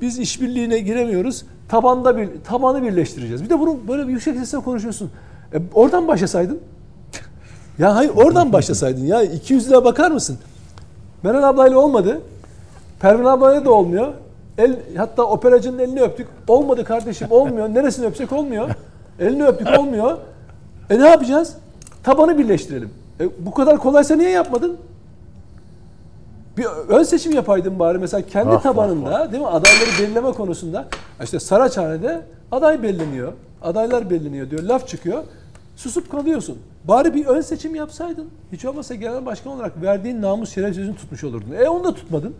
Biz 0.00 0.18
işbirliğine 0.18 0.78
giremiyoruz. 0.78 1.44
Tabanda 1.68 2.16
bir 2.16 2.28
tabanı 2.44 2.82
birleştireceğiz. 2.82 3.44
Bir 3.44 3.50
de 3.50 3.60
bunu 3.60 3.78
böyle 3.88 4.08
bir 4.08 4.12
yüksek 4.12 4.36
sesle 4.36 4.58
konuşuyorsun. 4.58 5.10
E, 5.54 5.58
oradan 5.74 6.08
başlasaydın. 6.08 6.60
ya 7.78 7.94
hayır 7.96 8.10
oradan 8.16 8.52
başlasaydın 8.52 9.04
ya 9.04 9.22
200 9.22 9.68
lira 9.68 9.84
bakar 9.84 10.10
mısın? 10.10 10.38
Meral 11.22 11.48
ablayla 11.48 11.78
olmadı. 11.78 12.20
Pervin 13.00 13.24
ablayla 13.24 13.64
da 13.64 13.70
olmuyor. 13.70 14.12
El, 14.58 14.76
hatta 14.96 15.22
operacının 15.22 15.78
elini 15.78 16.02
öptük. 16.02 16.28
Olmadı 16.48 16.84
kardeşim 16.84 17.28
olmuyor. 17.30 17.68
Neresini 17.68 18.06
öpsek 18.06 18.32
olmuyor. 18.32 18.70
Elini 19.20 19.44
öptük 19.46 19.78
olmuyor. 19.78 20.18
E 20.90 20.98
ne 20.98 21.08
yapacağız? 21.08 21.56
Tabanı 22.02 22.38
birleştirelim. 22.38 22.90
E, 23.20 23.46
bu 23.46 23.50
kadar 23.50 23.78
kolaysa 23.78 24.16
niye 24.16 24.30
yapmadın? 24.30 24.76
Bir 26.56 26.64
ön 26.88 27.02
seçim 27.02 27.32
yapaydın 27.32 27.78
bari 27.78 27.98
mesela 27.98 28.26
kendi 28.26 28.50
Ah, 28.50 28.56
ah, 28.58 28.62
tabanında 28.62 29.32
değil 29.32 29.42
mi 29.42 29.48
adayları 29.48 29.90
belirleme 30.00 30.32
konusunda 30.32 30.84
işte 31.22 31.40
Saraçhane'de 31.40 32.22
aday 32.52 32.82
belirleniyor. 32.82 33.32
Adaylar 33.62 34.10
belirleniyor 34.10 34.50
diyor. 34.50 34.62
Laf 34.62 34.88
çıkıyor. 34.88 35.24
Susup 35.76 36.10
kalıyorsun. 36.10 36.58
Bari 36.84 37.14
bir 37.14 37.26
ön 37.26 37.40
seçim 37.40 37.74
yapsaydın. 37.74 38.28
Hiç 38.52 38.64
olmazsa 38.64 38.94
genel 38.94 39.26
başkan 39.26 39.52
olarak 39.52 39.82
verdiğin 39.82 40.22
namus 40.22 40.54
şeref 40.54 40.74
sözünü 40.74 40.96
tutmuş 40.96 41.24
olurdun. 41.24 41.52
E 41.58 41.68
onu 41.68 41.84
da 41.84 41.94
tutmadın. 41.94 42.34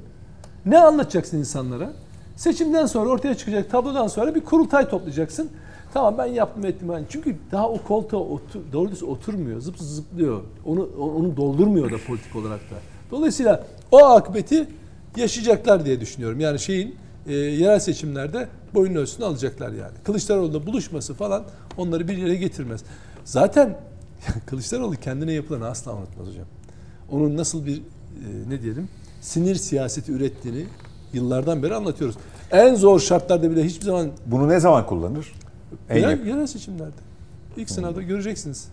Ne 0.66 0.78
anlatacaksın 0.78 1.38
insanlara? 1.38 1.92
Seçimden 2.36 2.86
sonra 2.86 3.10
ortaya 3.10 3.34
çıkacak 3.34 3.70
tablodan 3.70 4.06
sonra 4.06 4.34
bir 4.34 4.40
kurultay 4.40 4.88
toplayacaksın. 4.88 5.50
Tamam 5.94 6.14
ben 6.18 6.26
yaptım 6.26 6.66
ettim. 6.66 6.92
Yani 6.92 7.06
çünkü 7.08 7.36
daha 7.52 7.68
o 7.68 7.82
koltuğa 7.82 8.20
otur, 8.20 8.60
doğru 8.72 8.90
düz 8.90 9.02
oturmuyor. 9.02 9.60
Zıp 9.60 9.78
zıplıyor. 9.78 10.40
Onu, 10.66 10.88
onu 10.98 11.36
doldurmuyor 11.36 11.92
da 11.92 11.96
politik 12.06 12.36
olarak 12.36 12.60
da. 12.60 12.74
Dolayısıyla 13.10 13.66
o 13.92 14.04
akıbeti 14.04 14.68
yaşayacaklar 15.16 15.84
diye 15.84 16.00
düşünüyorum. 16.00 16.40
Yani 16.40 16.58
şeyin 16.58 16.96
e, 17.26 17.32
yerel 17.34 17.78
seçimlerde 17.78 18.48
boyun 18.74 18.94
ölçüsünü 18.94 19.26
alacaklar 19.26 19.72
yani. 19.72 19.94
Kılıçdaroğlu'na 20.04 20.66
buluşması 20.66 21.14
falan 21.14 21.44
onları 21.76 22.08
bir 22.08 22.16
yere 22.16 22.34
getirmez. 22.34 22.84
Zaten 23.24 23.78
Kılıçdaroğlu 24.46 24.96
kendine 24.96 25.32
yapılanı 25.32 25.66
asla 25.66 25.94
unutmaz 25.94 26.28
hocam. 26.28 26.46
Onun 27.10 27.36
nasıl 27.36 27.66
bir 27.66 27.76
e, 27.76 27.80
ne 28.48 28.62
diyelim 28.62 28.88
sinir 29.24 29.54
siyaseti 29.54 30.12
ürettiğini 30.12 30.64
yıllardan 31.12 31.62
beri 31.62 31.74
anlatıyoruz. 31.74 32.16
En 32.50 32.74
zor 32.74 33.00
şartlarda 33.00 33.50
bile 33.50 33.64
hiçbir 33.64 33.84
zaman 33.86 34.08
Bunu 34.26 34.48
ne 34.48 34.60
zaman 34.60 34.86
kullanır? 34.86 35.32
Yerel, 35.94 36.26
yerel 36.26 36.46
seçimlerde. 36.46 36.92
İlk 37.56 37.70
sınavda 37.70 38.02
göreceksiniz. 38.02 38.68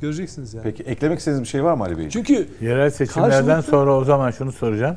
Göreceksiniz 0.00 0.54
yani. 0.54 0.62
Peki 0.64 0.82
eklemek 0.82 1.18
istediğiniz 1.18 1.42
bir 1.42 1.48
şey 1.48 1.64
var 1.64 1.74
mı 1.74 1.84
Ali 1.84 1.98
Bey? 1.98 2.08
Çünkü 2.10 2.48
Yerel 2.60 2.90
seçimlerden 2.90 3.46
Karşılıklı- 3.46 3.70
sonra 3.70 3.96
o 3.96 4.04
zaman 4.04 4.30
şunu 4.30 4.52
soracağım. 4.52 4.96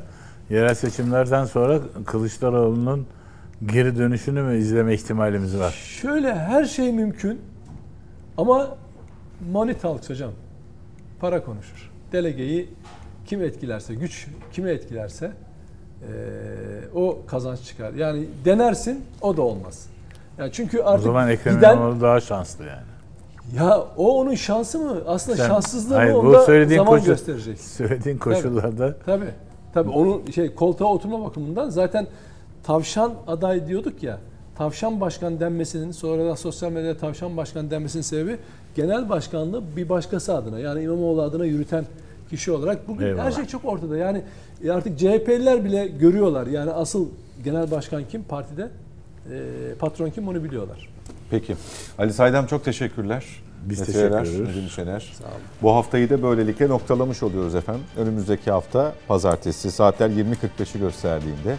Yerel 0.50 0.74
seçimlerden 0.74 1.44
sonra 1.44 1.80
Kılıçdaroğlu'nun 2.06 3.06
geri 3.66 3.98
dönüşünü 3.98 4.42
mü 4.42 4.58
izleme 4.58 4.94
ihtimalimiz 4.94 5.58
var? 5.58 5.70
Şöyle 6.02 6.34
her 6.34 6.64
şey 6.64 6.92
mümkün 6.92 7.40
ama 8.38 8.76
money 9.52 9.74
talks 9.74 10.10
hocam. 10.10 10.30
Para 11.20 11.44
konuşur. 11.44 11.90
Delegeyi 12.12 12.68
kim 13.30 13.42
etkilerse, 13.42 13.94
güç 13.94 14.26
kimi 14.52 14.70
etkilerse 14.70 15.30
eee, 16.02 16.08
o 16.94 17.18
kazanç 17.26 17.62
çıkar. 17.62 17.92
Yani 17.92 18.24
denersin 18.44 19.04
o 19.22 19.36
da 19.36 19.42
olmaz. 19.42 19.86
Yani 20.38 20.50
çünkü 20.52 20.80
O 20.80 20.86
artık 20.86 21.04
zaman 21.04 21.28
Ekrem 21.28 21.56
giden 21.56 21.76
İmamoğlu 21.76 22.00
daha 22.00 22.20
şanslı 22.20 22.64
yani. 22.64 22.82
ya 23.56 23.78
o 23.96 24.20
onun 24.20 24.34
şansı 24.34 24.78
mı? 24.78 24.96
Aslında 25.06 25.36
Sen- 25.36 25.46
şanssızlığı 25.48 25.94
Hayır, 25.94 26.12
mı 26.12 26.16
bu 26.16 26.20
onu 26.20 26.32
da 26.32 26.42
söylediğin 26.42 26.78
zaman 26.80 26.92
koşul- 26.98 27.06
gösterecek. 27.06 27.58
Söylediğin 27.60 28.18
koşullarda 28.18 28.96
Tabii. 29.06 29.30
Tabii 29.74 29.90
onun 29.90 30.26
şey 30.30 30.54
koltuğa 30.54 30.88
oturma 30.92 31.24
bakımından 31.24 31.70
zaten 31.70 32.06
tavşan 32.62 33.12
aday 33.26 33.66
diyorduk 33.68 34.02
ya. 34.02 34.18
Tavşan 34.58 35.00
başkan 35.00 35.40
denmesinin 35.40 35.90
sonra 35.92 36.24
da 36.24 36.36
sosyal 36.36 36.70
medyada 36.72 36.98
tavşan 36.98 37.36
başkan 37.36 37.70
denmesinin 37.70 38.02
sebebi 38.02 38.36
genel 38.74 39.08
başkanlığı 39.08 39.62
bir 39.76 39.88
başkası 39.88 40.34
adına 40.34 40.58
yani 40.58 40.82
İmamoğlu 40.82 41.22
adına 41.22 41.44
yürüten 41.44 41.84
kişi 42.30 42.52
olarak 42.52 42.88
bugün 42.88 43.04
her 43.06 43.10
Eyvallah. 43.10 43.36
şey 43.36 43.44
çok 43.44 43.64
ortada. 43.64 43.96
Yani 43.96 44.22
artık 44.70 44.98
CHP'liler 44.98 45.64
bile 45.64 45.86
görüyorlar. 45.86 46.46
Yani 46.46 46.70
asıl 46.70 47.08
genel 47.44 47.70
başkan 47.70 48.04
kim 48.08 48.22
partide? 48.22 48.68
Ee, 49.30 49.74
patron 49.78 50.10
kim 50.10 50.28
onu 50.28 50.44
biliyorlar. 50.44 50.88
Peki. 51.30 51.56
Ali 51.98 52.12
Saydam 52.12 52.46
çok 52.46 52.64
teşekkürler. 52.64 53.24
Biz 53.64 53.80
Mete 53.80 53.92
teşekkür 53.92 54.14
Erer, 54.14 54.22
ediyoruz. 54.22 54.56
Nedim 54.56 54.68
Şener. 54.68 55.12
Sağ 55.18 55.24
olun. 55.24 55.34
Bu 55.62 55.74
haftayı 55.74 56.10
da 56.10 56.22
böylelikle 56.22 56.68
noktalamış 56.68 57.22
oluyoruz 57.22 57.54
efendim. 57.54 57.82
Önümüzdeki 57.96 58.50
hafta 58.50 58.92
pazartesi 59.08 59.70
saatler 59.70 60.10
20.45'i 60.10 60.80
gösterdiğinde 60.80 61.56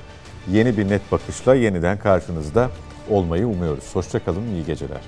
yeni 0.51 0.77
bir 0.77 0.89
net 0.89 1.11
bakışla 1.11 1.55
yeniden 1.55 1.99
karşınızda 1.99 2.69
olmayı 3.09 3.47
umuyoruz. 3.47 3.95
Hoşçakalın, 3.95 4.47
iyi 4.53 4.65
geceler. 4.65 5.01